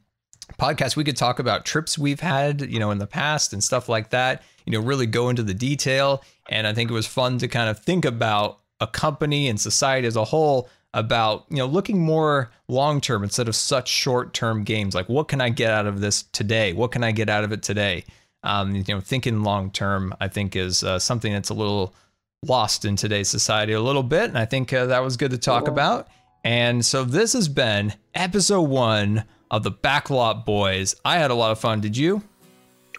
podcast 0.60 0.96
we 0.96 1.04
could 1.04 1.18
talk 1.18 1.40
about 1.40 1.66
trips 1.66 1.98
we've 1.98 2.20
had, 2.20 2.62
you 2.62 2.80
know, 2.80 2.92
in 2.92 3.00
the 3.00 3.08
past 3.08 3.52
and 3.52 3.64
stuff 3.64 3.90
like 3.90 4.12
that. 4.12 4.44
You 4.66 4.74
know, 4.74 4.80
really 4.80 5.08
go 5.08 5.30
into 5.30 5.42
the 5.42 5.56
detail. 5.56 6.24
And 6.50 6.68
I 6.68 6.74
think 6.74 6.92
it 6.92 6.94
was 6.94 7.08
fun 7.08 7.40
to 7.40 7.48
kind 7.48 7.68
of 7.70 7.80
think 7.80 8.06
about 8.06 8.60
a 8.80 8.86
company 8.86 9.50
and 9.50 9.60
society 9.60 10.08
as 10.08 10.16
a 10.16 10.24
whole 10.24 10.70
about 10.94 11.46
you 11.50 11.58
know 11.58 11.68
looking 11.68 12.00
more 12.00 12.50
long 12.68 13.00
term 13.00 13.24
instead 13.24 13.48
of 13.48 13.56
such 13.56 13.88
short 13.88 14.34
term 14.34 14.64
games 14.64 14.96
like 14.96 15.08
what 15.08 15.28
can 15.28 15.40
i 15.40 15.48
get 15.48 15.70
out 15.70 15.86
of 15.86 16.02
this 16.02 16.24
today 16.32 16.74
what 16.74 16.92
can 16.92 17.04
i 17.04 17.12
get 17.12 17.30
out 17.30 17.44
of 17.44 17.52
it 17.52 17.62
today 17.62 18.04
um, 18.42 18.74
you 18.74 18.84
know 18.88 19.00
thinking 19.00 19.44
long 19.44 19.70
term 19.70 20.12
i 20.20 20.28
think 20.28 20.56
is 20.56 20.84
uh, 20.84 20.98
something 20.98 21.32
that's 21.32 21.50
a 21.50 21.54
little 21.54 21.94
lost 22.44 22.86
in 22.86 22.96
today's 22.96 23.30
society 23.30 23.74
a 23.74 23.82
little 23.82 24.04
bit. 24.04 24.26
And 24.26 24.38
I 24.38 24.46
think 24.46 24.72
uh, 24.72 24.88
that 24.88 25.04
was 25.04 25.18
good 25.18 25.32
to 25.32 25.38
talk 25.38 25.68
about. 25.68 26.08
And 26.44 26.86
so 26.86 27.04
this 27.04 27.34
has 27.34 27.50
been 27.50 27.94
episode 28.16 28.62
one 28.62 29.26
of 29.52 29.64
the 29.64 29.72
Backlot 29.72 30.46
Boys. 30.46 30.96
I 31.04 31.18
had 31.18 31.32
a 31.32 31.36
lot 31.36 31.52
of 31.52 31.60
fun. 31.60 31.82
Did 31.82 31.98
you? 31.98 32.24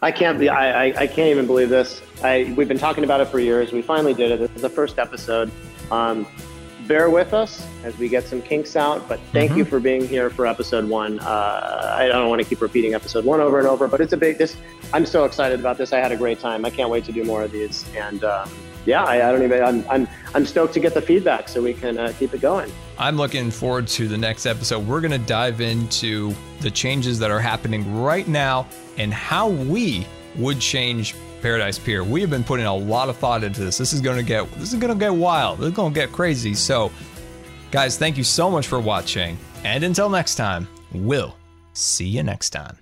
I 0.03 0.11
can't 0.11 0.39
be. 0.39 0.49
I, 0.49 0.85
I, 0.85 1.01
I 1.01 1.07
can't 1.07 1.29
even 1.29 1.45
believe 1.45 1.69
this. 1.69 2.01
I 2.23 2.53
we've 2.57 2.67
been 2.67 2.79
talking 2.79 3.03
about 3.03 3.21
it 3.21 3.27
for 3.27 3.39
years. 3.39 3.71
We 3.71 3.81
finally 3.81 4.13
did 4.13 4.31
it. 4.31 4.39
This 4.39 4.51
is 4.55 4.61
the 4.61 4.69
first 4.69 4.99
episode. 4.99 5.51
Um, 5.91 6.25
bear 6.87 7.09
with 7.09 7.33
us 7.33 7.65
as 7.83 7.97
we 7.97 8.09
get 8.09 8.25
some 8.25 8.41
kinks 8.41 8.75
out. 8.75 9.07
But 9.07 9.19
thank 9.31 9.51
mm-hmm. 9.51 9.59
you 9.59 9.65
for 9.65 9.79
being 9.79 10.07
here 10.07 10.29
for 10.29 10.47
episode 10.47 10.89
one. 10.89 11.19
Uh, 11.19 11.95
I 11.97 12.07
don't 12.07 12.29
want 12.29 12.41
to 12.41 12.47
keep 12.47 12.61
repeating 12.61 12.95
episode 12.95 13.25
one 13.25 13.41
over 13.41 13.59
and 13.59 13.67
over, 13.67 13.87
but 13.87 14.01
it's 14.01 14.13
a 14.13 14.17
big. 14.17 14.37
This 14.37 14.57
I'm 14.93 15.05
so 15.05 15.23
excited 15.25 15.59
about 15.59 15.77
this. 15.77 15.93
I 15.93 15.99
had 15.99 16.11
a 16.11 16.17
great 16.17 16.39
time. 16.39 16.65
I 16.65 16.71
can't 16.71 16.89
wait 16.89 17.05
to 17.05 17.11
do 17.11 17.23
more 17.23 17.43
of 17.43 17.51
these. 17.51 17.85
And 17.95 18.23
uh, 18.23 18.47
yeah, 18.85 19.03
I, 19.03 19.27
I, 19.27 19.31
don't 19.31 19.43
even. 19.43 19.63
I'm, 19.63 19.85
I'm 19.89 20.07
I'm 20.33 20.45
stoked 20.45 20.73
to 20.73 20.79
get 20.79 20.93
the 20.93 21.01
feedback 21.01 21.49
so 21.49 21.61
we 21.61 21.73
can 21.73 21.97
uh, 21.97 22.13
keep 22.17 22.33
it 22.33 22.41
going. 22.41 22.71
I'm 22.97 23.17
looking 23.17 23.51
forward 23.51 23.87
to 23.89 24.07
the 24.07 24.17
next 24.17 24.45
episode. 24.45 24.87
We're 24.87 25.01
going 25.01 25.11
to 25.11 25.17
dive 25.17 25.61
into 25.61 26.33
the 26.61 26.71
changes 26.71 27.19
that 27.19 27.31
are 27.31 27.39
happening 27.39 28.01
right 28.01 28.27
now 28.27 28.67
and 28.97 29.13
how 29.13 29.49
we 29.49 30.05
would 30.35 30.59
change 30.59 31.15
Paradise 31.41 31.77
Pier. 31.77 32.03
We 32.03 32.21
have 32.21 32.29
been 32.29 32.43
putting 32.43 32.65
a 32.65 32.75
lot 32.75 33.09
of 33.09 33.17
thought 33.17 33.43
into 33.43 33.61
this. 33.61 33.77
This 33.77 33.93
is 33.93 34.01
going 34.01 34.17
to 34.17 34.23
get 34.23 34.51
this 34.53 34.73
is 34.73 34.79
going 34.79 34.93
to 34.93 34.99
get 34.99 35.13
wild. 35.13 35.59
This 35.59 35.67
is 35.67 35.73
going 35.73 35.93
to 35.93 35.99
get 35.99 36.11
crazy. 36.11 36.53
So, 36.53 36.91
guys, 37.71 37.97
thank 37.97 38.17
you 38.17 38.23
so 38.23 38.49
much 38.49 38.67
for 38.67 38.79
watching. 38.79 39.37
And 39.63 39.83
until 39.83 40.09
next 40.09 40.35
time, 40.35 40.67
we'll 40.91 41.35
see 41.73 42.07
you 42.07 42.23
next 42.23 42.49
time. 42.49 42.77